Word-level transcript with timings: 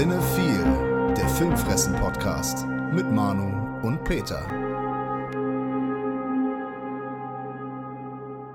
Cinephile, 0.00 1.12
der 1.14 1.28
Filmfressen-Podcast 1.28 2.66
mit 2.94 3.12
Manu 3.12 3.86
und 3.86 4.02
Peter. 4.02 4.46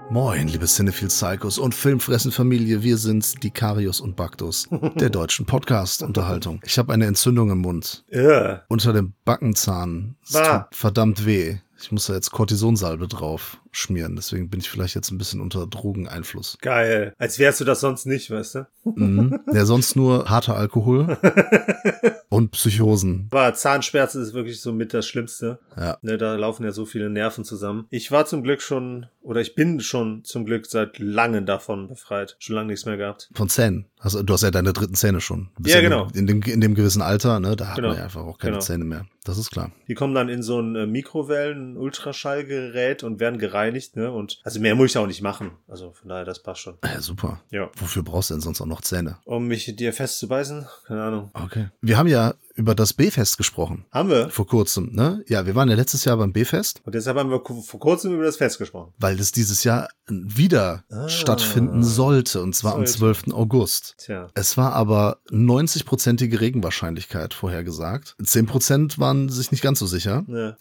Moin, 0.10 0.48
liebe 0.48 0.66
Cinephile 0.66 1.10
Psychos 1.10 1.60
und 1.60 1.76
Filmfressen-Familie, 1.76 2.82
wir 2.82 2.98
sind 2.98 3.44
die 3.44 3.52
Karius 3.52 4.02
und 4.02 4.16
Baktus 4.16 4.68
der 4.96 5.12
deutschen 5.12 5.46
Podcast-Unterhaltung. 5.46 6.62
Ich 6.66 6.80
habe 6.80 6.92
eine 6.92 7.06
Entzündung 7.06 7.52
im 7.52 7.60
Mund. 7.60 8.04
Ja. 8.10 8.64
Unter 8.68 8.94
dem 8.94 9.14
Backenzahn. 9.24 10.16
Es 10.24 10.32
tut 10.32 10.66
verdammt 10.72 11.28
weh. 11.28 11.58
Ich 11.80 11.92
muss 11.92 12.08
da 12.08 12.16
jetzt 12.16 12.32
Kortisonsalbe 12.32 13.08
drauf 13.08 13.60
schmieren, 13.76 14.16
deswegen 14.16 14.50
bin 14.50 14.60
ich 14.60 14.70
vielleicht 14.70 14.96
jetzt 14.96 15.12
ein 15.12 15.18
bisschen 15.18 15.42
unter 15.42 15.68
Drogeneinfluss. 15.68 16.58
Geil. 16.62 17.14
Als 17.18 17.40
wärst 17.40 17.60
du 17.60 17.66
das 17.66 17.82
sonst 17.82 18.06
nicht, 18.06 18.32
weißt 18.32 18.56
du? 18.56 18.68
Mhm. 18.96 19.40
Ja, 19.54 19.66
sonst 19.66 19.96
nur 19.96 20.30
harter 20.30 20.56
Alkohol 20.56 21.18
und 22.30 22.52
Psychosen. 22.52 23.28
Aber 23.32 23.54
Zahnschmerzen 23.54 24.22
ist 24.22 24.34
wirklich 24.34 24.62
so 24.62 24.72
mit 24.72 24.94
das 24.94 25.08
Schlimmste. 25.08 25.60
Ja. 25.78 25.98
Ne, 26.02 26.18
da 26.18 26.36
laufen 26.36 26.64
ja 26.64 26.72
so 26.72 26.86
viele 26.86 27.10
Nerven 27.10 27.44
zusammen. 27.44 27.88
Ich 27.90 28.12
war 28.12 28.26
zum 28.26 28.44
Glück 28.44 28.62
schon, 28.62 29.08
oder 29.22 29.42
ich 29.42 29.56
bin 29.56 29.80
schon 29.82 30.24
zum 30.24 30.46
Glück 30.46 30.66
seit 30.68 31.00
langem 31.00 31.46
davon 31.46 31.88
befreit. 31.88 32.36
Schon 32.40 32.56
lange 32.56 32.68
nichts 32.68 32.86
mehr 32.86 32.98
gehabt. 32.98 33.30
Von 33.34 33.50
Zähnen. 33.50 33.86
Also, 34.00 34.22
du 34.22 34.34
hast 34.34 34.44
ja 34.44 34.52
deine 34.52 34.72
dritten 34.72 34.94
Zähne 34.94 35.20
schon. 35.20 35.50
Bist 35.58 35.74
Ja, 35.76 35.82
genau. 35.82 36.08
In 36.14 36.28
dem, 36.28 36.42
in 36.44 36.62
dem 36.62 36.76
gewissen 36.76 37.02
Alter, 37.02 37.40
ne, 37.40 37.56
da 37.56 37.70
hat 37.70 37.76
Genau. 37.78 37.88
man 37.90 37.98
ja 37.98 38.04
einfach 38.04 38.22
auch 38.22 38.38
keine 38.38 38.52
Genau. 38.54 38.64
Zähne 38.64 38.86
mehr. 38.86 39.06
Das 39.24 39.40
ist 39.40 39.50
klar. 39.50 39.72
Die 39.88 39.96
kommen 39.96 40.14
dann 40.14 40.30
in 40.30 40.44
so 40.44 40.60
ein 40.60 40.76
äh, 40.76 40.86
Mikrowellen-Ultraschallgerät 40.86 43.04
und 43.04 43.20
werden 43.20 43.40
gereinigt, 43.40 43.65
ne? 43.96 44.12
Und 44.12 44.40
also 44.44 44.60
mehr 44.60 44.76
muss 44.76 44.92
ich 44.92 44.98
auch 44.98 45.08
nicht 45.08 45.22
machen. 45.22 45.52
Also 45.68 45.92
von 45.94 46.10
daher, 46.10 46.26
das 46.26 46.42
passt 46.42 46.62
schon. 46.62 46.78
Ja, 46.84 47.02
super. 47.02 47.42
Ja. 47.52 47.70
Wofür 47.78 48.04
brauchst 48.04 48.30
du 48.30 48.34
denn 48.36 48.42
sonst 48.42 48.62
auch 48.62 48.66
noch 48.66 48.82
Zähne? 48.82 49.18
Um 49.26 49.48
mich 49.48 49.74
dir 49.76 49.94
festzubeißen? 49.94 50.66
Keine 50.88 51.04
Ahnung. 51.04 51.32
Okay. 51.34 51.70
Wir 51.82 51.98
haben 51.98 52.08
ja 52.08 52.34
über 52.56 52.74
das 52.74 52.94
B-Fest 52.94 53.38
gesprochen. 53.38 53.86
Haben 53.92 54.10
wir? 54.10 54.30
Vor 54.30 54.48
kurzem, 54.48 54.92
ne? 54.94 55.24
Ja, 55.28 55.46
wir 55.46 55.56
waren 55.56 55.68
ja 55.70 55.76
letztes 55.76 56.06
Jahr 56.06 56.16
beim 56.18 56.32
B-Fest, 56.32 56.82
Und 56.86 56.96
deshalb 56.96 57.18
haben 57.18 57.30
wir 57.30 57.42
vor 57.44 57.80
kurzem 57.80 58.14
über 58.14 58.24
das 58.24 58.38
Fest 58.38 58.58
gesprochen. 58.60 58.94
weil 58.98 59.18
das 59.18 59.32
dieses 59.34 59.64
Jahr 59.66 59.90
wieder 60.08 60.84
Ah. 60.90 61.10
stattfinden 61.10 61.84
sollte, 61.84 62.42
und 62.42 62.56
zwar 62.56 62.74
am 62.76 62.86
Sollte. 62.86 63.20
12. 63.24 63.34
August. 63.34 63.96
Tja. 63.98 64.30
Es 64.36 64.56
war 64.56 64.74
aber 64.74 65.18
90-prozentige 65.32 66.40
Regenwahrscheinlichkeit 66.40 67.34
vorhergesagt. 67.34 68.16
10% 68.24 69.00
waren 69.00 69.30
sich 69.30 69.52
nicht 69.52 69.62
ganz 69.62 69.80
so 69.80 69.86
sicher. 69.88 70.24
Ne. 70.28 70.58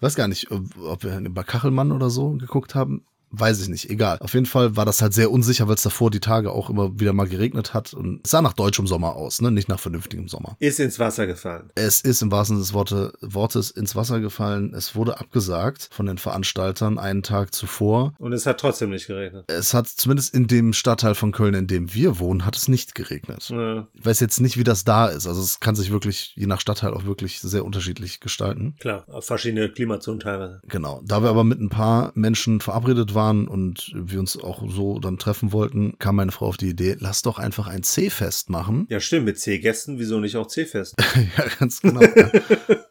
Weiß 0.00 0.14
gar 0.14 0.28
nicht, 0.28 0.50
ob, 0.50 1.02
wir 1.02 1.20
bei 1.30 1.42
Kachelmann 1.42 1.92
oder 1.92 2.10
so 2.10 2.32
geguckt 2.32 2.74
haben. 2.74 3.04
Weiß 3.30 3.60
ich 3.60 3.68
nicht, 3.68 3.90
egal. 3.90 4.18
Auf 4.20 4.34
jeden 4.34 4.46
Fall 4.46 4.76
war 4.76 4.86
das 4.86 5.02
halt 5.02 5.12
sehr 5.12 5.30
unsicher, 5.30 5.68
weil 5.68 5.74
es 5.74 5.82
davor 5.82 6.10
die 6.10 6.20
Tage 6.20 6.50
auch 6.50 6.70
immer 6.70 6.98
wieder 6.98 7.12
mal 7.12 7.28
geregnet 7.28 7.74
hat. 7.74 7.92
Und 7.92 8.20
es 8.24 8.30
sah 8.30 8.40
nach 8.40 8.54
deutschem 8.54 8.86
Sommer 8.86 9.16
aus, 9.16 9.42
ne? 9.42 9.50
Nicht 9.50 9.68
nach 9.68 9.78
vernünftigem 9.78 10.28
Sommer. 10.28 10.56
Ist 10.60 10.80
ins 10.80 10.98
Wasser 10.98 11.26
gefallen. 11.26 11.70
Es 11.74 12.00
ist 12.00 12.22
im 12.22 12.30
wahrsten 12.30 12.56
Sinne 12.56 12.64
des 12.64 12.72
Worte, 12.72 13.12
Wortes 13.20 13.70
ins 13.70 13.94
Wasser 13.96 14.20
gefallen. 14.20 14.72
Es 14.74 14.94
wurde 14.94 15.20
abgesagt 15.20 15.88
von 15.92 16.06
den 16.06 16.18
Veranstaltern 16.18 16.98
einen 16.98 17.22
Tag 17.22 17.54
zuvor. 17.54 18.14
Und 18.18 18.32
es 18.32 18.46
hat 18.46 18.60
trotzdem 18.60 18.90
nicht 18.90 19.06
geregnet. 19.06 19.44
Es 19.48 19.74
hat 19.74 19.88
zumindest 19.88 20.34
in 20.34 20.46
dem 20.46 20.72
Stadtteil 20.72 21.14
von 21.14 21.32
Köln, 21.32 21.54
in 21.54 21.66
dem 21.66 21.92
wir 21.92 22.18
wohnen, 22.18 22.46
hat 22.46 22.56
es 22.56 22.68
nicht 22.68 22.94
geregnet. 22.94 23.50
Ne. 23.50 23.86
Ich 23.92 24.06
weiß 24.06 24.20
jetzt 24.20 24.40
nicht, 24.40 24.56
wie 24.56 24.64
das 24.64 24.84
da 24.84 25.06
ist. 25.06 25.26
Also 25.26 25.42
es 25.42 25.60
kann 25.60 25.74
sich 25.74 25.90
wirklich, 25.90 26.32
je 26.36 26.46
nach 26.46 26.60
Stadtteil 26.60 26.94
auch 26.94 27.04
wirklich 27.04 27.40
sehr 27.40 27.64
unterschiedlich 27.64 28.20
gestalten. 28.20 28.74
Klar, 28.80 29.04
auf 29.08 29.26
verschiedene 29.26 29.68
Klimazonen 29.68 30.20
teilweise. 30.20 30.62
Genau. 30.68 31.02
Da 31.04 31.22
wir 31.22 31.28
aber 31.28 31.44
mit 31.44 31.60
ein 31.60 31.68
paar 31.68 32.12
Menschen 32.14 32.60
verabredet 32.60 33.14
waren 33.14 33.17
und 33.18 33.92
wir 33.94 34.20
uns 34.20 34.38
auch 34.38 34.62
so 34.68 34.98
dann 34.98 35.18
treffen 35.18 35.52
wollten, 35.52 35.98
kam 35.98 36.16
meine 36.16 36.32
Frau 36.32 36.46
auf 36.46 36.56
die 36.56 36.68
Idee, 36.68 36.96
lass 36.98 37.22
doch 37.22 37.38
einfach 37.38 37.66
ein 37.66 37.82
C-Fest 37.82 38.50
machen. 38.50 38.86
Ja, 38.88 39.00
stimmt, 39.00 39.26
mit 39.26 39.38
C-Gästen, 39.38 39.98
wieso 39.98 40.20
nicht 40.20 40.36
auch 40.36 40.46
C-Fest? 40.46 40.94
ja, 41.36 41.44
ganz 41.58 41.80
genau. 41.80 42.02
ja. 42.02 42.30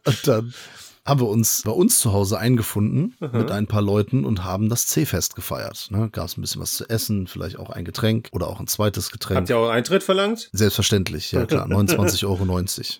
Und 0.04 0.26
dann 0.28 0.54
haben 1.08 1.20
wir 1.20 1.28
uns 1.28 1.62
bei 1.64 1.70
uns 1.70 2.00
zu 2.00 2.12
Hause 2.12 2.38
eingefunden 2.38 3.16
mit 3.32 3.50
ein 3.50 3.66
paar 3.66 3.80
Leuten 3.80 4.26
und 4.26 4.44
haben 4.44 4.68
das 4.68 4.86
C-Fest 4.88 5.34
gefeiert. 5.34 5.88
Ne? 5.90 6.10
Gab 6.12 6.26
es 6.26 6.36
ein 6.36 6.42
bisschen 6.42 6.60
was 6.60 6.72
zu 6.72 6.88
essen, 6.90 7.26
vielleicht 7.26 7.58
auch 7.58 7.70
ein 7.70 7.86
Getränk 7.86 8.28
oder 8.32 8.46
auch 8.46 8.60
ein 8.60 8.66
zweites 8.66 9.10
Getränk. 9.10 9.38
Habt 9.38 9.48
ihr 9.48 9.56
auch 9.56 9.70
Eintritt 9.70 10.02
verlangt? 10.02 10.50
Selbstverständlich, 10.52 11.32
ja 11.32 11.46
klar. 11.46 11.66
29,90 11.68 12.24
Euro 12.26 12.44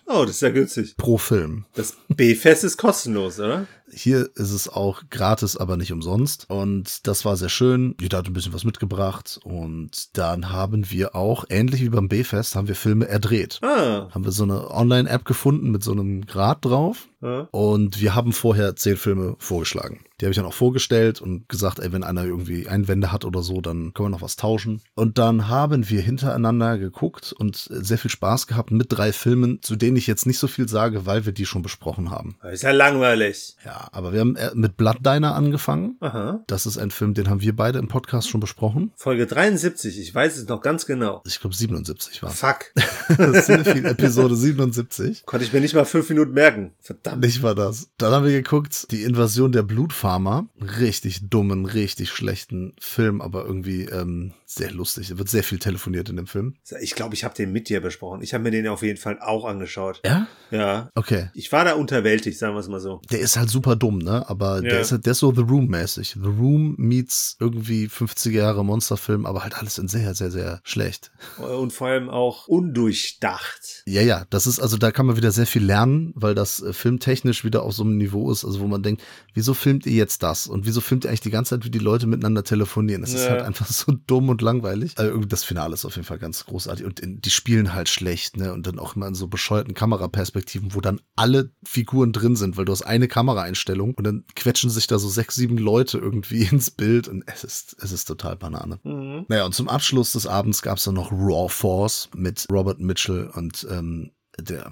Oh, 0.07 0.25
das 0.25 0.35
ist 0.35 0.41
ja 0.41 0.49
günstig. 0.49 0.97
pro 0.97 1.19
Film. 1.19 1.65
Das 1.75 1.97
B-Fest 2.07 2.63
ist 2.63 2.77
kostenlos, 2.77 3.39
oder? 3.39 3.67
Hier 3.91 4.29
ist 4.35 4.51
es 4.51 4.69
auch 4.69 5.03
gratis, 5.09 5.57
aber 5.57 5.77
nicht 5.77 5.91
umsonst. 5.91 6.49
Und 6.49 7.07
das 7.07 7.25
war 7.25 7.37
sehr 7.37 7.49
schön. 7.49 7.95
Jeder 7.99 8.19
hat 8.19 8.27
ein 8.27 8.33
bisschen 8.33 8.53
was 8.53 8.63
mitgebracht. 8.63 9.39
Und 9.43 10.17
dann 10.17 10.51
haben 10.51 10.89
wir 10.91 11.15
auch, 11.15 11.45
ähnlich 11.49 11.81
wie 11.81 11.89
beim 11.89 12.09
B-Fest, 12.09 12.55
haben 12.55 12.67
wir 12.67 12.75
Filme 12.75 13.07
erdreht. 13.07 13.59
Ah. 13.61 14.09
Haben 14.11 14.25
wir 14.25 14.31
so 14.31 14.43
eine 14.43 14.71
Online-App 14.71 15.25
gefunden 15.25 15.71
mit 15.71 15.83
so 15.83 15.91
einem 15.91 16.25
Grad 16.25 16.65
drauf. 16.65 17.07
Ja. 17.21 17.47
Und 17.51 17.99
wir 17.99 18.15
haben 18.15 18.33
vorher 18.33 18.75
zehn 18.75 18.97
Filme 18.97 19.35
vorgeschlagen. 19.39 19.99
Die 20.19 20.25
habe 20.25 20.31
ich 20.31 20.37
dann 20.37 20.45
auch 20.45 20.53
vorgestellt 20.53 21.21
und 21.21 21.47
gesagt, 21.49 21.79
ey, 21.79 21.91
wenn 21.93 22.03
einer 22.03 22.25
irgendwie 22.25 22.67
Einwände 22.67 23.11
hat 23.11 23.25
oder 23.25 23.41
so, 23.41 23.61
dann 23.61 23.93
können 23.93 24.07
wir 24.07 24.09
noch 24.09 24.21
was 24.21 24.35
tauschen. 24.35 24.81
Und 24.95 25.17
dann 25.17 25.47
haben 25.47 25.89
wir 25.89 26.01
hintereinander 26.01 26.77
geguckt 26.77 27.33
und 27.37 27.55
sehr 27.55 27.97
viel 27.97 28.11
Spaß 28.11 28.47
gehabt 28.47 28.71
mit 28.71 28.87
drei 28.89 29.13
Filmen, 29.13 29.61
zu 29.61 29.75
denen 29.75 29.97
ich 29.97 30.07
jetzt 30.07 30.25
nicht 30.25 30.39
so 30.39 30.47
viel 30.47 30.67
sage, 30.67 31.05
weil 31.05 31.25
wir 31.25 31.33
die 31.33 31.45
schon 31.45 31.61
besprochen 31.61 32.11
haben. 32.11 32.35
Das 32.41 32.53
ist 32.53 32.63
ja 32.63 32.71
langweilig. 32.71 33.55
Ja, 33.65 33.87
aber 33.91 34.13
wir 34.13 34.19
haben 34.19 34.35
äh, 34.35 34.51
mit 34.53 34.77
Blood 34.77 35.05
Diner 35.05 35.35
angefangen. 35.35 35.97
Aha. 35.99 36.43
Das 36.47 36.65
ist 36.65 36.77
ein 36.77 36.91
Film, 36.91 37.13
den 37.13 37.29
haben 37.29 37.41
wir 37.41 37.55
beide 37.55 37.79
im 37.79 37.87
Podcast 37.87 38.29
schon 38.29 38.39
besprochen. 38.39 38.91
Folge 38.95 39.25
73, 39.25 39.99
ich 39.99 40.13
weiß 40.13 40.37
es 40.37 40.47
noch 40.47 40.61
ganz 40.61 40.85
genau. 40.85 41.21
Ich 41.25 41.39
glaube 41.39 41.55
77 41.55 42.21
war 42.23 42.29
Fuck. 42.29 42.73
Episode 43.09 44.35
77. 44.35 45.25
Konnte 45.25 45.45
ich 45.45 45.53
mir 45.53 45.61
nicht 45.61 45.75
mal 45.75 45.85
fünf 45.85 46.09
Minuten 46.09 46.33
merken. 46.33 46.71
Verdammt. 46.79 47.23
Nicht 47.23 47.41
war 47.43 47.55
das. 47.55 47.89
Dann 47.97 48.11
haben 48.11 48.25
wir 48.25 48.31
geguckt, 48.31 48.91
die 48.91 49.03
Invasion 49.03 49.51
der 49.51 49.63
Blutfarmer. 50.09 50.47
Richtig 50.79 51.29
dummen, 51.29 51.65
richtig 51.65 52.09
schlechten 52.09 52.73
Film, 52.79 53.21
aber 53.21 53.45
irgendwie 53.45 53.83
ähm, 53.83 54.33
sehr 54.51 54.71
lustig. 54.71 55.11
Es 55.11 55.17
wird 55.19 55.29
sehr 55.29 55.43
viel 55.43 55.59
telefoniert 55.59 56.09
in 56.09 56.15
dem 56.15 56.25
Film. 56.25 56.55
Ich 56.81 56.95
glaube, 56.95 57.13
ich 57.13 57.23
habe 57.23 57.35
den 57.35 57.51
mit 57.51 57.69
dir 57.69 57.81
besprochen. 57.81 58.23
Ich 58.23 58.33
habe 58.33 58.43
mir 58.43 58.49
den 58.49 58.67
auf 58.67 58.81
jeden 58.81 58.97
Fall 58.97 59.19
auch 59.19 59.45
angeschaut. 59.45 60.01
Ja? 60.03 60.27
Ja. 60.49 60.89
Okay. 60.95 61.29
Ich 61.35 61.51
war 61.51 61.65
da 61.65 61.73
unterwältigt, 61.73 62.39
sagen 62.39 62.55
wir 62.55 62.59
es 62.59 62.67
mal 62.67 62.79
so. 62.79 62.99
Der 63.11 63.19
ist 63.19 63.37
halt 63.37 63.51
super 63.51 63.75
dumm, 63.75 63.99
ne? 63.99 64.27
Aber 64.27 64.61
der 64.61 64.73
Ja. 64.73 64.79
ist 64.79 64.91
halt, 64.91 65.05
der 65.05 65.11
ist 65.11 65.19
so 65.19 65.31
The 65.31 65.41
Room-mäßig. 65.41 66.13
The 66.19 66.27
Room 66.27 66.73
meets 66.79 67.37
irgendwie 67.39 67.85
50er 67.87 68.31
Jahre 68.31 68.65
Monsterfilm, 68.65 69.27
aber 69.27 69.43
halt 69.43 69.55
alles 69.55 69.77
in 69.77 69.87
sehr, 69.87 70.15
sehr, 70.15 70.31
sehr 70.31 70.61
schlecht. 70.63 71.11
Und 71.37 71.71
vor 71.71 71.87
allem 71.89 72.09
auch 72.09 72.47
undurchdacht. 72.47 73.83
Ja, 73.85 74.01
ja, 74.01 74.25
das 74.29 74.47
ist, 74.47 74.59
also 74.59 74.77
da 74.77 74.91
kann 74.91 75.05
man 75.05 75.15
wieder 75.15 75.31
sehr 75.31 75.45
viel 75.45 75.63
lernen, 75.63 76.11
weil 76.15 76.35
das 76.35 76.61
äh, 76.61 76.73
filmtechnisch 76.73 77.43
wieder 77.45 77.63
auf 77.63 77.73
so 77.73 77.83
einem 77.83 77.97
Niveau 77.97 78.31
ist, 78.31 78.43
also 78.45 78.59
wo 78.59 78.67
man 78.67 78.83
denkt, 78.83 79.03
wieso 79.33 79.53
filmt 79.53 79.85
ihr 79.85 79.93
jetzt 79.93 80.23
das? 80.23 80.47
Und 80.47 80.65
wieso 80.65 80.81
filmt 80.81 81.03
ihr 81.05 81.09
eigentlich 81.09 81.21
die 81.21 81.29
ganze 81.29 81.51
Zeit, 81.55 81.65
wie 81.65 81.69
die 81.69 81.79
Leute 81.79 82.07
miteinander 82.07 82.43
telefonieren? 82.43 83.01
Das 83.01 83.13
ist 83.13 83.25
Ja. 83.25 83.31
halt 83.31 83.41
einfach 83.43 83.67
so 83.67 83.93
dumm 84.07 84.29
und 84.29 84.38
langweilig. 84.41 84.97
Also 84.97 85.19
das 85.19 85.43
Finale 85.43 85.73
ist 85.73 85.85
auf 85.85 85.95
jeden 85.95 86.07
Fall 86.07 86.19
ganz 86.19 86.45
großartig. 86.45 86.85
Und 86.85 86.99
in, 86.99 87.21
die 87.21 87.29
spielen 87.29 87.73
halt 87.73 87.89
schlecht, 87.89 88.37
ne? 88.37 88.53
Und 88.53 88.67
dann 88.67 88.79
auch 88.79 88.95
immer 88.95 89.07
in 89.07 89.15
so 89.15 89.27
bescheuerten 89.27 89.73
Kameraperspektiven, 89.73 90.73
wo 90.73 90.81
dann 90.81 91.01
alle 91.15 91.51
Figuren 91.63 92.11
drin 92.11 92.35
sind, 92.35 92.57
weil 92.57 92.65
du 92.65 92.71
hast 92.71 92.83
eine 92.83 93.07
Kameraeinstellung 93.07 93.93
und 93.93 94.03
dann 94.03 94.25
quetschen 94.35 94.69
sich 94.69 94.87
da 94.87 94.99
so 94.99 95.09
sechs, 95.09 95.35
sieben 95.35 95.57
Leute 95.57 95.97
irgendwie 95.97 96.43
ins 96.51 96.71
Bild 96.71 97.07
und 97.07 97.23
es 97.27 97.43
ist, 97.43 97.75
es 97.79 97.91
ist 97.91 98.05
total 98.05 98.35
Banane. 98.35 98.79
Mhm. 98.83 99.25
Naja, 99.27 99.45
und 99.45 99.55
zum 99.55 99.69
Abschluss 99.69 100.11
des 100.13 100.27
Abends 100.27 100.61
gab 100.61 100.77
es 100.77 100.83
dann 100.83 100.95
noch 100.95 101.11
Raw 101.11 101.49
Force 101.49 102.09
mit 102.15 102.45
Robert 102.51 102.79
Mitchell 102.79 103.29
und 103.33 103.67
ähm, 103.69 104.11
der, 104.39 104.71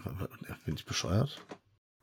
bin 0.66 0.76
ich 0.76 0.86
bescheuert? 0.86 1.42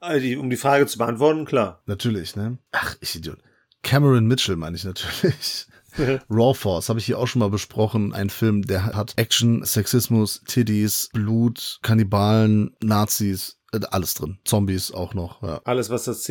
Also 0.01 0.39
um 0.39 0.51
die 0.51 0.57
Frage 0.57 0.87
zu 0.87 0.99
beantworten, 0.99 1.47
klar. 1.47 1.83
Natürlich, 1.87 2.37
ne? 2.37 2.59
Ach, 2.73 2.97
ich 3.01 3.17
Idiot. 3.17 3.39
Cameron 3.83 4.27
Mitchell 4.27 4.57
meine 4.57 4.77
ich 4.77 4.84
natürlich. 4.84 5.67
Raw 6.31 6.55
Force 6.55 6.89
habe 6.89 6.99
ich 6.99 7.07
hier 7.07 7.19
auch 7.19 7.27
schon 7.27 7.41
mal 7.41 7.51
besprochen. 7.51 8.13
Ein 8.13 8.31
Film, 8.31 8.63
der 8.63 8.87
hat 8.95 9.15
Action, 9.17 9.65
Sexismus, 9.65 10.43
Tiddies, 10.47 11.09
Blut, 11.13 11.79
Kannibalen, 11.83 12.77
Nazis, 12.83 13.59
äh, 13.73 13.81
alles 13.91 14.15
drin. 14.15 14.39
Zombies 14.45 14.93
auch 14.93 15.15
noch. 15.15 15.43
Ja. 15.43 15.61
Alles, 15.65 15.91
was 15.91 16.05
das 16.05 16.23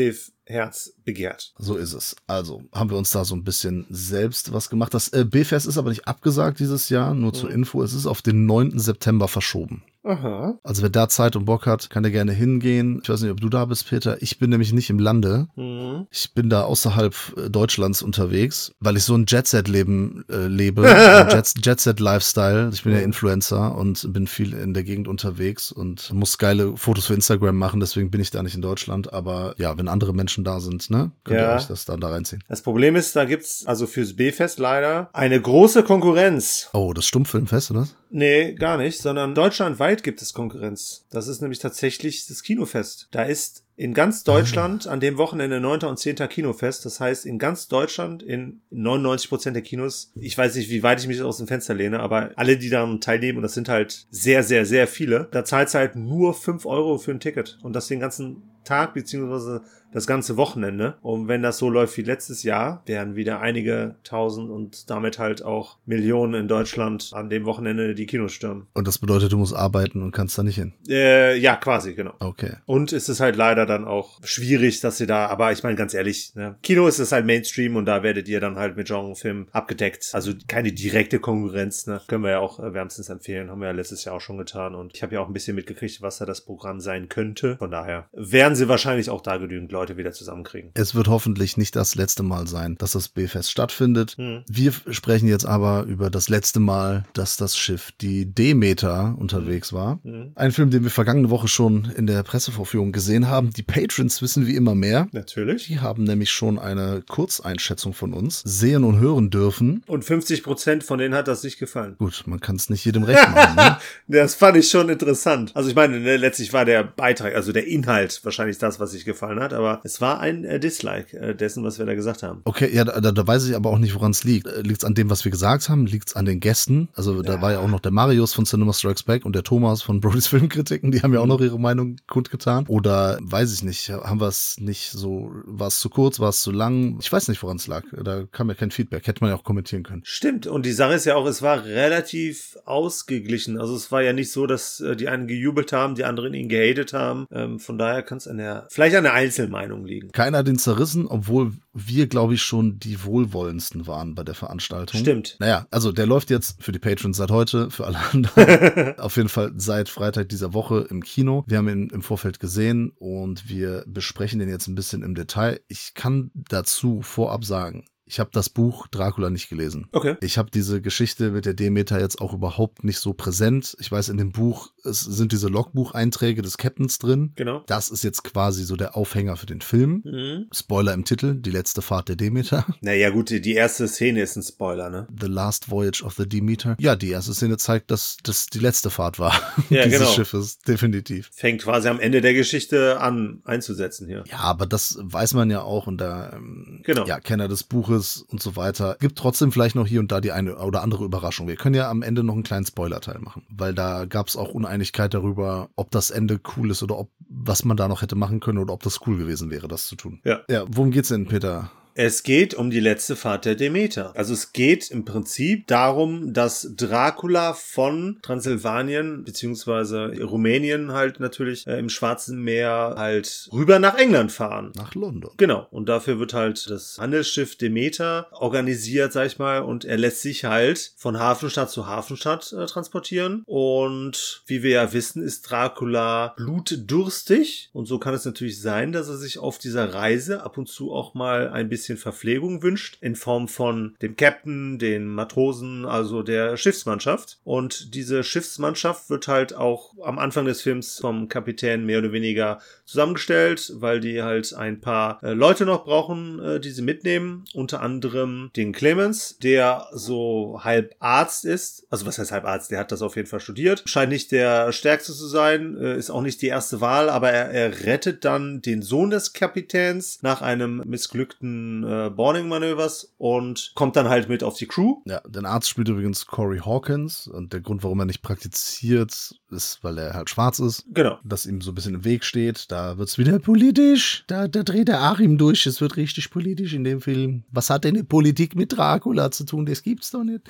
C-Herz 0.47 0.93
begehrt. 1.05 1.53
So 1.57 1.75
ist 1.75 1.93
es. 1.93 2.15
Also 2.27 2.63
haben 2.73 2.89
wir 2.89 2.97
uns 2.97 3.11
da 3.11 3.25
so 3.25 3.35
ein 3.35 3.43
bisschen 3.43 3.85
selbst 3.89 4.53
was 4.53 4.69
gemacht. 4.69 4.93
Das 4.93 5.09
äh, 5.09 5.25
B-Fest 5.25 5.65
ist 5.67 5.77
aber 5.77 5.89
nicht 5.89 6.07
abgesagt 6.07 6.59
dieses 6.59 6.89
Jahr, 6.89 7.13
nur 7.13 7.33
zur 7.33 7.51
Info. 7.51 7.81
Es 7.83 7.93
ist 7.93 8.05
auf 8.05 8.21
den 8.21 8.45
9. 8.45 8.79
September 8.79 9.27
verschoben. 9.27 9.83
Aha. 10.05 10.59
Also 10.63 10.81
wer 10.81 10.89
da 10.89 11.07
Zeit 11.07 11.37
und 11.37 11.45
Bock 11.45 11.65
hat, 11.65 11.89
kann 11.89 12.03
der 12.03 12.11
gerne 12.11 12.33
hingehen. 12.33 12.99
Ich 13.01 13.07
weiß 13.09 13.21
nicht, 13.21 13.31
ob 13.31 13.39
du 13.39 13.47
da 13.47 13.63
bist, 13.63 13.87
Peter. 13.87 14.21
Ich 14.21 14.37
bin 14.37 14.49
nämlich 14.49 14.73
nicht 14.73 14.89
im 14.89 14.99
Lande. 14.99 15.47
Mhm. 15.55 16.07
Ich 16.11 16.33
bin 16.33 16.49
da 16.49 16.63
außerhalb 16.63 17.15
äh, 17.37 17.49
Deutschlands 17.49 18.01
unterwegs, 18.01 18.73
weil 18.81 18.97
ich 18.97 19.03
so 19.05 19.15
ein 19.15 19.23
Jet-Set-Leben 19.27 20.25
äh, 20.29 20.47
lebe. 20.47 20.83
ein 20.93 21.29
Jet- 21.29 21.53
Jet-Set-Lifestyle. 21.65 22.69
Ich 22.73 22.83
bin 22.83 22.91
ja 22.91 22.99
Influencer 22.99 23.75
und 23.77 24.11
bin 24.11 24.27
viel 24.27 24.51
in 24.53 24.73
der 24.73 24.83
Gegend 24.83 25.07
unterwegs 25.07 25.71
und 25.71 26.11
muss 26.11 26.37
geile 26.37 26.75
Fotos 26.75 27.05
für 27.05 27.13
Instagram 27.13 27.55
machen. 27.57 27.79
Deswegen 27.79 28.11
bin 28.11 28.19
ich 28.19 28.29
da 28.29 28.43
nicht 28.43 28.55
in 28.55 28.61
Deutschland. 28.61 29.13
Aber 29.13 29.55
ja, 29.57 29.77
wenn 29.77 29.87
andere 29.87 30.13
Menschen 30.13 30.32
da 30.41 30.59
sind, 30.59 30.89
ne, 30.89 31.12
könnt 31.24 31.39
ihr 31.39 31.44
Ja. 31.45 31.56
euch 31.56 31.68
das 31.68 31.85
dann 31.85 32.00
da 32.00 32.09
reinziehen. 32.09 32.44
Das 32.50 32.62
Problem 32.62 32.95
ist, 32.95 33.15
da 33.15 33.25
gibt's 33.25 33.65
also 33.65 33.88
fürs 33.88 34.15
B-Fest 34.15 34.57
leider 34.59 35.09
eine 35.13 35.39
große 35.39 35.83
Konkurrenz. 35.83 36.69
Oh, 36.74 36.94
das 36.94 37.06
Stummfilmfest, 37.06 37.71
oder? 37.71 37.88
Nee, 38.09 38.53
gar 38.53 38.77
nicht, 38.77 39.01
sondern 39.01 39.33
deutschlandweit 39.35 40.03
gibt 40.03 40.21
es 40.21 40.33
Konkurrenz. 40.33 41.06
Das 41.09 41.27
ist 41.27 41.41
nämlich 41.41 41.59
tatsächlich 41.59 42.27
das 42.27 42.44
Kinofest. 42.44 43.07
Da 43.12 43.24
ist 43.24 43.63
in 43.75 43.95
ganz 43.95 44.24
Deutschland 44.24 44.85
an 44.85 45.00
dem 45.00 45.18
Wochenende 45.18 45.59
9. 45.59 45.80
und 45.85 45.97
10. 45.97 46.18
Kinofest. 46.30 46.86
Das 46.86 47.00
heißt, 47.00 47.25
in 47.25 47.39
ganz 47.39 47.68
Deutschland, 47.69 48.21
in 48.21 48.62
99 48.69 49.29
Prozent 49.29 49.56
der 49.56 49.63
Kinos, 49.63 50.12
ich 50.13 50.38
weiß 50.38 50.53
nicht, 50.56 50.69
wie 50.69 50.83
weit 50.83 51.00
ich 51.01 51.07
mich 51.07 51.24
aus 51.24 51.38
dem 51.38 51.47
Fenster 51.47 51.74
lehne, 51.74 52.00
aber 52.01 52.29
alle, 52.36 52.56
die 52.57 52.69
daran 52.69 53.01
teilnehmen, 53.01 53.38
und 53.39 53.41
das 53.41 53.56
sind 53.56 53.69
halt 53.69 54.06
sehr, 54.12 54.44
sehr, 54.44 54.68
sehr 54.68 54.86
viele, 54.88 55.27
da 55.31 55.44
zahlt 55.44 55.74
halt 55.74 55.95
nur 55.95 56.36
5 56.36 56.68
Euro 56.68 57.00
für 57.00 57.09
ein 57.12 57.19
Ticket. 57.19 57.57
Und 57.63 57.74
das 57.74 57.88
den 57.88 58.00
ganzen 58.00 58.44
Tag, 58.63 58.94
beziehungsweise 58.94 59.63
das 59.93 60.07
ganze 60.07 60.37
Wochenende. 60.37 60.95
Und 61.01 61.27
wenn 61.27 61.41
das 61.41 61.57
so 61.57 61.69
läuft 61.69 61.97
wie 61.97 62.01
letztes 62.01 62.43
Jahr, 62.43 62.83
werden 62.85 63.15
wieder 63.15 63.39
einige 63.39 63.95
tausend 64.03 64.49
und 64.49 64.89
damit 64.89 65.19
halt 65.19 65.43
auch 65.43 65.77
Millionen 65.85 66.33
in 66.33 66.47
Deutschland 66.47 67.11
an 67.13 67.29
dem 67.29 67.45
Wochenende 67.45 67.95
die 67.95 68.05
Kinos 68.05 68.33
stürmen. 68.33 68.67
Und 68.73 68.87
das 68.87 68.97
bedeutet, 68.97 69.31
du 69.31 69.37
musst 69.37 69.55
arbeiten 69.55 70.01
und 70.01 70.11
kannst 70.11 70.37
da 70.37 70.43
nicht 70.43 70.55
hin. 70.55 70.73
Äh, 70.87 71.37
ja, 71.37 71.55
quasi, 71.55 71.93
genau. 71.93 72.13
Okay. 72.19 72.55
Und 72.65 72.93
es 72.93 73.09
ist 73.09 73.19
halt 73.19 73.35
leider 73.35 73.65
dann 73.65 73.85
auch 73.85 74.19
schwierig, 74.23 74.79
dass 74.81 74.97
sie 74.97 75.07
da, 75.07 75.27
aber 75.27 75.51
ich 75.51 75.63
meine 75.63 75.75
ganz 75.75 75.93
ehrlich, 75.93 76.33
ne, 76.35 76.55
Kino 76.63 76.87
ist 76.87 76.99
es 76.99 77.11
halt 77.11 77.25
Mainstream 77.25 77.75
und 77.75 77.85
da 77.85 78.03
werdet 78.03 78.27
ihr 78.27 78.39
dann 78.39 78.57
halt 78.57 78.77
mit 78.77 78.87
Genrefilmen 78.87 79.47
abgedeckt. 79.51 80.09
Also 80.13 80.33
keine 80.47 80.71
direkte 80.71 81.19
Konkurrenz, 81.19 81.87
ne? 81.87 82.01
Können 82.07 82.23
wir 82.23 82.31
ja 82.31 82.39
auch 82.39 82.59
äh, 82.59 82.73
wärmstens 82.73 83.09
empfehlen, 83.09 83.49
haben 83.49 83.59
wir 83.59 83.67
ja 83.67 83.73
letztes 83.73 84.05
Jahr 84.05 84.15
auch 84.15 84.21
schon 84.21 84.37
getan 84.37 84.75
und 84.75 84.95
ich 84.95 85.03
habe 85.03 85.15
ja 85.15 85.21
auch 85.21 85.27
ein 85.27 85.33
bisschen 85.33 85.55
mitgekriegt, 85.55 86.01
was 86.01 86.17
da 86.17 86.25
das 86.25 86.41
Programm 86.41 86.79
sein 86.79 87.09
könnte. 87.09 87.57
Von 87.57 87.71
daher 87.71 88.07
werden 88.13 88.55
sie 88.55 88.67
wahrscheinlich 88.67 89.09
auch 89.09 89.21
da 89.21 89.37
genügend 89.37 89.71
Leute 89.71 89.82
Leute 89.83 89.97
wieder 89.97 90.13
zusammenkriegen. 90.13 90.71
Es 90.75 90.95
wird 90.95 91.09
hoffentlich 91.09 91.57
nicht 91.57 91.75
das 91.75 91.95
letzte 91.95 92.24
Mal 92.24 92.47
sein, 92.47 92.75
dass 92.77 92.94
das 92.94 93.09
B-Fest 93.09 93.51
stattfindet. 93.51 94.15
Hm. 94.18 94.44
Wir 94.47 94.71
sprechen 94.91 95.27
jetzt 95.27 95.45
aber 95.45 95.83
über 95.83 96.09
das 96.09 96.30
letzte 96.30 96.62
Mal, 96.62 97.03
dass 97.12 97.35
das 97.35 97.57
Schiff, 97.57 97.91
die 98.00 98.25
Demeter, 98.25 99.15
unterwegs 99.18 99.74
war. 99.74 100.00
Hm. 100.03 100.31
Ein 100.35 100.53
Film, 100.53 100.69
den 100.69 100.83
wir 100.83 100.89
vergangene 100.89 101.30
Woche 101.30 101.50
schon 101.50 101.91
in 101.97 102.07
der 102.07 102.24
Pressevorführung 102.24 102.94
gesehen 102.94 103.27
haben. 103.27 103.51
Die 103.51 103.62
Patrons 103.62 104.21
wissen 104.21 104.47
wie 104.47 104.56
immer 104.56 104.74
mehr. 104.74 105.09
Natürlich. 105.12 105.65
Die 105.68 105.81
haben 105.81 106.06
nämlich 106.06 106.31
schon 106.31 106.59
eine 106.59 107.03
Kurzeinschätzung 107.09 107.94
von 107.94 108.13
uns 108.13 108.41
sehen 108.45 108.86
und 108.86 109.00
hören 109.00 109.31
dürfen. 109.31 109.83
Und 109.88 110.06
50 110.06 110.44
Prozent 110.44 110.86
von 110.86 110.97
denen 110.97 111.13
hat 111.13 111.27
das 111.27 111.44
nicht 111.44 111.59
gefallen. 111.59 111.95
Gut, 111.97 112.24
man 112.25 112.39
kann 112.39 112.56
es 112.56 112.69
nicht 112.69 112.86
jedem 112.86 113.03
recht 113.03 113.29
machen. 113.29 113.56
Ne? 113.56 113.77
Das 114.07 114.36
fand 114.36 114.57
ich 114.57 114.69
schon 114.69 114.89
interessant. 114.89 115.51
Also 115.56 115.69
ich 115.69 115.75
meine, 115.75 116.00
ne, 116.00 116.18
letztlich 116.18 116.53
war 116.53 116.65
der 116.65 116.83
Beitrag, 116.83 117.36
also 117.36 117.51
der 117.51 117.68
Inhalt 117.68 118.21
wahrscheinlich 118.24 118.57
das, 118.57 118.79
was 118.79 118.91
sich 118.91 119.06
gefallen 119.06 119.39
hat, 119.39 119.53
aber 119.53 119.72
es 119.83 120.01
war 120.01 120.19
ein 120.19 120.43
äh, 120.45 120.59
Dislike 120.59 121.17
äh, 121.17 121.35
dessen, 121.35 121.63
was 121.63 121.79
wir 121.79 121.85
da 121.85 121.93
gesagt 121.95 122.23
haben. 122.23 122.41
Okay, 122.45 122.69
ja, 122.73 122.83
da, 122.85 122.99
da 123.11 123.27
weiß 123.27 123.47
ich 123.47 123.55
aber 123.55 123.69
auch 123.69 123.77
nicht, 123.77 123.95
woran 123.95 124.11
es 124.11 124.23
liegt. 124.23 124.47
Liegt 124.63 124.83
es 124.83 124.85
an 124.85 124.93
dem, 124.93 125.09
was 125.09 125.23
wir 125.25 125.31
gesagt 125.31 125.69
haben? 125.69 125.85
Liegt 125.85 126.09
es 126.09 126.15
an 126.15 126.25
den 126.25 126.39
Gästen? 126.39 126.89
Also 126.93 127.21
da 127.21 127.35
Ja. 127.35 127.41
war 127.41 127.51
ja 127.53 127.59
auch 127.59 127.67
noch 127.67 127.79
der 127.79 127.91
Marius 127.91 128.33
von 128.33 128.45
Cinema 128.45 128.73
Strikes 128.73 129.03
Back 129.03 129.25
und 129.25 129.33
der 129.35 129.43
Thomas 129.43 129.81
von 129.81 129.99
Brody's 129.99 130.27
Filmkritiken, 130.33 130.91
die 130.91 131.01
haben 131.01 131.13
ja 131.13 131.19
auch 131.19 131.25
noch 131.27 131.41
ihre 131.41 131.59
Meinung 131.59 131.97
kundgetan. 132.07 132.65
Oder 132.67 133.17
weiß 133.21 133.53
ich 133.53 133.63
nicht, 133.63 133.89
haben 133.89 134.19
wir 134.21 134.27
es 134.27 134.57
nicht 134.59 134.91
so, 134.91 135.31
war 135.45 135.67
es 135.67 135.79
zu 135.79 135.89
kurz, 135.89 136.19
war 136.19 136.29
es 136.29 136.41
zu 136.41 136.51
lang? 136.51 136.97
Ich 137.01 137.11
weiß 137.11 137.27
nicht, 137.27 137.41
woran 137.43 137.57
es 137.57 137.67
lag. 137.67 137.83
Da 138.03 138.23
kam 138.31 138.49
ja 138.49 138.55
kein 138.55 138.71
Feedback. 138.71 139.07
Hätte 139.07 139.21
man 139.23 139.29
ja 139.31 139.35
auch 139.37 139.43
kommentieren 139.43 139.83
können. 139.83 140.01
Stimmt. 140.05 140.47
Und 140.47 140.65
die 140.65 140.71
Sache 140.71 140.93
ist 140.93 141.05
ja 141.05 141.15
auch, 141.15 141.25
es 141.27 141.41
war 141.41 141.63
relativ 141.65 142.57
ausgeglichen. 142.65 143.59
Also 143.59 143.75
es 143.75 143.91
war 143.91 144.01
ja 144.01 144.13
nicht 144.13 144.31
so, 144.31 144.45
dass 144.47 144.79
äh, 144.79 144.95
die 144.95 145.07
einen 145.07 145.27
gejubelt 145.27 145.71
haben, 145.73 145.95
die 145.95 146.03
anderen 146.03 146.33
ihn 146.33 146.49
gehatet 146.49 146.93
haben. 146.93 147.25
Ähm, 147.31 147.59
von 147.59 147.77
daher 147.77 148.03
kann 148.03 148.17
es 148.17 148.27
an 148.27 148.37
der, 148.37 148.67
vielleicht 148.69 148.95
an 148.95 149.03
der 149.03 149.13
Einzelmeinung 149.13 149.62
liegen. 149.86 150.12
Keiner 150.12 150.39
hat 150.39 150.48
ihn 150.48 150.57
zerrissen, 150.57 151.07
obwohl 151.07 151.54
wir, 151.74 152.07
glaube 152.07 152.33
ich, 152.33 152.42
schon 152.42 152.80
die 152.80 153.04
wohlwollendsten 153.04 153.88
waren 153.88 154.15
bei 154.15 154.24
der 154.24 154.36
Veranstaltung. 154.36 155.00
Stimmt. 155.00 155.38
Naja, 155.39 155.68
also 155.71 155.92
der 155.92 156.06
läuft 156.06 156.30
jetzt 156.30 156.62
für 156.62 156.71
die 156.71 156.80
Patrons 156.80 157.18
seit 157.18 157.31
heute, 157.31 157.69
für 157.69 157.86
alle 157.86 158.00
anderen 158.12 158.98
auf 159.00 159.18
jeden 159.18 159.30
Fall 159.30 159.54
seit 159.57 159.89
Freitag 159.89 160.30
dieser 160.30 160.54
Woche 160.54 160.88
im 160.89 161.04
Kino. 161.04 161.44
Wir 161.48 161.57
haben 161.57 161.69
ihn 161.69 161.89
im 161.89 162.01
Vorfeld 162.01 162.39
gesehen 162.39 162.92
und 162.98 163.50
wir 163.50 163.83
besprechen 163.88 164.39
den 164.39 164.50
jetzt 164.50 164.68
ein 164.68 164.75
bisschen 164.75 165.04
im 165.04 165.15
Detail. 165.15 165.60
Ich 165.68 165.94
kann 165.94 166.31
dazu 166.33 167.01
vorab 167.01 167.45
sagen, 167.45 167.86
ich 168.06 168.19
habe 168.19 168.30
das 168.33 168.50
Buch 168.50 168.88
Dracula 168.88 169.30
nicht 169.30 169.50
gelesen. 169.50 169.88
Okay. 169.92 170.18
Ich 170.21 170.38
habe 170.38 170.51
diese 170.51 170.81
Geschichte 170.81 171.31
mit 171.31 171.45
der 171.45 171.54
Demeter 171.54 172.00
jetzt 172.00 172.21
auch 172.21 172.33
überhaupt 172.33 172.83
nicht 172.83 173.00
so 173.00 173.13
präsent. 173.13 173.75
Ich 173.80 173.92
weiß, 173.92 174.10
in 174.10 174.18
dem 174.18 174.31
Buch 174.31 174.72
es 174.85 175.01
sind 175.01 175.31
diese 175.31 175.47
Logbucheinträge 175.47 176.41
des 176.41 176.57
Captains 176.57 177.00
drin. 177.00 177.31
Genau. 177.35 177.63
Das 177.68 177.89
ist 177.89 178.03
jetzt 178.03 178.24
quasi 178.24 178.63
so 178.63 178.75
der 178.75 178.95
Aufhänger 178.97 179.35
für 179.38 179.45
den 179.45 179.62
Film. 179.62 180.01
Mhm. 180.06 180.47
Spoiler 180.53 180.94
im 180.94 181.06
Titel, 181.06 181.35
die 181.35 181.51
letzte 181.51 181.81
Fahrt 181.81 182.09
der 182.09 182.15
Demeter. 182.15 182.65
Naja, 182.81 183.12
gut, 183.12 183.30
die 183.30 183.53
erste 183.53 183.88
Szene 183.88 184.21
ist 184.21 184.35
ein 184.35 184.44
Spoiler, 184.44 184.89
ne? 184.89 185.07
The 185.19 185.27
Last 185.27 185.69
Voyage 185.71 186.03
of 186.03 186.15
the 186.15 186.27
Demeter. 186.27 186.75
Ja, 186.80 186.95
die 186.95 187.09
erste 187.12 187.33
Szene 187.33 187.57
zeigt, 187.57 187.91
dass 187.91 188.18
das 188.24 188.47
die 188.47 188.59
letzte 188.59 188.89
Fahrt 188.89 189.19
war 189.19 189.33
Ja, 189.69 189.83
dieses 189.85 190.00
genau. 190.00 190.12
Schiffes, 190.12 190.59
definitiv. 190.59 191.29
Fängt 191.33 191.62
quasi 191.62 191.88
am 191.88 192.00
Ende 192.00 192.19
der 192.21 192.33
Geschichte 192.33 193.00
an 193.00 193.41
einzusetzen 193.45 194.07
hier. 194.07 194.24
Ja, 194.29 194.39
aber 194.39 194.65
das 194.65 194.97
weiß 195.01 195.33
man 195.36 195.50
ja 195.50 195.62
auch 195.62 195.88
und 195.88 195.97
da, 196.00 196.33
ähm, 196.33 196.81
Genau. 196.83 197.06
ja, 197.06 197.19
Kenner 197.19 197.47
des 197.47 197.63
Buches 197.63 198.25
und 198.27 198.41
so 198.41 198.56
weiter. 198.57 198.97
Gibt 199.00 199.18
trotzdem 199.18 199.51
vielleicht 199.51 199.75
noch 199.75 199.88
hier 199.88 200.00
und 200.01 200.12
da 200.12 200.19
die 200.19 200.31
eine 200.31 200.57
oder 200.57 200.81
andere 200.81 201.06
Überraschung. 201.06 201.47
Wir 201.47 201.56
können 201.56 201.75
ja 201.75 201.89
am 201.89 202.01
Ende 202.01 202.24
noch 202.24 202.33
einen 202.33 202.44
kleinen 202.44 202.65
Spoiler-Teil 202.65 203.19
machen, 203.19 203.44
weil 203.50 203.74
da 203.74 204.06
gab 204.06 204.27
es 204.27 204.36
auch 204.36 204.53
Uneinigkeit 204.73 205.13
darüber, 205.13 205.69
ob 205.75 205.91
das 205.91 206.09
Ende 206.09 206.39
cool 206.57 206.71
ist 206.71 206.81
oder 206.81 206.97
ob, 206.97 207.11
was 207.29 207.63
man 207.63 207.77
da 207.77 207.87
noch 207.87 208.01
hätte 208.01 208.15
machen 208.15 208.39
können 208.39 208.57
oder 208.57 208.73
ob 208.73 208.81
das 208.81 209.01
cool 209.05 209.17
gewesen 209.17 209.51
wäre, 209.51 209.67
das 209.67 209.85
zu 209.85 209.95
tun. 209.95 210.19
Ja. 210.25 210.41
Ja, 210.49 210.65
worum 210.67 210.89
geht's 210.89 211.09
denn, 211.09 211.27
Peter? 211.27 211.69
Es 211.95 212.23
geht 212.23 212.55
um 212.55 212.71
die 212.71 212.79
letzte 212.79 213.15
Fahrt 213.15 213.45
der 213.45 213.53
Demeter. 213.53 214.13
Also 214.15 214.33
es 214.33 214.51
geht 214.51 214.89
im 214.89 215.05
Prinzip 215.05 215.67
darum, 215.67 216.33
dass 216.33 216.73
Dracula 216.75 217.53
von 217.53 218.17
Transsilvanien 218.23 219.23
beziehungsweise 219.23 220.11
Rumänien 220.23 220.91
halt 220.91 221.19
natürlich 221.19 221.67
äh, 221.67 221.77
im 221.77 221.89
Schwarzen 221.89 222.41
Meer 222.41 222.95
halt 222.97 223.47
rüber 223.51 223.77
nach 223.77 223.95
England 223.95 224.31
fahren. 224.31 224.71
Nach 224.75 224.95
London. 224.95 225.31
Genau. 225.37 225.67
Und 225.69 225.87
dafür 225.87 226.17
wird 226.17 226.33
halt 226.33 226.67
das 226.67 226.97
Handelsschiff 226.99 227.57
Demeter 227.57 228.27
organisiert, 228.31 229.13
sag 229.13 229.27
ich 229.27 229.37
mal, 229.37 229.59
und 229.59 229.85
er 229.85 229.97
lässt 229.97 230.21
sich 230.21 230.45
halt 230.45 230.93
von 230.97 231.19
Hafenstadt 231.19 231.69
zu 231.69 231.85
Hafenstadt 231.85 232.53
äh, 232.53 232.65
transportieren. 232.65 233.43
Und 233.45 234.41
wie 234.47 234.63
wir 234.63 234.71
ja 234.71 234.93
wissen, 234.93 235.21
ist 235.21 235.43
Dracula 235.43 236.33
blutdurstig. 236.37 237.69
Und 237.71 237.85
so 237.85 237.99
kann 237.99 238.15
es 238.15 238.25
natürlich 238.25 238.59
sein, 238.59 238.91
dass 238.91 239.09
er 239.09 239.17
sich 239.17 239.37
auf 239.37 239.59
dieser 239.59 239.93
Reise 239.93 240.43
ab 240.43 240.57
und 240.57 240.67
zu 240.67 240.91
auch 240.91 241.13
mal 241.13 241.49
ein 241.49 241.69
bisschen 241.69 241.82
Verpflegung 241.91 242.63
wünscht, 242.63 242.97
in 243.01 243.15
Form 243.15 243.47
von 243.47 243.96
dem 244.01 244.15
Captain, 244.15 244.79
den 244.79 245.07
Matrosen, 245.07 245.86
also 245.86 246.24
der 246.24 246.57
Schiffsmannschaft. 246.57 247.39
Und 247.43 247.93
diese 247.93 248.24
Schiffsmannschaft 248.24 249.10
wird 249.10 249.27
halt 249.27 249.55
auch 249.55 249.93
am 250.03 250.19
Anfang 250.19 250.46
des 250.46 250.62
Films 250.62 251.00
vom 251.00 251.27
Kapitän 251.27 251.86
mehr 251.86 252.00
oder 252.00 252.12
weniger 252.12 252.60
zusammengestellt, 252.86 253.74
weil 253.75 254.00
die 254.00 254.22
halt 254.22 254.53
ein 254.53 254.81
paar 254.81 255.22
äh, 255.24 255.34
Leute 255.34 255.65
noch 255.65 255.86
brauchen, 255.86 256.39
äh, 256.39 256.60
die 256.60 256.72
sie 256.72 256.81
mitnehmen. 256.81 257.46
Unter 257.53 257.81
anderem 257.81 258.51
den 258.55 258.72
Clemens, 258.72 259.38
der 259.39 259.88
so 259.93 260.62
halb 260.63 260.96
Arzt 261.00 261.46
ist. 261.46 261.86
Also 261.89 262.05
was 262.05 262.17
heißt 262.17 262.31
halb 262.31 262.46
Arzt? 262.46 262.72
Der 262.72 262.79
hat 262.79 262.91
das 262.91 263.01
auf 263.01 263.15
jeden 263.15 263.27
Fall 263.27 263.39
studiert. 263.39 263.84
Scheint 263.86 264.12
nicht 264.12 264.31
der 264.31 264.72
stärkste 264.72 265.13
zu 265.13 265.27
sein, 265.27 265.77
äh, 265.77 265.98
ist 265.98 266.10
auch 266.10 266.22
nicht 266.22 266.41
die 266.41 266.48
erste 266.48 266.81
Wahl, 266.81 267.10
aber 267.10 267.31
er, 267.31 267.50
er 267.50 267.86
rettet 267.86 268.25
dann 268.25 268.62
den 268.62 268.81
Sohn 268.81 269.10
des 269.10 269.34
Kapitäns 269.34 270.22
nach 270.22 270.41
einem 270.41 270.84
missglückten 270.86 271.73
äh, 271.84 272.10
Boarding-Manövers 272.10 273.13
und 273.18 273.72
kommt 273.74 273.96
dann 273.96 274.10
halt 274.10 274.27
mit 274.30 274.44
auf 274.44 274.58
die 274.58 274.68
Crew. 274.68 274.98
Ja, 275.06 275.22
den 275.22 275.46
Arzt 275.46 275.70
spielt 275.70 275.88
übrigens 275.88 276.27
Corey 276.27 276.60
Hawkins 276.60 277.27
und 277.27 277.53
der 277.53 277.62
Grund, 277.62 277.84
warum 277.84 278.00
er 278.00 278.06
nicht 278.06 278.22
praktiziert, 278.22 279.34
ist, 279.50 279.80
weil 279.82 279.98
er 279.98 280.13
halt 280.13 280.30
schwarz 280.30 280.60
ist. 280.60 280.86
Genau. 280.89 281.20
Das 281.24 281.46
ihm 281.46 281.62
so 281.62 281.72
ein 281.72 281.75
bisschen 281.75 281.96
im 281.96 282.03
Weg 282.03 282.25
steht. 282.25 282.72
Da 282.72 282.98
wird's 282.98 283.18
wieder 283.18 283.39
politisch. 283.39 284.25
Da, 284.27 284.48
da 284.48 284.63
dreht 284.63 284.89
der 284.89 285.01
Achim 285.01 285.38
durch. 285.38 285.65
Es 285.65 285.80
wird 285.80 285.96
richtig 285.96 286.32
politisch 286.32 286.74
in 286.74 286.84
dem 286.84 287.00
Film. 287.00 287.44
Was 287.51 287.70
hat 287.70 287.86
denn 287.86 287.96
die 287.96 288.03
Politik 288.03 288.56
mit 288.56 288.75
Dracula 288.75 289.32
zu 289.32 289.46
tun? 289.46 289.65
Das 289.65 289.84
gibt's 289.84 290.12
doch 290.12 290.24
nicht. 290.24 290.42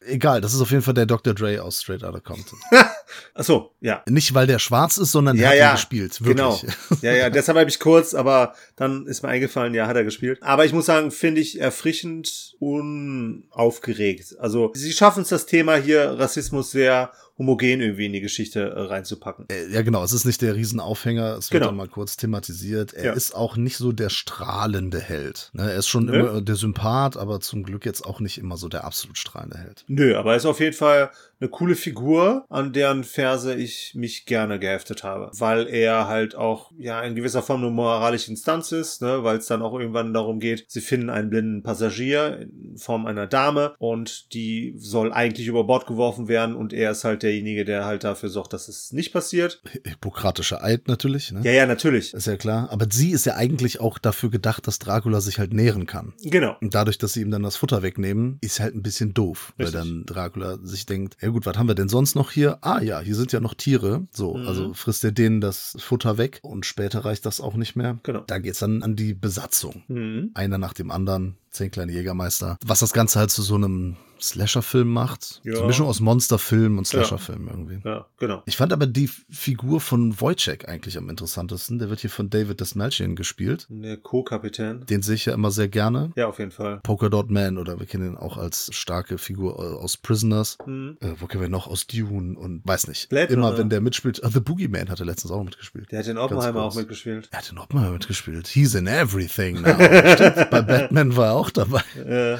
Egal, 0.00 0.40
das 0.40 0.52
ist 0.52 0.60
auf 0.60 0.70
jeden 0.70 0.82
Fall 0.82 0.94
der 0.94 1.06
Dr. 1.06 1.34
Dre 1.34 1.62
aus 1.62 1.80
Straight 1.80 2.04
Outta 2.04 2.20
Compton. 2.20 2.58
Ach 3.34 3.44
so, 3.44 3.74
ja. 3.80 4.02
Nicht, 4.08 4.34
weil 4.34 4.46
der 4.46 4.58
schwarz 4.58 4.98
ist, 4.98 5.12
sondern 5.12 5.36
der 5.36 5.46
Ja, 5.46 5.50
hat 5.50 5.58
ja, 5.58 5.72
gespielt. 5.72 6.20
Wirklich. 6.20 6.36
Genau. 6.36 6.60
Ja, 7.02 7.12
ja, 7.12 7.30
deshalb 7.30 7.58
habe 7.58 7.68
ich 7.70 7.78
kurz, 7.80 8.14
aber 8.14 8.54
dann 8.76 9.06
ist 9.06 9.22
mir 9.22 9.28
eingefallen, 9.28 9.74
ja, 9.74 9.86
hat 9.86 9.96
er 9.96 10.04
gespielt. 10.04 10.38
Aber 10.42 10.64
ich 10.64 10.72
muss 10.72 10.86
sagen, 10.86 11.10
finde 11.10 11.40
ich 11.40 11.60
erfrischend 11.60 12.54
unaufgeregt. 12.58 14.36
Also, 14.38 14.70
sie 14.74 14.92
schaffen 14.92 15.22
es, 15.22 15.28
das 15.28 15.46
Thema 15.46 15.76
hier 15.76 16.18
Rassismus 16.18 16.70
sehr 16.70 17.12
homogen 17.42 17.80
irgendwie 17.80 18.06
in 18.06 18.12
die 18.12 18.20
Geschichte 18.20 18.60
äh, 18.70 18.80
reinzupacken. 18.80 19.46
Äh, 19.50 19.68
ja, 19.72 19.82
genau. 19.82 20.02
Es 20.04 20.12
ist 20.12 20.24
nicht 20.24 20.40
der 20.42 20.54
Riesenaufhänger. 20.54 21.36
Es 21.38 21.50
wird 21.50 21.60
Genau. 21.60 21.66
dann 21.66 21.76
mal 21.76 21.88
kurz 21.88 22.16
thematisiert. 22.16 22.92
Er 22.94 23.06
Ja. 23.06 23.12
ist 23.12 23.34
auch 23.34 23.56
nicht 23.56 23.76
so 23.76 23.92
der 23.92 24.08
strahlende 24.10 25.00
Held. 25.00 25.50
Ne? 25.52 25.70
Er 25.70 25.76
ist 25.76 25.88
schon 25.88 26.06
Nö. 26.06 26.18
immer 26.18 26.40
der 26.40 26.56
Sympath, 26.56 27.16
aber 27.16 27.40
zum 27.40 27.62
Glück 27.64 27.84
jetzt 27.84 28.04
auch 28.06 28.20
nicht 28.20 28.38
immer 28.38 28.56
so 28.56 28.68
der 28.68 28.84
absolut 28.84 29.18
strahlende 29.18 29.58
Held. 29.58 29.84
Nö, 29.88 30.16
aber 30.16 30.30
er 30.32 30.36
ist 30.36 30.46
auf 30.46 30.60
jeden 30.60 30.76
Fall 30.76 31.10
eine 31.40 31.48
coole 31.50 31.74
Figur, 31.74 32.44
an 32.48 32.72
deren 32.72 33.02
Verse 33.02 33.52
ich 33.54 33.94
mich 33.96 34.26
gerne 34.26 34.60
geheftet 34.60 35.02
habe. 35.02 35.30
Weil 35.38 35.66
er 35.66 36.06
halt 36.06 36.36
auch, 36.36 36.70
ja, 36.78 37.02
in 37.02 37.16
gewisser 37.16 37.42
Form 37.42 37.62
eine 37.62 37.70
moralische 37.72 38.30
Instanz 38.30 38.70
ist, 38.70 39.02
ne, 39.02 39.24
weil 39.24 39.38
es 39.38 39.46
dann 39.46 39.60
auch 39.62 39.76
irgendwann 39.78 40.14
darum 40.14 40.38
geht, 40.38 40.66
sie 40.68 40.80
finden 40.80 41.10
einen 41.10 41.30
blinden 41.30 41.62
Passagier 41.64 42.38
in 42.42 42.76
Form 42.78 43.06
einer 43.06 43.26
Dame 43.26 43.74
und 43.78 44.32
die 44.34 44.74
soll 44.76 45.12
eigentlich 45.12 45.48
über 45.48 45.64
Bord 45.64 45.86
geworfen 45.86 46.28
werden 46.28 46.54
und 46.54 46.72
er 46.72 46.92
ist 46.92 47.02
halt 47.04 47.24
derjenige, 47.32 47.64
der 47.64 47.84
halt 47.84 48.04
dafür 48.04 48.28
sorgt, 48.28 48.52
dass 48.52 48.68
es 48.68 48.92
nicht 48.92 49.12
passiert. 49.12 49.62
Hippokratischer 49.84 50.62
Eid 50.62 50.88
natürlich. 50.88 51.32
Ne? 51.32 51.40
Ja, 51.44 51.52
ja, 51.52 51.66
natürlich. 51.66 52.12
Ist 52.14 52.26
ja 52.26 52.36
klar. 52.36 52.70
Aber 52.70 52.86
sie 52.90 53.10
ist 53.10 53.24
ja 53.26 53.34
eigentlich 53.36 53.80
auch 53.80 53.98
dafür 53.98 54.30
gedacht, 54.30 54.66
dass 54.66 54.78
Dracula 54.78 55.20
sich 55.20 55.38
halt 55.38 55.52
nähren 55.52 55.86
kann. 55.86 56.12
Genau. 56.22 56.56
Und 56.60 56.74
dadurch, 56.74 56.98
dass 56.98 57.14
sie 57.14 57.22
ihm 57.22 57.30
dann 57.30 57.42
das 57.42 57.56
Futter 57.56 57.82
wegnehmen, 57.82 58.38
ist 58.40 58.60
halt 58.60 58.74
ein 58.74 58.82
bisschen 58.82 59.14
doof. 59.14 59.54
Richtig. 59.58 59.74
Weil 59.74 59.80
dann 59.80 60.04
Dracula 60.06 60.58
sich 60.62 60.86
denkt, 60.86 61.16
ja 61.20 61.28
gut, 61.28 61.46
was 61.46 61.56
haben 61.56 61.68
wir 61.68 61.74
denn 61.74 61.88
sonst 61.88 62.14
noch 62.14 62.30
hier? 62.30 62.58
Ah 62.62 62.80
ja, 62.80 63.00
hier 63.00 63.14
sind 63.14 63.32
ja 63.32 63.40
noch 63.40 63.54
Tiere. 63.54 64.06
So, 64.12 64.34
Mhm. 64.36 64.46
also 64.48 64.74
frisst 64.74 65.04
er 65.04 65.12
denen 65.12 65.40
das 65.40 65.76
Futter 65.78 66.18
weg 66.18 66.38
und 66.42 66.66
später 66.66 67.04
reicht 67.04 67.26
das 67.26 67.40
auch 67.40 67.54
nicht 67.54 67.76
mehr. 67.76 67.98
Genau. 68.02 68.20
Da 68.26 68.38
geht's 68.38 68.58
dann 68.58 68.82
an 68.82 68.96
die 68.96 69.14
Besatzung. 69.14 69.82
Mhm. 69.88 70.30
Einer 70.34 70.58
nach 70.58 70.74
dem 70.74 70.90
anderen, 70.90 71.36
zehn 71.52 71.70
kleine 71.70 71.92
Jägermeister. 71.92 72.58
Was 72.64 72.80
das 72.80 72.92
Ganze 72.92 73.18
halt 73.18 73.30
zu 73.30 73.42
so 73.42 73.54
einem 73.54 73.96
Slasher-Film 74.22 74.88
macht. 74.88 75.40
Ja. 75.42 75.54
So 75.54 75.58
eine 75.60 75.66
Mischung 75.68 75.88
aus 75.88 76.00
Monsterfilm 76.00 76.78
und 76.78 76.86
Slasher-Film 76.86 77.48
irgendwie. 77.48 77.80
Ja, 77.84 78.06
genau. 78.18 78.42
Ich 78.46 78.56
fand 78.56 78.72
aber 78.72 78.86
die 78.86 79.08
Figur 79.08 79.80
von 79.80 80.20
Wojciech 80.20 80.68
eigentlich 80.68 80.96
am 80.96 81.10
interessantesten. 81.10 81.78
Der 81.78 81.90
wird 81.90 82.00
hier 82.00 82.10
von 82.10 82.30
David 82.30 82.60
Desmalchian 82.60 83.16
gespielt. 83.16 83.66
Der 83.68 83.96
Co-Kapitän. 83.96 84.86
Den 84.86 85.02
sehe 85.02 85.16
ich 85.16 85.26
ja 85.26 85.34
immer 85.34 85.50
sehr 85.50 85.68
gerne. 85.68 86.12
Ja, 86.16 86.28
auf 86.28 86.38
jeden 86.38 86.52
Fall. 86.52 86.80
Polka 86.82 87.08
Dot 87.08 87.30
Man 87.30 87.58
oder 87.58 87.78
wir 87.80 87.86
kennen 87.86 88.12
ihn 88.12 88.16
auch 88.16 88.36
als 88.36 88.70
starke 88.72 89.18
Figur 89.18 89.58
äh, 89.58 89.82
aus 89.82 89.96
Prisoners. 89.96 90.56
Mhm. 90.64 90.98
Äh, 91.00 91.14
wo 91.18 91.26
kennen 91.26 91.42
wir 91.42 91.48
noch? 91.48 91.66
Aus 91.66 91.86
Dune 91.86 92.38
und 92.38 92.62
weiß 92.64 92.86
nicht. 92.88 93.08
Blade 93.08 93.32
Immer 93.32 93.48
Runner. 93.48 93.58
wenn 93.58 93.70
der 93.70 93.80
mitspielt. 93.80 94.22
Ah, 94.22 94.30
The 94.30 94.40
Boogeyman 94.40 94.88
hat 94.88 95.00
er 95.00 95.06
letztens 95.06 95.32
auch 95.32 95.42
mitgespielt. 95.42 95.90
Der 95.90 95.98
hat 95.98 96.06
Ganz 96.06 96.18
Oppenheimer 96.18 96.62
auch 96.62 96.74
mitgespielt. 96.74 97.28
Er 97.32 97.38
hat 97.38 97.50
in 97.50 97.58
Oppenheimer 97.58 97.92
mitgespielt. 97.92 98.46
He's 98.48 98.74
in 98.74 98.86
everything 98.86 99.62
now. 99.62 99.76
Bei 100.50 100.62
Batman 100.62 101.16
war 101.16 101.26
er 101.26 101.34
auch 101.42 101.50
dabei. 101.50 101.82
Äh, 102.06 102.38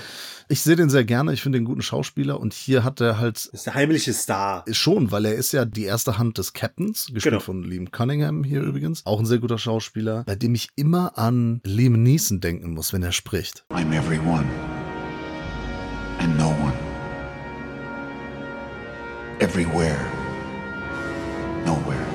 Ich 0.49 0.61
sehe 0.61 0.77
den 0.77 0.91
sehr 0.91 1.05
gerne. 1.05 1.33
Ich 1.33 1.41
finde 1.43 1.59
den 1.59 1.65
guten 1.65 1.81
Schauspieler. 1.83 2.39
Und 2.39 2.53
hier 2.53 2.85
hat 2.85 3.01
er 3.01 3.19
halt 3.19 3.47
ist 3.53 3.65
der 3.67 3.75
heimliche 3.75 4.13
Star. 4.13 4.65
Schon, 4.71 5.11
weil 5.11 5.25
er 5.25 5.35
ist 5.35 5.53
ja 5.53 5.65
die 5.65 5.85
erste 5.85 6.19
Hand 6.19 6.37
des 6.37 6.53
Captains, 6.53 7.07
gespielt 7.07 7.25
Genau. 7.25 7.41
von 7.41 7.63
Liam 7.63 7.91
Cunningham 7.91 8.45
hier 8.45 8.61
übrigens. 8.61 9.07
Auch 9.07 9.19
ein 9.21 9.25
sehr 9.27 9.39
guter 9.39 9.57
Schauspieler, 9.59 10.25
bei 10.27 10.35
dem 10.35 10.55
ich 10.55 10.69
immer 10.77 11.17
an 11.17 11.61
Liam 11.65 12.03
Neeson 12.03 12.41
denken 12.41 12.75
muss, 12.75 12.93
wenn 12.93 13.03
er 13.03 13.13
spricht. 13.13 13.65
I'm 13.71 13.93
everyone 13.97 14.45
and 16.19 16.37
no 16.37 16.49
one. 16.49 16.75
Everywhere. 19.41 19.99
Nowhere. 21.65 22.12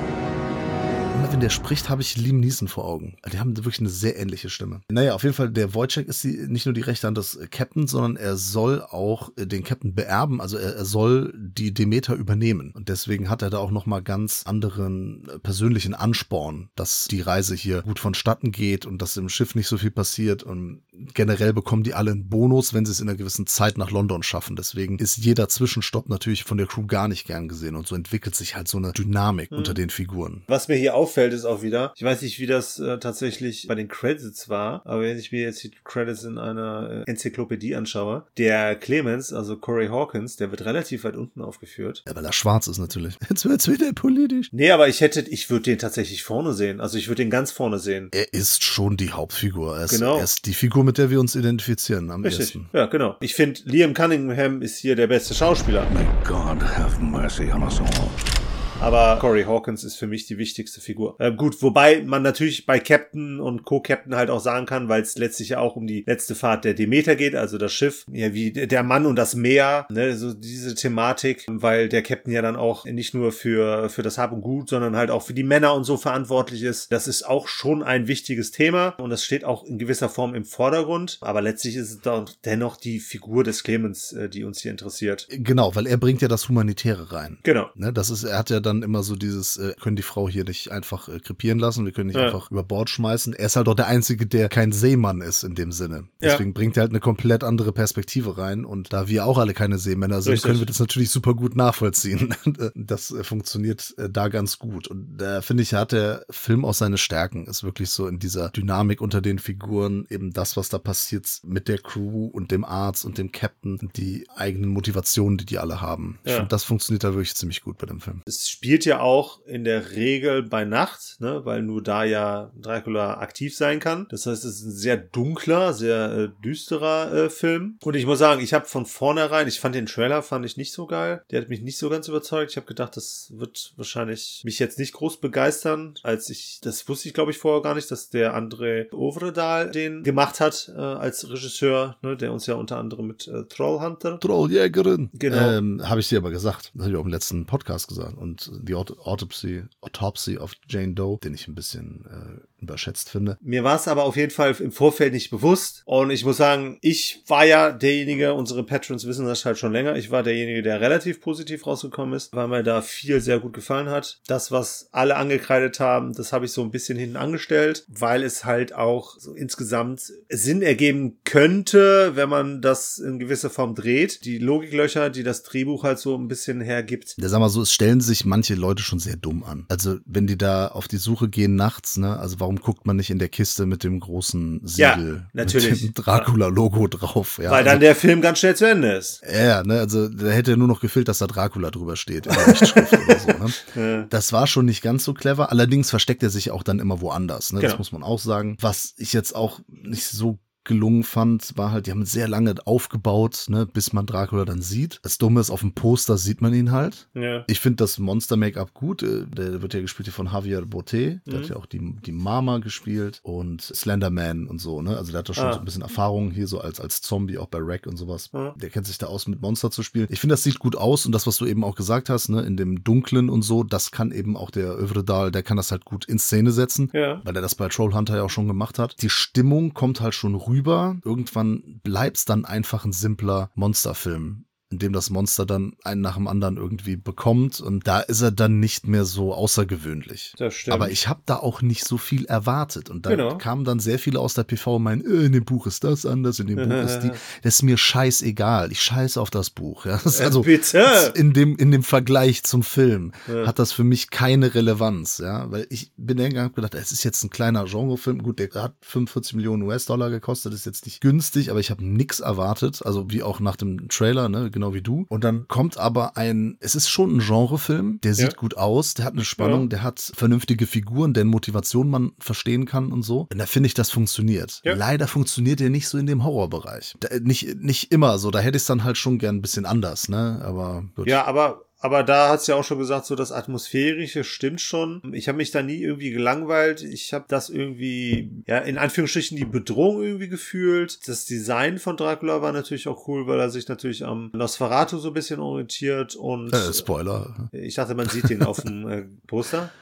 Immer 1.18 1.32
wenn 1.32 1.40
der 1.40 1.50
spricht, 1.50 1.88
habe 1.88 2.00
ich 2.00 2.16
Liam 2.16 2.38
Neeson 2.38 2.68
vor 2.68 2.84
Augen. 2.84 3.16
Die 3.32 3.40
haben 3.40 3.56
wirklich 3.56 3.80
eine 3.80 3.88
sehr 3.88 4.16
ähnliche 4.20 4.48
Stimme. 4.48 4.82
Naja, 4.88 5.14
auf 5.14 5.24
jeden 5.24 5.34
Fall, 5.34 5.50
der 5.50 5.74
Wojciech 5.74 6.06
ist 6.06 6.22
die, 6.22 6.46
nicht 6.46 6.64
nur 6.64 6.74
die 6.74 6.80
rechte 6.80 7.08
Hand 7.08 7.18
des 7.18 7.34
äh, 7.34 7.48
Captains, 7.48 7.90
sondern 7.90 8.14
er 8.14 8.36
soll 8.36 8.82
auch 8.82 9.32
äh, 9.36 9.44
den 9.44 9.64
Captain 9.64 9.96
beerben. 9.96 10.40
Also 10.40 10.58
er, 10.58 10.76
er 10.76 10.84
soll 10.84 11.34
die 11.36 11.74
Demeter 11.74 12.14
übernehmen. 12.14 12.70
Und 12.70 12.88
deswegen 12.88 13.28
hat 13.28 13.42
er 13.42 13.50
da 13.50 13.58
auch 13.58 13.72
nochmal 13.72 14.00
ganz 14.00 14.44
anderen 14.46 15.28
äh, 15.28 15.40
persönlichen 15.40 15.92
Ansporn, 15.92 16.70
dass 16.76 17.08
die 17.08 17.20
Reise 17.20 17.56
hier 17.56 17.82
gut 17.82 17.98
vonstatten 17.98 18.52
geht 18.52 18.86
und 18.86 19.02
dass 19.02 19.16
im 19.16 19.28
Schiff 19.28 19.56
nicht 19.56 19.66
so 19.66 19.76
viel 19.76 19.90
passiert. 19.90 20.44
Und 20.44 20.82
generell 21.14 21.52
bekommen 21.52 21.82
die 21.82 21.94
alle 21.94 22.10
einen 22.12 22.28
Bonus, 22.28 22.74
wenn 22.74 22.84
sie 22.86 22.92
es 22.92 23.00
in 23.00 23.08
einer 23.08 23.16
gewissen 23.18 23.46
Zeit 23.46 23.78
nach 23.78 23.90
London 23.90 24.22
schaffen. 24.22 24.56
Deswegen 24.56 24.98
ist 24.98 25.16
jeder 25.18 25.48
Zwischenstopp 25.48 26.08
natürlich 26.08 26.44
von 26.44 26.58
der 26.58 26.66
Crew 26.66 26.86
gar 26.86 27.08
nicht 27.08 27.26
gern 27.26 27.48
gesehen. 27.48 27.76
Und 27.76 27.86
so 27.86 27.94
entwickelt 27.94 28.34
sich 28.34 28.56
halt 28.56 28.68
so 28.68 28.78
eine 28.78 28.92
Dynamik 28.92 29.50
unter 29.52 29.74
den 29.74 29.90
Figuren. 29.90 30.42
Was 30.48 30.68
mir 30.68 30.76
hier 30.76 30.94
auffällt, 30.94 31.32
ist 31.32 31.44
auch 31.44 31.62
wieder, 31.62 31.92
ich 31.96 32.02
weiß 32.02 32.22
nicht, 32.22 32.38
wie 32.38 32.46
das 32.46 32.78
äh, 32.78 32.98
tatsächlich 32.98 33.66
bei 33.68 33.74
den 33.74 33.88
Credits 33.88 34.48
war, 34.48 34.82
aber 34.84 35.02
wenn 35.02 35.18
ich 35.18 35.32
mir 35.32 35.42
jetzt 35.42 35.62
die 35.62 35.70
Credits 35.84 36.24
in 36.24 36.38
einer 36.38 37.04
äh, 37.06 37.10
Enzyklopädie 37.10 37.74
anschaue, 37.74 38.24
der 38.36 38.76
Clemens, 38.76 39.32
also 39.32 39.56
Corey 39.56 39.88
Hawkins, 39.88 40.36
der 40.36 40.50
wird 40.50 40.64
relativ 40.64 41.04
weit 41.04 41.16
unten 41.16 41.40
aufgeführt. 41.42 42.02
Ja, 42.06 42.14
weil 42.14 42.24
er 42.24 42.32
schwarz 42.32 42.66
ist 42.66 42.78
natürlich. 42.78 43.16
Jetzt 43.28 43.44
wird's 43.44 43.68
wieder 43.68 43.92
politisch. 43.92 44.48
Nee, 44.52 44.70
aber 44.70 44.88
ich 44.88 45.00
hätte, 45.00 45.20
ich 45.20 45.50
würde 45.50 45.64
den 45.64 45.78
tatsächlich 45.78 46.22
vorne 46.22 46.54
sehen. 46.54 46.80
Also 46.80 46.98
ich 46.98 47.08
würde 47.08 47.22
den 47.22 47.30
ganz 47.30 47.50
vorne 47.50 47.78
sehen. 47.78 48.08
Er 48.12 48.32
ist 48.32 48.62
schon 48.64 48.96
die 48.96 49.10
Hauptfigur. 49.12 49.76
Er 49.76 49.84
ist, 49.84 49.90
Genau. 49.92 50.18
er 50.18 50.24
ist 50.24 50.46
die 50.46 50.54
Figur, 50.54 50.84
mit 50.88 50.96
der 50.96 51.10
wir 51.10 51.20
uns 51.20 51.36
identifizieren 51.36 52.10
am 52.10 52.22
Richtig. 52.24 52.46
ersten. 52.46 52.66
Ja, 52.72 52.86
genau. 52.86 53.16
Ich 53.20 53.34
finde, 53.34 53.60
Liam 53.66 53.92
Cunningham 53.92 54.62
ist 54.62 54.78
hier 54.78 54.96
der 54.96 55.06
beste 55.06 55.34
Schauspieler. 55.34 55.86
May 55.92 56.06
God 56.24 56.62
have 56.62 56.98
mercy 57.02 57.52
on 57.52 57.62
us 57.62 57.78
all. 57.78 58.37
Aber 58.80 59.18
Corey 59.20 59.42
Hawkins 59.42 59.82
ist 59.82 59.96
für 59.96 60.06
mich 60.06 60.26
die 60.26 60.38
wichtigste 60.38 60.80
Figur. 60.80 61.16
Äh, 61.18 61.32
gut, 61.32 61.60
wobei 61.62 62.02
man 62.02 62.22
natürlich 62.22 62.64
bei 62.64 62.78
Captain 62.78 63.40
und 63.40 63.64
Co-Captain 63.64 64.14
halt 64.14 64.30
auch 64.30 64.40
sagen 64.40 64.66
kann, 64.66 64.88
weil 64.88 65.02
es 65.02 65.18
letztlich 65.18 65.50
ja 65.50 65.58
auch 65.58 65.74
um 65.74 65.86
die 65.86 66.04
letzte 66.06 66.36
Fahrt 66.36 66.64
der 66.64 66.74
Demeter 66.74 67.16
geht, 67.16 67.34
also 67.34 67.58
das 67.58 67.72
Schiff, 67.72 68.04
ja 68.10 68.32
wie 68.32 68.52
der 68.52 68.82
Mann 68.84 69.04
und 69.06 69.16
das 69.16 69.34
Meer, 69.34 69.86
ne, 69.90 70.16
so 70.16 70.32
diese 70.32 70.76
Thematik, 70.76 71.44
weil 71.48 71.88
der 71.88 72.02
Captain 72.02 72.32
ja 72.32 72.40
dann 72.40 72.56
auch 72.56 72.84
nicht 72.84 73.14
nur 73.14 73.32
für 73.32 73.88
für 73.88 74.02
das 74.02 74.16
Hab 74.16 74.32
und 74.32 74.42
Gut, 74.42 74.68
sondern 74.68 74.96
halt 74.96 75.10
auch 75.10 75.22
für 75.22 75.34
die 75.34 75.42
Männer 75.42 75.74
und 75.74 75.84
so 75.84 75.96
verantwortlich 75.96 76.62
ist. 76.62 76.92
Das 76.92 77.08
ist 77.08 77.24
auch 77.24 77.48
schon 77.48 77.82
ein 77.82 78.06
wichtiges 78.06 78.52
Thema 78.52 78.90
und 78.98 79.10
das 79.10 79.24
steht 79.24 79.44
auch 79.44 79.64
in 79.64 79.78
gewisser 79.78 80.08
Form 80.08 80.34
im 80.34 80.44
Vordergrund. 80.44 81.18
Aber 81.20 81.42
letztlich 81.42 81.76
ist 81.76 81.90
es 81.90 82.00
doch 82.00 82.28
dennoch 82.44 82.76
die 82.76 83.00
Figur 83.00 83.42
des 83.42 83.64
Clemens, 83.64 84.12
äh, 84.12 84.28
die 84.28 84.44
uns 84.44 84.60
hier 84.60 84.70
interessiert. 84.70 85.26
Genau, 85.30 85.74
weil 85.74 85.86
er 85.86 85.96
bringt 85.96 86.22
ja 86.22 86.28
das 86.28 86.48
Humanitäre 86.48 87.12
rein. 87.12 87.38
Genau. 87.42 87.66
Ne, 87.74 87.92
das 87.92 88.10
ist, 88.10 88.22
er 88.22 88.38
hat 88.38 88.50
ja 88.50 88.60
dann 88.68 88.82
immer 88.82 89.02
so 89.02 89.16
dieses, 89.16 89.56
äh, 89.56 89.74
können 89.80 89.96
die 89.96 90.02
Frau 90.02 90.28
hier 90.28 90.44
nicht 90.44 90.70
einfach 90.70 91.08
äh, 91.08 91.18
krepieren 91.20 91.58
lassen, 91.58 91.84
wir 91.84 91.92
können 91.92 92.08
nicht 92.08 92.16
Ja. 92.16 92.26
einfach 92.26 92.50
über 92.50 92.62
Bord 92.62 92.90
schmeißen. 92.90 93.32
Er 93.34 93.46
ist 93.46 93.56
halt 93.56 93.68
auch 93.68 93.74
der 93.74 93.86
Einzige, 93.88 94.26
der 94.26 94.48
kein 94.48 94.72
Seemann 94.72 95.20
ist 95.20 95.42
in 95.42 95.54
dem 95.54 95.72
Sinne. 95.72 96.08
Ja. 96.20 96.30
Deswegen 96.32 96.54
bringt 96.54 96.76
er 96.76 96.82
halt 96.82 96.92
eine 96.92 97.00
komplett 97.00 97.44
andere 97.44 97.72
Perspektive 97.72 98.38
rein. 98.38 98.64
Und 98.64 98.92
da 98.92 99.08
wir 99.08 99.24
auch 99.26 99.38
alle 99.38 99.54
keine 99.54 99.78
Seemänner 99.78 100.22
sind, 100.22 100.32
Richtig. 100.34 100.46
können 100.48 100.58
wir 100.60 100.66
das 100.66 100.78
natürlich 100.80 101.10
super 101.10 101.34
gut 101.34 101.56
nachvollziehen. 101.56 102.34
das 102.74 103.10
äh, 103.10 103.24
funktioniert 103.24 103.94
äh, 103.98 104.08
da 104.10 104.28
ganz 104.28 104.58
gut. 104.58 104.88
Und 104.88 105.16
da 105.18 105.40
finde 105.42 105.62
ich, 105.62 105.74
hat 105.74 105.92
der 105.92 106.24
Film 106.30 106.64
auch 106.64 106.74
seine 106.74 106.98
Stärken. 106.98 107.46
Ist 107.46 107.64
wirklich 107.64 107.90
so 107.90 108.06
in 108.06 108.18
dieser 108.18 108.50
Dynamik 108.50 109.00
unter 109.00 109.20
den 109.20 109.38
Figuren, 109.38 110.06
eben 110.10 110.32
das, 110.32 110.56
was 110.56 110.68
da 110.68 110.78
passiert 110.78 111.40
mit 111.44 111.68
der 111.68 111.78
Crew 111.78 112.26
und 112.26 112.50
dem 112.50 112.64
Arzt 112.64 113.04
und 113.04 113.18
dem 113.18 113.32
Captain, 113.32 113.78
und 113.78 113.96
die 113.96 114.26
eigenen 114.36 114.70
Motivationen, 114.70 115.38
die 115.38 115.46
die 115.46 115.58
alle 115.58 115.80
haben. 115.80 116.18
Ich 116.24 116.30
Ja. 116.30 116.36
finde, 116.38 116.48
das 116.50 116.64
funktioniert 116.64 117.04
da 117.04 117.08
wirklich 117.14 117.34
ziemlich 117.34 117.62
gut 117.62 117.78
bei 117.78 117.86
dem 117.86 118.00
Film. 118.00 118.22
Es 118.26 118.48
spielt 118.58 118.84
ja 118.84 118.98
auch 118.98 119.40
in 119.46 119.62
der 119.62 119.92
Regel 119.92 120.42
bei 120.42 120.64
Nacht, 120.64 121.20
ne, 121.20 121.44
weil 121.44 121.62
nur 121.62 121.80
da 121.80 122.02
ja 122.02 122.50
Dracula 122.60 123.18
aktiv 123.18 123.56
sein 123.56 123.78
kann. 123.78 124.08
Das 124.10 124.26
heißt, 124.26 124.44
es 124.44 124.56
ist 124.56 124.64
ein 124.64 124.72
sehr 124.72 124.96
dunkler, 124.96 125.72
sehr 125.72 126.12
äh, 126.12 126.28
düsterer 126.44 127.12
äh, 127.12 127.30
Film. 127.30 127.78
Und 127.84 127.94
ich 127.94 128.04
muss 128.04 128.18
sagen, 128.18 128.42
ich 128.42 128.54
habe 128.54 128.66
von 128.66 128.84
vornherein, 128.84 129.46
ich 129.46 129.60
fand 129.60 129.76
den 129.76 129.86
Trailer 129.86 130.22
fand 130.22 130.44
ich 130.44 130.56
nicht 130.56 130.72
so 130.72 130.88
geil. 130.88 131.22
Der 131.30 131.40
hat 131.40 131.48
mich 131.48 131.62
nicht 131.62 131.78
so 131.78 131.88
ganz 131.88 132.08
überzeugt. 132.08 132.50
Ich 132.50 132.56
habe 132.56 132.66
gedacht, 132.66 132.96
das 132.96 133.32
wird 133.32 133.74
wahrscheinlich 133.76 134.42
mich 134.44 134.58
jetzt 134.58 134.80
nicht 134.80 134.92
groß 134.92 135.20
begeistern, 135.20 135.94
als 136.02 136.28
ich 136.28 136.58
das 136.60 136.88
wusste 136.88 137.06
ich 137.06 137.14
glaube 137.14 137.30
ich 137.30 137.38
vorher 137.38 137.62
gar 137.62 137.76
nicht, 137.76 137.92
dass 137.92 138.10
der 138.10 138.36
André 138.36 138.92
Ovredal 138.92 139.70
den 139.70 140.02
gemacht 140.02 140.40
hat 140.40 140.72
äh, 140.76 140.80
als 140.80 141.30
Regisseur, 141.30 141.96
ne, 142.02 142.16
der 142.16 142.32
uns 142.32 142.46
ja 142.46 142.54
unter 142.56 142.78
anderem 142.78 143.06
mit 143.06 143.28
äh, 143.28 143.44
Trollhunter 143.44 144.18
Trolljägerin. 144.18 145.10
Genau. 145.12 145.36
Ähm, 145.36 145.88
habe 145.88 146.00
ich 146.00 146.08
dir 146.08 146.18
aber 146.18 146.32
gesagt. 146.32 146.72
Das 146.74 146.82
habe 146.82 146.92
ich 146.92 146.98
auch 146.98 147.04
im 147.04 147.12
letzten 147.12 147.46
Podcast 147.46 147.86
gesagt. 147.86 148.18
Und 148.18 148.47
Aut 148.74 148.98
Autopsy, 148.98 149.64
Autopsy 149.80 150.38
of 150.38 150.54
Jane 150.68 150.94
Doe, 150.94 151.18
den 151.18 151.34
ich 151.34 151.48
ein 151.48 151.54
bisschen 151.54 152.04
äh, 152.06 152.47
überschätzt 152.60 153.10
finde. 153.10 153.38
Mir 153.40 153.64
war 153.64 153.76
es 153.76 153.88
aber 153.88 154.04
auf 154.04 154.16
jeden 154.16 154.30
Fall 154.30 154.54
im 154.60 154.72
Vorfeld 154.72 155.12
nicht 155.12 155.30
bewusst. 155.30 155.82
Und 155.84 156.10
ich 156.10 156.24
muss 156.24 156.36
sagen, 156.36 156.78
ich 156.80 157.22
war 157.26 157.44
ja 157.44 157.70
derjenige, 157.70 158.34
unsere 158.34 158.64
Patrons 158.64 159.06
wissen 159.06 159.26
das 159.26 159.44
halt 159.44 159.58
schon 159.58 159.72
länger, 159.72 159.96
ich 159.96 160.10
war 160.10 160.22
derjenige, 160.22 160.62
der 160.62 160.80
relativ 160.80 161.20
positiv 161.20 161.66
rausgekommen 161.66 162.14
ist, 162.14 162.32
weil 162.32 162.48
mir 162.48 162.62
da 162.62 162.82
viel 162.82 163.20
sehr 163.20 163.40
gut 163.40 163.52
gefallen 163.52 163.88
hat. 163.88 164.20
Das, 164.26 164.50
was 164.50 164.88
alle 164.92 165.16
angekreidet 165.16 165.80
haben, 165.80 166.12
das 166.12 166.32
habe 166.32 166.44
ich 166.46 166.52
so 166.52 166.62
ein 166.62 166.70
bisschen 166.70 166.98
hinten 166.98 167.16
angestellt, 167.16 167.84
weil 167.88 168.22
es 168.22 168.44
halt 168.44 168.74
auch 168.74 169.18
so 169.18 169.34
insgesamt 169.34 170.12
Sinn 170.28 170.62
ergeben 170.62 171.18
könnte, 171.24 172.12
wenn 172.14 172.28
man 172.28 172.60
das 172.60 172.98
in 172.98 173.18
gewisser 173.18 173.50
Form 173.50 173.74
dreht. 173.74 174.24
Die 174.24 174.38
Logiklöcher, 174.38 175.10
die 175.10 175.22
das 175.22 175.42
Drehbuch 175.42 175.84
halt 175.84 175.98
so 175.98 176.16
ein 176.16 176.28
bisschen 176.28 176.60
hergibt. 176.60 177.14
Ja, 177.18 177.28
sag 177.28 177.40
mal 177.40 177.48
so, 177.48 177.62
es 177.62 177.72
stellen 177.72 178.00
sich 178.00 178.24
manche 178.24 178.54
Leute 178.54 178.82
schon 178.82 178.98
sehr 178.98 179.16
dumm 179.16 179.44
an. 179.44 179.66
Also, 179.68 179.98
wenn 180.04 180.26
die 180.26 180.38
da 180.38 180.68
auf 180.68 180.88
die 180.88 180.96
Suche 180.96 181.28
gehen 181.28 181.54
nachts, 181.54 181.96
ne, 181.96 182.18
also 182.18 182.40
warum 182.40 182.47
warum 182.48 182.60
guckt 182.60 182.86
man 182.86 182.96
nicht 182.96 183.10
in 183.10 183.18
der 183.18 183.28
Kiste 183.28 183.66
mit 183.66 183.84
dem 183.84 184.00
großen 184.00 184.62
Ja, 184.76 184.94
Siegel, 184.96 185.26
natürlich. 185.34 185.82
mit 185.82 185.96
dem 185.98 186.02
Dracula-Logo 186.02 186.86
drauf? 186.86 187.38
Ja, 187.42 187.50
Weil 187.50 187.62
dann 187.62 187.72
also, 187.74 187.80
der 187.80 187.94
Film 187.94 188.22
ganz 188.22 188.38
schnell 188.38 188.56
zu 188.56 188.66
Ende 188.66 188.92
ist. 188.92 189.22
ja, 189.30 189.62
ne, 189.62 189.80
also 189.80 190.08
da 190.08 190.28
hätte 190.28 190.56
nur 190.56 190.66
noch 190.66 190.80
gefehlt, 190.80 191.08
dass 191.08 191.18
da 191.18 191.26
Dracula 191.26 191.70
drüber 191.70 191.96
steht 191.96 192.26
in 192.26 192.32
der 192.32 192.46
Rechtschrift 192.46 192.92
oder 192.94 193.18
so. 193.18 193.28
Ne? 193.28 193.52
Ja. 193.74 194.02
Das 194.08 194.32
war 194.32 194.46
schon 194.46 194.64
nicht 194.64 194.80
ganz 194.82 195.04
so 195.04 195.12
clever. 195.14 195.50
Allerdings 195.52 195.90
versteckt 195.90 196.22
er 196.22 196.30
sich 196.30 196.50
auch 196.50 196.62
dann 196.62 196.78
immer 196.80 197.00
woanders. 197.02 197.52
Ne? 197.52 197.60
Das 197.60 197.72
Genau. 197.72 197.78
muss 197.78 197.92
man 197.92 198.02
auch 198.02 198.18
sagen. 198.18 198.56
Was 198.60 198.94
ich 198.96 199.12
jetzt 199.12 199.36
auch 199.36 199.60
nicht 199.68 200.06
so 200.06 200.38
gelungen 200.68 201.02
fand, 201.02 201.56
war 201.58 201.72
halt, 201.72 201.86
die 201.86 201.90
haben 201.90 202.04
sehr 202.04 202.28
lange 202.28 202.54
aufgebaut, 202.64 203.46
ne, 203.48 203.66
bis 203.66 203.92
man 203.92 204.06
Dracula 204.06 204.44
dann 204.44 204.62
sieht. 204.62 205.00
Das 205.02 205.18
Dumme 205.18 205.40
ist, 205.40 205.50
auf 205.50 205.60
dem 205.60 205.72
Poster 205.72 206.16
sieht 206.16 206.40
man 206.40 206.54
ihn 206.54 206.70
halt. 206.70 207.08
Ja. 207.14 207.42
Ich 207.48 207.58
finde 207.58 207.76
das 207.78 207.98
Monster-Make-up 207.98 208.72
gut. 208.74 209.02
Äh, 209.02 209.26
Der 209.26 209.60
wird 209.62 209.74
ja 209.74 209.80
gespielt 209.80 210.06
hier 210.06 210.12
von 210.12 210.26
Javier 210.26 210.64
Botet. 210.64 211.20
Der 211.26 211.34
Mhm. 211.34 211.42
hat 211.42 211.48
ja 211.50 211.56
auch 211.56 211.66
die, 211.66 211.96
die 212.06 212.12
Mama 212.12 212.58
gespielt 212.58 213.18
und 213.24 213.62
Slenderman 213.62 214.46
und 214.46 214.60
so, 214.60 214.80
ne? 214.82 214.96
Also 214.96 215.10
der 215.12 215.20
hat 215.20 215.28
da 215.28 215.34
schon 215.34 215.44
Ah. 215.46 215.52
so 215.54 215.58
ein 215.58 215.64
bisschen 215.64 215.82
Erfahrung 215.82 216.30
hier 216.30 216.46
so 216.46 216.60
als, 216.60 216.80
als 216.80 217.00
Zombie, 217.00 217.38
auch 217.38 217.48
bei 217.48 217.58
Rack 217.60 217.86
und 217.86 217.96
sowas. 217.96 218.30
Ja. 218.32 218.54
Der 218.56 218.70
kennt 218.70 218.86
sich 218.86 218.98
da 218.98 219.06
aus, 219.06 219.26
mit 219.26 219.40
Monster 219.40 219.70
zu 219.70 219.82
spielen. 219.82 220.06
Ich 220.10 220.20
finde, 220.20 220.34
das 220.34 220.42
sieht 220.44 220.58
gut 220.58 220.76
aus 220.76 221.06
und 221.06 221.12
das, 221.12 221.26
was 221.26 221.38
du 221.38 221.46
eben 221.46 221.64
auch 221.64 221.74
gesagt 221.74 222.10
hast, 222.10 222.28
ne, 222.28 222.42
in 222.42 222.56
dem 222.56 222.84
Dunklen 222.84 223.30
und 223.30 223.42
so, 223.42 223.64
das 223.64 223.90
kann 223.90 224.12
eben 224.12 224.36
auch 224.36 224.50
der 224.50 224.78
Övredal, 224.78 225.32
der 225.32 225.42
kann 225.42 225.56
das 225.56 225.70
halt 225.70 225.84
gut 225.84 226.04
in 226.04 226.18
Szene 226.18 226.52
setzen. 226.52 226.90
Ja. 226.92 227.20
Weil 227.24 227.34
er 227.36 227.42
das 227.42 227.54
bei 227.54 227.68
Trollhunter 227.68 228.16
ja 228.16 228.22
auch 228.24 228.30
schon 228.30 228.46
gemacht 228.48 228.78
hat. 228.78 229.00
Die 229.02 229.10
Stimmung 229.10 229.72
kommt 229.74 230.00
halt 230.00 230.14
schon 230.14 230.34
rüber. 230.34 230.57
Irgendwann 231.04 231.80
bleibt's 231.82 232.24
dann 232.24 232.44
einfach 232.44 232.84
ein 232.84 232.92
simpler 232.92 233.50
Monsterfilm, 233.54 234.44
in 234.70 234.78
dem 234.78 234.92
das 234.92 235.08
Monster 235.10 235.46
dann 235.46 235.72
einen 235.82 236.02
nach 236.02 236.16
dem 236.16 236.26
anderen 236.28 236.56
irgendwie 236.58 236.96
bekommt. 236.96 237.60
Und 237.60 237.86
da 237.86 238.00
ist 238.00 238.20
er 238.20 238.30
dann 238.30 238.60
nicht 238.60 238.86
mehr 238.86 239.04
so 239.06 239.32
außergewöhnlich. 239.34 240.34
Das 240.38 240.54
stimmt. 240.54 240.74
Aber 240.74 240.90
ich 240.90 241.08
habe 241.08 241.20
da 241.26 241.36
auch 241.36 241.62
nicht 241.62 241.84
so 241.86 241.96
viel 241.98 242.26
erwartet. 242.26 242.90
Und 242.90 243.06
da 243.06 243.10
Genau. 243.10 243.38
kamen 243.38 243.64
dann 243.64 243.80
sehr 243.80 243.98
viele 243.98 244.20
aus 244.20 244.34
der 244.34 244.44
PV 244.44 244.76
und 244.76 244.82
meinen, 244.82 245.00
äh, 245.04 245.24
in 245.26 245.32
dem 245.32 245.44
Buch 245.44 245.66
ist 245.66 245.84
das 245.84 246.04
anders, 246.04 246.38
in 246.38 246.46
dem 246.48 246.56
Buch 246.56 246.74
ist 246.84 247.00
die. 247.00 247.10
Das 247.42 247.54
ist 247.56 247.62
mir 247.62 247.78
scheißegal. 247.78 248.70
Ich 248.72 248.82
scheiße 248.82 249.20
auf 249.20 249.30
das 249.30 249.50
Buch. 249.50 249.86
Ja? 249.86 249.98
Das 250.04 250.20
Äh, 250.20 250.24
also 250.24 250.42
bitte. 250.42 251.12
in 251.14 251.32
dem, 251.32 251.56
in 251.56 251.70
dem 251.70 251.82
Vergleich 251.82 252.42
zum 252.44 252.62
Film 252.62 253.12
Ja. 253.26 253.46
hat 253.46 253.58
das 253.58 253.72
für 253.72 253.84
mich 253.84 254.10
keine 254.10 254.54
Relevanz. 254.54 255.18
Ja? 255.18 255.50
Weil 255.50 255.66
ich 255.70 255.92
bin 255.96 256.18
hingegangen 256.18 256.50
und 256.50 256.56
gedacht, 256.56 256.74
es 256.74 256.92
ist 256.92 257.04
jetzt 257.04 257.22
ein 257.24 257.30
kleiner 257.30 257.64
Genrefilm. 257.64 258.22
Gut, 258.22 258.38
der 258.38 258.50
hat 258.54 258.74
45 258.82 259.34
Millionen 259.34 259.62
US-Dollar 259.62 260.10
gekostet, 260.10 260.52
ist 260.54 260.66
jetzt 260.66 260.84
nicht 260.86 261.00
günstig, 261.00 261.50
aber 261.50 261.60
ich 261.60 261.70
habe 261.70 261.84
nix 261.84 262.20
erwartet. 262.20 262.84
Also 262.84 263.10
wie 263.10 263.22
auch 263.22 263.40
nach 263.40 263.56
dem 263.56 263.88
Trailer, 263.88 264.28
ne? 264.28 264.50
Genau 264.58 264.74
wie 264.74 264.82
du. 264.82 265.06
Und 265.08 265.24
dann 265.24 265.46
kommt 265.48 265.78
aber 265.78 266.16
ein, 266.16 266.56
es 266.60 266.74
ist 266.74 266.88
schon 266.88 267.16
ein 267.16 267.18
Genrefilm, 267.20 268.00
der 268.02 268.14
sieht 268.14 268.32
Ja. 268.32 268.38
gut 268.38 268.56
aus, 268.56 268.94
der 268.94 269.04
hat 269.04 269.14
eine 269.14 269.24
Spannung, 269.24 269.62
Ja. 269.62 269.68
der 269.68 269.82
hat 269.82 270.12
vernünftige 270.14 270.66
Figuren, 270.66 271.14
deren 271.14 271.28
Motivation 271.28 271.88
man 271.88 272.12
verstehen 272.18 272.66
kann 272.66 272.92
und 272.92 273.02
so. 273.02 273.28
Und 273.32 273.38
da 273.38 273.46
finde 273.46 273.68
ich, 273.68 273.74
das 273.74 273.90
funktioniert. 273.90 274.60
Ja. 274.64 274.74
Leider 274.74 275.06
funktioniert 275.08 275.60
der 275.60 275.70
nicht 275.70 275.88
so 275.88 275.98
in 275.98 276.06
dem 276.06 276.24
Horrorbereich. 276.24 276.94
Da, 277.00 277.08
nicht, 277.20 277.56
nicht 277.60 277.92
immer 277.92 278.18
so, 278.18 278.30
da 278.30 278.40
hätte 278.40 278.56
ich 278.56 278.62
es 278.62 278.66
dann 278.66 278.84
halt 278.84 278.96
schon 278.98 279.18
gern 279.18 279.36
ein 279.36 279.42
bisschen 279.42 279.66
anders, 279.66 280.08
ne? 280.08 280.40
Aber 280.44 280.84
gut. 280.96 281.06
Ja, 281.08 281.24
aber, 281.24 281.62
aber 281.80 282.02
da 282.02 282.28
hat's 282.30 282.46
ja 282.46 282.54
auch 282.56 282.64
schon 282.64 282.78
gesagt, 282.78 283.06
so 283.06 283.14
das 283.14 283.30
Atmosphärische 283.32 284.24
stimmt 284.24 284.60
schon. 284.60 285.00
Ich 285.14 285.28
habe 285.28 285.38
mich 285.38 285.50
da 285.50 285.62
nie 285.62 285.80
irgendwie 285.80 286.10
gelangweilt. 286.10 286.82
Ich 286.82 287.12
habe 287.12 287.26
das 287.28 287.48
irgendwie, 287.50 288.30
ja, 288.46 288.58
in 288.58 288.78
Anführungsstrichen 288.78 289.36
die 289.36 289.44
Bedrohung 289.44 290.02
irgendwie 290.02 290.28
gefühlt. 290.28 291.06
Das 291.08 291.24
Design 291.24 291.78
von 291.78 291.96
Dracula 291.96 292.42
war 292.42 292.52
natürlich 292.52 292.88
auch 292.88 293.06
cool, 293.08 293.26
weil 293.26 293.38
er 293.40 293.50
sich 293.50 293.68
natürlich 293.68 294.04
am 294.04 294.30
Nosferatu 294.34 294.98
so 294.98 295.08
ein 295.08 295.14
bisschen 295.14 295.40
orientiert 295.40 296.16
und 296.16 296.52
Äh, 296.52 296.72
Spoiler. 296.74 297.48
ich 297.52 297.74
dachte, 297.76 297.94
man 297.94 298.08
sieht 298.08 298.28
ihn 298.30 298.42
auf 298.42 298.60
dem 298.62 298.88
äh, 298.88 299.04
Poster. 299.26 299.70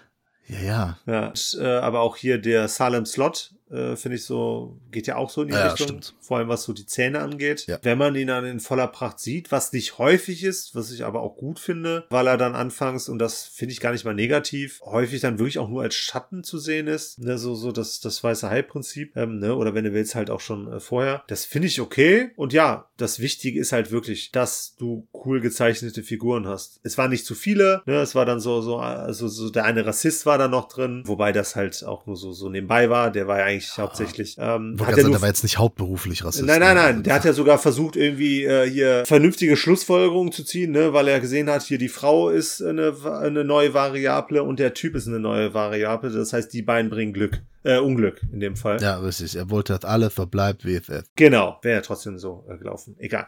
Ja, 0.49 0.61
ja. 0.63 0.99
Ja, 1.07 1.27
und, 1.31 1.59
äh, 1.61 1.67
aber 1.67 2.03
auch 2.03 2.17
hier 2.17 2.39
der 2.39 2.69
Salem 2.69 3.05
Slot, 3.05 3.56
äh, 3.71 3.97
finde 3.97 4.17
ich 4.17 4.25
so, 4.25 4.79
geht 4.91 5.07
ja 5.07 5.17
auch 5.17 5.31
so 5.31 5.43
in 5.43 5.49
die 5.49 5.55
Ja, 5.55 5.69
Richtung. 5.69 5.87
stimmt. 5.89 6.15
Vor 6.21 6.39
allem 6.39 6.49
was 6.49 6.63
so 6.65 6.73
die 6.73 6.87
Zähne 6.87 7.21
angeht. 7.21 7.67
Ja. 7.67 7.79
Wenn 7.83 7.99
man 7.99 8.15
ihn 8.15 8.29
dann 8.29 8.45
in 8.45 8.61
voller 8.61 8.87
Pracht 8.87 9.19
sieht, 9.21 9.51
was 9.53 9.73
nicht 9.73 9.99
häufig 9.99 10.45
ist, 10.45 10.75
was 10.75 10.91
ich 10.91 11.05
aber 11.05 11.21
auch 11.21 11.37
gut 11.37 11.59
finde, 11.59 12.05
weil 12.11 12.27
er 12.27 12.37
dann 12.37 12.55
anfangs, 12.55 13.09
und 13.09 13.19
das 13.19 13.45
finde 13.45 13.73
ich 13.73 13.81
gar 13.81 13.93
nicht 13.93 14.05
mal 14.05 14.15
negativ, 14.15 14.81
häufig 14.85 15.21
dann 15.21 15.39
wirklich 15.39 15.59
auch 15.59 15.69
nur 15.69 15.83
als 15.83 15.95
Schatten 15.95 16.45
zu 16.45 16.59
sehen 16.59 16.87
ist. 16.87 17.19
Ne, 17.19 17.39
so, 17.39 17.55
so 17.55 17.73
das, 17.73 18.01
das 18.01 18.23
weiße 18.23 18.49
Hai-Prinzip, 18.49 19.17
ähm, 19.17 19.39
ne, 19.39 19.55
oder 19.57 19.75
wenn 19.75 19.85
du 19.85 19.93
willst, 19.93 20.15
halt 20.15 20.31
auch 20.31 20.41
schon 20.41 20.73
äh, 20.73 20.81
vorher. 20.81 21.25
Das 21.27 21.45
finde 21.45 21.69
ich 21.69 21.81
okay. 21.81 22.31
Und 22.37 22.53
ja, 22.53 22.89
das 22.97 23.21
Wichtige 23.21 23.59
ist 23.61 23.73
halt 23.73 23.91
wirklich, 23.91 24.31
dass 24.33 24.75
du 24.79 25.07
cool 25.13 25.41
gezeichnete 25.41 26.03
Figuren 26.03 26.47
hast. 26.47 26.81
Es 26.83 26.99
waren 26.99 27.11
nicht 27.11 27.27
zu 27.27 27.35
viele, 27.35 27.83
ne, 27.87 27.97
es 28.01 28.15
war 28.15 28.25
dann 28.27 28.41
so, 28.41 28.61
so, 28.61 28.79
also 28.79 29.29
so 29.29 29.51
der 29.51 29.65
eine 29.65 29.85
Rassist 29.87 30.27
war 30.27 30.39
da 30.39 30.49
noch 30.49 30.69
drin, 30.69 31.03
wobei 31.07 31.33
das 31.33 31.57
halt 31.57 31.85
auch 31.85 32.07
nur 32.07 32.17
so, 32.17 32.33
so 32.33 32.49
nebenbei 32.49 32.91
war. 32.91 33.11
Der 33.11 33.27
war 33.27 33.39
ja 33.39 33.45
eigentlich 33.45 33.56
hauptsächlich, 33.61 34.37
ähm, 34.39 34.77
hat 34.81 34.91
er 34.91 34.97
sagen, 34.97 35.13
der 35.13 35.21
war 35.21 35.29
jetzt 35.29 35.43
nicht 35.43 35.59
hauptberuflich 35.59 36.25
Rassist. 36.25 36.47
Nein, 36.47 36.61
nein, 36.61 36.75
ne? 36.75 36.83
nein. 36.83 37.03
Der 37.03 37.15
hat 37.15 37.25
ja 37.25 37.33
sogar 37.33 37.59
versucht, 37.59 37.97
irgendwie 37.97 38.45
äh, 38.45 38.69
hier 38.69 39.05
vernünftige 39.07 39.57
Schlussfolgerungen 39.57 40.33
zu 40.33 40.45
ziehen, 40.45 40.73
ne, 40.73 40.93
weil 40.93 41.09
er 41.09 41.21
gesehen 41.21 41.51
hat, 41.51 41.63
hier 41.63 41.79
die 41.79 41.89
Frau 41.89 42.31
ist 42.31 42.63
eine, 42.63 42.95
eine 43.21 43.45
neue 43.45 43.75
Variable 43.75 44.43
und 44.43 44.59
der 44.59 44.75
Typ 44.75 44.95
ist 44.95 45.07
eine 45.07 45.21
neue 45.21 45.55
Variable. 45.55 46.11
Das 46.11 46.33
heißt, 46.33 46.53
die 46.53 46.63
beiden 46.63 46.91
bringen 46.91 47.13
Glück, 47.13 47.43
äh, 47.63 47.79
Unglück 47.79 48.21
in 48.33 48.41
dem 48.41 48.57
Fall. 48.57 48.81
Ja, 48.81 48.99
richtig. 48.99 49.37
Er 49.37 49.51
wollte, 49.51 49.73
dass 49.75 49.85
alle 49.85 50.11
verbleibt 50.11 50.65
wie 50.65 50.77
es 50.77 50.89
ist. 50.89 51.11
Genau, 51.17 51.59
wäre 51.63 51.77
ja 51.77 51.83
trotzdem 51.83 52.19
so 52.19 52.45
äh, 52.49 52.57
gelaufen. 52.57 52.97
Egal. 52.99 53.27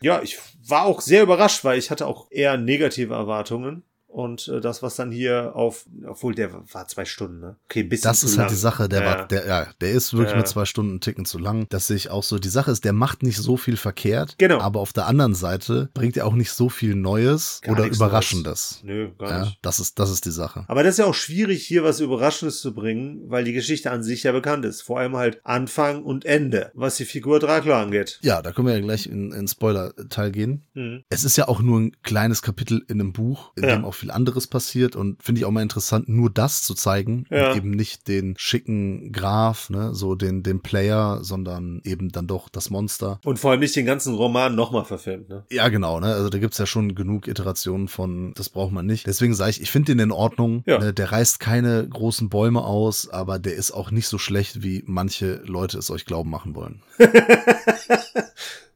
Ja, 0.00 0.20
ich 0.22 0.38
war 0.66 0.84
auch 0.84 1.00
sehr 1.00 1.22
überrascht, 1.22 1.64
weil 1.64 1.78
ich 1.78 1.90
hatte 1.90 2.06
auch 2.06 2.30
eher 2.30 2.56
negative 2.56 3.14
Erwartungen. 3.14 3.82
Und 4.14 4.46
äh, 4.46 4.60
das, 4.60 4.80
was 4.80 4.94
dann 4.94 5.10
hier 5.10 5.56
auf, 5.56 5.86
obwohl 6.06 6.36
der 6.36 6.52
war 6.72 6.86
zwei 6.86 7.04
Stunden, 7.04 7.40
ne? 7.40 7.56
Okay, 7.64 7.80
ein 7.80 7.88
bisschen 7.88 8.08
Das 8.08 8.22
ist 8.22 8.36
lang. 8.36 8.44
halt 8.46 8.52
die 8.52 8.60
Sache, 8.60 8.88
der 8.88 9.02
Ja. 9.02 9.06
war, 9.06 9.26
der, 9.26 9.46
ja, 9.46 9.66
der 9.80 9.90
ist 9.90 10.12
wirklich 10.12 10.30
Ja. 10.30 10.36
mit 10.36 10.46
zwei 10.46 10.64
Stunden 10.66 10.92
einen 10.92 11.00
Ticken 11.00 11.24
zu 11.24 11.38
lang. 11.38 11.66
Das 11.70 11.88
sehe 11.88 11.96
ich 11.96 12.10
auch 12.10 12.22
so. 12.22 12.38
Die 12.38 12.48
Sache 12.48 12.70
ist, 12.70 12.84
der 12.84 12.92
macht 12.92 13.24
nicht 13.24 13.38
so 13.38 13.56
viel 13.56 13.76
verkehrt. 13.76 14.36
Genau. 14.38 14.60
Aber 14.60 14.78
auf 14.78 14.92
der 14.92 15.06
anderen 15.08 15.34
Seite 15.34 15.90
bringt 15.94 16.16
er 16.16 16.26
auch 16.26 16.34
nicht 16.34 16.52
so 16.52 16.68
viel 16.68 16.94
Neues 16.94 17.58
Gar 17.62 17.72
oder 17.74 17.86
Überraschendes. 17.86 18.80
Nö, 18.84 19.10
gar 19.18 19.30
Ja, 19.30 19.40
nicht. 19.46 19.58
das 19.62 19.80
ist, 19.80 19.98
das 19.98 20.10
ist 20.10 20.24
die 20.26 20.30
Sache. 20.30 20.64
Aber 20.68 20.84
das 20.84 20.92
ist 20.94 20.98
ja 20.98 21.06
auch 21.06 21.14
schwierig, 21.14 21.66
hier 21.66 21.82
was 21.82 21.98
Überraschendes 21.98 22.60
zu 22.60 22.72
bringen, 22.72 23.22
weil 23.26 23.42
die 23.42 23.52
Geschichte 23.52 23.90
an 23.90 24.04
sich 24.04 24.22
ja 24.22 24.30
bekannt 24.30 24.64
ist. 24.64 24.82
Vor 24.82 25.00
allem 25.00 25.16
halt 25.16 25.40
Anfang 25.44 26.04
und 26.04 26.24
Ende, 26.24 26.70
was 26.74 26.96
die 26.96 27.04
Figur 27.04 27.40
Dracula 27.40 27.82
angeht. 27.82 28.20
Ja, 28.22 28.42
da 28.42 28.52
können 28.52 28.68
wir 28.68 28.74
ja 28.74 28.80
gleich 28.80 29.06
in, 29.06 29.32
in 29.32 29.48
Spoiler-Teil 29.48 30.30
gehen. 30.30 30.62
Mhm. 30.74 31.02
Es 31.08 31.24
ist 31.24 31.36
ja 31.36 31.48
auch 31.48 31.60
nur 31.60 31.80
ein 31.80 31.96
kleines 32.02 32.42
Kapitel 32.42 32.84
in 32.88 33.00
einem 33.00 33.12
Buch, 33.12 33.52
in 33.56 33.64
Ja. 33.64 33.70
dem 33.74 33.84
auch 33.84 33.94
viel 34.04 34.10
anderes 34.10 34.46
passiert 34.46 34.96
und 34.96 35.22
finde 35.22 35.38
ich 35.38 35.44
auch 35.46 35.50
mal 35.50 35.62
interessant, 35.62 36.10
nur 36.10 36.28
das 36.28 36.62
zu 36.62 36.74
zeigen 36.74 37.24
Ja. 37.30 37.50
und 37.52 37.56
eben 37.56 37.70
nicht 37.70 38.06
den 38.06 38.34
schicken 38.36 39.12
Graf, 39.12 39.70
ne, 39.70 39.94
so 39.94 40.14
den, 40.14 40.42
den 40.42 40.60
Player, 40.60 41.20
sondern 41.22 41.80
eben 41.84 42.10
dann 42.12 42.26
doch 42.26 42.50
das 42.50 42.68
Monster. 42.68 43.18
Und 43.24 43.38
vor 43.38 43.50
allem 43.52 43.60
nicht 43.60 43.74
den 43.74 43.86
ganzen 43.86 44.14
Roman 44.14 44.54
nochmal 44.54 44.84
verfilmt, 44.84 45.30
ne? 45.30 45.44
Ja, 45.50 45.68
genau, 45.70 46.00
ne? 46.00 46.08
Also 46.08 46.28
da 46.28 46.36
gibt's 46.38 46.58
ja 46.58 46.66
schon 46.66 46.94
genug 46.94 47.28
Iterationen 47.28 47.88
von, 47.88 48.34
das 48.34 48.50
braucht 48.50 48.72
man 48.72 48.84
nicht. 48.84 49.06
Deswegen 49.06 49.34
sage 49.34 49.52
ich, 49.52 49.62
ich 49.62 49.70
finde 49.70 49.92
den 49.92 50.00
in 50.00 50.12
Ordnung. 50.12 50.62
Ja. 50.66 50.78
Ne? 50.78 50.92
Der 50.92 51.10
reißt 51.12 51.40
keine 51.40 51.88
großen 51.88 52.28
Bäume 52.28 52.62
aus, 52.62 53.08
aber 53.08 53.38
der 53.38 53.54
ist 53.54 53.70
auch 53.70 53.90
nicht 53.90 54.08
so 54.08 54.18
schlecht, 54.18 54.62
wie 54.62 54.84
manche 54.86 55.36
Leute 55.46 55.78
es 55.78 55.90
euch 55.90 56.04
glauben 56.04 56.28
machen 56.28 56.54
wollen. 56.54 56.82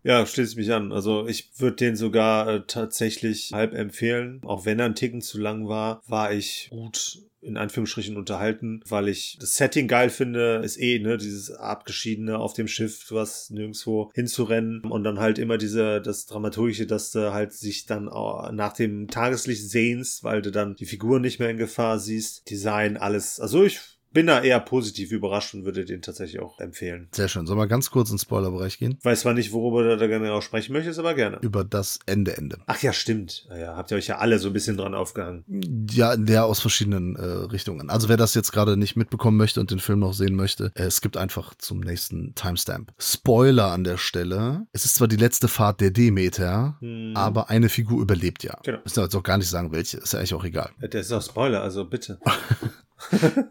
Ja, 0.02 0.24
schließe 0.24 0.52
ich 0.52 0.56
mich 0.56 0.72
an. 0.72 0.92
Also 0.92 1.26
ich 1.26 1.50
würde 1.58 1.76
den 1.76 1.96
sogar 1.96 2.48
äh, 2.48 2.62
tatsächlich 2.66 3.50
halb 3.52 3.74
empfehlen. 3.74 4.40
Auch 4.44 4.64
wenn 4.64 4.78
er 4.78 4.86
ein 4.86 4.94
Ticken 4.94 5.20
zu 5.20 5.38
lang 5.38 5.68
war, 5.68 6.02
war 6.06 6.32
ich 6.32 6.68
gut 6.70 7.22
in 7.40 7.56
Anführungsstrichen 7.56 8.16
unterhalten, 8.16 8.80
weil 8.88 9.08
ich 9.08 9.38
das 9.40 9.56
Setting 9.56 9.86
geil 9.86 10.10
finde, 10.10 10.60
ist 10.64 10.76
eh, 10.76 10.98
ne, 10.98 11.16
dieses 11.16 11.50
Abgeschiedene 11.52 12.38
auf 12.38 12.52
dem 12.52 12.66
Schiff, 12.66 13.06
hast 13.12 13.52
nirgendwo 13.52 14.10
hinzurennen 14.12 14.82
und 14.82 15.04
dann 15.04 15.20
halt 15.20 15.38
immer 15.38 15.56
diese, 15.56 16.00
das 16.00 16.26
Dramaturgische, 16.26 16.86
dass 16.86 17.12
du 17.12 17.32
halt 17.32 17.52
sich 17.52 17.86
dann 17.86 18.08
auch 18.08 18.50
nach 18.50 18.72
dem 18.72 19.08
Tageslicht 19.08 19.68
sehnst, 19.70 20.24
weil 20.24 20.42
du 20.42 20.50
dann 20.50 20.74
die 20.74 20.86
Figuren 20.86 21.22
nicht 21.22 21.38
mehr 21.38 21.50
in 21.50 21.58
Gefahr 21.58 21.98
siehst, 21.98 22.50
Design, 22.50 22.96
alles. 22.96 23.38
Also 23.38 23.62
ich 23.64 23.80
bin 24.12 24.26
da 24.26 24.42
eher 24.42 24.60
positiv 24.60 25.12
überrascht 25.12 25.54
und 25.54 25.64
würde 25.64 25.84
den 25.84 26.02
tatsächlich 26.02 26.40
auch 26.40 26.58
empfehlen. 26.60 27.08
Sehr 27.12 27.28
schön. 27.28 27.46
Sollen 27.46 27.58
wir 27.58 27.66
ganz 27.66 27.90
kurz 27.90 28.10
ins 28.10 28.22
Spoilerbereich 28.22 28.78
gehen? 28.78 28.98
Weiß 29.02 29.20
zwar 29.20 29.34
nicht, 29.34 29.52
worüber 29.52 29.82
du 29.82 29.96
da 29.96 30.06
genau 30.06 30.40
sprechen 30.40 30.72
möchtest, 30.72 30.98
aber 30.98 31.14
gerne. 31.14 31.38
Über 31.42 31.64
das 31.64 31.98
Ende, 32.06 32.36
Ende. 32.36 32.58
Ach 32.66 32.80
ja, 32.82 32.92
stimmt. 32.92 33.46
Ja, 33.50 33.56
ja, 33.58 33.76
habt 33.76 33.90
ihr 33.90 33.96
euch 33.96 34.06
ja 34.06 34.18
alle 34.18 34.38
so 34.38 34.48
ein 34.48 34.52
bisschen 34.52 34.76
dran 34.76 34.94
aufgehangen. 34.94 35.44
Ja, 35.90 36.16
der 36.16 36.44
aus 36.46 36.60
verschiedenen 36.60 37.16
äh, 37.16 37.22
Richtungen. 37.24 37.90
Also 37.90 38.08
wer 38.08 38.16
das 38.16 38.34
jetzt 38.34 38.52
gerade 38.52 38.76
nicht 38.76 38.96
mitbekommen 38.96 39.36
möchte 39.36 39.60
und 39.60 39.70
den 39.70 39.78
Film 39.78 39.98
noch 40.00 40.14
sehen 40.14 40.34
möchte, 40.34 40.72
äh, 40.74 40.84
es 40.84 41.00
gibt 41.00 41.16
einfach 41.16 41.54
zum 41.54 41.80
nächsten 41.80 42.34
Timestamp. 42.34 42.92
Spoiler 42.98 43.72
an 43.72 43.84
der 43.84 43.96
Stelle. 43.98 44.66
Es 44.72 44.84
ist 44.84 44.96
zwar 44.96 45.08
die 45.08 45.16
letzte 45.16 45.48
Fahrt 45.48 45.80
der 45.80 45.90
Demeter, 45.90 46.76
Hm. 46.80 47.12
aber 47.14 47.50
eine 47.50 47.68
Figur 47.68 48.00
überlebt 48.00 48.42
ja. 48.44 48.58
Genau. 48.64 48.78
Müssen 48.84 48.96
wir 48.96 49.02
jetzt 49.04 49.14
auch 49.16 49.22
gar 49.22 49.38
nicht 49.38 49.48
sagen, 49.48 49.72
welche. 49.72 49.98
Ist 49.98 50.12
ja 50.12 50.18
eigentlich 50.18 50.34
auch 50.34 50.44
egal. 50.44 50.70
Das 50.80 51.06
ist 51.06 51.12
auch 51.12 51.22
Spoiler, 51.22 51.62
also 51.62 51.84
bitte. 51.84 52.18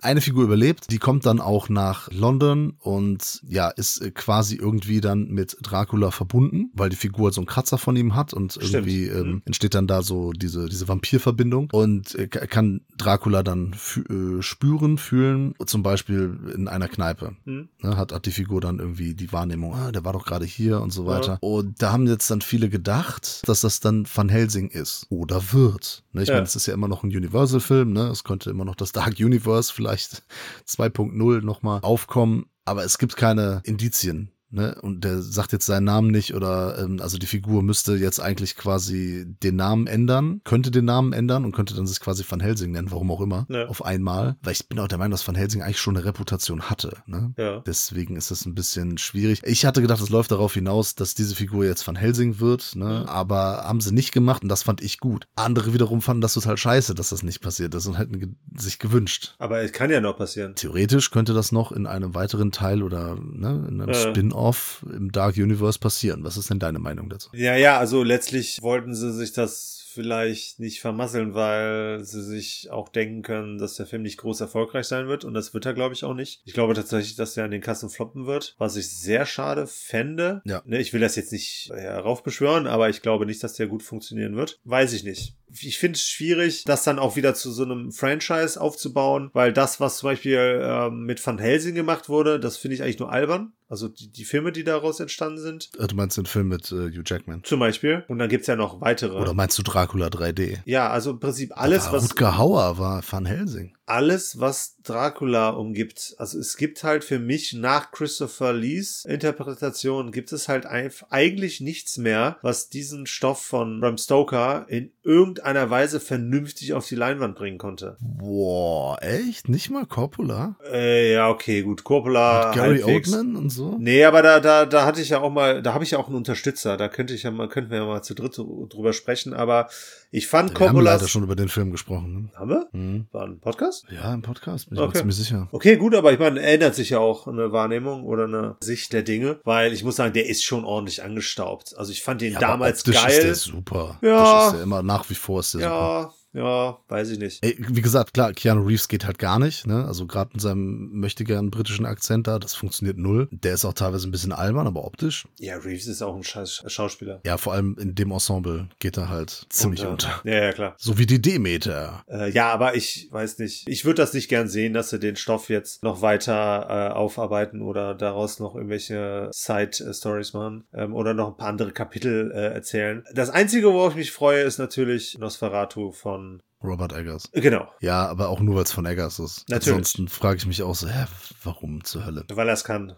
Eine 0.02 0.22
Figur 0.22 0.44
überlebt, 0.44 0.92
die 0.92 0.98
kommt 1.00 1.26
dann 1.26 1.40
auch 1.40 1.70
nach 1.70 2.10
London 2.12 2.74
und 2.80 3.42
ja, 3.48 3.70
ist 3.70 4.02
äh, 4.02 4.12
quasi 4.12 4.56
irgendwie 4.56 5.02
dann 5.02 5.30
mit 5.30 5.58
Dracula 5.62 6.12
verbunden, 6.12 6.70
weil 6.74 6.90
die 6.90 6.96
Figur 6.96 7.32
so 7.32 7.42
einen 7.42 7.48
Kratzer 7.48 7.78
von 7.78 7.96
ihm 7.96 8.16
hat 8.16 8.34
und 8.34 8.58
irgendwie 8.58 9.06
ähm, 9.06 9.28
Mhm. 9.28 9.42
entsteht 9.46 9.74
dann 9.76 9.88
da 9.88 10.02
so 10.04 10.32
diese, 10.32 10.68
diese 10.70 10.88
Vampirverbindung 10.88 11.70
und 11.72 12.14
äh, 12.16 12.28
ka- 12.28 12.46
kann 12.46 12.82
Dracula 12.98 13.44
dann 13.44 13.74
fü- 13.74 14.40
äh, 14.40 14.42
spüren, 14.42 14.98
fühlen, 14.98 15.54
zum 15.66 15.84
Beispiel 15.84 16.38
in 16.56 16.68
einer 16.68 16.88
Kneipe. 16.88 17.36
Hm? 17.46 17.70
Ne, 17.82 17.98
hat, 17.98 18.12
hat 18.14 18.26
die 18.26 18.32
Figur 18.32 18.62
dann 18.62 18.80
irgendwie 18.80 19.14
die 19.16 19.32
Wahrnehmung, 19.32 19.74
ah, 19.76 19.92
der 19.92 20.06
war 20.06 20.14
doch 20.14 20.26
gerade 20.26 20.46
hier 20.46 20.82
und 20.82 20.92
so 20.92 21.04
Ja. 21.04 21.10
weiter. 21.10 21.38
Und 21.42 21.82
da 21.82 21.92
haben 21.92 22.08
jetzt 22.08 22.30
dann 22.32 22.42
viele 22.42 22.70
gedacht, 22.70 23.42
dass 23.48 23.62
das 23.62 23.80
dann 23.80 24.06
Van 24.14 24.30
Helsing 24.30 24.70
ist 24.70 25.06
oder 25.10 25.42
wird. 25.54 26.04
Ne, 26.14 26.24
ich 26.24 26.30
Ja. 26.30 26.36
meine, 26.36 26.46
es 26.46 26.56
ist 26.56 26.66
ja 26.68 26.74
immer 26.74 26.88
noch 26.88 27.04
ein 27.04 27.08
Universal-Film, 27.16 27.92
ne? 27.94 28.08
Es 28.08 28.24
könnte 28.24 28.50
immer 28.50 28.66
noch 28.66 28.76
das 28.76 28.92
Dark 28.92 29.16
Universe 29.20 29.37
vielleicht 29.72 30.24
2.0 30.68 31.42
nochmal 31.42 31.80
aufkommen, 31.82 32.46
aber 32.66 32.84
es 32.84 32.98
gibt 32.98 33.16
keine 33.16 33.62
Indizien. 33.64 34.32
Ne? 34.50 34.78
Und 34.82 35.04
der 35.04 35.22
sagt 35.22 35.52
jetzt 35.52 35.66
seinen 35.66 35.84
Namen 35.84 36.10
nicht 36.10 36.34
oder 36.34 36.78
ähm, 36.80 37.00
also 37.02 37.18
die 37.18 37.26
Figur 37.26 37.62
müsste 37.64 37.96
jetzt 37.96 38.20
eigentlich 38.22 38.56
quasi 38.56 39.26
den 39.44 39.56
Namen 39.58 39.88
ändern, 39.88 40.40
könnte 40.46 40.72
den 40.72 40.86
Namen 40.86 41.12
ändern 41.12 41.44
und 41.44 41.52
könnte 41.52 41.76
dann 41.76 41.86
sich 41.86 42.00
quasi 42.00 42.24
Van 42.28 42.40
Helsing 42.40 42.72
nennen, 42.72 42.92
warum 42.92 43.12
auch 43.12 43.20
immer, 43.22 43.46
Ja. 43.50 43.66
auf 43.68 43.84
einmal. 43.84 44.38
Weil 44.44 44.54
ich 44.54 44.68
bin 44.70 44.80
auch 44.80 44.88
der 44.88 44.98
Meinung, 44.98 45.12
dass 45.12 45.28
Van 45.28 45.36
Helsing 45.36 45.62
eigentlich 45.62 45.80
schon 45.80 45.98
eine 45.98 46.06
Reputation 46.06 46.64
hatte. 46.70 46.98
Ne? 47.08 47.34
Ja. 47.38 47.60
Deswegen 47.66 48.16
ist 48.16 48.32
es 48.32 48.46
ein 48.46 48.56
bisschen 48.56 48.98
schwierig. 48.98 49.42
Ich 49.44 49.66
hatte 49.66 49.82
gedacht, 49.82 50.02
es 50.02 50.10
läuft 50.10 50.32
darauf 50.32 50.54
hinaus, 50.54 50.96
dass 50.96 51.14
diese 51.14 51.36
Figur 51.36 51.66
jetzt 51.66 51.86
Van 51.86 51.96
Helsing 51.98 52.40
wird, 52.40 52.76
ne? 52.76 53.02
Mhm. 53.02 53.10
aber 53.10 53.64
haben 53.66 53.82
sie 53.82 53.94
nicht 53.94 54.12
gemacht 54.14 54.44
und 54.44 54.50
das 54.50 54.64
fand 54.64 54.82
ich 54.82 55.00
gut. 55.00 55.28
Andere 55.36 55.74
wiederum 55.74 56.02
fanden 56.02 56.22
das 56.22 56.34
total 56.34 56.56
scheiße, 56.58 56.96
dass 56.96 57.10
das 57.10 57.22
nicht 57.24 57.42
passiert 57.42 57.76
ist 57.76 57.86
und 57.88 57.98
hätten 57.98 58.20
ge 58.20 58.30
sich 58.56 58.80
gewünscht. 58.80 59.36
Aber 59.40 59.60
es 59.62 59.72
kann 59.74 59.90
ja 59.92 60.00
noch 60.02 60.18
passieren. 60.18 60.56
Theoretisch 60.56 61.12
könnte 61.12 61.34
das 61.34 61.52
noch 61.52 61.72
in 61.72 61.86
einem 61.86 62.16
weiteren 62.16 62.52
Teil 62.52 62.82
oder 62.82 63.16
ne, 63.16 63.66
in 63.70 63.82
einem 63.82 63.94
Ja. 63.94 64.12
Spin-off 64.38 64.86
im 64.96 65.12
Dark 65.12 65.38
Universe 65.38 65.80
passieren. 65.80 66.24
Was 66.24 66.38
ist 66.38 66.50
denn 66.50 66.60
deine 66.60 66.80
Meinung 66.80 67.10
dazu? 67.10 67.30
Ja, 67.34 67.56
ja, 67.56 67.78
also 67.78 68.04
letztlich 68.04 68.62
wollten 68.62 68.94
sie 68.94 69.12
sich 69.12 69.34
das 69.34 69.84
vielleicht 69.98 70.60
nicht 70.60 70.80
vermasseln, 70.80 71.34
weil 71.34 72.04
sie 72.04 72.22
sich 72.22 72.70
auch 72.70 72.88
denken 72.88 73.24
können, 73.24 73.58
dass 73.58 73.78
der 73.78 73.88
Film 73.88 74.04
nicht 74.04 74.18
groß 74.18 74.42
erfolgreich 74.42 74.86
sein 74.86 75.08
wird. 75.08 75.26
Und 75.26 75.34
das 75.34 75.56
wird 75.56 75.66
er, 75.66 75.74
glaube 75.74 75.96
ich, 75.96 76.04
auch 76.04 76.14
nicht. 76.14 76.42
Ich 76.46 76.54
glaube 76.54 76.76
tatsächlich, 76.76 77.16
dass 77.16 77.36
er 77.36 77.46
an 77.46 77.52
den 77.52 77.62
Kassen 77.62 77.90
floppen 77.90 78.28
wird, 78.28 78.54
was 78.60 78.76
ich 78.76 78.90
sehr 78.90 79.26
schade 79.26 79.66
fände. 79.66 80.44
Ja. 80.46 80.62
Ne, 80.66 80.80
ich 80.80 80.94
will 80.94 81.02
das 81.02 81.16
jetzt 81.16 81.32
nicht 81.32 81.72
heraufbeschwören, 81.74 82.68
aber 82.68 82.90
ich 82.90 83.02
glaube 83.02 83.26
nicht, 83.26 83.44
dass 83.44 83.54
der 83.54 83.66
gut 83.66 83.82
funktionieren 83.82 84.36
wird. 84.36 84.60
Weiß 84.66 84.94
ich 84.94 85.04
nicht. 85.04 85.34
Ich 85.62 85.78
finde 85.78 85.98
es 85.98 86.08
schwierig, 86.08 86.64
das 86.66 86.84
dann 86.84 87.00
auch 87.00 87.16
wieder 87.16 87.34
zu 87.34 87.52
so 87.52 87.64
einem 87.64 87.92
Franchise 87.92 88.60
aufzubauen, 88.60 89.30
weil 89.34 89.54
das, 89.54 89.80
was 89.80 89.98
zum 89.98 90.10
Beispiel 90.10 90.60
ähm, 90.64 91.04
mit 91.06 91.26
Van 91.26 91.38
Helsing 91.40 91.76
gemacht 91.76 92.10
wurde, 92.10 92.40
das 92.40 92.58
finde 92.58 92.76
ich 92.76 92.84
eigentlich 92.84 93.00
nur 93.00 93.12
albern. 93.12 93.54
Also 93.70 93.90
die, 93.90 94.10
die 94.10 94.24
Filme, 94.24 94.54
die 94.54 94.64
daraus 94.64 95.02
entstanden 95.02 95.40
sind, 95.40 95.70
Äh, 95.78 95.88
Du 95.88 95.96
meinst 95.96 96.16
den 96.18 96.26
Film 96.26 96.48
mit 96.48 96.72
äh, 96.72 96.90
Hugh 96.90 97.02
Jackman? 97.06 97.44
zum 97.44 97.60
Beispiel. 97.60 98.06
Und 98.08 98.18
dann 98.18 98.30
gibt's 98.30 98.48
ja 98.48 98.56
noch 98.56 98.80
weitere. 98.80 99.18
Oder 99.20 99.34
meinst 99.34 99.58
du 99.58 99.64
Dracula 99.64 100.08
3D? 100.08 100.60
ja, 100.66 100.90
also 100.90 101.12
im 101.12 101.20
Prinzip 101.20 101.52
alles, 101.58 101.88
Aber 101.88 101.98
was 101.98 102.04
Rutger 102.12 102.38
Hauer 102.38 102.78
war 102.78 103.04
Van 103.10 103.26
Helsing. 103.26 103.76
alles, 103.86 104.40
was 104.40 104.78
Dracula 104.84 105.50
umgibt. 105.50 106.16
Also 106.18 106.40
es 106.40 106.56
gibt 106.56 106.82
halt 106.86 107.04
für 107.04 107.20
mich 107.20 107.52
nach 107.54 107.92
Christopher 107.92 108.54
Lees 108.54 109.04
Interpretation 109.06 110.12
gibt 110.14 110.32
es 110.32 110.48
halt 110.48 110.66
eigentlich 110.66 111.60
nichts 111.62 111.98
mehr, 111.98 112.38
was 112.42 112.70
diesen 112.70 113.06
Stoff 113.06 113.42
von 113.42 113.82
Bram 113.82 113.98
Stoker 113.98 114.66
in 114.70 114.92
irgendeiner 115.04 115.47
Weise 115.70 116.00
vernünftig 116.00 116.74
auf 116.74 116.88
die 116.88 116.96
Leinwand 116.96 117.36
bringen 117.36 117.58
konnte. 117.58 117.98
Boah, 118.00 118.98
echt? 119.02 119.50
Nicht 119.50 119.70
mal 119.70 119.86
Coppola? 119.86 120.56
Äh, 120.72 121.14
ja, 121.14 121.30
okay, 121.30 121.62
gut. 121.62 121.84
Coppola. 121.84 122.48
Mit 122.48 122.56
Gary 122.56 122.80
halbwegs. 122.80 123.14
Oldman 123.14 123.36
und 123.36 123.50
so? 123.50 123.78
Nee, 123.80 124.04
aber 124.04 124.22
da, 124.22 124.40
da, 124.40 124.66
da 124.66 124.86
hatte 124.86 125.02
ich 125.02 125.10
ja 125.10 125.22
auch 125.22 125.32
mal, 125.32 125.62
da 125.62 125.74
habe 125.74 125.84
ich 125.84 125.92
ja 125.92 126.00
auch 126.00 126.08
einen 126.08 126.16
Unterstützer. 126.16 126.78
Da 126.78 126.88
könnte 126.88 127.14
ich 127.14 127.24
ja 127.24 127.32
mal, 127.32 127.48
könnten 127.48 127.72
wir 127.72 127.78
ja 127.80 127.86
mal 127.86 128.02
zu 128.02 128.14
dritt 128.14 128.38
drüber 128.38 128.94
sprechen. 128.94 129.34
Aber 129.34 129.70
ich 130.12 130.28
fand 130.28 130.58
Wir 130.60 130.70
haben 130.70 130.80
leider 130.80 131.08
schon 131.08 131.24
über 131.24 131.36
den 131.36 131.50
Film 131.50 131.72
gesprochen. 131.72 132.32
Haben 132.36 132.50
wir? 132.50 132.68
Ne? 132.72 132.80
Mhm. 132.80 133.08
War 133.12 133.26
ein 133.26 133.40
Podcast? 133.40 133.86
Ja, 133.90 134.14
im 134.14 134.22
Podcast, 134.22 134.70
bin 134.70 134.78
ich 134.78 134.82
mir 134.82 134.88
Okay. 134.88 134.98
ziemlich 135.00 135.16
sicher. 135.18 135.48
Okay, 135.52 135.78
gut, 135.78 135.94
aber 135.96 136.14
ich 136.14 136.20
meine, 136.20 136.40
ändert 136.42 136.76
sich 136.76 136.92
ja 136.92 137.00
auch 137.00 137.28
eine 137.28 137.52
Wahrnehmung 137.52 138.04
oder 138.04 138.24
eine 138.26 138.56
Sicht 138.62 138.94
der 138.94 139.04
Dinge, 139.04 139.40
weil 139.44 139.74
ich 139.74 139.84
muss 139.84 139.96
sagen, 139.98 140.14
der 140.14 140.28
ist 140.28 140.44
schon 140.44 140.64
ordentlich 140.66 141.04
angestaubt. 141.04 141.74
Also 141.78 141.92
ich 141.92 142.02
fand 142.04 142.22
den 142.22 142.34
Ja, 142.34 142.40
aber 142.40 142.48
damals 142.48 142.80
optisch 142.80 143.04
geil. 143.04 143.12
ist 143.12 143.24
der 143.24 143.36
super. 143.36 143.98
Ja. 144.02 144.18
Optisch 144.22 144.46
ist 144.48 144.54
der 144.56 144.64
immer, 144.64 144.84
nach 144.84 145.10
wie 145.10 145.16
vor 145.16 145.40
ist 145.42 145.54
der 145.54 145.62
super. 145.62 146.14
Ja, 146.38 146.78
weiß 146.88 147.10
ich 147.10 147.18
nicht. 147.18 147.44
Ey, 147.44 147.56
wie 147.58 147.82
gesagt, 147.82 148.14
klar, 148.14 148.32
Keanu 148.32 148.62
Reeves 148.62 148.88
geht 148.88 149.06
halt 149.06 149.18
gar 149.18 149.40
nicht, 149.40 149.66
ne? 149.66 149.86
Also 149.86 150.06
gerade 150.06 150.30
mit 150.34 150.42
seinem 150.42 150.92
möchte 150.92 151.24
gern 151.24 151.50
britischen 151.50 151.86
Akzent 151.86 152.28
da, 152.28 152.38
das 152.38 152.54
funktioniert 152.54 152.98
null. 152.98 153.28
Der 153.32 153.56
ist 153.56 153.66
auch 153.66 153.74
teilweise 153.74 154.08
ein 154.08 154.12
bisschen 154.12 154.32
albern, 154.32 154.68
aber 154.68 154.86
optisch. 154.86 155.28
Ja, 155.40 155.58
Reeves 155.58 155.88
ist 155.88 156.04
auch 156.04 156.16
ein 156.16 156.24
scheiß 156.24 156.64
Schauspieler. 156.68 157.22
Ja, 157.26 157.38
vor 157.38 157.54
allem 157.54 157.76
in 157.80 157.96
dem 157.96 158.12
Ensemble 158.12 158.70
geht 158.78 158.98
er 158.98 159.10
halt 159.10 159.48
ziemlich 159.50 159.84
unter. 159.84 160.22
Ja, 160.26 160.44
ja, 160.44 160.52
klar. 160.54 160.76
So 160.78 161.00
wie 161.00 161.08
die 161.08 161.22
Demeter. 161.22 162.04
Äh, 162.08 162.30
ja, 162.32 162.52
aber 162.52 162.76
ich 162.76 163.08
weiß 163.10 163.40
nicht. 163.40 163.68
Ich 163.68 163.86
würde 163.86 164.02
das 164.02 164.14
nicht 164.14 164.30
gern 164.30 164.48
sehen, 164.48 164.74
dass 164.74 164.92
sie 164.92 165.00
den 165.00 165.16
Stoff 165.16 165.50
jetzt 165.50 165.82
noch 165.82 166.04
weiter 166.04 166.68
äh, 166.70 166.94
aufarbeiten 166.94 167.64
oder 167.64 167.96
daraus 167.96 168.40
noch 168.40 168.54
irgendwelche 168.54 169.30
Side-Stories 169.34 170.34
machen 170.34 170.66
ähm, 170.74 170.94
oder 170.94 171.16
noch 171.16 171.30
ein 171.30 171.38
paar 171.38 171.50
andere 171.50 171.72
Kapitel 171.72 172.32
äh, 172.32 172.54
erzählen. 172.54 173.04
Das 173.16 173.32
Einzige, 173.32 173.74
worauf 173.74 173.94
ich 173.94 173.98
mich 173.98 174.12
freue, 174.12 174.44
ist 174.44 174.60
natürlich 174.60 175.18
Nosferatu 175.18 175.92
von. 175.92 176.27
Robert 176.64 176.94
Eggers. 176.94 177.30
Genau, 177.34 177.68
Ja, 177.82 178.08
aber 178.08 178.30
auch 178.30 178.40
nur, 178.40 178.56
weil 178.56 178.64
es 178.64 178.72
von 178.72 178.86
Eggers 178.86 179.20
ist. 179.20 179.48
Natürlich. 179.50 179.68
Ansonsten 179.76 180.08
frage 180.08 180.38
ich 180.38 180.46
mich 180.48 180.64
auch 180.64 180.76
so, 180.76 180.88
hä, 180.88 181.06
warum 181.44 181.84
zur 181.84 182.06
Hölle? 182.06 182.26
weil 182.32 182.48
er 182.48 182.54
es 182.54 182.64
kann. 182.64 182.96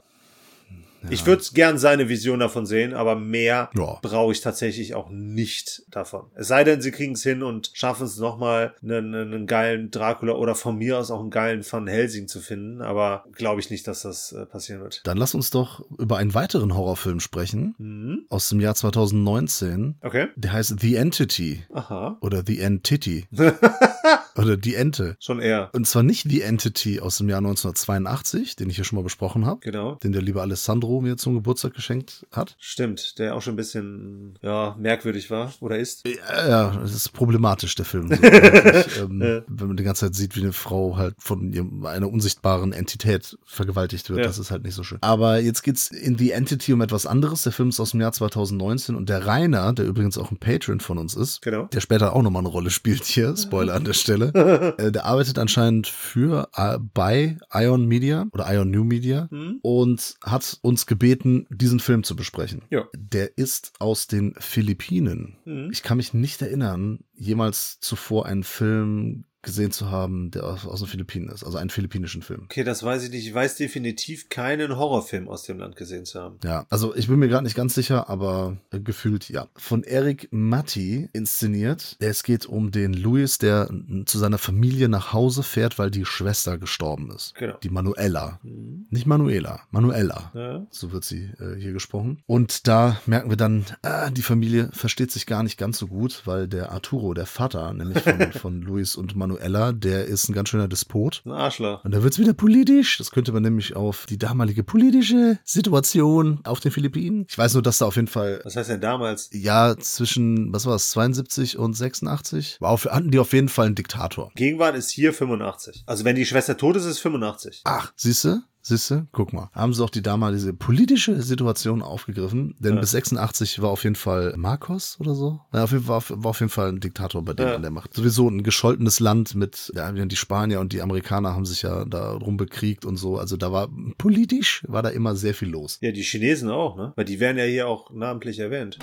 Ja. 1.04 1.10
Ich 1.12 1.26
würde 1.26 1.44
gern 1.54 1.78
seine 1.78 2.10
Vision 2.10 2.40
davon 2.40 2.66
sehen, 2.66 2.94
aber 2.94 3.16
mehr 3.16 3.70
Ja. 3.76 4.00
brauche 4.02 4.32
ich 4.32 4.42
tatsächlich 4.42 4.96
auch 4.96 5.10
nicht 5.10 5.84
davon. 5.90 6.26
Es 6.36 6.48
sei 6.48 6.64
denn, 6.64 6.82
sie 6.82 6.92
kriegen 6.92 7.14
es 7.14 7.24
hin 7.24 7.42
und 7.44 7.72
schaffen 7.74 8.06
es 8.06 8.18
nochmal, 8.18 8.74
einen, 8.84 9.16
einen 9.16 9.48
geilen 9.48 9.92
Dracula 9.92 10.34
oder 10.34 10.56
von 10.56 10.78
mir 10.78 10.98
aus 11.00 11.12
auch 11.12 11.20
einen 11.22 11.30
geilen 11.30 11.64
Van 11.70 11.88
Helsing 11.88 12.28
zu 12.28 12.40
finden, 12.42 12.82
aber 12.82 13.24
glaube 13.34 13.62
ich 13.62 13.70
nicht, 13.70 13.88
dass 13.88 14.02
das 14.02 14.32
äh, 14.32 14.46
passieren 14.46 14.82
wird. 14.82 15.02
Dann 15.06 15.18
lass 15.18 15.34
uns 15.36 15.52
doch 15.52 15.84
über 15.98 16.18
einen 16.18 16.34
weiteren 16.34 16.76
Horrorfilm 16.76 17.20
sprechen. 17.20 17.76
Mhm. 17.78 18.26
Aus 18.30 18.50
dem 18.50 18.60
Jahr 18.60 18.76
2019. 18.76 19.96
Okay. 20.02 20.28
Der 20.36 20.54
heißt 20.54 20.76
The 20.80 20.96
Entity. 20.96 21.64
Aha. 21.74 22.18
Oder 22.22 22.44
The 22.46 22.60
Entity. 22.60 23.28
oder 24.36 24.58
Die 24.58 24.76
Ente. 24.76 25.16
Schon 25.20 25.40
eher. 25.40 25.70
Und 25.74 25.86
zwar 25.88 26.04
nicht 26.04 26.30
The 26.30 26.42
Entity 26.42 27.00
aus 27.00 27.18
dem 27.18 27.30
Jahr 27.30 27.40
1982, 27.40 28.56
den 28.56 28.70
ich 28.70 28.76
hier 28.76 28.86
schon 28.86 28.98
mal 28.98 29.04
besprochen 29.04 29.46
habe. 29.46 29.60
Genau. 29.62 29.96
Den 29.96 30.12
der 30.12 30.22
liebe 30.22 30.42
Alessandro 30.42 31.02
mir 31.02 31.18
zum 31.18 31.34
Geburtstag 31.36 31.74
geschenkt 31.74 32.26
hat. 32.32 32.56
Stimmt, 32.60 33.18
der 33.20 33.36
auch 33.36 33.42
schon 33.42 33.54
ein 33.54 33.58
bisschen 33.58 34.38
ja, 34.42 34.76
merkwürdig 34.80 35.30
war 35.30 35.54
oder 35.60 35.78
ist. 35.78 36.08
Ja, 36.08 36.48
ja, 36.48 36.78
das 36.82 36.94
ist 36.94 37.10
problematisch, 37.14 37.76
der 37.76 37.86
Film. 37.86 38.10
So, 38.20 39.06
ähm, 39.06 39.22
Ja. 39.22 39.42
Wenn 39.48 39.68
man 39.68 39.78
die 39.78 39.84
ganze 39.84 40.06
Zeit 40.06 40.16
sieht, 40.16 40.36
wie 40.36 40.42
eine 40.42 40.54
Frau 40.54 40.98
halt 40.98 41.16
von 41.20 41.54
einer 41.86 42.10
unsichtbaren 42.10 42.74
Entität 42.74 43.38
vergewaltigt 43.46 44.10
wird, 44.10 44.20
Ja. 44.20 44.26
das 44.26 44.40
ist 44.40 44.52
halt 44.52 44.64
nicht 44.64 44.76
so 44.76 44.84
schön. 44.84 44.98
Aber 45.02 45.40
jetzt 45.40 45.64
geht's 45.64 45.90
in 45.92 46.18
The 46.18 46.32
Entity 46.32 46.74
um 46.74 46.82
etwas 46.82 47.06
anderes. 47.06 47.44
Der 47.44 47.52
Film 47.52 47.70
ist 47.70 47.80
aus 47.80 47.92
dem 47.92 48.02
Jahr 48.02 48.12
2019 48.12 48.96
und 48.96 49.10
der 49.10 49.26
Rainer, 49.26 49.74
der 49.74 49.86
übrigens 49.86 50.18
auch 50.18 50.32
ein 50.32 50.38
Patron 50.38 50.80
von 50.80 50.98
uns 50.98 51.16
ist, 51.16 51.42
Genau. 51.42 51.66
der 51.66 51.82
später 51.82 52.14
auch 52.16 52.22
nochmal 52.22 52.42
eine 52.42 52.50
Rolle 52.50 52.70
spielt 52.70 53.04
hier, 53.06 53.36
Spoiler 53.38 53.74
an 53.76 53.84
der 53.84 53.94
Stelle, 53.94 54.19
äh, 54.78 54.92
der 54.92 55.06
arbeitet 55.06 55.40
anscheinend 55.40 55.88
für, 55.88 56.50
äh, 56.56 56.78
bei 56.94 57.38
Ion 57.54 57.86
Media 57.88 58.28
oder 58.32 58.52
Ion 58.54 58.72
New 58.72 58.84
Media 58.84 59.28
Hm? 59.30 59.60
und 59.62 60.16
hat 60.24 60.58
uns 60.62 60.86
gebeten, 60.86 61.46
diesen 61.50 61.80
Film 61.80 62.04
zu 62.04 62.16
besprechen. 62.16 62.64
Ja. 62.70 62.86
Der 62.96 63.38
ist 63.38 63.74
aus 63.80 64.08
den 64.08 64.34
Philippinen. 64.38 65.38
Hm? 65.44 65.70
Ich 65.72 65.84
kann 65.84 65.98
mich 65.98 66.14
nicht 66.14 66.42
erinnern, 66.42 67.00
jemals 67.14 67.80
zuvor 67.80 68.26
einen 68.26 68.44
Film 68.44 69.26
gesehen 69.42 69.72
zu 69.72 69.90
haben, 69.90 70.32
der 70.32 70.44
aus, 70.44 70.66
aus 70.66 70.80
den 70.80 70.88
Philippinen 70.88 71.30
ist, 71.30 71.44
also 71.44 71.58
einen 71.58 71.70
philippinischen 71.70 72.22
Film. 72.22 72.44
Okay, 72.44 72.64
das 72.64 72.84
weiß 72.84 73.04
ich 73.04 73.12
nicht. 73.12 73.28
Ich 73.28 73.34
weiß 73.34 73.56
definitiv 73.56 74.30
keinen 74.30 74.78
Horrorfilm 74.78 75.28
aus 75.30 75.44
dem 75.44 75.60
Land 75.60 75.76
gesehen 75.76 76.06
zu 76.06 76.20
haben. 76.20 76.40
Ja, 76.44 76.66
also 76.70 76.96
ich 76.96 77.08
bin 77.08 77.20
mir 77.20 77.28
gerade 77.28 77.46
nicht 77.46 77.56
ganz 77.56 77.74
sicher, 77.74 78.10
aber 78.10 78.58
äh, 78.72 78.80
gefühlt 78.80 79.30
ja. 79.30 79.48
Von 79.56 79.84
Eric 79.84 80.28
Matti 80.32 81.10
inszeniert. 81.14 81.96
Es 82.00 82.24
geht 82.24 82.46
um 82.46 82.72
den 82.72 82.94
Louis, 82.94 83.38
der 83.38 83.70
zu 84.06 84.18
seiner 84.20 84.38
Familie 84.38 84.90
nach 84.90 85.14
Hause 85.14 85.44
fährt, 85.44 85.80
weil 85.80 85.92
die 85.92 86.06
Schwester 86.06 86.58
gestorben 86.58 87.12
ist. 87.12 87.36
Genau. 87.36 87.58
Die 87.64 87.70
Manuela. 87.70 88.40
Hm? 88.44 88.88
Nicht 88.90 89.06
Manuela, 89.06 89.62
Manuela. 89.72 90.32
Ja. 90.34 90.68
So 90.70 90.92
wird 90.92 91.06
sie 91.06 91.32
äh, 91.40 91.56
hier 91.58 91.74
gesprochen. 91.74 92.24
Und 92.26 92.68
da 92.68 93.00
merken 93.06 93.30
wir 93.30 93.38
dann, 93.38 93.66
äh, 93.84 94.12
die 94.12 94.22
Familie 94.22 94.70
versteht 94.74 95.12
sich 95.12 95.26
gar 95.26 95.44
nicht 95.44 95.58
ganz 95.58 95.78
so 95.78 95.88
gut, 95.88 96.24
weil 96.26 96.48
der 96.48 96.72
Arturo, 96.72 97.14
der 97.14 97.26
Vater, 97.26 97.74
nämlich 97.74 98.04
von, 98.04 98.32
von 98.34 98.62
Luis 98.62 98.96
und 98.96 99.16
Manuela, 99.16 99.29
Manuela, 99.30 99.72
der 99.72 100.06
ist 100.06 100.28
ein 100.28 100.34
ganz 100.34 100.50
schöner 100.50 100.68
Despot. 100.68 101.22
Ein 101.26 101.32
Arschloch. 101.32 101.84
Und 101.86 101.92
da 101.94 102.02
wird's 102.02 102.18
wieder 102.18 102.34
politisch. 102.34 102.98
Das 102.98 103.12
könnte 103.12 103.32
man 103.32 103.44
nämlich 103.44 103.76
auf 103.76 104.08
die 104.08 104.18
damalige 104.18 104.64
politische 104.64 105.38
Situation 105.44 106.40
auf 106.44 106.60
den 106.60 106.72
Philippinen. 106.72 107.28
Ich 107.30 107.38
weiß 107.38 107.54
nur, 107.54 107.62
dass 107.62 107.78
da 107.78 107.86
auf 107.86 107.96
jeden 107.96 108.08
Fall 108.08 108.42
Was 108.44 108.56
heißt 108.56 108.70
denn 108.72 108.82
damals? 108.82 109.30
ja 109.32 109.76
zwischen, 109.78 110.52
was 110.52 110.66
war 110.66 110.76
es, 110.76 110.90
72 110.90 111.58
und 111.60 111.74
86 111.74 112.58
war 112.60 112.72
auf, 112.72 112.86
hatten 112.86 113.12
die 113.12 113.20
auf 113.20 113.34
jeden 113.34 113.50
Fall 113.50 113.68
einen 113.68 113.76
Diktator. 113.76 114.32
Gegenwart 114.36 114.76
ist 114.76 114.90
hier 114.90 115.14
85. 115.14 115.84
Also 115.86 116.06
wenn 116.06 116.16
die 116.16 116.26
Schwester 116.26 116.58
tot 116.58 116.76
ist, 116.76 116.86
ist 116.86 117.00
85. 117.00 117.62
Ach, 117.66 117.94
siehste? 117.96 118.42
Siehste, 118.70 119.08
guck 119.12 119.34
mal. 119.34 119.50
Haben 119.54 119.74
sie 119.74 119.84
auch 119.84 119.90
die 119.90 120.04
damalige 120.04 120.54
politische 120.54 121.22
Situation 121.24 121.82
aufgegriffen, 121.82 122.56
denn 122.60 122.76
Ja. 122.76 122.80
bis 122.82 122.92
86 122.92 123.62
war 123.64 123.70
auf 123.72 123.84
jeden 123.84 123.96
Fall 123.96 124.36
Marcos 124.38 124.96
oder 125.00 125.16
so. 125.16 125.40
Ja, 125.54 125.64
auf 125.64 125.72
jeden 125.72 125.84
Fall, 125.86 126.02
war 126.10 126.30
auf 126.30 126.40
jeden 126.40 126.52
Fall 126.52 126.70
ein 126.70 126.80
Diktator 126.80 127.24
bei 127.26 127.34
denen 127.34 127.50
Ja. 127.50 127.56
an 127.56 127.62
der 127.64 127.72
Macht. 127.72 127.96
Sowieso 127.96 128.30
ein 128.30 128.44
gescholtenes 128.44 129.00
Land 129.00 129.34
mit, 129.34 129.72
ja, 129.76 129.92
die 129.92 130.16
Spanier 130.16 130.60
und 130.60 130.72
die 130.72 130.82
Amerikaner 130.84 131.34
haben 131.34 131.46
sich 131.46 131.64
ja 131.64 131.84
da 131.86 132.12
rumbekriegt 132.12 132.86
und 132.86 132.98
so. 132.98 133.18
Also 133.18 133.38
da 133.38 133.52
war 133.52 133.70
politisch, 133.98 134.64
war 134.68 134.84
da 134.84 134.90
immer 134.90 135.16
sehr 135.16 135.34
viel 135.34 135.50
los. 135.50 135.80
Ja, 135.82 135.92
die 135.92 136.04
Chinesen 136.04 136.50
auch, 136.52 136.78
ne? 136.78 136.94
Weil 136.96 137.06
die 137.06 137.20
werden 137.20 137.38
ja 137.40 137.46
hier 137.46 137.68
auch 137.68 137.92
namentlich 137.92 138.38
erwähnt. 138.40 138.78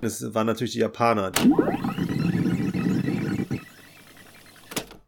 Es 0.00 0.34
waren 0.34 0.46
natürlich 0.46 0.72
die 0.72 0.80
Japaner. 0.80 1.32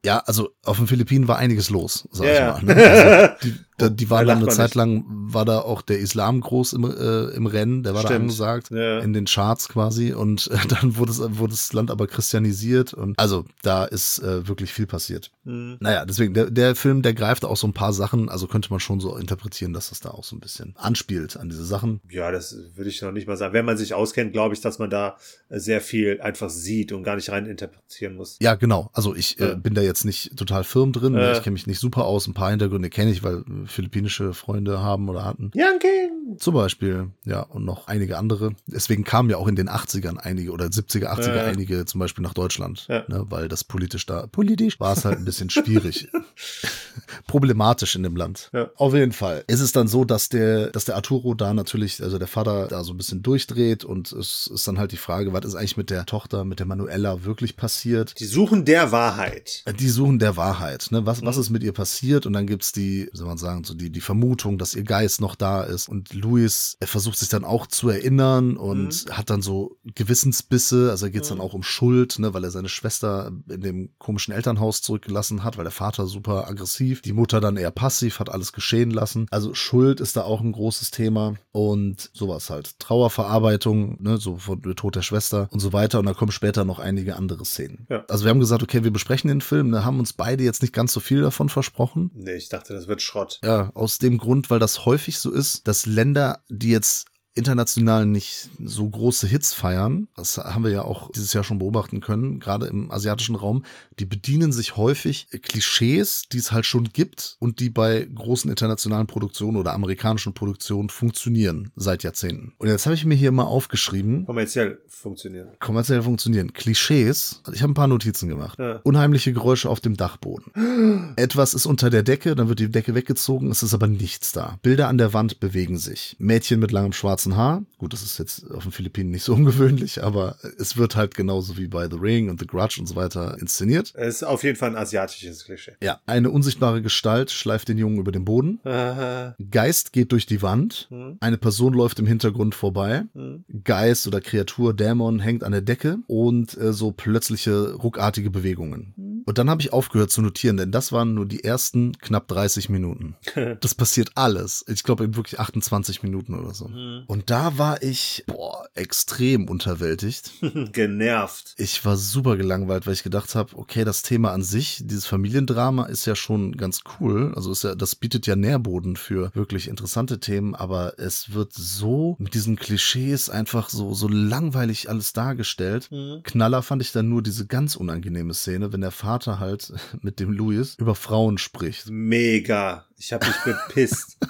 Ja, 0.05 0.19
also 0.19 0.51
auf 0.65 0.77
den 0.77 0.87
Philippinen 0.87 1.29
war 1.29 1.39
einiges 1.39 1.71
los, 1.71 2.09
sag 2.13 2.27
Ja, 2.27 2.57
ich 2.59 2.63
mal. 2.63 2.75
Ne? 2.75 2.85
Also, 2.85 3.35
die, 3.49 3.55
da, 3.79 3.89
die 3.89 4.05
Da 4.05 4.11
waren 4.11 4.27
dann 4.27 4.39
eine 4.39 4.49
Zeit 4.49 4.67
nicht. 4.71 4.75
lang, 4.75 5.05
war 5.09 5.45
da 5.45 5.61
auch 5.61 5.83
der 5.83 5.99
Islam 5.99 6.41
groß 6.41 6.75
im, 6.75 6.85
äh, 6.85 7.29
im 7.35 7.47
Rennen, 7.47 7.83
der 7.83 7.95
war 7.95 8.03
da 8.03 8.09
Stimmt. 8.09 8.23
angesagt, 8.23 8.71
Ja. 8.71 8.99
in 9.01 9.13
den 9.13 9.25
Charts 9.27 9.69
quasi 9.69 10.13
und 10.13 10.49
äh, 10.51 10.57
dann 10.69 10.97
wurde, 10.97 11.13
es, 11.13 11.21
wurde 11.21 11.53
das 11.53 11.73
Land 11.73 11.91
aber 11.91 12.07
christianisiert 12.07 12.95
und 12.95 13.19
also 13.19 13.45
da 13.63 13.85
ist 13.85 14.19
äh, 14.21 14.47
wirklich 14.49 14.73
viel 14.73 14.87
passiert. 14.87 15.31
Hm. 15.45 15.77
Naja, 15.81 16.05
deswegen, 16.05 16.35
der, 16.35 16.51
der 16.51 16.75
Film, 16.77 17.03
der 17.03 17.15
greift 17.15 17.45
auch 17.45 17.57
so 17.57 17.67
ein 17.67 17.73
paar 17.73 17.93
Sachen, 17.93 18.29
also 18.29 18.47
könnte 18.47 18.71
man 18.71 18.81
schon 18.81 19.01
so 19.01 19.17
interpretieren, 19.17 19.73
dass 19.73 19.89
das 19.91 20.01
da 20.01 20.11
auch 20.11 20.25
so 20.25 20.37
ein 20.37 20.41
bisschen 20.41 20.75
anspielt 20.77 21.37
an 21.37 21.49
diese 21.49 21.65
Sachen. 21.65 22.01
Ja, 22.11 22.31
das 22.31 22.57
würde 22.75 22.91
ich 22.91 23.01
noch 23.03 23.13
nicht 23.13 23.27
mal 23.27 23.37
sagen. 23.37 23.55
Wenn 23.55 23.65
man 23.65 23.77
sich 23.77 23.95
auskennt, 23.95 24.33
glaube 24.33 24.55
ich, 24.55 24.61
dass 24.61 24.79
man 24.79 24.91
da 24.91 25.17
äh, 25.49 25.59
sehr 25.59 25.81
viel 25.81 26.21
einfach 26.21 26.51
sieht 26.51 26.93
und 26.93 27.03
gar 27.03 27.17
nicht 27.17 27.31
rein 27.31 27.47
interpretieren 27.47 28.17
muss. 28.17 28.37
Ja, 28.41 28.55
genau. 28.57 28.91
Also 28.93 29.15
ich 29.15 29.39
äh, 29.41 29.51
Ja. 29.51 29.55
bin 29.55 29.75
da 29.75 29.83
jetzt 29.83 30.05
nicht 30.05 30.37
total 30.37 30.65
firm 30.65 30.93
drin. 30.93 31.15
Ja. 31.15 31.33
Ich 31.33 31.43
kenne 31.43 31.53
mich 31.55 31.67
nicht 31.67 31.79
super 31.79 32.05
aus. 32.05 32.27
Ein 32.27 32.35
paar 32.35 32.51
Hintergründe 32.51 32.91
kenne 32.91 33.11
ich, 33.11 33.23
weil 33.23 33.39
äh, 33.39 33.68
philippinische 33.69 34.35
Freunde 34.35 34.81
haben 34.81 35.09
oder 35.09 35.25
hatten. 35.25 35.51
Yankee! 35.55 36.11
Zum 36.39 36.55
Beispiel, 36.55 37.11
ja, 37.25 37.41
und 37.43 37.65
noch 37.65 37.87
einige 37.89 38.19
andere. 38.19 38.53
Deswegen 38.67 39.05
kamen 39.05 39.31
ja 39.31 39.37
auch 39.39 39.49
in 39.49 39.57
den 39.57 39.69
80ern 39.69 40.17
einige 40.19 40.51
oder 40.53 40.67
70er, 40.67 41.07
80er 41.09 41.37
Ja. 41.37 41.45
einige 41.45 41.85
zum 41.87 42.01
Beispiel 42.01 42.23
nach 42.23 42.35
Deutschland, 42.35 42.87
Ja. 42.89 43.05
ne, 43.09 43.25
weil 43.29 43.49
das 43.49 43.65
politisch 43.65 44.05
da, 44.07 44.27
politisch 44.27 44.79
war 44.81 44.93
es 44.97 45.05
halt 45.05 45.19
ein 45.19 45.25
bisschen 45.25 45.51
schwierig. 45.51 46.09
Problematisch 47.27 47.95
in 47.97 48.03
dem 48.03 48.17
Land. 48.17 48.51
Auf 48.77 48.95
jeden 48.95 49.13
Fall. 49.13 49.45
Ist 49.47 49.61
es 49.61 49.73
dann 49.73 49.89
so, 49.89 50.05
dass 50.05 50.29
der, 50.29 50.71
dass 50.71 50.85
der 50.85 50.97
Arturo 50.97 51.35
da 51.35 51.55
natürlich, 51.55 52.03
also 52.03 52.19
der 52.19 52.29
Vater 52.29 52.67
da 52.69 52.85
so 52.85 52.93
ein 52.93 52.97
bisschen 52.97 53.23
durchdreht 53.23 53.85
und 53.85 54.13
es 54.13 54.47
ist 54.53 54.67
dann 54.69 54.79
halt 54.79 54.93
die 54.93 54.97
Frage, 54.97 55.33
was 55.33 55.45
ist 55.45 55.55
eigentlich 55.55 55.77
mit 55.77 55.91
der 55.91 56.07
Tochter, 56.07 56.45
mit 56.45 56.59
der 56.59 56.67
Manuela 56.67 57.25
wirklich 57.25 57.57
passiert? 57.57 58.19
Die 58.21 58.25
suchen 58.27 58.65
der 58.65 58.93
Wahrheit. 58.93 59.65
Die 59.79 59.89
suchen 59.89 60.19
der 60.19 60.37
Wahrheit, 60.37 60.89
ne? 60.91 61.07
Was, 61.07 61.23
was 61.25 61.37
Mhm. 61.37 61.41
ist 61.43 61.51
mit 61.51 61.63
ihr 61.63 61.73
passiert? 61.73 62.27
Und 62.27 62.33
dann 62.33 62.47
gibt's 62.47 62.73
die, 62.73 63.09
wie 63.13 63.17
soll 63.17 63.27
man 63.29 63.39
sagen, 63.39 63.58
so 63.67 63.75
die, 63.75 63.91
die 63.91 64.01
Vermutung, 64.01 64.59
dass 64.59 64.75
ihr 64.75 64.85
Geist 64.85 65.21
noch 65.21 65.35
da 65.35 65.63
ist. 65.63 65.89
Und 65.89 66.13
Louis, 66.15 66.77
er 66.81 66.87
versucht 66.87 67.19
sich 67.19 67.29
dann 67.29 67.45
auch 67.45 67.67
zu 67.67 67.89
erinnern 67.89 68.57
und 68.57 69.07
Mhm. 69.07 69.13
hat 69.13 69.31
dann 69.31 69.43
so 69.43 69.77
Gewissensbisse. 69.95 70.91
Also 70.91 71.11
geht's 71.11 71.29
dann 71.29 71.41
auch 71.41 71.55
um 71.55 71.63
Schuld, 71.63 72.19
ne? 72.19 72.35
Weil 72.35 72.45
er 72.45 72.51
seine 72.51 72.69
Schwester 72.69 73.33
in 73.49 73.61
dem 73.61 73.91
komischen 73.99 74.33
Elternhaus 74.35 74.83
zurückgelassen 74.83 75.45
hat, 75.45 75.57
weil 75.57 75.65
der 75.65 75.71
Vater 75.71 76.07
super 76.07 76.49
aggressiv, 76.49 77.03
die 77.03 77.13
Mutter 77.13 77.41
dann 77.41 77.57
eher 77.57 77.71
passiv, 77.71 78.21
hat 78.21 78.31
alles 78.31 78.53
geschehen 78.53 78.91
lassen. 78.91 79.27
Also 79.31 79.55
Schuld 79.55 80.01
ist 80.01 80.17
da 80.17 80.23
auch 80.23 80.41
ein 80.41 80.53
großes 80.53 80.91
Thema 80.91 81.35
und 81.53 82.11
sowas 82.13 82.51
halt. 82.51 82.79
Trauerverarbeitung, 82.79 84.03
ne? 84.03 84.19
So 84.19 84.37
von 84.37 84.61
dem 84.61 84.77
Tod 84.77 84.97
der 84.97 85.03
Schwester 85.03 85.49
und 85.51 85.61
so 85.61 85.73
weiter. 85.73 85.99
Und 85.99 86.07
da 86.07 86.15
kommen 86.15 86.33
später 86.33 86.65
noch 86.65 86.79
einige 86.79 87.17
andere 87.17 87.45
Szenen. 87.45 87.87
Ja. 87.91 88.05
Also 88.09 88.25
wir 88.25 88.31
haben 88.31 88.41
gesagt, 88.41 88.63
okay, 88.63 88.85
wir 88.85 88.91
besprechen 88.91 89.29
den 89.29 89.41
Film, 89.41 89.71
ne, 89.71 89.85
haben 89.85 89.99
uns 89.99 90.13
beide 90.13 90.45
jetzt 90.45 90.63
nicht 90.63 90.73
ganz 90.75 90.93
so 90.93 91.01
viel 91.01 91.23
davon 91.23 91.49
versprochen. 91.49 92.11
Nee, 92.15 92.35
ich 92.35 92.49
dachte, 92.49 92.75
das 92.75 92.89
wird 92.89 93.03
Schrott. 93.03 93.41
Ja, 93.49 93.71
aus 93.73 93.97
dem 93.97 94.19
Grund, 94.19 94.51
weil 94.51 94.59
das 94.59 94.85
häufig 94.85 95.19
so 95.19 95.31
ist, 95.31 95.67
dass 95.69 95.87
Länder, 95.87 96.45
die 96.51 96.69
jetzt 96.69 97.07
international 97.39 98.05
nicht 98.07 98.51
so 98.63 98.89
große 98.89 99.27
Hits 99.27 99.55
feiern, 99.55 100.09
das 100.17 100.37
haben 100.37 100.65
wir 100.65 100.71
ja 100.71 100.83
auch 100.83 101.11
dieses 101.13 101.33
Jahr 101.33 101.45
schon 101.45 101.59
beobachten 101.59 102.01
können, 102.01 102.41
gerade 102.41 102.67
im 102.67 102.91
asiatischen 102.91 103.37
Raum, 103.37 103.65
die 103.99 104.05
bedienen 104.05 104.53
sich 104.53 104.77
häufig 104.77 105.29
Klischees, 105.43 106.25
die 106.31 106.39
es 106.39 106.53
halt 106.53 106.67
schon 106.67 106.85
gibt 106.93 107.37
und 107.39 107.61
die 107.61 107.71
bei 107.71 108.07
großen 108.15 108.51
internationalen 108.51 109.07
Produktionen 109.07 109.57
oder 109.57 109.73
amerikanischen 109.75 110.35
Produktionen 110.35 110.89
funktionieren 110.89 111.71
seit 111.77 112.03
Jahrzehnten. 112.03 112.53
Und 112.59 112.69
jetzt 112.69 112.87
habe 112.87 112.95
ich 112.95 113.05
mir 113.05 113.15
hier 113.15 113.33
mal 113.33 113.45
aufgeschrieben, 113.45 114.27
Kommerziell 114.27 114.79
funktionieren. 114.89 115.49
kommerziell 115.61 116.03
funktionieren. 116.03 116.53
Klischees. 116.53 117.43
Ich 117.53 117.63
habe 117.63 117.73
ein 117.73 117.75
paar 117.75 117.87
Notizen 117.89 118.29
gemacht. 118.29 118.59
Ja. 118.59 118.81
Unheimliche 118.83 119.33
Geräusche 119.33 119.69
auf 119.69 119.81
dem 119.81 119.97
Dachboden. 119.97 121.15
Etwas 121.17 121.55
ist 121.55 121.67
unter 121.67 121.91
der 121.91 122.03
Decke, 122.03 122.35
dann 122.35 122.49
wird 122.49 122.59
die 122.59 122.71
Decke 122.71 122.95
weggezogen, 122.95 123.51
es 123.51 123.63
ist 123.63 123.75
aber 123.75 123.87
nichts 123.87 124.33
da. 124.33 124.59
Bilder 124.63 124.89
an 124.89 124.99
der 124.99 125.13
Wand 125.13 125.41
bewegen 125.41 125.79
sich. 125.79 126.17
Mädchen 126.19 126.61
mit 126.61 126.73
langem 126.73 126.93
schwarzen 126.93 127.28
Haar. 127.37 127.65
Gut, 127.79 127.93
das 127.93 128.03
ist 128.03 128.19
jetzt 128.19 128.51
auf 128.51 128.63
den 128.65 128.73
Philippinen 128.73 129.11
nicht 129.11 129.23
so 129.25 129.35
ungewöhnlich, 129.39 130.03
aber 130.03 130.37
es 130.59 130.77
wird 130.77 130.97
halt 130.97 131.15
genauso 131.15 131.57
wie 131.57 131.69
bei 131.69 131.89
The 131.89 131.97
Ring 131.97 132.29
und 132.31 132.41
The 132.41 132.47
Grudge 132.47 132.77
und 132.81 132.87
so 132.87 132.97
weiter 132.97 133.39
inszeniert. 133.41 133.93
Es 133.95 134.17
ist 134.17 134.23
auf 134.25 134.43
jeden 134.45 134.57
Fall 134.57 134.71
ein 134.71 134.77
asiatisches 134.77 135.45
Klischee. 135.45 135.73
Ja, 135.83 136.01
eine 136.07 136.31
unsichtbare 136.31 136.83
Gestalt 136.83 137.31
schleift 137.31 137.69
den 137.69 137.79
Jungen 137.79 137.99
über 137.99 138.13
den 138.13 138.25
Boden. 138.25 138.61
Geist 139.51 139.93
geht 139.93 140.13
durch 140.13 140.27
die 140.27 140.43
Wand. 140.43 140.87
hm, 140.91 141.17
Eine 141.21 141.39
Person 141.39 141.73
läuft 141.75 141.99
im 141.99 142.07
Hintergrund 142.07 142.55
vorbei. 142.55 143.05
hm. 143.15 143.45
Geist 143.65 144.07
oder 144.07 144.21
Kreatur, 144.21 144.75
Dämon 144.75 145.21
hängt 145.21 145.45
an 145.45 145.53
der 145.53 145.61
Decke 145.63 145.99
und 146.07 146.57
äh, 146.59 146.73
so 146.73 146.93
plötzliche 146.93 147.75
ruckartige 147.75 148.31
Bewegungen. 148.31 148.95
Und 149.29 149.37
dann 149.37 149.51
habe 149.51 149.61
ich 149.61 149.75
aufgehört 149.75 150.11
zu 150.11 150.23
notieren, 150.23 150.57
denn 150.57 150.73
das 150.73 150.91
waren 150.91 151.13
nur 151.13 151.27
die 151.27 151.45
ersten 151.45 151.93
knapp 151.99 152.29
30 152.29 152.71
Minuten. 152.71 153.15
Das 153.61 153.75
passiert 153.75 154.13
alles. 154.15 154.65
Ich 154.69 154.85
glaube 154.85 155.05
in 155.05 155.17
wirklich 155.17 155.41
28 155.41 156.03
Minuten 156.03 156.35
oder 156.35 156.55
so. 156.55 156.69
Hm. 156.69 157.03
Und 157.07 157.31
da 157.31 157.59
war 157.59 157.83
ich 157.83 158.25
boah, 158.27 158.69
extrem 158.75 159.49
unterwältigt. 159.49 160.31
Genervt. 160.73 161.55
Ich 161.57 161.85
war 161.85 161.97
super 161.97 162.37
gelangweilt, 162.37 162.87
weil 162.87 162.95
ich 162.95 163.03
gedacht 163.03 163.35
habe, 163.35 163.57
okay, 163.57 163.85
das 163.85 164.03
Thema 164.03 164.33
an 164.33 164.43
sich, 164.43 164.83
dieses 164.85 165.07
Familiendrama 165.07 165.87
ist 165.87 166.07
ja 166.07 166.15
schon 166.15 166.57
ganz 166.57 166.83
cool. 167.01 167.33
Also 167.35 167.53
ist 167.53 167.65
ja, 167.65 167.75
das 167.75 167.97
bietet 167.97 168.27
ja 168.27 168.37
Nährboden 168.37 168.97
für 168.97 169.35
wirklich 169.35 169.69
interessante 169.69 170.21
Themen, 170.21 170.55
aber 170.55 170.99
es 170.99 171.33
wird 171.33 171.53
so 171.53 172.17
mit 172.19 172.35
diesen 172.35 172.57
Klischees 172.57 173.29
einfach 173.29 173.69
so, 173.71 173.95
so 173.95 174.09
langweilig 174.09 174.89
alles 174.89 175.13
dargestellt. 175.13 175.89
Hm. 175.91 176.21
Knaller 176.23 176.63
fand 176.63 176.83
ich 176.83 176.93
dann 176.93 177.09
nur 177.09 177.23
diese 177.23 177.47
ganz 177.47 177.77
unangenehme 177.77 178.35
Szene, 178.35 178.73
wenn 178.73 178.83
der 178.83 178.93
Vater 178.93 179.18
halt 179.27 179.73
mit 180.03 180.21
dem 180.21 180.33
Louis 180.33 180.77
über 180.79 180.95
Frauen 180.95 181.39
spricht. 181.39 181.91
Mega. 181.91 182.85
Ich 182.97 183.13
habe 183.13 183.27
mich 183.27 183.37
bepisst. 183.45 184.19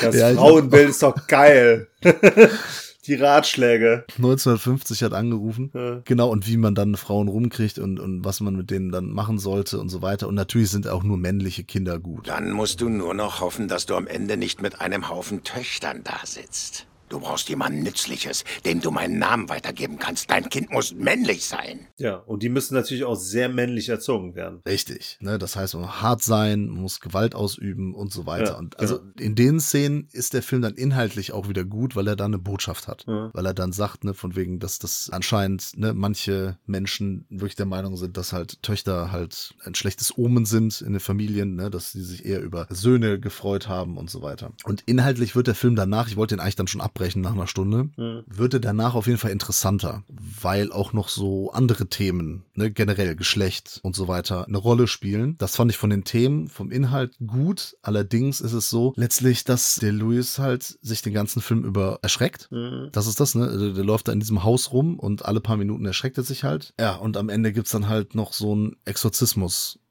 Das 0.00 0.16
Ja, 0.16 0.32
Frauenbild 0.32 0.88
ist 0.88 1.02
doch 1.02 1.26
geil. 1.26 1.88
Die 3.06 3.14
Ratschläge. 3.14 4.04
1950 4.16 5.02
hat 5.02 5.12
angerufen. 5.12 5.70
Ja. 5.74 6.00
Genau, 6.04 6.30
und 6.30 6.46
wie 6.46 6.56
man 6.56 6.74
dann 6.74 6.96
Frauen 6.96 7.28
rumkriegt 7.28 7.78
und, 7.78 8.00
und 8.00 8.24
was 8.24 8.40
man 8.40 8.56
mit 8.56 8.70
denen 8.70 8.90
dann 8.90 9.10
machen 9.10 9.38
sollte 9.38 9.78
und 9.78 9.90
so 9.90 10.00
weiter. 10.00 10.26
Und 10.26 10.34
natürlich 10.34 10.70
sind 10.70 10.88
auch 10.88 11.02
nur 11.02 11.18
männliche 11.18 11.64
Kinder 11.64 11.98
gut. 11.98 12.28
Dann 12.28 12.50
musst 12.50 12.80
du 12.80 12.88
nur 12.88 13.12
noch 13.12 13.40
hoffen, 13.40 13.68
dass 13.68 13.84
du 13.84 13.94
am 13.94 14.06
Ende 14.06 14.38
nicht 14.38 14.62
mit 14.62 14.80
einem 14.80 15.10
Haufen 15.10 15.42
Töchtern 15.44 16.02
da 16.02 16.20
sitzt. 16.24 16.86
Du 17.08 17.20
brauchst 17.20 17.48
jemanden 17.48 17.82
Nützliches, 17.82 18.44
dem 18.64 18.80
du 18.80 18.90
meinen 18.90 19.18
Namen 19.18 19.48
weitergeben 19.48 19.98
kannst. 19.98 20.30
Dein 20.30 20.48
Kind 20.48 20.70
muss 20.70 20.94
männlich 20.94 21.44
sein. 21.44 21.86
Ja, 21.98 22.16
und 22.16 22.42
die 22.42 22.48
müssen 22.48 22.74
natürlich 22.74 23.04
auch 23.04 23.14
sehr 23.14 23.48
männlich 23.48 23.88
erzogen 23.88 24.34
werden. 24.34 24.60
Richtig, 24.66 25.18
ne? 25.20 25.38
Das 25.38 25.56
heißt, 25.56 25.74
man 25.74 25.84
muss 25.84 26.02
hart 26.02 26.22
sein, 26.22 26.68
man 26.68 26.82
muss 26.82 27.00
Gewalt 27.00 27.34
ausüben 27.34 27.94
und 27.94 28.12
so 28.12 28.26
weiter. 28.26 28.52
Ja, 28.52 28.58
und 28.58 28.78
also 28.78 28.98
genau. 28.98 29.12
in 29.18 29.34
den 29.34 29.60
Szenen 29.60 30.08
ist 30.12 30.34
der 30.34 30.42
Film 30.42 30.62
dann 30.62 30.74
inhaltlich 30.74 31.32
auch 31.32 31.48
wieder 31.48 31.64
gut, 31.64 31.96
weil 31.96 32.06
er 32.08 32.16
da 32.16 32.26
eine 32.26 32.38
Botschaft 32.38 32.88
hat. 32.88 33.04
Ja. 33.06 33.30
Weil 33.32 33.46
er 33.46 33.54
dann 33.54 33.72
sagt, 33.72 34.04
ne, 34.04 34.14
von 34.14 34.36
wegen, 34.36 34.58
dass 34.58 34.78
das 34.78 35.10
anscheinend, 35.12 35.76
ne, 35.76 35.94
manche 35.94 36.58
Menschen 36.66 37.26
wirklich 37.30 37.56
der 37.56 37.66
Meinung 37.66 37.96
sind, 37.96 38.16
dass 38.16 38.32
halt 38.32 38.62
Töchter 38.62 39.12
halt 39.12 39.54
ein 39.64 39.74
schlechtes 39.74 40.16
Omen 40.16 40.44
sind 40.44 40.80
in 40.80 40.92
den 40.92 41.00
Familien, 41.00 41.56
ne, 41.56 41.70
dass 41.70 41.92
sie 41.92 42.02
sich 42.02 42.24
eher 42.24 42.42
über 42.42 42.66
Söhne 42.70 43.18
gefreut 43.18 43.68
haben 43.68 43.96
und 43.96 44.10
so 44.10 44.22
weiter. 44.22 44.52
Und 44.64 44.82
inhaltlich 44.86 45.34
wird 45.34 45.46
der 45.46 45.54
Film 45.54 45.76
danach, 45.76 46.08
ich 46.08 46.16
wollte 46.16 46.34
ihn 46.34 46.40
eigentlich 46.40 46.56
dann 46.56 46.66
schon 46.66 46.80
abbremsen, 46.80 46.97
abbrechen 46.98 47.22
nach 47.22 47.32
einer 47.32 47.46
Stunde, 47.46 47.90
Mhm. 47.96 48.24
wird 48.26 48.54
er 48.54 48.60
danach 48.60 48.94
auf 48.94 49.06
jeden 49.06 49.18
Fall 49.18 49.30
interessanter, 49.30 50.02
weil 50.08 50.72
auch 50.72 50.92
noch 50.92 51.08
so 51.08 51.52
andere 51.52 51.86
Themen, 51.88 52.44
ne, 52.54 52.70
generell 52.72 53.14
Geschlecht 53.14 53.78
und 53.84 53.94
so 53.94 54.08
weiter, 54.08 54.46
eine 54.46 54.58
Rolle 54.58 54.88
spielen. 54.88 55.36
Das 55.38 55.54
fand 55.54 55.70
ich 55.70 55.78
von 55.78 55.90
den 55.90 56.04
Themen, 56.04 56.48
vom 56.48 56.70
Inhalt 56.72 57.16
gut. 57.24 57.76
Allerdings 57.82 58.40
ist 58.40 58.52
es 58.52 58.68
so, 58.68 58.92
letztlich, 58.96 59.44
dass 59.44 59.76
der 59.76 59.92
Louis 59.92 60.38
halt 60.40 60.78
sich 60.82 61.02
den 61.02 61.12
ganzen 61.14 61.40
Film 61.40 61.64
über 61.64 62.00
erschreckt. 62.02 62.48
Mhm. 62.50 62.88
Das 62.92 63.06
ist 63.06 63.20
das, 63.20 63.34
ne? 63.36 63.46
Der, 63.56 63.70
der 63.74 63.84
läuft 63.84 64.08
da 64.08 64.12
in 64.12 64.20
diesem 64.20 64.42
Haus 64.42 64.72
rum 64.72 64.98
und 64.98 65.24
alle 65.24 65.40
paar 65.40 65.56
Minuten 65.56 65.86
erschreckt 65.86 66.18
er 66.18 66.24
sich 66.24 66.42
halt. 66.44 66.74
Ja, 66.80 66.96
und 66.96 67.16
am 67.16 67.28
Ende 67.28 67.52
gibt's 67.52 67.70
dann 67.70 67.88
halt 67.88 68.14
noch 68.16 68.32
so 68.32 68.54
ein 68.56 68.76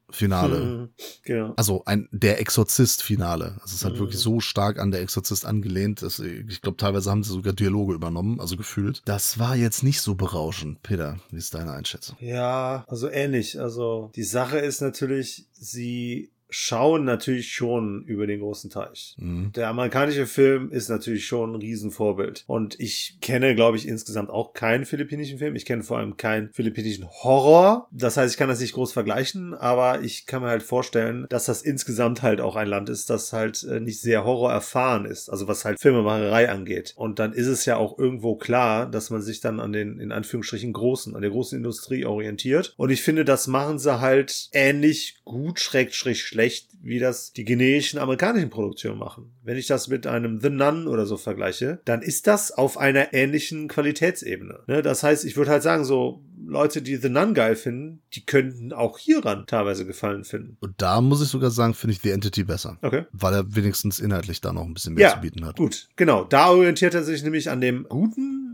Exorzismus-Finale. 0.10 0.60
Mhm. 0.60 0.90
Genau. 1.24 1.54
Also 1.56 1.84
ein 1.86 2.08
der 2.12 2.40
Exorzist-Finale. 2.40 3.60
Es 3.66 3.74
ist 3.74 3.84
halt 3.84 3.96
Mhm. 3.96 4.00
wirklich 4.00 4.20
so 4.20 4.40
stark 4.40 4.80
an 4.80 4.92
der 4.92 5.02
Exorzist 5.02 5.46
angelehnt, 5.46 6.02
dass 6.02 6.20
ich 6.20 6.62
glaube, 6.62 6.78
teilweise 6.78 7.12
haben 7.12 7.24
sie 7.24 7.32
sogar 7.32 7.54
Dialoge 7.54 7.94
übernommen, 7.94 8.40
also 8.40 8.58
gefühlt. 8.58 9.02
Das 9.06 9.40
war 9.40 9.56
jetzt 9.56 9.84
nicht 9.84 10.02
so 10.02 10.16
berauschend. 10.16 10.82
Peter, 10.84 11.20
wie 11.32 11.38
ist 11.38 11.54
deine 11.54 11.72
Einschätzung? 11.74 12.18
Ja, 12.20 12.86
also 12.88 13.10
ähnlich. 13.10 13.60
Also 13.60 14.12
die 14.16 14.24
Sache 14.24 14.60
ist 14.60 14.82
natürlich, 14.82 15.48
sie 15.54 16.32
schauen 16.50 17.04
natürlich 17.04 17.52
schon 17.52 18.04
über 18.04 18.28
den 18.28 18.40
großen 18.40 18.70
Teich. 18.70 19.16
Mhm. 19.18 19.52
Der 19.54 19.68
amerikanische 19.70 20.26
Film 20.26 20.72
ist 20.72 20.90
natürlich 20.90 21.26
schon 21.26 21.54
ein 21.54 21.62
Riesenvorbild. 21.62 22.44
Und 22.48 22.80
ich 22.80 23.18
kenne, 23.22 23.56
glaube 23.56 23.78
ich, 23.78 23.88
insgesamt 23.88 24.30
auch 24.30 24.54
keinen 24.54 24.86
philippinischen 24.86 25.40
Film. 25.40 25.56
Ich 25.56 25.66
kenne 25.66 25.84
vor 25.84 25.98
allem 25.98 26.18
keinen 26.18 26.52
philippinischen 26.54 27.08
Horror. 27.08 27.88
Das 27.92 28.18
heißt, 28.18 28.34
ich 28.34 28.38
kann 28.38 28.50
das 28.50 28.60
nicht 28.60 28.74
groß 28.74 28.94
vergleichen, 28.94 29.54
aber 29.54 30.02
ich 30.02 30.26
kann 30.26 30.42
mir 30.42 30.50
halt 30.50 30.64
vorstellen, 30.64 31.26
dass 31.30 31.46
das 31.46 31.62
insgesamt 31.62 32.22
halt 32.22 32.42
auch 32.42 32.56
ein 32.56 32.68
Land 32.68 32.90
ist, 32.90 33.10
das 33.10 33.34
halt 33.34 33.64
äh, 33.64 33.80
nicht 33.80 34.02
sehr 34.02 34.24
Horror 34.24 34.52
erfahren 34.52 35.06
ist. 35.06 35.30
Also 35.30 35.48
was 35.48 35.66
halt 35.66 35.80
Filmemacherei 35.80 36.50
angeht. 36.50 36.94
Und 36.96 37.20
dann 37.20 37.34
ist 37.34 37.48
es 37.48 37.66
ja 37.66 37.78
auch 37.78 37.98
irgendwo 37.98 38.36
klar, 38.36 38.90
dass 38.90 39.10
man 39.10 39.22
sich 39.22 39.42
dann 39.42 39.60
an 39.60 39.74
den, 39.74 40.00
in 40.00 40.12
Anführungsstrichen, 40.12 40.74
großen, 40.74 41.16
an 41.16 41.22
der 41.22 41.32
großen 41.32 41.58
Industrie 41.58 42.06
orientiert. 42.06 42.74
Und 42.78 42.90
ich 42.90 43.02
finde, 43.02 43.26
das 43.26 43.48
machen 43.48 43.80
sie 43.80 44.00
halt 44.00 44.50
ähnlich 44.54 45.18
gut, 45.24 45.60
schrägstrich 45.60 46.24
schlecht, 46.38 46.70
wie 46.84 47.00
das 47.00 47.34
die 47.34 47.46
generischen 47.46 47.98
amerikanischen 47.98 48.52
Produktionen 48.52 49.00
machen. 49.00 49.32
Wenn 49.44 49.58
ich 49.58 49.66
das 49.66 49.88
mit 49.88 50.06
einem 50.06 50.40
The 50.40 50.52
Nun 50.52 50.88
oder 50.88 51.08
so 51.08 51.18
vergleiche, 51.18 51.80
dann 51.86 52.04
ist 52.04 52.28
das 52.28 52.52
auf 52.52 52.78
einer 52.78 53.12
ähnlichen 53.12 53.68
Qualitätsebene. 53.68 54.60
Ne? 54.68 54.84
Das 54.84 55.02
heißt, 55.02 55.26
ich 55.26 55.36
würde 55.36 55.50
halt 55.50 55.64
sagen, 55.64 55.84
so 55.84 56.22
Leute, 56.46 56.84
die 56.84 56.98
The 56.98 57.10
Nun 57.10 57.34
geil 57.34 57.56
finden, 57.56 58.04
die 58.14 58.24
könnten 58.24 58.72
auch 58.72 59.00
hieran 59.00 59.46
teilweise 59.48 59.88
Gefallen 59.88 60.26
finden. 60.26 60.58
Und 60.60 60.76
da 60.78 61.02
muss 61.02 61.24
ich 61.24 61.30
sogar 61.30 61.50
sagen, 61.50 61.74
finde 61.74 61.94
ich 61.94 62.02
The 62.02 62.12
Entity 62.12 62.44
besser. 62.44 62.78
Okay. 62.84 63.06
Weil 63.12 63.34
er 63.34 63.56
wenigstens 63.56 64.00
inhaltlich 64.00 64.40
da 64.40 64.54
noch 64.54 64.66
ein 64.66 64.76
bisschen 64.76 64.94
mehr 64.94 65.10
Ja, 65.10 65.16
zu 65.16 65.22
bieten 65.22 65.44
hat. 65.44 65.58
Gut, 65.58 65.88
genau. 65.96 66.24
Da 66.24 66.52
orientiert 66.52 66.94
er 66.94 67.04
sich 67.04 67.24
nämlich 67.24 67.50
an 67.50 67.62
dem 67.62 67.88
guten 67.90 68.47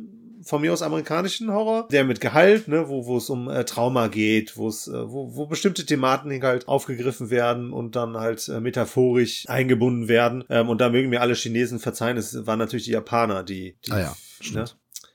von 0.43 0.61
mir 0.61 0.73
aus 0.73 0.81
amerikanischen 0.81 1.51
Horror, 1.51 1.87
der 1.91 2.03
mit 2.03 2.21
Gehalt, 2.21 2.67
ne, 2.67 2.89
wo, 2.89 3.05
wo 3.05 3.17
es 3.17 3.29
um 3.29 3.49
äh, 3.49 3.65
Trauma 3.65 4.07
geht, 4.07 4.57
wo 4.57 4.67
es, 4.67 4.87
äh, 4.87 5.11
wo, 5.11 5.35
wo 5.35 5.45
bestimmte 5.45 5.85
Thematiken 5.85 6.43
halt 6.43 6.67
aufgegriffen 6.67 7.29
werden 7.29 7.71
und 7.71 7.95
dann 7.95 8.17
halt 8.17 8.47
äh, 8.49 8.59
metaphorisch 8.59 9.45
eingebunden 9.47 10.07
werden. 10.07 10.43
Ähm, 10.49 10.69
und 10.69 10.81
da 10.81 10.89
mögen 10.89 11.09
mir 11.09 11.21
alle 11.21 11.35
Chinesen 11.35 11.79
verzeihen, 11.79 12.17
es 12.17 12.45
waren 12.45 12.59
natürlich 12.59 12.85
die 12.85 12.91
Japaner, 12.91 13.43
die, 13.43 13.77
die 13.85 13.91
Ah 13.91 13.99
ja, 13.99 14.15
ne? 14.53 14.65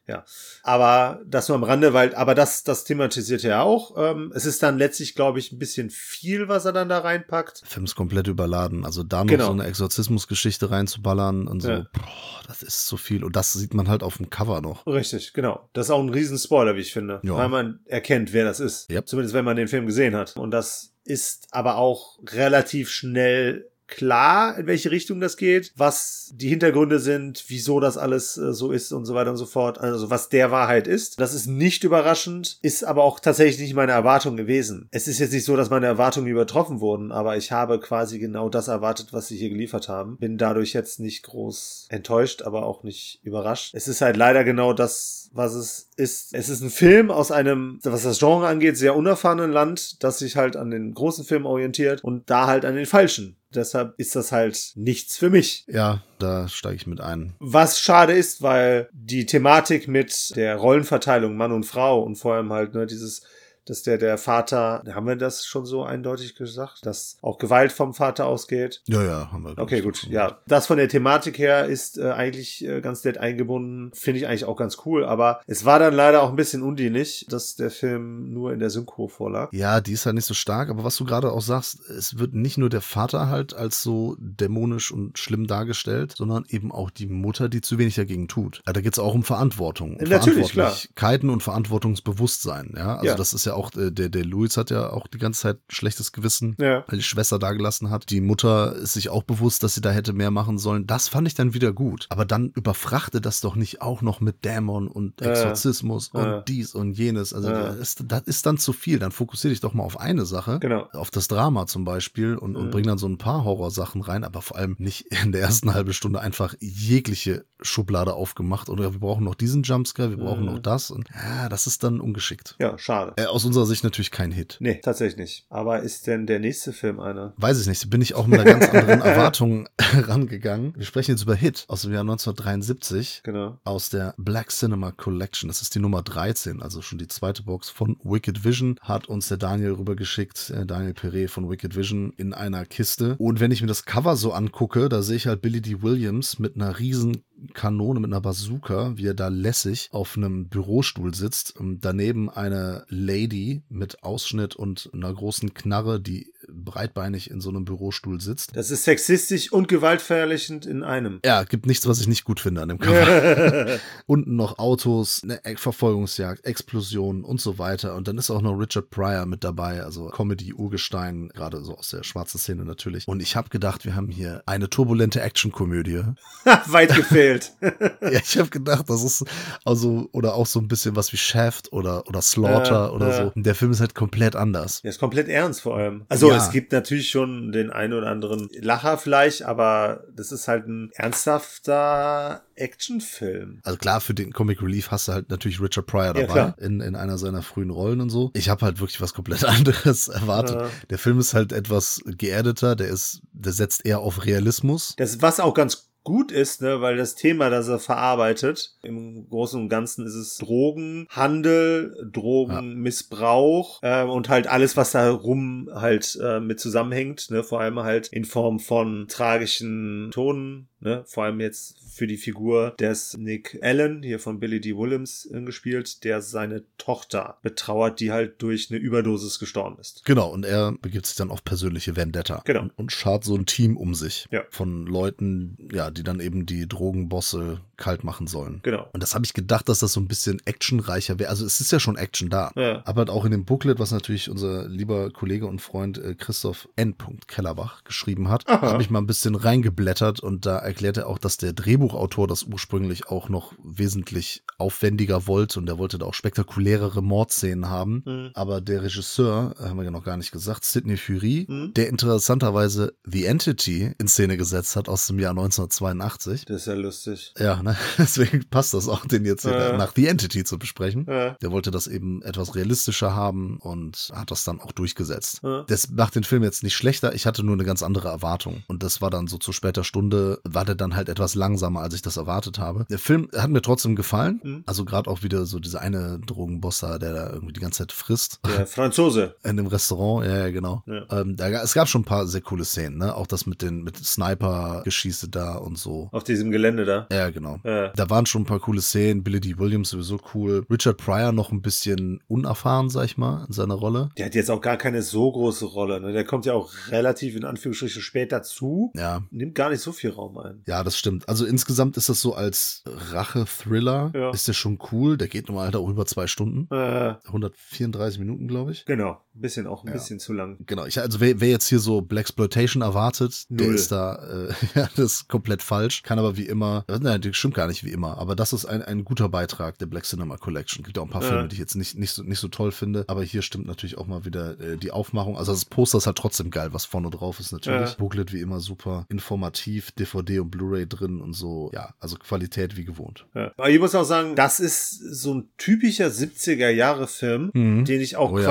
Ja, 0.09 0.25
aber 0.63 1.21
das 1.27 1.49
nur 1.49 1.57
am 1.57 1.65
Rande, 1.65 1.93
weil, 1.93 2.15
aber 2.15 2.35
das, 2.35 2.65
das 2.65 2.85
thematisiert 2.85 3.45
er 3.45 3.63
auch. 3.63 3.95
Ähm, 3.99 4.33
es 4.35 4.47
ist 4.47 4.63
dann 4.63 4.79
letztlich, 4.79 5.15
glaube 5.15 5.39
ich, 5.39 5.53
ein 5.53 5.59
bisschen 5.59 5.91
viel, 5.91 6.49
was 6.49 6.65
er 6.65 6.73
dann 6.73 6.89
da 6.89 7.01
reinpackt. 7.01 7.61
Der 7.63 7.69
Film 7.69 7.85
ist 7.85 7.95
komplett 7.95 8.27
überladen. 8.27 8.85
Also 8.87 9.03
da 9.03 9.23
noch 9.25 9.31
Genau. 9.31 9.47
so 9.47 9.53
eine 9.53 9.67
Exorzismusgeschichte 9.67 10.71
reinzuballern 10.71 11.47
und 11.47 11.61
so, 11.61 11.69
Ja. 11.71 11.87
boah, 11.93 12.43
das 12.47 12.63
ist 12.63 12.87
zu 12.87 12.97
viel. 12.97 13.23
Und 13.23 13.37
das 13.37 13.53
sieht 13.53 13.75
man 13.75 13.89
halt 13.89 14.03
auf 14.03 14.17
dem 14.17 14.31
Cover 14.31 14.61
noch. 14.63 14.87
Richtig, 14.87 15.35
genau. 15.35 15.69
Das 15.75 15.87
ist 15.87 15.91
auch 15.91 16.01
ein 16.03 16.09
Riesen-Spoiler, 16.09 16.75
wie 16.77 16.81
ich 16.81 16.93
finde. 16.93 17.21
Ja. 17.23 17.35
Weil 17.37 17.51
man 17.51 17.81
erkennt, 17.85 18.33
wer 18.33 18.45
das 18.45 18.61
ist. 18.61 18.91
Yep. 18.91 19.07
Zumindest 19.09 19.35
wenn 19.35 19.45
man 19.45 19.57
den 19.57 19.69
Film 19.69 19.85
gesehen 19.87 20.17
hat. 20.17 20.37
Und 20.37 20.53
das 20.53 20.95
ist 21.05 21.49
aber 21.51 21.77
auch 21.77 22.19
relativ 22.33 22.89
schnell 22.91 23.71
klar, 23.89 24.57
in 24.59 24.67
welche 24.67 24.91
Richtung 24.91 25.19
das 25.19 25.37
geht, 25.37 25.73
was 25.75 26.31
die 26.35 26.49
Hintergründe 26.49 27.01
sind, 27.01 27.45
wieso 27.49 27.81
das 27.81 27.97
alles 27.97 28.37
äh, 28.37 28.53
so 28.53 28.71
ist 28.71 28.93
und 28.93 29.07
so 29.07 29.15
weiter 29.15 29.31
und 29.31 29.37
so 29.37 29.47
fort. 29.47 29.79
Also 29.79 30.11
was 30.11 30.29
der 30.29 30.51
Wahrheit 30.51 30.87
ist. 30.87 31.19
Das 31.19 31.35
ist 31.35 31.47
nicht 31.47 31.83
überraschend, 31.83 32.59
ist 32.63 32.85
aber 32.85 33.03
auch 33.03 33.19
tatsächlich 33.19 33.61
nicht 33.61 33.75
meine 33.75 33.93
Erwartung 33.93 34.37
gewesen. 34.37 34.89
Es 34.93 35.09
ist 35.09 35.19
jetzt 35.19 35.33
nicht 35.33 35.45
so, 35.45 35.57
dass 35.57 35.71
meine 35.71 35.87
Erwartungen 35.87 36.29
übertroffen 36.29 36.81
wurden, 36.81 37.11
aber 37.11 37.37
ich 37.37 37.51
habe 37.51 37.81
quasi 37.81 38.19
genau 38.19 38.49
das 38.49 38.69
erwartet, 38.69 39.13
was 39.13 39.27
sie 39.27 39.37
hier 39.37 39.49
geliefert 39.49 39.89
haben. 39.89 40.19
Bin 40.19 40.39
dadurch 40.39 40.75
jetzt 40.75 41.01
nicht 41.01 41.25
groß 41.25 41.87
enttäuscht, 41.89 42.43
aber 42.43 42.67
auch 42.67 42.83
nicht 42.83 43.21
überrascht. 43.23 43.75
Es 43.75 43.89
ist 43.89 44.03
halt 44.03 44.17
leider 44.17 44.45
genau 44.45 44.75
das, 44.75 45.31
was 45.33 45.55
es 45.55 45.89
ist. 45.97 46.35
Es 46.35 46.49
ist 46.49 46.61
ein 46.61 46.71
Film 46.71 47.11
aus 47.11 47.33
einem, 47.33 47.81
was 47.83 48.03
das 48.03 48.19
Genre 48.19 48.47
angeht, 48.47 48.77
sehr 48.77 48.95
unerfahrenen 48.95 49.51
Land, 49.51 50.03
das 50.03 50.19
sich 50.19 50.37
halt 50.37 50.57
an 50.57 50.71
den 50.71 50.93
großen 50.93 51.25
Filmen 51.25 51.47
orientiert 51.47 52.05
und 52.05 52.29
da 52.29 52.47
halt 52.47 52.65
an 52.65 52.75
den 52.75 52.87
falschen. 52.87 53.38
Deshalb 53.55 53.95
ist 53.99 54.15
das 54.15 54.33
halt 54.33 54.73
nichts 54.75 55.17
für 55.17 55.31
mich. 55.31 55.65
Ja, 55.69 56.03
da 56.19 56.49
steige 56.49 56.77
ich 56.77 56.87
mit 56.87 57.01
ein. 57.01 57.35
Was 57.39 57.81
schade 57.81 58.13
ist, 58.13 58.43
weil 58.43 58.89
die 58.93 59.27
Thematik 59.27 59.89
mit 59.89 60.37
der 60.37 60.57
Rollenverteilung 60.57 61.37
Mann 61.37 61.53
und 61.53 61.65
Frau 61.65 62.03
und 62.03 62.17
vor 62.17 62.35
allem 62.35 62.53
halt 62.53 62.75
ne, 62.75 62.87
dieses, 62.87 63.23
dass 63.69 63.83
der 63.83 63.99
der 63.99 64.19
Vater, 64.19 64.83
haben 64.95 65.07
wir 65.07 65.17
das 65.17 65.45
schon 65.47 65.67
so 65.67 65.83
eindeutig 65.83 66.35
gesagt, 66.37 66.87
dass 66.87 67.17
auch 67.23 67.39
Gewalt 67.39 67.73
vom 67.73 67.95
Vater 67.95 68.27
ausgeht. 68.27 68.83
Ja, 68.87 69.03
ja, 69.03 69.33
haben 69.33 69.45
wir. 69.45 69.59
Okay, 69.59 69.81
gut. 69.81 70.05
Ja, 70.09 70.39
das 70.47 70.67
von 70.67 70.77
der 70.79 70.89
Thematik 70.89 71.39
her 71.39 71.67
ist 71.67 71.99
äh, 71.99 72.11
eigentlich 72.11 72.65
äh, 72.65 72.81
ganz 72.81 73.05
nett 73.05 73.19
eingebunden. 73.19 73.91
Finde 73.95 74.21
ich 74.21 74.27
eigentlich 74.27 74.45
auch 74.45 74.57
ganz 74.57 74.79
cool. 74.87 75.05
Aber 75.05 75.41
es 75.47 75.65
war 75.65 75.79
dann 75.79 75.95
leider 75.95 76.23
auch 76.23 76.31
ein 76.31 76.37
bisschen 76.37 76.63
undienlich, 76.63 77.27
dass 77.29 77.57
der 77.57 77.71
Film 77.71 78.33
nur 78.33 78.53
in 78.53 78.59
der 78.59 78.71
Synchro 78.71 79.09
vorlag. 79.09 79.53
Ja, 79.53 79.81
die 79.81 79.93
ist 79.93 80.07
halt 80.07 80.15
nicht 80.15 80.25
so 80.27 80.35
stark, 80.35 80.69
aber 80.71 80.85
was 80.85 80.97
du 80.97 81.05
gerade 81.05 81.33
auch 81.33 81.43
sagst, 81.43 81.81
es 81.91 82.19
wird 82.19 82.35
nicht 82.35 82.59
nur 82.59 82.69
der 82.71 82.81
Vater 82.81 83.29
halt 83.29 83.55
als 83.55 83.83
so 83.83 84.17
dämonisch 84.19 84.91
und 84.93 85.19
schlimm 85.19 85.47
dargestellt, 85.47 86.15
sondern 86.17 86.45
eben 86.49 86.73
auch 86.73 86.91
die 86.91 87.07
Mutter, 87.07 87.49
die 87.49 87.61
zu 87.61 87.79
wenig 87.79 87.97
dagegen 87.97 88.29
tut. 88.29 88.63
Ja, 88.67 88.73
da 88.73 88.81
geht's 88.81 88.99
auch 88.99 89.15
um 89.15 89.23
Verantwortung. 89.23 89.97
Um 89.97 90.09
Natürlich, 90.09 90.53
klar. 90.53 90.67
Verantwortlichkeiten 90.71 91.31
und 91.31 91.43
Verantwortungsbewusstsein, 91.43 92.75
ja. 92.77 92.95
Also 92.97 93.07
Ja. 93.07 93.15
das 93.15 93.33
ist 93.33 93.45
ja 93.45 93.55
auch, 93.59 93.75
äh, 93.75 93.91
der, 93.91 94.09
der 94.09 94.25
Louis 94.25 94.57
hat 94.57 94.71
ja 94.71 94.91
auch 94.91 95.07
die 95.07 95.19
ganze 95.19 95.41
Zeit 95.43 95.59
schlechtes 95.69 96.13
Gewissen, 96.13 96.57
Ja. 96.59 96.85
weil 96.89 96.99
die 96.99 97.05
Schwester 97.05 97.39
dagelassen 97.39 97.91
hat. 97.91 98.09
Die 98.11 98.21
Mutter 98.21 98.75
ist 98.77 98.95
sich 98.95 99.09
auch 99.11 99.23
bewusst, 99.25 99.63
dass 99.63 99.75
sie 99.75 99.81
da 99.81 99.91
hätte 99.91 100.13
mehr 100.13 100.31
machen 100.31 100.59
sollen. 100.59 100.87
Das 100.87 101.09
fand 101.09 101.27
ich 101.29 101.35
dann 101.35 101.55
wieder 101.55 101.73
gut. 101.73 102.07
Aber 102.11 102.25
dann 102.25 102.51
überfrachte 102.55 103.21
das 103.21 103.41
doch 103.41 103.57
nicht 103.57 103.83
auch 103.83 104.01
noch 104.03 104.21
mit 104.21 104.45
Dämon 104.45 104.89
und 104.89 105.21
Ja. 105.21 105.29
Exorzismus 105.33 106.09
und 106.09 106.23
Ja. 106.23 106.41
dies 106.43 106.75
und 106.75 106.93
jenes. 106.97 107.35
Also 107.35 107.51
Ja. 107.51 107.69
das, 107.69 107.77
ist, 107.77 108.05
das 108.07 108.23
ist 108.23 108.47
dann 108.47 108.59
zu 108.59 108.73
viel. 108.73 108.99
Dann 108.99 109.13
fokussiere 109.13 109.51
dich 109.53 109.61
doch 109.61 109.75
mal 109.75 109.83
auf 109.83 109.99
eine 110.01 110.25
Sache 110.27 110.59
Genau. 110.61 110.89
auf 110.93 111.11
das 111.11 111.29
Drama 111.29 111.67
zum 111.67 111.85
Beispiel 111.85 112.37
und, 112.37 112.57
und 112.57 112.71
bring 112.71 112.85
dann 112.87 112.99
so 112.99 113.07
ein 113.09 113.19
paar 113.19 113.45
Horrorsachen 113.45 114.03
rein, 114.03 114.25
aber 114.25 114.43
vor 114.43 114.57
allem 114.57 114.77
nicht 114.79 115.07
in 115.25 115.33
der 115.33 115.41
ersten 115.43 115.75
halben 115.75 115.93
Stunde 115.93 116.21
einfach 116.21 116.55
jegliche 116.61 117.45
Schublade 117.61 118.15
aufgemacht 118.15 118.69
oder 118.69 118.93
wir 118.93 119.01
brauchen 119.01 119.25
noch 119.25 119.35
diesen 119.35 119.63
Jumpscare, 119.65 120.11
wir 120.11 120.17
brauchen 120.19 120.45
noch 120.45 120.61
das 120.61 120.91
und 120.93 121.09
ja, 121.15 121.49
das 121.49 121.67
ist 121.67 121.83
dann 121.83 122.01
ungeschickt. 122.01 122.55
Ja, 122.61 122.79
schade. 122.79 123.15
Äh, 123.17 123.25
aus 123.27 123.45
unserer 123.49 123.67
Sicht 123.67 123.85
natürlich 123.85 124.11
kein 124.11 124.31
Hit. 124.31 124.57
Nee, 124.61 124.81
tatsächlich 124.83 125.17
nicht. 125.19 125.47
Aber 125.49 125.81
ist 125.83 126.07
denn 126.07 126.27
der 126.27 126.39
nächste 126.39 126.73
Film 126.73 127.01
einer? 127.01 127.35
Weiß 127.37 127.61
ich 127.61 127.67
nicht, 127.67 127.91
bin 127.91 128.01
ich 128.03 128.15
auch 128.15 128.27
mit 128.27 128.39
einer 128.41 128.51
ganz 128.59 128.69
anderen 128.73 129.01
Erwartung 129.03 129.69
rangegangen. 129.95 130.75
Wir 130.77 130.85
sprechen 130.87 131.11
jetzt 131.13 131.23
über 131.23 131.35
Hit 131.35 131.65
aus 131.69 131.83
dem 131.83 131.93
Jahr 131.93 132.03
1973 132.03 133.23
Genau. 133.25 133.59
aus 133.65 133.91
der 133.91 134.15
Black 134.19 134.51
Cinema 134.51 134.93
Collection. 134.93 135.49
Das 135.49 135.63
ist 135.63 135.75
die 135.75 135.79
Nummer 135.81 136.03
13, 136.03 136.63
also 136.63 136.83
schon 136.83 136.99
die 136.99 137.09
zweite 137.09 137.43
Box 137.43 137.69
von 137.71 137.97
Wicked 138.03 138.45
Vision. 138.45 138.79
Hat 138.81 139.07
uns 139.09 139.29
der 139.29 139.37
Daniel 139.39 139.73
rübergeschickt, 139.73 140.51
äh, 140.51 140.67
Daniel 140.67 140.95
Perret 140.95 141.31
von 141.31 141.51
Wicked 141.51 141.77
Vision 141.77 142.13
in 142.17 142.33
einer 142.33 142.65
Kiste. 142.65 143.17
Und 143.19 143.41
wenn 143.41 143.51
ich 143.51 143.61
mir 143.61 143.67
das 143.69 143.85
Cover 143.85 144.17
so 144.17 144.33
angucke, 144.33 144.89
da 144.89 145.03
sehe 145.03 145.17
ich 145.17 145.27
halt 145.27 145.43
Billy 145.43 145.61
D. 145.61 145.83
Williams 145.83 146.39
mit 146.39 146.57
einer 146.57 146.79
riesen 146.79 147.23
Kanone, 147.55 148.01
mit 148.01 148.13
einer 148.13 148.21
Bazooka, 148.21 148.97
wie 148.97 149.07
er 149.07 149.15
da 149.15 149.29
lässig 149.29 149.89
auf 149.93 150.17
einem 150.17 150.49
Bürostuhl 150.49 151.15
sitzt. 151.15 151.57
Und 151.57 151.85
daneben 151.85 152.31
eine 152.31 152.85
Lady 152.89 153.63
mit 153.69 154.03
Ausschnitt 154.03 154.57
und 154.57 154.91
einer 154.93 155.13
großen 155.13 155.55
Knarre, 155.55 156.01
die 156.01 156.33
breitbeinig 156.51 157.31
in 157.31 157.41
so 157.41 157.51
einem 157.51 157.65
Bürostuhl 157.65 158.21
sitzt. 158.21 158.57
Das 158.57 158.71
ist 158.71 158.85
sexistisch 158.85 159.53
und 159.53 159.69
gewaltverherrlichend 159.69 160.67
in 160.67 160.83
einem. 160.83 161.21
Ja, 161.25 161.45
gibt 161.45 161.67
nichts, 161.67 161.87
was 161.87 162.01
ich 162.01 162.09
nicht 162.09 162.25
gut 162.25 162.41
finde 162.41 162.63
an 162.63 162.69
dem 162.69 162.79
Cover. 162.79 163.79
Unten 164.07 164.37
noch 164.37 164.59
Autos, 164.59 165.23
eine 165.23 165.41
Verfolgungsjagd, 165.57 166.45
Explosionen 166.45 167.25
und 167.25 167.41
so 167.41 167.59
weiter. 167.59 167.95
Und 167.95 168.09
dann 168.09 168.19
ist 168.19 168.31
auch 168.31 168.43
noch 168.43 168.55
Richard 168.55 168.91
Pryor 168.91 169.27
mit 169.27 169.45
dabei, 169.45 169.83
also 169.83 170.07
Comedy-Urgestein, 170.09 171.29
gerade 171.29 171.63
so 171.63 171.77
aus 171.77 171.91
der 171.91 172.03
schwarzen 172.03 172.39
Szene 172.39 172.65
natürlich. 172.65 173.07
Und 173.07 173.21
ich 173.21 173.37
habe 173.37 173.49
gedacht, 173.49 173.85
wir 173.85 173.95
haben 173.95 174.09
hier 174.09 174.43
eine 174.47 174.69
turbulente 174.71 175.21
Actionkomödie. 175.21 176.03
Weit 176.67 176.95
gefehlt. 176.95 177.53
ja, 177.61 178.21
ich 178.23 178.39
habe 178.39 178.51
gedacht, 178.51 178.89
das 178.89 179.03
ist 179.03 179.25
also, 179.65 180.09
oder 180.13 180.35
auch 180.35 180.47
so 180.47 180.61
ein 180.61 180.69
bisschen 180.69 180.97
was 180.97 181.13
wie 181.13 181.17
Shaft 181.17 181.73
oder, 181.73 182.07
oder 182.09 182.23
Slaughter 182.23 182.87
Ja, 182.87 182.91
oder 182.91 183.09
ja. 183.09 183.17
so. 183.25 183.33
Und 183.35 183.45
der 183.45 183.55
Film 183.55 183.73
ist 183.73 183.81
halt 183.81 183.95
komplett 183.95 184.37
anders. 184.37 184.83
Der 184.83 184.91
ist 184.91 184.99
komplett 184.99 185.29
ernst 185.29 185.61
vor 185.63 185.77
allem. 185.77 186.05
Also 186.09 186.31
Ja. 186.31 186.38
Es 186.39 186.47
Es 186.47 186.53
gibt 186.53 186.73
natürlich 186.73 187.11
schon 187.11 187.53
den 187.53 187.71
einen 187.71 187.93
oder 187.93 188.09
anderen 188.09 188.49
Lacher 188.61 188.99
vielleicht, 188.99 189.43
aber 189.43 190.05
das 190.15 190.33
ist 190.33 190.49
halt 190.49 190.67
ein 190.67 190.91
ernsthafter 190.95 192.43
Actionfilm. 192.55 193.61
Also 193.65 193.79
klar, 193.79 194.01
für 194.01 194.15
den 194.15 194.33
Comic 194.33 194.63
Relief 194.63 194.91
hast 194.91 195.09
du 195.09 195.13
halt 195.13 195.31
natürlich 195.31 195.61
Richard 195.61 195.87
Pryor 195.87 196.07
Ja, 196.07 196.13
dabei 196.13 196.33
klar. 196.33 196.55
in, 196.59 196.81
in 196.81 196.97
einer 196.97 197.19
seiner 197.19 197.43
frühen 197.43 197.71
Rollen 197.71 198.01
und 198.01 198.11
so. 198.11 198.31
Ich 198.35 198.49
habe 198.49 198.65
halt 198.65 198.81
wirklich 198.81 199.01
was 199.01 199.15
komplett 199.15 199.45
anderes 199.45 200.09
erwartet. 200.09 200.57
Ja. 200.57 200.71
Der 200.91 200.99
Film 200.99 201.19
ist 201.19 201.35
halt 201.35 201.53
etwas 201.53 202.03
geerdeter, 202.07 202.77
der 202.77 202.89
ist, 202.89 203.23
der 203.33 203.53
setzt 203.53 203.85
eher 203.87 204.01
auf 204.01 204.25
Realismus. 204.25 204.95
Das, 204.97 205.23
was 205.23 205.41
auch 205.41 205.55
ganz 205.55 205.88
gut 206.09 206.33
ist, 206.33 206.63
ne, 206.63 206.81
weil 206.81 206.97
das 206.97 207.17
Thema, 207.17 207.51
das 207.51 207.69
er 207.69 207.79
verarbeitet, 207.79 208.77
im 208.83 209.29
Großen 209.29 209.61
und 209.61 209.69
Ganzen 209.69 210.07
ist 210.07 210.15
es 210.15 210.39
Drogenhandel, 210.39 211.95
Drogenmissbrauch 212.11 213.83
äh, 213.83 214.05
und 214.05 214.31
halt 214.31 214.47
alles, 214.47 214.79
was 214.79 214.93
da 214.93 215.11
rum 215.11 215.69
halt 215.75 216.19
äh, 216.23 216.41
mit 216.41 216.61
zusammenhängt, 216.61 217.31
ne, 217.31 217.45
vor 217.45 217.61
allem 217.61 217.81
halt 217.81 218.09
in 218.09 218.25
Form 218.25 218.59
von 218.59 219.07
tragischen 219.07 220.11
Tonen, 220.11 220.68
ne, 220.81 221.03
vor 221.07 221.25
allem 221.25 221.41
jetzt 221.41 221.77
für 221.81 222.07
die 222.07 222.17
Figur 222.17 222.75
des 222.79 223.17
Nick 223.17 223.59
Allen, 223.63 224.03
hier 224.03 224.19
von 224.19 224.41
Billy 224.41 224.61
D. 224.61 224.77
Williams 224.77 225.29
äh, 225.33 225.41
gespielt, 225.43 226.05
der 226.05 226.23
seine 226.23 226.65
Tochter 226.77 227.39
betrauert, 227.43 228.01
die 228.01 228.13
halt 228.13 228.41
durch 228.43 228.71
eine 228.71 228.79
Überdosis 228.79 229.39
gestorben 229.39 229.79
ist. 229.81 230.05
Genau, 230.05 230.31
und 230.31 230.45
er 230.45 230.73
begibt 230.81 231.07
sich 231.07 231.17
dann 231.17 231.31
auf 231.31 231.45
persönliche 231.45 231.97
Vendetta. 231.97 232.43
Genau. 232.45 232.63
Und, 232.63 232.79
und 232.79 232.93
schart 232.93 233.25
so 233.25 233.35
ein 233.35 233.47
Team 233.47 233.77
um 233.77 233.95
sich. 233.95 234.27
Ja. 234.31 234.45
Von 234.51 234.87
Leuten, 234.87 235.57
ja, 235.73 235.91
die 235.91 236.03
dann 236.03 236.21
eben 236.21 236.47
die 236.47 236.69
Drogenbosse 236.69 237.61
kalt 237.79 238.05
machen 238.05 238.27
sollen. 238.27 238.61
Genau. 238.63 238.87
Und 238.93 239.03
das 239.03 239.15
habe 239.15 239.25
ich 239.25 239.33
gedacht, 239.33 239.69
dass 239.69 239.79
das 239.79 239.93
so 239.93 240.01
ein 240.01 240.09
bisschen 240.09 240.41
actionreicher 240.45 241.19
wäre. 241.19 241.31
Also 241.31 241.47
es 241.47 241.61
ist 241.61 241.73
ja 241.73 241.81
schon 241.81 241.97
Action 241.97 242.29
da. 242.29 242.51
Ja. 242.57 242.83
Aber 242.85 242.99
halt 243.01 243.11
auch 243.11 243.25
in 243.25 243.31
dem 243.31 243.45
Booklet, 243.45 243.79
was 243.79 243.91
natürlich 243.93 244.29
unser 244.29 244.69
lieber 244.69 245.11
Kollege 245.11 245.47
und 245.47 245.61
Freund 245.63 245.97
äh, 245.99 246.15
Christoph 246.15 246.69
N. 246.77 246.95
Kellerbach 247.27 247.85
geschrieben 247.85 248.29
hat, 248.29 248.47
habe 248.47 248.83
ich 248.83 248.91
mal 248.91 248.99
ein 248.99 249.07
bisschen 249.07 249.35
reingeblättert 249.35 250.21
und 250.21 250.45
da 250.45 250.59
erklärt 250.59 250.97
er 250.97 251.07
auch, 251.07 251.19
dass 251.19 251.37
der 251.39 251.53
Drehbuchautor 251.53 252.27
das 252.27 252.43
ursprünglich 252.43 253.07
auch 253.09 253.29
noch 253.29 253.53
wesentlich 253.63 254.43
aufwendiger 254.59 255.27
wollte 255.27 255.61
und 255.61 255.67
der 255.67 255.79
wollte 255.79 255.99
da 255.99 256.07
auch 256.07 256.15
spektakulärere 256.15 257.03
Mordszenen 257.03 257.69
haben. 257.71 258.03
Mhm. 258.05 258.31
Aber 258.35 258.61
der 258.61 258.83
Regisseur, 258.83 259.55
äh, 259.61 259.65
haben 259.69 259.77
wir 259.79 259.85
ja 259.85 259.91
noch 259.93 260.05
gar 260.05 260.17
nicht 260.17 260.33
gesagt, 260.33 260.65
Sidney 260.65 260.97
Fury, 260.97 261.47
Mhm. 261.49 261.75
der 261.75 261.89
interessanterweise 261.89 262.95
The 263.05 263.27
Entity 263.27 263.93
in 263.99 264.09
Szene 264.09 264.37
gesetzt 264.37 264.75
hat 264.75 264.89
aus 264.89 265.07
dem 265.07 265.19
Jahr 265.21 265.31
1982. 265.35 266.45
Das 266.47 266.63
ist 266.63 266.67
ja 266.67 266.75
lustig. 266.75 267.33
Ja, 267.39 267.63
ne? 267.69 267.77
deswegen 267.99 268.45
passt 268.51 268.75
das 268.75 268.89
auch, 268.89 269.05
den 269.07 269.25
jetzt 269.25 269.45
Ja. 269.45 269.77
nach 269.77 269.93
The 269.95 270.07
Entity 270.07 270.45
zu 270.45 270.59
besprechen. 270.59 271.07
Ja. 271.09 271.37
Der 271.41 271.51
wollte 271.53 271.71
das 271.71 271.87
eben 271.87 272.23
etwas 272.23 272.55
realistischer 272.55 273.15
haben 273.15 273.59
und 273.59 274.11
hat 274.15 274.31
das 274.31 274.45
dann 274.45 274.61
auch 274.61 274.73
durchgesetzt. 274.73 275.41
Ja. 275.43 275.65
Das 275.69 275.91
macht 275.91 276.15
den 276.15 276.25
Film 276.25 276.43
jetzt 276.43 276.63
nicht 276.63 276.75
schlechter. 276.75 277.15
Ich 277.15 277.27
hatte 277.27 277.43
nur 277.45 277.55
eine 277.55 277.65
ganz 277.65 277.83
andere 277.83 278.09
Erwartung. 278.09 278.63
Und 278.69 278.83
das 278.83 279.01
war 279.01 279.11
dann 279.11 279.27
so 279.27 279.39
zu 279.39 279.53
später 279.53 279.85
Stunde, 279.85 280.41
war 280.45 280.65
der 280.65 280.75
dann 280.75 280.97
halt 280.97 281.09
etwas 281.09 281.35
langsamer, 281.35 281.81
als 281.81 281.95
ich 281.95 282.03
das 282.03 282.17
erwartet 282.17 282.59
habe. 282.59 282.87
Der 282.91 282.99
Film 282.99 283.29
hat 283.37 283.51
mir 283.51 283.63
trotzdem 283.63 283.97
gefallen. 283.97 284.41
Mhm. 284.43 284.63
Also 284.67 284.85
gerade 284.85 285.11
auch 285.11 285.23
wieder 285.23 285.47
so 285.47 285.59
dieser 285.59 285.81
eine 285.81 286.19
Drogenbosser, 286.21 286.99
der 286.99 287.13
da 287.13 287.31
irgendwie 287.31 287.53
die 287.53 287.61
ganze 287.61 287.79
Zeit 287.79 287.93
frisst. 287.93 288.41
Der 288.47 288.67
Franzose. 288.79 289.35
In 289.45 289.57
dem 289.57 289.67
Restaurant, 289.67 290.27
ja, 290.27 290.37
ja 290.39 290.51
genau. 290.51 290.83
Ähm, 290.87 291.37
da, 291.37 291.49
es 291.49 291.75
gab 291.75 291.89
schon 291.89 292.03
ein 292.03 292.05
paar 292.05 292.27
sehr 292.27 292.41
coole 292.41 292.65
Szenen, 292.65 292.99
ne? 292.99 293.15
Auch 293.15 293.27
das 293.27 293.47
mit 293.47 293.63
den 293.63 293.83
mit 293.83 293.97
Sniper-Geschieße 293.97 295.29
da 295.29 295.57
und 295.57 295.79
so. 295.79 296.09
Auf 296.13 296.25
diesem 296.25 296.51
Gelände 296.51 296.85
da. 296.85 297.07
Ja, 297.13 297.31
genau. 297.31 297.58
Ja. 297.65 297.89
Da 297.89 298.11
waren 298.11 298.27
schon 298.27 298.43
ein 298.43 298.47
paar 298.47 298.61
coole 298.61 298.81
Szenen. 298.81 299.23
Billy 299.23 299.41
D. 299.41 299.59
Williams 299.59 299.91
sowieso 299.91 300.19
cool. 300.35 300.65
Richard 300.71 300.97
Pryor 300.99 301.33
noch 301.33 301.53
ein 301.53 301.63
bisschen 301.63 302.21
unerfahren, 302.29 302.91
sag 302.91 303.05
ich 303.05 303.17
mal, 303.17 303.45
in 303.47 303.53
seiner 303.53 303.75
Rolle. 303.75 304.11
Der 304.19 304.27
hat 304.27 304.35
jetzt 304.35 304.51
auch 304.51 304.61
gar 304.61 304.77
keine 304.77 305.03
so 305.03 305.31
große 305.31 305.65
Rolle. 305.67 306.01
Ne? 306.01 306.13
Der 306.13 306.25
kommt 306.25 306.47
ja 306.47 306.55
auch 306.55 306.71
relativ 306.91 307.37
in 307.37 307.45
Anführungsstrichen 307.45 308.03
spät 308.03 308.33
dazu. 308.33 308.93
Ja. 308.95 309.23
Nimmt 309.31 309.55
gar 309.55 309.71
nicht 309.71 309.81
so 309.81 309.93
viel 309.93 310.11
Raum 310.11 310.39
ein. 310.39 310.63
Ja, 310.67 310.83
das 310.85 310.99
stimmt. 310.99 311.29
Also 311.29 311.45
insgesamt 311.47 311.97
ist 311.97 312.09
das 312.09 312.21
so 312.21 312.35
als 312.35 312.83
Rache-Thriller. 312.87 314.13
Ja. 314.15 314.31
Ist 314.31 314.49
der 314.49 314.53
schon 314.53 314.79
cool. 314.93 315.17
Der 315.17 315.29
geht 315.29 315.49
normal 315.49 315.67
halt 315.67 315.77
auch 315.77 315.89
über 315.89 316.07
zwei 316.07 316.27
Stunden. 316.27 316.69
Äh, 316.75 317.15
134 317.27 318.19
Minuten, 318.19 318.49
glaube 318.49 318.73
ich. 318.73 318.85
genau. 318.85 319.21
Ein 319.39 319.43
bisschen 319.43 319.67
auch 319.69 319.85
ein 319.85 319.89
Ja. 319.89 319.93
bisschen 319.93 320.19
zu 320.19 320.33
lang. 320.33 320.57
Genau, 320.67 320.85
ich, 320.85 320.99
also 321.01 321.21
wer, 321.21 321.41
wer 321.41 321.49
jetzt 321.49 321.69
hier 321.69 321.79
so 321.79 322.01
Blaxploitation 322.01 322.83
erwartet, 322.83 323.45
der 323.49 323.67
Null. 323.69 323.77
ist 323.77 323.93
da, 323.93 324.17
äh, 324.17 324.53
ja, 324.75 324.89
das 324.97 325.05
ist 325.13 325.29
komplett 325.29 325.63
falsch. 325.63 326.03
Kann 326.03 326.19
aber 326.19 326.37
wie 326.37 326.47
immer, 326.47 326.85
äh, 326.89 326.99
nein, 327.01 327.21
das 327.21 327.37
stimmt 327.37 327.55
gar 327.55 327.69
nicht 327.69 327.85
wie 327.85 327.91
immer, 327.93 328.19
aber 328.19 328.35
das 328.35 328.53
ist 328.53 328.65
ein, 328.65 328.83
ein 328.83 329.05
guter 329.05 329.29
Beitrag 329.29 329.79
der 329.79 329.87
Black 329.87 330.05
Cinema 330.05 330.37
Collection. 330.39 330.83
Gibt 330.85 330.99
auch 330.99 331.05
ein 331.05 331.11
paar 331.11 331.23
Ja. 331.23 331.29
Filme, 331.29 331.49
die 331.49 331.55
ich 331.55 331.61
jetzt 331.61 331.77
nicht, 331.77 331.97
nicht, 331.97 332.11
so, 332.11 332.23
nicht 332.25 332.41
so 332.41 332.49
toll 332.49 332.73
finde, 332.73 333.05
aber 333.07 333.23
hier 333.23 333.43
stimmt 333.43 333.67
natürlich 333.67 333.97
auch 333.97 334.07
mal 334.09 334.25
wieder 334.25 334.59
äh, 334.61 334.77
die 334.77 334.91
Aufmachung. 334.91 335.37
Also 335.39 335.53
das 335.53 335.65
Poster 335.65 335.99
ist 335.99 336.07
halt 336.07 336.19
trotzdem 336.19 336.51
geil, 336.51 336.71
was 336.73 336.85
vorne 336.85 337.09
drauf 337.11 337.39
ist 337.39 337.53
natürlich. 337.53 337.91
Ja. 337.91 337.97
Booklet 337.97 338.33
wie 338.33 338.41
immer 338.41 338.59
super 338.61 339.07
informativ, 339.09 339.93
DVD 339.93 340.41
und 340.41 340.51
Blu-ray 340.51 340.87
drin 340.89 341.21
und 341.21 341.33
so. 341.35 341.71
Ja, 341.73 341.95
also 342.01 342.17
Qualität 342.17 342.77
wie 342.77 342.85
gewohnt. 342.85 343.27
Ja. 343.35 343.53
Aber 343.57 343.71
ich 343.71 343.79
muss 343.79 343.95
auch 343.95 344.05
sagen, 344.05 344.35
das 344.35 344.59
ist 344.59 344.91
so 344.91 345.35
ein 345.35 345.49
typischer 345.59 346.11
70er-Jahre-Film, 346.11 347.51
Mhm. 347.55 347.85
den 347.85 348.01
ich 348.01 348.17
auch 348.17 348.33
Oh 348.33 348.39
ja. 348.39 348.45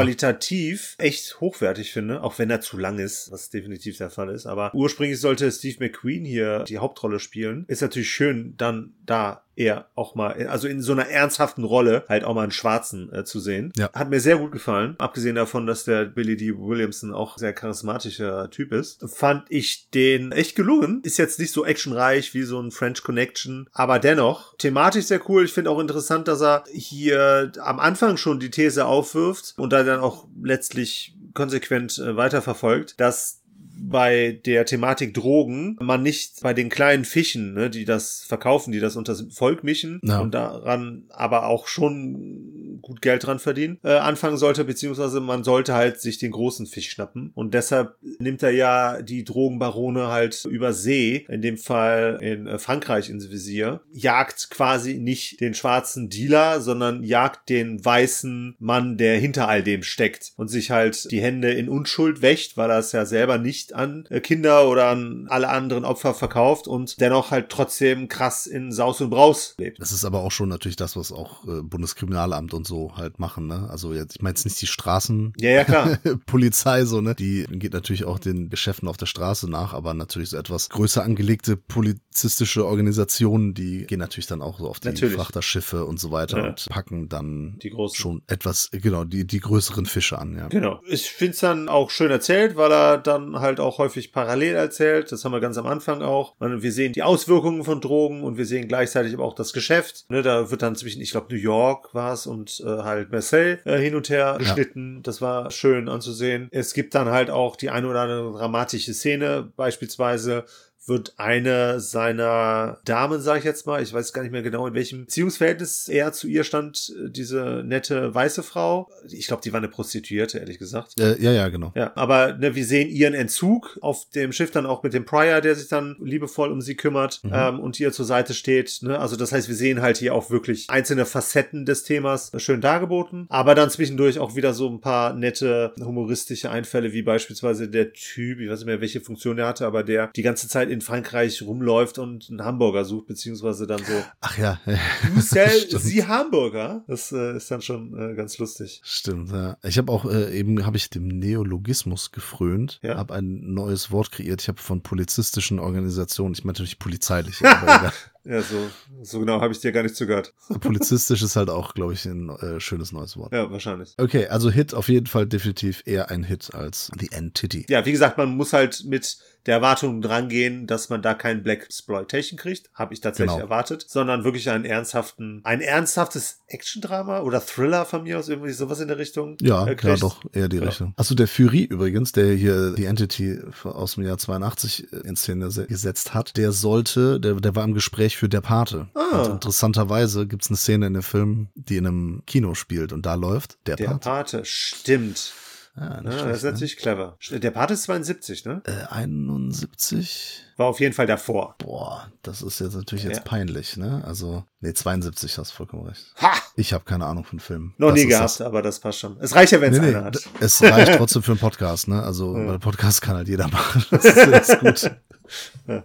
Qualitativ 0.78 0.96
echt 0.98 1.40
hochwertig 1.40 1.92
finde, 1.92 2.22
auch 2.22 2.38
wenn 2.40 2.50
er 2.50 2.62
zu 2.62 2.78
lang 2.78 3.00
ist, 3.00 3.32
was 3.32 3.50
definitiv 3.50 3.98
der 3.98 4.10
Fall 4.10 4.30
ist. 4.30 4.46
Aber 4.46 4.74
ursprünglich 4.74 5.20
sollte 5.20 5.52
Steve 5.52 5.78
McQueen 5.80 6.26
hier 6.26 6.64
die 6.64 6.78
Hauptrolle 6.78 7.20
spielen. 7.20 7.66
Ist 7.68 7.82
natürlich 7.82 8.10
schön, 8.10 8.56
dann 8.58 8.94
da 9.06 9.44
eher 9.58 9.88
auch 9.96 10.16
mal, 10.16 10.48
also 10.48 10.68
in 10.68 10.82
so 10.82 10.92
einer 10.92 11.08
ernsthaften 11.08 11.64
Rolle 11.64 12.06
halt 12.08 12.24
auch 12.24 12.36
mal 12.36 12.44
einen 12.44 12.52
Schwarzen 12.52 13.12
äh, 13.12 13.24
zu 13.24 13.40
sehen. 13.40 13.74
Ja. 13.76 13.92
Hat 13.94 14.10
mir 14.10 14.20
sehr 14.20 14.38
gut 14.38 14.52
gefallen. 14.52 14.96
Abgesehen 15.00 15.36
davon, 15.36 15.66
dass 15.66 15.84
der 15.84 16.06
Billy 16.06 16.38
D. 16.38 16.54
Williamson 16.58 17.14
auch 17.14 17.38
sehr 17.38 17.54
charismatischer 17.54 18.50
Typ 18.50 18.72
ist, 18.72 19.04
fand 19.10 19.46
ich 19.50 19.90
den 19.90 20.32
echt 20.32 20.56
gelungen. 20.56 21.02
Ist 21.04 21.18
jetzt 21.18 21.40
nicht 21.40 21.52
so 21.52 21.66
actionreich 21.66 22.34
wie 22.34 22.44
so 22.44 22.60
ein 22.60 22.72
French 22.72 23.04
Connection, 23.04 23.68
aber 23.74 24.00
dennoch 24.00 24.56
thematisch 24.58 25.06
sehr 25.06 25.22
cool. 25.30 25.46
Ich 25.46 25.54
finde 25.54 25.72
auch 25.72 25.80
interessant, 25.80 26.28
dass 26.28 26.42
er 26.42 26.64
hier 26.72 27.52
am 27.60 27.80
Anfang 27.80 28.18
schon 28.18 28.40
die 28.40 28.52
These 28.52 28.86
aufwirft 28.86 29.54
und 29.58 29.74
da 29.74 29.84
dann 29.84 30.00
auch 30.00 30.28
letztlich 30.42 31.16
konsequent 31.34 31.98
äh, 32.00 32.16
weiterverfolgt, 32.16 33.00
dass 33.00 33.42
bei 33.80 34.40
der 34.46 34.66
Thematik 34.66 35.14
Drogen 35.14 35.78
man 35.80 36.04
nicht 36.04 36.42
bei 36.42 36.54
den 36.54 36.70
kleinen 36.70 37.06
Fischen, 37.06 37.54
ne, 37.54 37.70
die 37.70 37.86
das 37.86 38.24
verkaufen, 38.28 38.72
die 38.72 38.80
das 38.80 38.96
unter 38.96 39.14
das 39.14 39.26
Volk 39.34 39.64
mischen 39.64 40.00
Ja. 40.04 40.20
und 40.20 40.34
daran 40.34 41.04
aber 41.10 41.46
auch 41.48 41.68
schon 41.68 42.80
gut 42.82 43.02
Geld 43.02 43.26
dran 43.26 43.40
verdienen, 43.40 43.80
äh, 43.84 43.94
anfangen 43.94 44.38
sollte, 44.38 44.64
beziehungsweise 44.64 45.20
man 45.20 45.44
sollte 45.44 45.74
halt 45.74 46.00
sich 46.00 46.18
den 46.20 46.32
großen 46.32 46.66
Fisch 46.68 46.90
schnappen. 46.90 47.32
Und 47.34 47.54
deshalb 47.54 47.96
nimmt 48.20 48.44
er 48.44 48.52
ja 48.52 49.02
die 49.02 49.24
Drogenbarone 49.24 50.08
halt 50.08 50.46
über 50.46 50.74
See, 50.74 51.26
in 51.30 51.42
dem 51.42 51.58
Fall 51.58 52.20
in 52.22 52.48
äh, 52.48 52.60
Frankreich 52.60 53.10
ins 53.10 53.30
Visier, 53.30 53.82
jagt 53.92 54.50
quasi 54.50 54.96
nicht 55.00 55.42
den 55.42 55.54
schwarzen 55.54 56.10
Dealer, 56.10 56.62
sondern 56.62 57.04
jagt 57.04 57.50
den 57.50 57.84
weißen 57.84 58.56
Mann, 58.60 58.98
der 58.98 59.18
hinter 59.18 59.48
all 59.48 59.64
dem 59.64 59.84
steckt 59.84 60.34
und 60.38 60.48
sich 60.48 60.72
halt 60.72 61.12
die 61.12 61.22
Hände 61.22 61.52
in 61.52 61.70
Unschuld 61.70 62.22
wäscht, 62.22 62.58
weil 62.58 62.70
er 62.70 62.80
es 62.80 62.92
ja 62.92 63.06
selber 63.06 63.38
nicht 63.38 63.67
an 63.74 64.06
äh, 64.10 64.20
Kinder 64.20 64.68
oder 64.70 64.88
an 64.90 65.28
alle 65.30 65.50
anderen 65.50 65.86
Opfer 65.86 66.14
verkauft 66.14 66.68
und 66.68 67.00
dennoch 67.02 67.32
halt 67.32 67.50
trotzdem 67.50 68.08
krass 68.08 68.46
in 68.48 68.72
Saus 68.72 69.02
und 69.02 69.10
Braus 69.10 69.56
lebt. 69.58 69.80
Das 69.82 69.92
ist 69.92 70.06
aber 70.06 70.20
auch 70.22 70.32
schon 70.32 70.50
natürlich 70.50 70.76
das, 70.76 70.96
was 70.96 71.12
auch 71.12 71.46
äh, 71.48 71.62
Bundeskriminalamt 71.62 72.54
und 72.54 72.66
so 72.68 72.96
halt 72.96 73.20
machen, 73.20 73.48
ne? 73.48 73.68
Also 73.70 73.94
jetzt, 73.94 74.16
ich 74.16 74.22
meine 74.22 74.34
jetzt 74.36 74.46
nicht 74.46 74.62
die 74.62 74.68
Straßen, 74.68 75.34
Ja, 75.40 75.50
ja, 75.52 75.64
klar. 75.64 75.98
Polizei, 76.26 76.86
so, 76.86 77.02
ne? 77.02 77.16
Die 77.16 77.46
geht 77.50 77.74
natürlich 77.74 78.06
auch 78.06 78.20
den 78.20 78.50
Geschäften 78.50 78.88
auf 78.88 78.98
der 78.98 79.06
Straße 79.06 79.50
nach, 79.50 79.74
aber 79.74 79.94
natürlich 79.94 80.30
so 80.30 80.38
etwas 80.38 80.70
größer 80.70 81.04
angelegte 81.04 81.58
polizistische 81.58 82.66
Organisationen, 82.66 83.54
die 83.54 83.86
gehen 83.86 84.00
natürlich 84.00 84.28
dann 84.28 84.42
auch 84.42 84.60
so 84.60 84.68
auf 84.68 84.80
die 84.80 84.88
Natürlich. 84.90 85.16
Frachterschiffe 85.16 85.86
und 85.86 86.00
so 86.00 86.12
weiter 86.12 86.38
Ja. 86.38 86.48
und 86.50 86.68
packen 86.70 87.10
dann 87.10 87.60
schon 87.94 88.22
etwas, 88.28 88.70
genau, 88.72 89.04
die, 89.04 89.26
die 89.26 89.40
größeren 89.40 89.86
Fische 89.86 90.18
an, 90.20 90.36
ja. 90.38 90.48
Genau. 90.48 90.82
Ich 90.88 91.10
finde 91.10 91.34
es 91.34 91.40
dann 91.40 91.70
auch 91.70 91.90
schön 91.90 92.12
erzählt, 92.12 92.56
weil 92.56 92.72
er 92.72 92.98
dann 92.98 93.40
halt 93.40 93.57
auch 93.60 93.78
häufig 93.78 94.12
parallel 94.12 94.56
erzählt. 94.56 95.12
Das 95.12 95.24
haben 95.24 95.32
wir 95.32 95.40
ganz 95.40 95.58
am 95.58 95.68
Anfang 95.68 96.02
auch. 96.02 96.36
Wir 96.40 96.72
sehen 96.72 96.94
die 96.94 97.04
Auswirkungen 97.04 97.64
von 97.64 97.82
Drogen 97.82 98.24
und 98.24 98.38
wir 98.38 98.46
sehen 98.46 98.68
gleichzeitig 98.68 99.14
aber 99.14 99.24
auch 99.24 99.36
das 99.36 99.54
Geschäft. 99.54 100.06
Ne, 100.10 100.22
da 100.22 100.52
wird 100.52 100.62
dann 100.62 100.76
zwischen, 100.76 101.02
ich 101.02 101.12
glaube, 101.12 101.28
New 101.30 101.40
York 101.40 101.94
war 101.94 102.14
es 102.14 102.28
und 102.28 102.62
äh, 102.66 102.68
halt 102.68 103.12
Marseille 103.12 103.60
äh, 103.66 103.78
hin 103.78 103.96
und 103.96 104.10
her 104.10 104.36
geschnitten. 104.40 105.02
Das 105.04 105.22
war 105.22 105.52
schön 105.52 105.90
anzusehen. 105.90 106.48
Es 106.52 106.74
gibt 106.74 106.96
dann 106.96 107.10
halt 107.10 107.30
auch 107.30 107.56
die 107.56 107.70
eine 107.70 107.88
oder 107.88 108.02
andere 108.02 108.32
dramatische 108.38 108.94
Szene, 108.94 109.52
beispielsweise 109.56 110.46
wird 110.88 111.14
eine 111.18 111.80
seiner 111.80 112.80
Damen, 112.86 113.22
sage 113.22 113.40
ich 113.40 113.46
jetzt 113.46 113.66
mal, 113.66 113.82
ich 113.82 113.94
weiß 113.94 114.14
gar 114.14 114.22
nicht 114.22 114.32
mehr 114.32 114.42
genau, 114.42 114.68
in 114.68 114.74
welchem 114.74 115.02
Beziehungsverhältnis 115.06 115.88
er 115.90 116.14
zu 116.14 116.28
ihr 116.28 116.44
stand, 116.44 116.94
äh, 116.98 117.10
diese 117.10 117.64
nette 117.66 118.14
weiße 118.14 118.44
Frau. 118.44 118.90
Ich 119.10 119.28
glaube, 119.28 119.42
die 119.44 119.52
war 119.54 119.60
eine 119.60 119.68
Prostituierte, 119.68 120.40
ehrlich 120.40 120.60
gesagt. 120.60 121.00
Äh, 121.00 121.22
ja, 121.22 121.32
ja, 121.32 121.50
genau. 121.50 121.72
Ja, 121.76 121.92
aber 121.96 122.34
ne, 122.34 122.56
wir 122.56 122.66
sehen 122.66 122.90
ihren 122.90 123.14
Entzug 123.14 123.78
auf 123.82 124.10
dem 124.16 124.32
Schiff 124.32 124.52
dann 124.52 124.66
auch 124.66 124.84
mit 124.84 124.94
dem 124.94 125.06
Prior, 125.06 125.42
der 125.42 125.56
sich 125.56 125.68
dann 125.68 125.96
liebevoll 126.02 126.52
um 126.52 126.62
sie 126.62 126.76
kümmert 126.76 127.20
Mhm. 127.24 127.32
ähm, 127.34 127.60
und 127.60 127.80
ihr 127.80 127.92
zur 127.92 128.06
Seite 128.06 128.34
steht. 128.34 128.80
Ne? 128.82 128.98
Also 129.00 129.16
das 129.16 129.32
heißt, 129.32 129.48
wir 129.48 129.56
sehen 129.56 129.82
halt 129.82 129.98
hier 129.98 130.14
auch 130.14 130.30
wirklich 130.30 130.70
einzelne 130.70 131.06
Facetten 131.06 131.66
des 131.66 131.84
Themas 131.84 132.32
schön 132.38 132.62
dargeboten, 132.62 133.26
aber 133.30 133.56
dann 133.56 133.70
zwischendurch 133.70 134.20
auch 134.20 134.36
wieder 134.36 134.54
so 134.54 134.70
ein 134.70 134.82
paar 134.82 135.14
nette 135.14 135.74
humoristische 135.80 136.50
Einfälle, 136.50 136.94
wie 136.94 137.02
beispielsweise 137.02 137.68
der 137.70 137.94
Typ, 137.94 138.40
ich 138.40 138.50
weiß 138.50 138.60
nicht 138.60 138.68
mehr, 138.68 138.82
welche 138.82 139.02
Funktion 139.02 139.38
er 139.38 139.48
hatte, 139.48 139.66
aber 139.66 139.84
der 139.84 140.08
die 140.16 140.22
ganze 140.22 140.48
Zeit 140.48 140.70
in 140.70 140.77
Frankreich 140.82 141.42
rumläuft 141.42 142.00
und 142.00 142.28
einen 142.30 142.44
Hamburger 142.44 142.86
sucht, 142.86 143.08
beziehungsweise 143.08 143.68
dann 143.68 143.80
so, 143.80 143.94
Ach 144.22 144.38
ja. 144.38 144.60
du 145.16 145.22
sell 145.22 145.68
sie 145.80 146.06
Hamburger. 146.06 146.84
Das 146.88 147.12
äh, 147.12 147.38
ist 147.38 147.50
dann 147.52 147.62
schon 147.62 147.98
äh, 147.98 148.16
ganz 148.16 148.38
lustig. 148.38 148.82
Stimmt, 148.84 149.32
ja. 149.32 149.58
Ich 149.64 149.78
habe 149.78 149.92
auch 149.92 150.06
äh, 150.06 150.38
eben 150.38 150.66
habe 150.66 150.78
ich 150.78 150.90
dem 150.90 151.08
Neologismus 151.08 152.12
gefrönt, 152.12 152.80
Ja. 152.84 152.98
habe 152.98 153.14
ein 153.14 153.54
neues 153.54 153.92
Wort 153.92 154.12
kreiert. 154.12 154.42
Ich 154.42 154.48
habe 154.48 154.60
von 154.62 154.82
polizistischen 154.82 155.60
Organisationen, 155.60 156.34
ich 156.34 156.44
meine 156.44 156.54
natürlich 156.54 156.80
polizeiliche, 156.80 157.46
aber. 157.62 157.94
Ja, 158.30 158.42
so, 158.42 158.56
so 159.04 159.20
genau 159.20 159.40
habe 159.42 159.54
ich 159.54 159.60
dir 159.60 159.72
gar 159.72 159.84
nicht 159.84 159.96
zugehört. 159.96 160.34
polizistisch 160.60 161.22
ist 161.22 161.36
halt 161.36 161.50
auch, 161.50 161.74
glaube 161.74 161.94
ich, 161.94 162.06
ein 162.06 162.30
äh, 162.30 162.60
schönes 162.60 162.92
neues 162.92 163.16
Wort. 163.18 163.32
Ja, 163.34 163.50
wahrscheinlich. 163.52 163.94
Okay, 163.98 164.28
also 164.28 164.50
Hit 164.50 164.74
auf 164.74 164.90
jeden 164.90 165.06
Fall 165.08 165.26
definitiv 165.28 165.82
eher 165.86 166.12
ein 166.12 166.24
Hit 166.24 166.54
als 166.54 166.92
The 167.00 167.10
Entity. 167.12 167.66
Ja, 167.70 167.86
wie 167.86 167.92
gesagt, 167.92 168.18
man 168.18 168.36
muss 168.36 168.52
halt 168.54 168.84
mit 168.86 169.18
der 169.46 169.56
Erwartung 169.56 170.02
drangehen, 170.02 170.68
dass 170.68 170.90
man 170.90 171.02
da 171.02 171.14
kein 171.14 171.42
Black 171.42 171.64
Exploitation 171.64 172.38
kriegt, 172.38 172.70
habe 172.74 172.94
ich 172.94 173.00
tatsächlich 173.00 173.32
Genau. 173.36 173.46
erwartet, 173.46 173.86
sondern 173.88 174.26
wirklich 174.26 174.50
einen 174.50 174.66
ernsthaften, 174.66 175.40
ein 175.46 175.62
ernsthaftes 175.62 176.40
Action-Drama 176.48 177.22
oder 177.22 177.40
Thriller 177.40 177.86
von 177.86 178.04
mir 178.04 178.20
aus, 178.20 178.28
irgendwie 178.28 178.52
sowas 178.52 178.82
in 178.82 178.90
der 178.90 178.98
Richtung. 178.98 179.38
Ja, 179.42 179.66
äh, 179.66 179.78
ja, 179.82 179.96
doch, 179.96 180.22
eher 180.34 180.50
die 180.50 180.58
Ja. 180.58 180.64
Richtung. 180.64 180.94
Achso, 180.98 181.16
der 181.16 181.30
Fury 181.30 181.64
übrigens, 181.64 182.12
der 182.12 182.34
hier 182.34 182.72
die 182.72 182.86
Entity 182.86 183.40
aus 183.64 183.96
dem 183.96 184.04
Jahr 184.04 184.18
82 184.18 184.92
in 185.06 185.16
Szene 185.16 185.50
se- 185.50 185.68
gesetzt 185.68 186.14
hat, 186.14 186.36
der 186.36 186.52
sollte, 186.52 187.22
der, 187.22 187.36
der 187.36 187.56
war 187.56 187.64
im 187.64 187.74
Gespräch 187.74 188.17
für 188.18 188.30
Der 188.30 188.42
Pate. 188.42 188.88
Ah. 188.94 189.22
Und 189.24 189.32
interessanterweise 189.34 190.28
gibt's 190.28 190.50
eine 190.50 190.58
Szene 190.58 190.88
in 190.88 190.94
dem 190.94 191.04
Film, 191.04 191.50
die 191.56 191.78
in 191.78 191.88
einem 191.88 192.24
Kino 192.26 192.54
spielt 192.54 192.92
und 192.94 193.06
da 193.06 193.14
läuft 193.16 193.58
Der, 193.68 193.76
Der 193.76 193.86
Pate. 193.86 194.00
Pate, 194.00 194.46
stimmt. 194.46 195.34
Ja, 195.76 195.84
Ja, 195.96 196.02
nicht 196.02 196.26
das 196.26 196.38
ist 196.38 196.44
ne? 196.44 196.52
natürlich 196.52 196.78
clever. 196.78 197.18
Der 197.32 197.52
Pate 197.52 197.74
ist 197.76 197.84
72, 197.84 198.46
ne? 198.46 198.62
Äh, 198.66 198.92
71? 198.94 200.44
War 200.58 200.66
auf 200.68 200.80
jeden 200.80 200.94
Fall 200.94 201.06
davor. 201.06 201.56
Boah, 201.60 202.12
das 202.24 202.42
ist 202.42 202.60
jetzt 202.60 202.76
natürlich 202.76 203.06
jetzt 203.06 203.18
Ja. 203.18 203.24
peinlich, 203.24 203.78
ne? 203.78 204.04
Also, 204.06 204.44
nee, 204.60 204.74
72 204.74 205.38
hast 205.38 205.52
vollkommen 205.52 205.86
recht. 205.88 206.14
Ha! 206.20 206.34
Ich 206.56 206.74
habe 206.74 206.84
keine 206.84 207.06
Ahnung 207.06 207.24
von 207.24 207.40
Filmen. 207.40 207.76
Noch 207.78 207.90
Das 207.92 208.00
nie 208.00 208.08
gehabt, 208.08 208.24
das- 208.26 208.42
aber 208.42 208.62
das 208.64 208.80
passt 208.80 209.00
schon. 209.00 209.18
Es 209.20 209.36
reicht 209.36 209.52
ja, 209.52 209.62
wenn 209.62 209.72
es 209.74 209.80
Nee, 209.80 209.92
nee, 209.92 209.96
einer 209.96 210.06
hat. 210.06 210.16
d- 210.16 210.20
es 210.40 210.62
reicht 210.64 210.94
trotzdem 210.98 211.22
für 211.22 211.34
einen 211.34 211.40
Podcast, 211.40 211.88
ne? 211.88 212.02
Also, 212.02 212.36
Ja. 212.36 212.48
weil 212.48 212.60
Podcast 212.60 213.02
kann 213.04 213.16
halt 213.16 213.28
jeder 213.28 213.48
machen. 213.52 213.86
Das 213.92 214.04
ist, 214.06 214.18
das 214.18 214.50
ist 214.50 214.60
gut. 214.60 214.92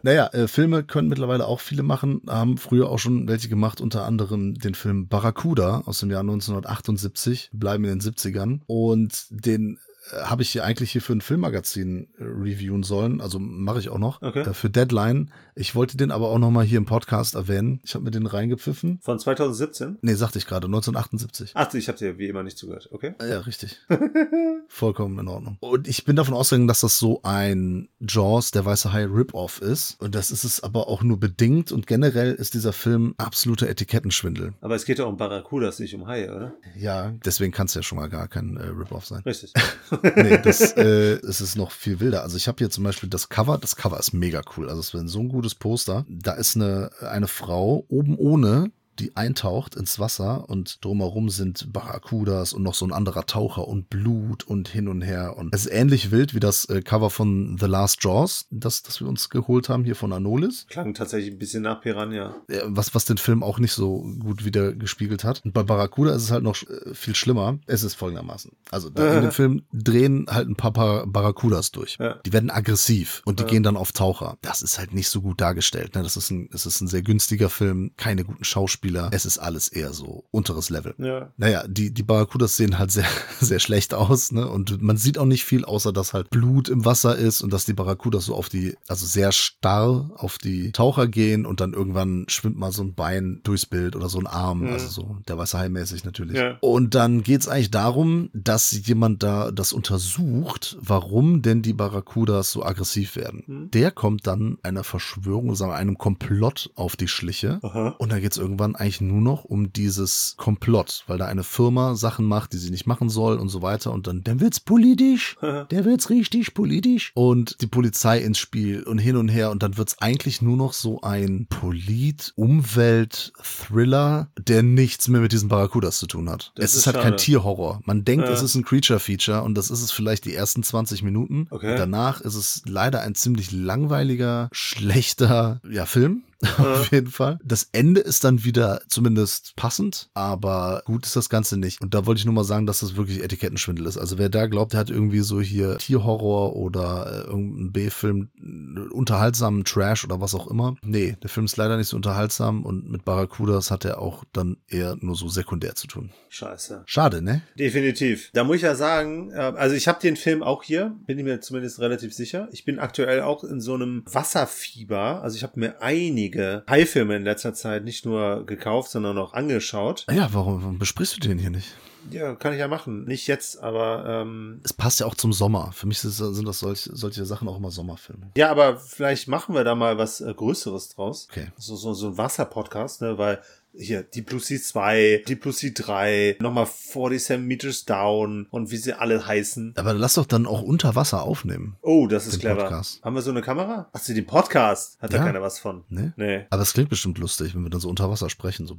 Naja, 0.03 0.29
äh, 0.29 0.47
Filme 0.49 0.85
können 0.85 1.09
mittlerweile 1.09 1.47
auch 1.47 1.59
viele 1.61 1.83
machen, 1.83 2.23
haben 2.29 2.57
früher 2.59 2.89
auch 2.89 2.99
schon 3.01 3.27
welche 3.29 3.49
gemacht, 3.49 3.81
unter 3.81 4.05
anderem 4.07 4.55
den 4.55 4.75
Film 4.77 5.09
Barracuda 5.09 5.83
aus 5.85 5.99
dem 5.99 6.11
Jahr 6.11 6.21
1978, 6.21 7.51
bleiben 7.53 7.85
in 7.85 7.99
den 7.99 8.01
70ern. 8.01 8.61
Und 8.67 9.27
den 9.31 9.79
habe 10.25 10.43
ich 10.43 10.51
hier 10.51 10.65
eigentlich 10.65 10.91
hier 10.93 11.01
für 11.03 11.13
ein 11.13 11.21
Filmmagazin 11.21 12.09
äh, 12.19 12.25
reviewen 12.25 12.83
sollen, 12.83 13.21
also 13.21 13.39
mache 13.39 13.79
ich 13.79 13.89
auch 13.89 13.99
noch, 13.99 14.21
Okay. 14.23 14.41
äh, 14.41 14.55
für 14.55 14.69
Deadline. 14.71 15.31
Ich 15.55 15.75
wollte 15.75 15.97
den 15.97 16.11
aber 16.11 16.29
auch 16.29 16.39
noch 16.39 16.51
mal 16.51 16.65
hier 16.65 16.79
im 16.79 16.87
Podcast 16.87 17.35
erwähnen. 17.35 17.81
Ich 17.85 17.95
habe 17.95 18.05
mir 18.05 18.11
den 18.11 18.27
reingepfiffen. 18.27 18.99
Von 19.03 19.19
2017? 19.19 19.99
Nee, 20.03 20.15
sagte 20.15 20.39
ich 20.39 20.47
gerade, 20.47 20.67
1978. 20.67 21.53
Ach, 21.55 21.73
ich 21.75 21.89
habe 21.89 21.99
dir 21.99 22.19
wie 22.19 22.27
immer 22.29 22.43
nicht 22.43 22.59
zugehört, 22.59 22.89
okay? 22.93 23.15
Ja, 23.21 23.41
richtig. 23.41 23.79
Vollkommen 24.69 25.19
in 25.19 25.29
Ordnung. 25.29 25.59
Und 25.61 25.87
ich 25.89 26.05
bin 26.05 26.17
davon 26.17 26.35
ausgegangen, 26.35 26.69
dass 26.69 26.81
das 26.81 26.99
so 26.99 27.21
ein 27.23 27.89
Jaws, 28.01 28.51
der 28.51 28.65
weiße 28.65 28.93
Hai 28.93 29.05
Rip-Off 29.05 29.61
ist. 29.61 30.01
Und 30.01 30.15
das 30.15 30.31
ist 30.31 30.45
es 30.45 30.63
aber 30.63 30.89
auch 30.89 31.03
nur 31.03 31.21
bedingt. 31.21 31.73
Und 31.73 31.87
generell 31.87 32.33
ist 32.35 32.55
dieser 32.55 32.73
Film 32.73 33.15
absoluter 33.19 33.69
Etikettenschwindel. 33.69 34.55
Aber 34.61 34.75
es 34.75 34.85
geht 34.85 34.99
ja 34.99 35.05
um 35.05 35.17
Barracudas, 35.17 35.79
nicht 35.79 35.95
um 35.95 36.07
Haie, 36.07 36.35
oder? 36.35 36.55
Ja, 36.77 37.13
deswegen 37.25 37.53
kann 37.53 37.67
es 37.67 37.75
ja 37.75 37.83
schon 37.83 37.99
mal 37.99 38.09
gar 38.09 38.29
kein 38.29 38.57
äh, 38.57 38.65
Rip-Off 38.67 39.07
sein. 39.07 39.23
Richtig. 39.27 39.53
nee, 40.17 40.39
das 40.39 40.73
äh, 40.77 41.19
es 41.27 41.41
ist 41.41 41.57
noch 41.57 41.71
viel 41.71 42.01
wilder. 42.01 42.23
Also 42.23 42.37
ich 42.37 42.49
habe 42.49 42.59
hier 42.59 42.71
zum 42.71 42.85
Beispiel 42.85 43.09
das 43.09 43.29
Cover. 43.29 43.59
Das 43.59 43.77
Cover 43.77 43.99
ist 43.99 44.13
mega 44.13 44.43
cool. 44.57 44.69
Also 44.69 44.81
es 44.81 44.95
ist 44.95 45.13
so 45.13 45.21
ein 45.21 45.29
gutes 45.29 45.55
Poster. 45.55 46.05
Da 46.09 46.33
ist 46.33 46.57
eine, 46.57 46.91
eine 47.01 47.29
Frau 47.29 47.85
oben 47.89 48.17
ohne 48.17 48.71
die 48.99 49.17
eintaucht 49.17 49.75
ins 49.75 49.99
Wasser 49.99 50.49
und 50.49 50.85
drumherum 50.85 51.31
sind 51.31 51.73
Barracudas 51.73 52.53
und 52.53 52.63
noch 52.63 52.75
so 52.75 52.87
ein 52.87 52.93
anderer 52.93 53.27
Taucher 53.27 53.67
und 53.67 53.89
Blut 53.91 54.45
und 54.45 54.69
hin 54.69 54.89
und 54.89 55.03
her. 55.03 55.37
Und 55.37 55.55
es 55.55 55.67
ist 55.67 55.73
ähnlich 55.73 56.11
wild 56.11 56.35
wie 56.35 56.41
das 56.41 56.67
äh, 56.67 56.83
Cover 56.83 57.11
von 57.11 57.57
The 57.59 57.67
Last 57.67 58.05
Jaws, 58.05 58.47
das, 58.51 58.83
das 58.83 59.01
wir 59.01 59.09
uns 59.09 59.31
geholt 59.31 59.69
haben 59.69 59.85
hier 59.85 59.97
von 59.97 60.13
Anolis. 60.13 60.67
Klang 60.69 60.95
tatsächlich 60.95 61.33
ein 61.33 61.39
bisschen 61.39 61.63
nach 61.63 61.81
Piranha. 61.81 62.37
Äh, 62.49 62.61
was, 62.65 62.95
was 62.95 63.05
den 63.05 63.19
Film 63.19 63.43
auch 63.43 63.59
nicht 63.59 63.73
so 63.73 64.03
gut 64.19 64.45
wieder 64.45 64.73
gespiegelt 64.73 65.25
hat. 65.25 65.43
Und 65.45 65.53
bei 65.53 65.63
Barracuda 65.63 66.15
ist 66.15 66.25
es 66.25 66.31
halt 66.31 66.43
noch 66.43 66.63
äh, 66.63 66.95
viel 66.95 67.15
schlimmer. 67.15 67.59
Es 67.67 67.83
ist 67.83 67.95
folgendermaßen. 67.95 68.53
Also 68.71 68.91
da 68.91 69.17
in 69.17 69.23
dem 69.23 69.33
Film 69.33 69.63
drehen 69.73 70.27
halt 70.29 70.49
ein 70.49 70.57
paar 70.57 70.73
Bar 70.73 71.07
Barracudas 71.07 71.73
durch. 71.73 71.99
Die 72.27 72.33
werden 72.33 72.51
aggressiv 72.51 73.23
und 73.25 73.41
die 73.41 73.45
gehen 73.45 73.63
dann 73.63 73.77
auf 73.77 73.93
Taucher. 73.93 74.39
Das 74.43 74.63
ist 74.63 74.79
halt 74.79 74.95
nicht 74.95 75.09
so 75.09 75.21
gut 75.21 75.41
dargestellt. 75.41 75.95
Ne? 75.95 76.03
Das 76.03 76.17
ist 76.17 76.31
ein, 76.31 76.49
es 76.53 76.67
ist 76.67 76.81
ein 76.81 76.89
sehr 76.89 77.03
günstiger 77.03 77.51
Film, 77.51 77.93
keine 77.97 78.25
guten 78.25 78.45
Schauspieler. 78.45 78.82
Es 79.13 79.25
ist 79.27 79.39
alles 79.39 79.69
eher 79.69 79.93
so 79.93 80.25
unteres 80.31 80.71
Level. 80.71 80.95
Ja. 80.99 81.31
Naja, 81.37 81.65
die, 81.69 81.93
die 81.93 82.03
Barracudas 82.03 82.57
sehen 82.57 82.79
halt 82.79 82.91
sehr, 82.91 83.07
sehr 83.41 83.59
schlecht 83.61 83.95
aus, 83.95 84.33
ne? 84.33 84.49
Und 84.49 84.83
man 84.83 84.97
sieht 84.97 85.19
auch 85.19 85.25
nicht 85.25 85.45
viel, 85.45 85.65
außer 85.65 85.93
dass 85.93 86.13
halt 86.13 86.31
Blut 86.31 86.69
im 86.69 86.85
Wasser 86.85 87.17
ist 87.17 87.43
und 87.43 87.53
dass 87.53 87.65
die 87.65 87.73
Barracudas 87.75 88.25
so 88.27 88.35
auf 88.35 88.49
die, 88.49 88.77
also 88.89 89.07
sehr 89.07 89.33
starr 89.33 90.11
auf 90.17 90.39
die 90.39 90.73
Taucher 90.73 91.07
gehen 91.09 91.47
und 91.47 91.61
dann 91.61 91.73
irgendwann 91.73 92.25
schwimmt 92.29 92.57
mal 92.59 92.73
so 92.73 92.83
ein 92.83 92.95
Bein 92.95 93.41
durchs 93.45 93.67
Bild 93.67 93.95
oder 93.97 94.09
so 94.09 94.19
ein 94.19 94.27
Arm, 94.27 94.61
Mhm. 94.63 94.73
also 94.73 94.89
so 94.89 95.17
der 95.29 95.39
weiße 95.39 95.59
Hai 95.59 95.69
mäßig 95.69 96.05
natürlich. 96.05 96.37
Ja. 96.37 96.57
Und 96.61 96.95
dann 96.95 97.23
geht's 97.23 97.49
eigentlich 97.49 97.71
darum, 97.71 98.31
dass 98.33 98.71
jemand 98.87 99.23
da 99.23 99.51
das 99.51 99.73
untersucht, 99.73 100.77
warum 100.81 101.43
denn 101.43 101.63
die 101.63 101.73
Barracudas 101.73 102.51
so 102.53 102.65
aggressiv 102.65 103.17
werden. 103.17 103.45
Mhm. 103.47 103.71
Der 103.71 103.91
kommt 103.91 104.27
dann 104.27 104.59
einer 104.63 104.85
Verschwörung, 104.85 105.55
sagen 105.55 105.71
wir, 105.73 105.77
einem 105.77 105.99
Komplott 105.99 106.71
auf 106.75 106.97
die 106.97 107.09
Schliche. 107.09 107.59
Aha. 107.63 107.95
Und 107.99 108.13
da 108.13 108.19
geht's 108.21 108.37
irgendwann 108.37 108.72
eigentlich 108.77 109.01
nur 109.01 109.21
noch 109.21 109.45
um 109.45 109.73
dieses 109.73 110.35
Komplott, 110.37 111.05
weil 111.07 111.19
da 111.19 111.27
eine 111.27 111.45
Firma 111.45 111.95
Sachen 111.95 112.27
macht, 112.27 112.53
die 112.53 112.59
sie 112.59 112.71
nicht 112.71 112.87
machen 112.87 113.09
soll 113.09 113.39
und 113.39 113.49
so 113.49 113.63
weiter. 113.63 113.93
Und 113.93 114.07
dann, 114.07 114.23
dann 114.25 114.41
wird's 114.41 114.61
politisch. 114.61 115.37
Der 115.71 115.85
wird's 115.85 116.11
richtig 116.11 116.55
politisch. 116.55 117.13
Und 117.15 117.61
die 117.61 117.67
Polizei 117.67 118.19
ins 118.19 118.39
Spiel 118.39 118.83
und 118.83 118.99
hin 118.99 119.17
und 119.17 119.29
her. 119.29 119.51
Und 119.51 119.63
dann 119.63 119.77
wird's 119.77 120.01
eigentlich 120.01 120.43
nur 120.43 120.57
noch 120.57 120.73
so 120.73 121.01
ein 121.03 121.47
Polit-Umwelt-Thriller, 121.49 124.29
der 124.39 124.63
nichts 124.63 125.09
mehr 125.09 125.21
mit 125.21 125.33
diesen 125.33 125.49
Barracudas 125.49 125.99
zu 125.99 126.07
tun 126.07 126.29
hat. 126.31 126.53
Das 126.57 126.67
es 126.67 126.73
ist 126.73 126.79
ist, 126.81 126.87
halt 126.87 126.97
kein 126.97 127.05
schade. 127.13 127.17
Tierhorror. 127.17 127.81
Man 127.85 128.05
denkt, 128.05 128.27
Ja. 128.27 128.33
es 128.33 128.43
ist 128.43 128.55
ein 128.55 128.65
Creature-Feature 128.65 129.43
und 129.43 129.55
das 129.55 129.71
ist 129.71 129.83
es 129.83 129.93
vielleicht 129.93 130.25
die 130.25 130.35
ersten 130.35 130.63
20 130.63 131.03
Minuten. 131.03 131.47
Okay. 131.51 131.77
Danach 131.77 132.21
ist 132.21 132.35
es 132.35 132.63
leider 132.67 133.01
ein 133.03 133.15
ziemlich 133.15 133.53
langweiliger, 133.53 134.49
schlechter 134.53 135.61
ja, 135.71 135.87
Film. 135.87 136.23
Auf 136.59 136.91
jeden 136.91 137.11
Fall. 137.11 137.39
Das 137.45 137.69
Ende 137.73 138.01
ist 138.01 138.25
dann 138.25 138.45
wieder 138.45 138.83
zumindest 138.89 139.55
passend, 139.57 140.11
aber 140.15 140.83
gut 140.85 141.07
ist 141.07 141.17
das 141.17 141.29
Ganze 141.29 141.57
nicht. 141.57 141.81
Und 141.81 141.95
da 141.95 142.07
wollte 142.07 142.19
ich 142.19 142.25
nur 142.25 142.35
mal 142.35 142.45
sagen, 142.45 142.67
dass 142.67 142.81
das 142.81 142.97
wirklich 142.97 143.23
Etikettenschwindel 143.23 143.87
ist. 143.87 143.97
Also 143.97 144.19
wer 144.19 144.29
da 144.29 144.47
glaubt, 144.47 144.73
der 144.73 144.81
hat 144.81 144.91
irgendwie 144.91 145.21
so 145.21 145.41
hier 145.41 145.79
Tierhorror 145.79 146.57
oder 146.57 147.07
äh, 147.07 147.27
irgendeinen 147.29 147.73
B-Film, 147.73 148.31
unterhaltsamen 148.79 149.65
Trash 149.65 150.05
oder 150.05 150.21
was 150.21 150.35
auch 150.35 150.47
immer. 150.47 150.77
Nee, 150.83 151.17
der 151.23 151.31
Film 151.31 151.47
ist 151.47 151.57
leider 151.57 151.77
nicht 151.77 151.89
so 151.89 151.97
unterhaltsam 151.97 152.65
und 152.65 152.91
mit 152.91 153.05
Barracudas 153.05 153.71
hat 153.71 153.85
er 153.85 154.01
auch 154.01 154.25
dann 154.33 154.57
eher 154.69 154.97
nur 155.01 155.15
so 155.15 155.29
sekundär 155.29 155.75
zu 155.75 155.87
tun. 155.87 156.11
Scheiße. 156.29 156.83
Schade, 156.87 157.23
ne? 157.23 157.43
Definitiv. 157.59 158.31
Da 158.33 158.45
muss 158.45 158.57
ich 158.57 158.63
ja 158.63 158.75
sagen, 158.75 159.31
äh, 159.33 159.37
also 159.37 159.75
ich 159.75 159.89
habe 159.89 160.01
den 160.01 160.17
Film 160.17 160.43
auch 160.43 160.63
hier, 160.63 160.97
bin 161.07 161.19
ich 161.19 161.25
mir 161.25 161.41
zumindest 161.41 161.81
relativ 161.81 162.15
sicher. 162.15 162.49
Ich 162.53 162.65
bin 162.65 162.79
aktuell 162.79 163.23
auch 163.23 163.45
in 163.45 163.61
so 163.61 163.75
einem 163.75 164.03
Wasserfieber. 164.07 165.23
Also 165.23 165.37
ich 165.37 165.43
habe 165.43 165.59
mir 165.59 165.83
einige 165.83 166.65
Haifilme 166.69 167.17
in 167.17 167.25
letzter 167.25 167.55
Zeit 167.55 167.85
nicht 167.85 168.05
nur 168.05 168.47
gekauft, 168.47 168.91
sondern 168.91 169.19
auch 169.19 169.35
angeschaut. 169.35 170.07
Ja, 170.11 170.29
warum, 170.33 170.63
warum 170.63 170.79
besprichst 170.79 171.17
du 171.17 171.21
den 171.21 171.39
hier 171.39 171.51
nicht? 171.51 171.77
Ja, 172.11 172.35
kann 172.35 172.53
ich 172.53 172.59
ja 172.59 172.69
machen. 172.69 173.05
Nicht 173.05 173.27
jetzt, 173.27 173.63
aber 173.63 174.05
ähm, 174.07 174.61
Es 174.65 174.73
passt 174.73 175.01
ja 175.01 175.07
auch 175.07 175.15
zum 175.15 175.33
Sommer. 175.33 175.71
Für 175.73 175.87
mich 175.87 176.01
sind 176.01 176.47
das 176.47 176.59
solche, 176.59 176.95
solche 176.95 177.25
Sachen 177.25 177.49
auch 177.49 177.57
immer 177.57 177.71
Sommerfilme. 177.71 178.31
ja, 178.37 178.51
aber 178.51 178.77
vielleicht 178.79 179.29
machen 179.29 179.55
wir 179.55 179.65
da 179.65 179.75
mal 179.75 179.99
was 179.99 180.21
äh, 180.21 180.33
Größeres 180.35 180.91
draus. 180.91 181.29
Okay. 181.31 181.49
So, 181.57 181.77
so, 181.77 181.95
so 181.95 182.09
ein 182.09 182.19
Wasserpodcast, 182.19 183.03
ne? 183.03 183.19
Weil 183.19 183.41
hier 183.75 184.03
Deep 184.03 184.27
Blue 184.27 184.41
Sea 184.41 184.61
2, 184.61 185.25
Deep 185.27 185.41
Blue 185.43 185.53
Sea 185.53 185.71
3, 185.75 186.37
nochmal 186.41 186.67
47 186.67 187.39
Meters 187.39 187.85
Down 187.85 188.47
und 188.51 188.71
wie 188.71 188.77
sie 188.77 188.93
alle 188.93 189.27
heißen. 189.27 189.75
Aber 189.77 189.95
lass 189.95 190.15
doch 190.15 190.27
dann 190.27 190.47
auch 190.47 190.63
unter 190.63 190.95
Wasser 190.95 191.23
aufnehmen. 191.23 191.77
Oh, 191.83 192.07
das 192.07 192.27
ist 192.27 192.41
clever. 192.41 192.63
Podcast. 192.63 193.03
Haben 193.03 193.15
wir 193.15 193.23
so 193.23 193.31
eine 193.31 193.43
Kamera? 193.43 193.89
Ach 193.93 194.05
den 194.05 194.27
Podcast. 194.27 195.01
Hat 195.01 195.13
da 195.13 195.19
Ja. 195.19 195.25
keiner 195.25 195.43
was 195.43 195.59
von. 195.59 195.85
Ne? 195.89 196.13
Nee. 196.17 196.47
Aber 196.51 196.63
es 196.63 196.73
klingt 196.73 196.91
bestimmt 196.91 197.19
lustig, 197.19 197.55
wenn 197.55 197.63
wir 197.63 197.71
dann 197.71 197.81
so 197.81 197.89
unter 197.89 198.11
Wasser 198.11 198.29
sprechen. 198.31 198.67
So. 198.67 198.77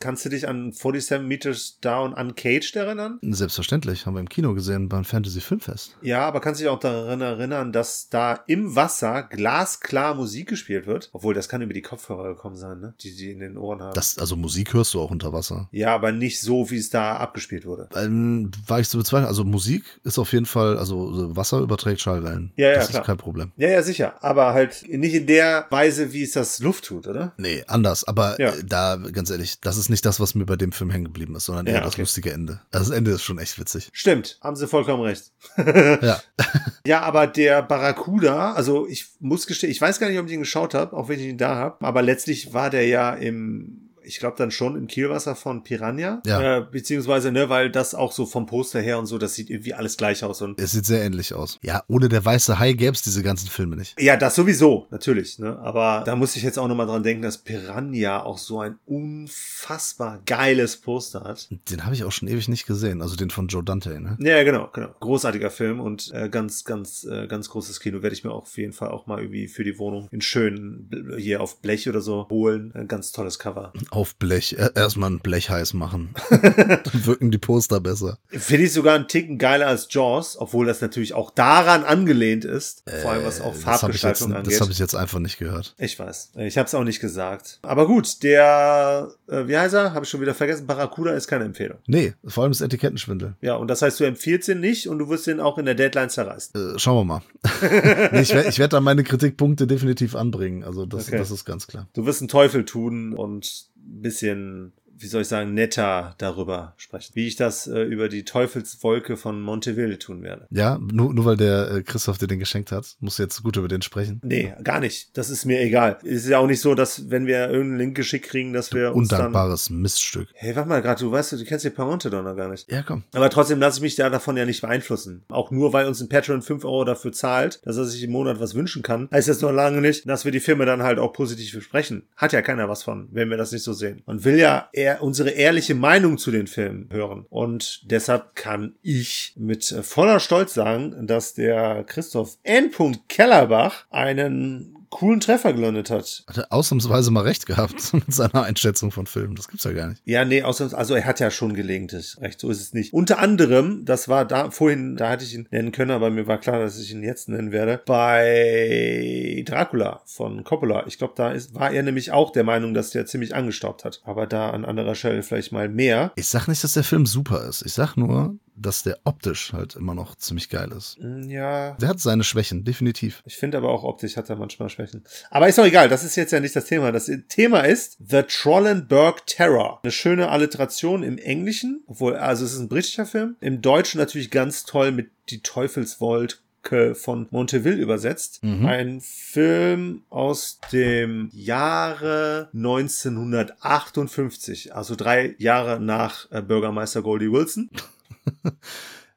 Kannst 0.00 0.24
du 0.24 0.28
dich 0.28 0.48
an 0.48 0.72
47 0.72 1.20
Meters 1.26 1.78
Down 1.80 2.12
Uncaged 2.12 2.76
erinnern? 2.76 3.18
Selbstverständlich, 3.22 4.06
haben 4.06 4.14
wir 4.14 4.20
im 4.20 4.28
Kino 4.28 4.54
gesehen 4.54 4.88
beim 4.88 5.04
Fantasy 5.04 5.40
Filmfest. 5.40 5.96
Ja, 6.02 6.26
aber 6.26 6.40
kannst 6.40 6.60
du 6.60 6.64
dich 6.64 6.70
auch 6.70 6.78
daran 6.78 7.20
erinnern, 7.20 7.72
dass 7.72 8.08
da 8.08 8.40
im 8.46 8.76
Wasser 8.76 9.22
glasklar 9.24 10.14
Musik 10.14 10.48
gespielt 10.48 10.86
wird? 10.86 11.08
Obwohl, 11.12 11.34
das 11.34 11.48
kann 11.48 11.62
über 11.62 11.74
die 11.74 11.82
Kopfhörer 11.82 12.28
gekommen 12.28 12.56
sein, 12.56 12.80
ne? 12.82 12.94
Die 13.00 13.14
die 13.16 13.30
in 13.30 13.40
den 13.40 13.56
Ohren 13.56 13.80
haben. 13.80 13.94
Das, 13.94 14.18
also 14.18 14.36
Musik 14.36 14.74
hörst 14.74 14.92
du 14.94 15.00
auch 15.00 15.10
unter 15.10 15.32
Wasser. 15.32 15.68
ja, 15.72 15.94
aber 15.94 16.12
nicht 16.12 16.40
so, 16.40 16.70
wie 16.70 16.76
es 16.76 16.90
da 16.90 17.16
abgespielt 17.16 17.64
wurde. 17.64 17.88
Ähm, 17.96 18.50
war 18.66 18.80
ich 18.80 18.88
zu 18.88 18.98
bezweifeln. 18.98 19.26
Also 19.28 19.44
Musik 19.44 19.84
ist 20.04 20.18
auf 20.18 20.32
jeden 20.32 20.46
Fall, 20.46 20.76
also 20.78 21.12
so 21.12 21.36
Wasser 21.36 21.60
überträgt 21.60 22.00
Schallwellen. 22.00 22.52
Ja, 22.56 22.68
ja, 22.68 22.74
das 22.76 22.88
klar. 22.90 23.02
ist 23.02 23.06
kein 23.06 23.16
Problem. 23.16 23.52
Ja, 23.56 23.68
ja, 23.70 23.82
sicher. 23.82 24.14
Aber 24.22 24.52
halt 24.52 24.84
nicht 24.88 25.14
in 25.14 25.26
der 25.26 25.66
Weise, 25.70 26.12
wie 26.12 26.22
es 26.22 26.32
das 26.32 26.58
Luft 26.58 26.84
tut, 26.84 27.06
oder? 27.06 27.32
Nee, 27.38 27.64
anders. 27.66 28.04
Aber 28.04 28.40
Ja. 28.40 28.52
da, 28.64 28.96
ganz 28.96 29.30
ehrlich, 29.30 29.60
das 29.60 29.76
ist 29.78 29.88
nicht 29.88 30.04
das, 30.04 30.20
was 30.20 30.34
mir 30.34 30.44
bei 30.44 30.56
dem 30.56 30.72
Film 30.72 30.90
hängen 30.90 31.04
geblieben 31.04 31.34
ist, 31.36 31.44
sondern 31.46 31.66
eher 31.66 31.74
Ja, 31.74 31.80
das 31.80 31.94
okay. 31.94 32.02
lustige 32.02 32.32
Ende. 32.32 32.60
Also 32.72 32.90
das 32.90 32.98
Ende 32.98 33.12
ist 33.12 33.22
schon 33.22 33.38
echt 33.38 33.58
witzig. 33.58 33.88
Stimmt, 33.92 34.38
haben 34.42 34.56
sie 34.56 34.66
vollkommen 34.66 35.02
recht. 35.04 35.30
Ja. 36.02 36.20
Ja, 36.84 37.02
aber 37.02 37.28
der 37.28 37.62
Barracuda, 37.62 38.54
also 38.54 38.88
ich 38.88 39.06
muss 39.20 39.46
gestehen, 39.46 39.70
ich 39.70 39.80
weiß 39.80 40.00
gar 40.00 40.08
nicht, 40.08 40.18
ob 40.18 40.26
ich 40.26 40.32
ihn 40.32 40.40
geschaut 40.40 40.74
habe, 40.74 40.96
auch 40.96 41.08
wenn 41.08 41.20
ich 41.20 41.26
ihn 41.26 41.38
da 41.38 41.54
habe, 41.54 41.84
aber 41.86 42.02
letztlich 42.02 42.52
war 42.54 42.70
der 42.72 42.86
ja 42.86 43.12
im, 43.12 43.81
ich 44.04 44.18
glaube 44.18 44.36
dann 44.38 44.50
schon 44.50 44.76
im 44.76 44.86
Kielwasser 44.86 45.36
von 45.36 45.62
Piranha. 45.62 46.22
Ja. 46.26 46.58
Äh, 46.58 46.66
beziehungsweise, 46.70 47.32
ne, 47.32 47.48
weil 47.48 47.70
das 47.70 47.94
auch 47.94 48.12
so 48.12 48.26
vom 48.26 48.46
Poster 48.46 48.80
her 48.80 48.98
und 48.98 49.06
so, 49.06 49.18
das 49.18 49.34
sieht 49.34 49.50
irgendwie 49.50 49.74
alles 49.74 49.96
gleich 49.96 50.24
aus. 50.24 50.42
Und 50.42 50.60
Es 50.60 50.72
sieht 50.72 50.86
sehr 50.86 51.02
ähnlich 51.02 51.34
aus. 51.34 51.58
Ja, 51.62 51.82
ohne 51.88 52.08
der 52.08 52.24
weiße 52.24 52.58
Hai 52.58 52.72
gäbe 52.72 52.92
es 52.92 53.02
diese 53.02 53.22
ganzen 53.22 53.48
Filme 53.48 53.76
nicht. 53.76 54.00
ja, 54.00 54.16
das 54.16 54.34
sowieso, 54.34 54.86
natürlich, 54.90 55.38
ne? 55.38 55.58
Aber 55.58 56.02
da 56.04 56.16
muss 56.16 56.36
ich 56.36 56.42
jetzt 56.42 56.58
auch 56.58 56.68
nochmal 56.68 56.86
dran 56.86 57.02
denken, 57.02 57.22
dass 57.22 57.38
Piranha 57.38 58.22
auch 58.22 58.38
so 58.38 58.60
ein 58.60 58.76
unfassbar 58.86 60.20
geiles 60.26 60.76
Poster 60.76 61.24
hat. 61.24 61.48
Den 61.70 61.84
habe 61.84 61.94
ich 61.94 62.04
auch 62.04 62.12
schon 62.12 62.28
ewig 62.28 62.48
nicht 62.48 62.66
gesehen. 62.66 63.02
Also 63.02 63.16
den 63.16 63.30
von 63.30 63.48
Joe 63.48 63.62
Dante, 63.64 64.00
ne? 64.00 64.16
Ja, 64.20 64.42
genau, 64.44 64.68
genau. 64.72 64.88
Großartiger 65.00 65.50
Film 65.50 65.80
und 65.80 66.10
äh, 66.12 66.28
ganz, 66.28 66.64
ganz, 66.64 67.04
äh, 67.04 67.26
ganz 67.26 67.48
großes 67.48 67.80
Kino. 67.80 68.02
Werde 68.02 68.14
ich 68.14 68.24
mir 68.24 68.30
auch 68.30 68.42
auf 68.42 68.56
jeden 68.58 68.72
Fall 68.72 68.88
auch 68.90 69.06
mal 69.06 69.20
irgendwie 69.20 69.48
für 69.48 69.64
die 69.64 69.78
Wohnung 69.78 70.08
in 70.10 70.20
schönen, 70.20 70.90
hier 71.18 71.40
auf 71.40 71.60
Blech 71.60 71.88
oder 71.88 72.00
so 72.00 72.26
holen. 72.30 72.72
Ein 72.74 72.88
ganz 72.88 73.12
tolles 73.12 73.38
Cover. 73.38 73.72
Auf 73.92 74.14
Blech. 74.16 74.56
Er- 74.58 74.74
Erstmal 74.74 75.10
ein 75.10 75.20
Blech 75.20 75.50
heiß 75.50 75.74
machen. 75.74 76.14
Dann 76.30 76.80
wirken 77.06 77.30
die 77.30 77.36
Poster 77.36 77.78
besser. 77.78 78.16
Finde 78.28 78.64
ich 78.64 78.72
sogar 78.72 78.94
einen 78.94 79.06
Ticken 79.06 79.36
geiler 79.36 79.66
als 79.66 79.86
Jaws, 79.90 80.38
obwohl 80.38 80.64
das 80.64 80.80
natürlich 80.80 81.12
auch 81.12 81.30
daran 81.30 81.84
angelehnt 81.84 82.46
ist. 82.46 82.84
Vor 83.02 83.10
allem 83.12 83.24
was 83.26 83.42
auch 83.42 83.54
Äh, 83.54 83.58
das 83.64 83.82
habe 83.82 83.92
ich, 83.92 84.02
jetzt- 84.02 84.20
Farbgestaltung 84.20 84.30
das 84.30 84.38
angeht. 84.38 84.60
hab 84.62 84.70
ich 84.70 84.78
jetzt 84.78 84.94
einfach 84.94 85.18
nicht 85.18 85.38
gehört. 85.38 85.74
Ich 85.76 85.98
weiß. 85.98 86.32
Ich 86.38 86.56
habe 86.56 86.66
es 86.66 86.74
auch 86.74 86.84
nicht 86.84 87.00
gesagt. 87.00 87.58
Aber 87.60 87.86
gut, 87.86 88.22
der, 88.22 89.10
äh, 89.28 89.46
wie 89.46 89.58
heißt 89.58 89.74
er? 89.74 89.92
Habe 89.92 90.06
ich 90.06 90.10
schon 90.10 90.22
wieder 90.22 90.34
vergessen. 90.34 90.66
Barracuda 90.66 91.12
ist 91.12 91.26
keine 91.28 91.44
Empfehlung. 91.44 91.76
Nee, 91.86 92.14
vor 92.24 92.44
allem 92.44 92.52
das 92.52 92.62
Etikettenschwindel. 92.62 93.34
Ja, 93.42 93.56
und 93.56 93.68
das 93.68 93.82
heißt, 93.82 94.00
du 94.00 94.04
empfiehlst 94.04 94.48
ihn 94.48 94.60
nicht 94.60 94.88
und 94.88 94.98
du 95.00 95.10
wirst 95.10 95.26
ihn 95.26 95.38
auch 95.38 95.58
in 95.58 95.66
der 95.66 95.74
Deadline 95.74 96.08
zerreißen. 96.08 96.76
Äh, 96.76 96.78
schauen 96.78 96.96
wir 96.96 97.04
mal. 97.04 97.22
nee, 98.12 98.22
ich 98.22 98.32
werde 98.32 98.48
ich 98.48 98.58
werd 98.58 98.72
da 98.72 98.80
meine 98.80 99.04
Kritikpunkte 99.04 99.66
definitiv 99.66 100.14
anbringen. 100.16 100.64
Also 100.64 100.86
das, 100.86 101.08
Okay. 101.08 101.18
das 101.18 101.30
ist 101.30 101.44
ganz 101.44 101.66
klar. 101.66 101.88
Du 101.92 102.06
wirst 102.06 102.22
einen 102.22 102.28
Teufel 102.28 102.64
tun 102.64 103.12
und 103.12 103.66
bisschen, 103.84 104.72
wie 105.02 105.06
soll 105.08 105.22
ich 105.22 105.28
sagen, 105.28 105.54
netter 105.54 106.14
darüber 106.18 106.74
sprechen. 106.76 107.12
Wie 107.14 107.26
ich 107.26 107.36
das 107.36 107.66
äh, 107.66 107.82
über 107.82 108.08
die 108.08 108.24
Teufelswolke 108.24 109.16
von 109.16 109.40
Monteville 109.40 109.98
tun 109.98 110.22
werde. 110.22 110.46
Ja, 110.50 110.78
nur, 110.80 111.12
nur 111.12 111.24
weil 111.24 111.36
der 111.36 111.70
äh, 111.70 111.82
Christoph 111.82 112.18
dir 112.18 112.26
den 112.26 112.38
geschenkt 112.38 112.72
hat, 112.72 112.96
musst 113.00 113.18
du 113.18 113.22
jetzt 113.22 113.42
gut 113.42 113.56
über 113.56 113.68
den 113.68 113.82
sprechen. 113.82 114.20
Nee, 114.24 114.54
gar 114.62 114.80
nicht. 114.80 115.16
Das 115.16 115.30
ist 115.30 115.44
mir 115.44 115.60
egal. 115.60 115.98
Es 116.02 116.24
ist 116.24 116.28
ja 116.28 116.38
auch 116.38 116.46
nicht 116.46 116.60
so, 116.60 116.74
dass 116.74 117.10
wenn 117.10 117.26
wir 117.26 117.48
irgendeinen 117.50 117.78
Link 117.78 117.96
geschickt 117.96 118.26
kriegen, 118.26 118.52
dass 118.52 118.72
wir 118.72 118.94
uns 118.94 119.08
dann... 119.08 119.26
Undankbares 119.26 119.70
Miststück. 119.70 120.28
Hey, 120.34 120.54
warte 120.56 120.68
mal 120.68 120.82
gerade, 120.82 121.00
du 121.00 121.10
weißt, 121.10 121.32
du 121.32 121.44
kennst 121.44 121.64
die 121.64 121.70
Paronte 121.70 122.10
doch 122.10 122.22
noch 122.22 122.36
gar 122.36 122.48
nicht. 122.48 122.70
Ja, 122.70 122.82
komm. 122.82 123.04
Aber 123.12 123.30
trotzdem 123.30 123.58
lasse 123.58 123.78
ich 123.78 123.82
mich 123.82 123.96
da 123.96 124.10
davon 124.10 124.36
ja 124.36 124.44
nicht 124.44 124.60
beeinflussen. 124.60 125.24
Auch 125.28 125.50
nur, 125.50 125.72
weil 125.72 125.86
uns 125.86 126.00
ein 126.00 126.08
Patreon 126.08 126.42
5 126.42 126.64
Euro 126.64 126.84
dafür 126.84 127.12
zahlt, 127.12 127.60
dass 127.64 127.76
er 127.76 127.84
sich 127.84 128.02
im 128.02 128.12
Monat 128.12 128.40
was 128.40 128.54
wünschen 128.54 128.82
kann, 128.82 129.08
heißt 129.12 129.28
das 129.28 129.40
noch 129.40 129.52
lange 129.52 129.80
nicht, 129.80 130.08
dass 130.08 130.24
wir 130.24 130.32
die 130.32 130.40
Filme 130.40 130.66
dann 130.66 130.82
halt 130.82 130.98
auch 130.98 131.12
positiv 131.12 131.54
besprechen. 131.54 132.04
Hat 132.16 132.32
ja 132.32 132.42
keiner 132.42 132.68
was 132.68 132.82
von, 132.82 133.08
wenn 133.12 133.30
wir 133.30 133.36
das 133.36 133.52
nicht 133.52 133.62
so 133.62 133.72
sehen. 133.72 134.02
Man 134.06 134.24
will 134.24 134.38
ja 134.38 134.68
eher 134.72 134.91
unsere 135.00 135.30
ehrliche 135.30 135.74
Meinung 135.74 136.18
zu 136.18 136.30
den 136.30 136.46
Filmen 136.46 136.88
hören. 136.90 137.26
Und 137.30 137.90
deshalb 137.90 138.34
kann 138.34 138.74
ich 138.82 139.34
mit 139.36 139.70
äh, 139.72 139.82
voller 139.82 140.20
Stolz 140.20 140.54
sagen, 140.54 141.06
dass 141.06 141.34
der 141.34 141.84
Christoph 141.84 142.38
N. 142.42 142.70
Kellerbach 143.08 143.86
einen 143.90 144.81
coolen 144.92 145.20
Treffer 145.20 145.52
gelandet 145.52 145.90
hat. 145.90 146.22
Hat 146.28 146.38
er 146.38 146.52
ausnahmsweise 146.52 147.10
mal 147.10 147.22
recht 147.22 147.46
gehabt 147.46 147.92
mit 147.94 148.14
seiner 148.14 148.44
Einschätzung 148.44 148.92
von 148.92 149.06
Filmen. 149.06 149.34
Das 149.34 149.48
gibt's 149.48 149.64
ja 149.64 149.72
gar 149.72 149.88
nicht. 149.88 150.02
Ja, 150.04 150.24
nee, 150.24 150.42
außer, 150.42 150.76
also 150.76 150.94
er 150.94 151.04
hat 151.04 151.18
ja 151.18 151.30
schon 151.30 151.54
gelegentlich 151.54 152.16
recht, 152.20 152.38
so 152.38 152.50
ist 152.50 152.60
es 152.60 152.72
nicht. 152.74 152.92
Unter 152.92 153.18
anderem, 153.18 153.84
das 153.84 154.08
war 154.08 154.24
da 154.24 154.50
vorhin, 154.50 154.96
da 154.96 155.10
hatte 155.10 155.24
ich 155.24 155.34
ihn 155.34 155.48
nennen 155.50 155.72
können, 155.72 155.90
aber 155.90 156.10
mir 156.10 156.26
war 156.26 156.38
klar, 156.38 156.60
dass 156.60 156.78
ich 156.78 156.92
ihn 156.92 157.02
jetzt 157.02 157.28
nennen 157.28 157.50
werde, 157.50 157.80
bei 157.84 159.42
Dracula 159.46 160.02
von 160.04 160.44
Coppola. 160.44 160.86
Ich 160.86 160.98
glaube, 160.98 161.14
da 161.16 161.32
ist, 161.32 161.54
war 161.54 161.72
er 161.72 161.82
nämlich 161.82 162.12
auch 162.12 162.30
der 162.30 162.44
Meinung, 162.44 162.74
dass 162.74 162.90
der 162.90 163.06
ziemlich 163.06 163.34
angestaubt 163.34 163.84
hat. 163.84 164.02
Aber 164.04 164.26
da 164.26 164.50
an 164.50 164.64
anderer 164.64 164.94
Stelle 164.94 165.22
vielleicht 165.22 165.52
mal 165.52 165.68
mehr. 165.68 166.12
Ich 166.16 166.28
sag 166.28 166.46
nicht, 166.48 166.62
dass 166.62 166.74
der 166.74 166.84
Film 166.84 167.06
super 167.06 167.44
ist. 167.48 167.62
Ich 167.64 167.72
sag 167.72 167.96
nur, 167.96 168.36
dass 168.56 168.82
der 168.82 168.98
optisch 169.04 169.52
halt 169.52 169.76
immer 169.76 169.94
noch 169.94 170.14
ziemlich 170.16 170.48
geil 170.48 170.70
ist. 170.76 170.96
Hm, 170.98 171.28
Ja, 171.28 171.72
Der 171.80 171.88
hat 171.88 172.00
seine 172.00 172.24
Schwächen, 172.24 172.64
definitiv. 172.64 173.22
Ich 173.26 173.36
finde 173.36 173.58
aber 173.58 173.70
auch 173.70 173.84
optisch 173.84 174.16
hat 174.16 174.28
er 174.30 174.36
manchmal 174.36 174.68
Schwächen. 174.68 175.04
Aber 175.30 175.48
ist 175.48 175.58
doch 175.58 175.64
egal, 175.64 175.88
das 175.88 176.04
ist 176.04 176.16
jetzt 176.16 176.32
ja 176.32 176.40
nicht 176.40 176.54
das 176.54 176.66
Thema. 176.66 176.92
Das 176.92 177.10
Thema 177.28 177.60
ist 177.60 177.96
The 178.06 178.22
Trollenberg 178.22 179.26
Terror. 179.26 179.80
Eine 179.82 179.92
schöne 179.92 180.28
Alliteration 180.28 181.02
im 181.02 181.18
Englischen, 181.18 181.82
obwohl, 181.86 182.16
also 182.16 182.44
es 182.44 182.52
ist 182.52 182.58
ein 182.58 182.68
britischer 182.68 183.06
Film. 183.06 183.36
Im 183.40 183.62
Deutschen 183.62 183.98
natürlich 183.98 184.30
ganz 184.30 184.64
toll 184.64 184.92
mit 184.92 185.10
Die 185.30 185.40
Teufelswolke 185.40 186.94
von 186.94 187.26
Monteville 187.30 187.80
übersetzt. 187.80 188.42
Mhm. 188.44 188.66
Ein 188.66 189.00
Film 189.00 190.02
aus 190.10 190.60
dem 190.72 191.30
Jahre 191.32 192.50
1958, 192.54 194.74
also 194.74 194.94
drei 194.94 195.34
Jahre 195.38 195.80
nach 195.80 196.30
äh, 196.30 196.42
Bürgermeister 196.42 197.02
Goldie 197.02 197.32
Wilson. 197.32 197.70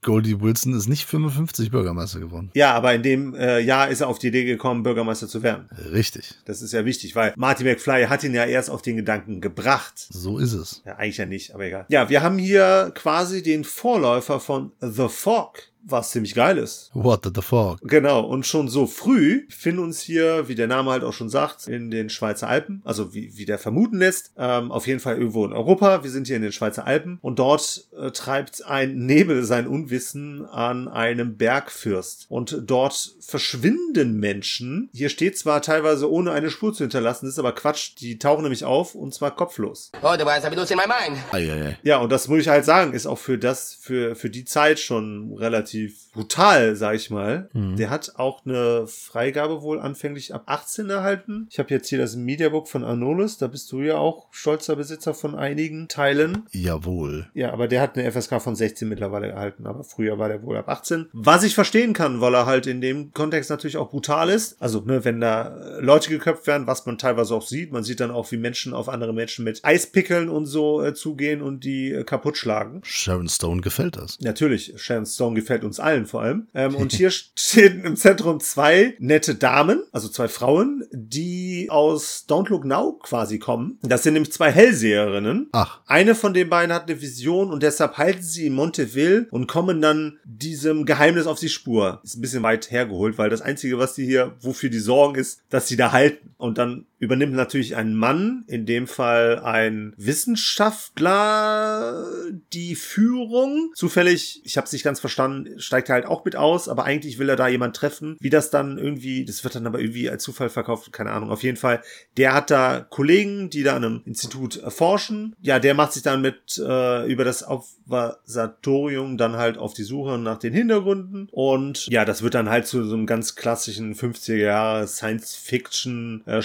Goldie 0.06 0.40
Wilson 0.40 0.76
ist 0.76 0.88
nicht 0.88 1.04
55 1.06 1.72
Bürgermeister 1.72 2.20
geworden. 2.20 2.52
Ja, 2.54 2.74
aber 2.74 2.94
in 2.94 3.02
dem 3.02 3.34
äh, 3.34 3.60
Jahr 3.60 3.90
ist 3.90 4.02
er 4.02 4.08
auf 4.08 4.20
die 4.20 4.28
Idee 4.28 4.46
gekommen, 4.46 4.84
Bürgermeister 4.84 5.28
zu 5.28 5.42
werden. 5.42 5.68
Richtig. 5.92 6.36
Das 6.46 6.62
ist 6.62 6.74
ja 6.74 6.86
wichtig, 6.86 7.16
weil 7.16 7.34
Marty 7.36 7.64
McFly 7.64 8.06
hat 8.06 8.24
ihn 8.24 8.36
ja 8.36 8.46
erst 8.46 8.70
auf 8.70 8.84
den 8.84 8.98
Gedanken 8.98 9.42
gebracht. 9.42 9.98
So 9.98 10.38
ist 10.38 10.54
es. 10.54 10.84
Ja, 10.86 10.98
eigentlich 10.98 11.18
ja 11.18 11.26
nicht, 11.26 11.56
aber 11.56 11.66
egal. 11.66 11.86
Ja, 11.90 12.08
wir 12.08 12.22
haben 12.22 12.38
hier 12.38 12.92
quasi 12.94 13.42
den 13.42 13.64
Vorläufer 13.64 14.40
von 14.40 14.74
The 14.80 15.08
Fog, 15.10 15.58
was 15.88 16.12
ziemlich 16.12 16.34
geil 16.34 16.58
ist. 16.58 16.90
What 16.94 17.30
the 17.34 17.42
fuck? 17.42 17.80
Genau, 17.84 18.22
und 18.22 18.46
schon 18.46 18.68
so 18.68 18.88
früh 18.88 19.46
finden 19.50 19.84
uns 19.84 20.02
hier, 20.02 20.48
wie 20.48 20.56
der 20.56 20.68
Name 20.68 20.92
halt 20.92 21.04
auch 21.04 21.14
schon 21.14 21.30
sagt, 21.30 21.68
in 21.68 21.92
den 21.92 22.10
Schweizer 22.10 22.48
Alpen, 22.48 22.82
also 22.84 23.14
wie, 23.14 23.38
wie 23.38 23.46
der 23.46 23.60
vermuten 23.60 24.00
lässt, 24.00 24.32
ähm, 24.38 24.72
auf 24.72 24.88
jeden 24.88 25.00
Fall 25.00 25.18
irgendwo 25.18 25.46
in 25.46 25.54
Europa. 25.54 26.04
Wir 26.04 26.10
sind 26.10 26.28
hier 26.28 26.36
in 26.36 26.42
den 26.42 26.52
Schweizer 26.52 26.88
Alpen 26.88 27.20
und 27.22 27.40
dort 27.40 27.88
äh, 27.98 28.12
treibt 28.12 28.66
ein 28.66 29.06
Nebel 29.06 29.44
sein 29.44 29.68
Unwissen 29.68 30.46
an 30.46 30.88
einem 30.88 31.38
Bergfürst. 31.38 32.26
Und 32.30 32.64
dort 32.66 33.16
verschwinden 33.20 34.20
Menschen. 34.20 34.90
Hier 34.94 35.10
steht 35.10 35.38
zwar 35.38 35.62
teilweise 35.62 36.12
ohne 36.12 36.32
eine 36.32 36.50
Spur 36.50 36.74
zu 36.74 36.84
hinterlassen, 36.84 37.28
ist 37.28 37.40
aber 37.40 37.54
Quatsch. 37.54 37.94
Die 38.00 38.18
tauchen 38.18 38.42
nämlich 38.42 38.66
auf 38.66 38.96
und 38.96 39.14
zwar 39.14 39.36
kopflos. 39.36 39.92
Oh, 40.02 40.16
the 40.18 40.26
words 40.26 40.44
have 40.44 40.50
been 40.50 40.60
losing 40.60 40.78
my 40.78 40.86
mind. 40.88 41.76
Ja, 41.84 41.98
und 41.98 42.12
das 42.12 42.28
muss 42.28 42.40
ich 42.40 42.48
halt 42.48 42.66
sagen, 42.66 42.94
ist 42.94 43.06
auch 43.06 43.20
für 43.20 43.38
das, 43.38 43.74
für, 43.80 44.16
für 44.16 44.30
die 44.30 44.46
Zeit 44.46 44.80
schon 44.80 45.34
relativ 45.38 45.75
brutal, 46.14 46.76
sag 46.76 46.96
ich 46.96 47.10
mal. 47.10 47.50
Der 47.54 47.90
hat 47.90 48.14
auch 48.18 48.46
eine 48.46 48.88
Freigabe 48.88 49.62
wohl 49.62 49.80
anfänglich 49.80 50.34
ab 50.34 50.44
18 50.46 50.90
erhalten. 50.90 51.48
Ich 51.50 51.60
habe 51.60 51.70
jetzt 51.70 51.90
hier 51.90 51.98
das 51.98 52.16
Mediabook 52.16 52.68
von 52.68 52.84
Arnolis, 52.84 53.38
da 53.38 53.48
bist 53.48 53.72
du 53.72 53.82
ja 53.82 53.98
auch 53.98 54.28
stolzer 54.32 54.76
Besitzer 54.76 55.14
von 55.14 55.36
einigen 55.36 55.88
Teilen. 55.88 56.44
Jawohl. 56.52 57.28
Ja, 57.34 57.52
aber 57.52 57.68
der 57.68 57.82
hat 57.82 57.98
eine 57.98 58.12
FSK 58.12 58.42
von 58.42 58.56
16 58.56 58.88
mittlerweile 58.88 59.28
erhalten, 59.28 59.68
aber 59.68 59.84
früher 59.84 60.18
war 60.20 60.30
der 60.30 60.44
wohl 60.44 60.58
ab 60.58 60.70
18. 60.70 61.08
Was 61.14 61.44
ich 61.44 61.56
verstehen 61.56 61.94
kann, 61.94 62.22
weil 62.22 62.34
er 62.34 62.46
halt 62.46 62.68
in 62.68 62.82
dem 62.82 63.12
Kontext 63.14 63.50
natürlich 63.50 63.78
auch 63.78 63.90
brutal 63.90 64.30
ist. 64.30 64.62
Also, 64.62 64.82
ne, 64.82 65.04
wenn 65.04 65.20
da 65.20 65.58
äh, 65.58 65.82
Leute 65.82 66.10
geköpft 66.10 66.48
werden, 66.48 66.68
was 66.68 66.86
man 66.86 66.98
teilweise 66.98 67.36
auch 67.36 67.46
sieht. 67.46 67.72
Man 67.72 67.84
sieht 67.84 68.00
dann 68.00 68.12
auch, 68.12 68.32
wie 68.32 68.38
Menschen 68.38 68.74
auf 68.74 68.90
andere 68.90 69.14
Menschen 69.14 69.44
mit 69.44 69.64
Eispickeln 69.64 70.30
und 70.30 70.46
so 70.46 70.82
äh, 70.82 70.94
zugehen 70.94 71.42
und 71.42 71.64
die 71.64 71.92
äh, 71.92 72.04
kaputt 72.04 72.38
schlagen. 72.38 72.82
Sharon 72.84 73.28
Stone 73.28 73.62
gefällt 73.62 73.98
das. 73.98 74.18
Natürlich, 74.22 74.74
Sharon 74.78 75.06
Stone 75.06 75.36
gefällt 75.36 75.64
uns 75.66 75.80
allen 75.80 76.06
vor 76.06 76.22
allem. 76.22 76.48
Ähm, 76.54 76.76
und 76.76 76.94
hier 76.94 77.12
stehen 77.12 77.84
im 77.84 77.96
Zentrum 77.96 78.40
zwei 78.40 78.96
nette 79.00 79.36
Damen, 79.36 79.84
also 79.92 80.08
zwei 80.08 80.28
Frauen, 80.28 80.86
die 80.92 81.68
aus 81.70 82.26
Don't 82.28 82.50
Look 82.50 82.66
Now 82.66 83.00
quasi 83.02 83.40
kommen. 83.40 83.80
Das 83.82 84.04
sind 84.04 84.14
nämlich 84.14 84.32
zwei 84.32 84.52
Hellseherinnen. 84.52 85.50
Ach. 85.52 85.82
Eine 85.86 86.16
von 86.16 86.34
den 86.34 86.50
beiden 86.50 86.74
hat 86.74 86.90
eine 86.90 87.02
Vision 87.02 87.52
und 87.52 87.64
deshalb 87.64 87.98
halten 87.98 88.22
sie 88.22 88.48
in 88.48 88.54
Monteville 88.54 89.28
und 89.32 89.48
kommen 89.48 89.82
dann 89.82 90.20
diesem 90.24 90.86
Geheimnis 90.86 91.28
auf 91.28 91.40
die 91.40 91.50
Spur. 91.50 92.00
Ist 92.04 92.18
ein 92.18 92.22
bisschen 92.22 92.44
weit 92.44 92.72
hergeholt, 92.72 93.18
weil 93.18 93.30
das 93.30 93.42
Einzige, 93.42 93.78
was 93.78 93.96
die 93.96 94.06
hier, 94.06 94.36
wofür 94.42 94.70
die 94.70 94.80
sorgen, 94.80 95.16
ist, 95.16 95.42
dass 95.50 95.68
sie 95.68 95.78
da 95.78 95.92
halten. 95.92 96.34
Und 96.38 96.58
dann 96.58 96.86
übernimmt 97.06 97.34
natürlich 97.34 97.76
ein 97.76 97.96
Mann, 97.96 98.44
in 98.48 98.66
dem 98.66 98.88
Fall 98.88 99.40
ein 99.40 99.94
Wissenschaftler, 99.98 102.06
die 102.52 102.76
Führung. 102.76 103.72
Zufällig, 103.76 104.42
ich 104.44 104.58
habe 104.58 104.66
es 104.66 104.74
nicht 104.74 104.84
ganz 104.84 105.00
verstanden, 105.00 105.60
steigt 105.60 105.90
er 105.90 105.96
halt 105.96 106.06
auch 106.06 106.26
mit 106.26 106.36
aus, 106.36 106.68
aber 106.68 106.84
eigentlich 106.84 107.20
will 107.20 107.30
er 107.30 107.36
da 107.36 107.48
jemand 107.48 107.76
treffen. 107.76 108.18
Wie 108.20 108.30
das 108.30 108.50
dann 108.50 108.78
irgendwie, 108.78 109.24
das 109.24 109.44
wird 109.44 109.56
dann 109.56 109.68
aber 109.68 109.80
irgendwie 109.80 110.10
als 110.10 110.24
Zufall 110.24 110.50
verkauft, 110.50 110.92
keine 110.92 111.12
Ahnung. 111.12 111.32
Auf 111.32 111.44
jeden 111.44 111.58
Fall, 111.58 111.82
der 112.18 112.34
hat 112.34 112.52
da 112.52 112.86
Kollegen, 112.90 113.50
die 113.50 113.64
da 113.64 113.76
an 113.76 113.86
einem 113.86 114.02
Institut 114.06 114.58
erforschen. 114.58 115.36
Ja, 115.42 115.60
der 115.60 115.74
macht 115.74 115.94
sich 115.94 116.04
dann 116.04 116.22
mit 116.22 116.58
äh, 116.58 117.12
über 117.12 117.24
das 117.24 117.48
Observatorium 117.48 119.18
dann 119.18 119.38
halt 119.38 119.58
auf 119.58 119.74
die 119.74 119.84
Suche 119.84 120.18
nach 120.18 120.40
den 120.40 120.54
Hintergründen. 120.54 121.30
Und 121.32 121.88
ja, 121.88 122.06
das 122.06 122.24
wird 122.24 122.34
dann 122.34 122.50
halt 122.50 122.68
zu 122.68 122.84
so 122.84 122.96
einem 122.96 123.06
ganz 123.06 123.36
klassischen 123.36 123.96
50er 123.96 124.36
Jahre 124.36 124.88
Science-Fiction, 124.88 126.24
äh, 126.26 126.42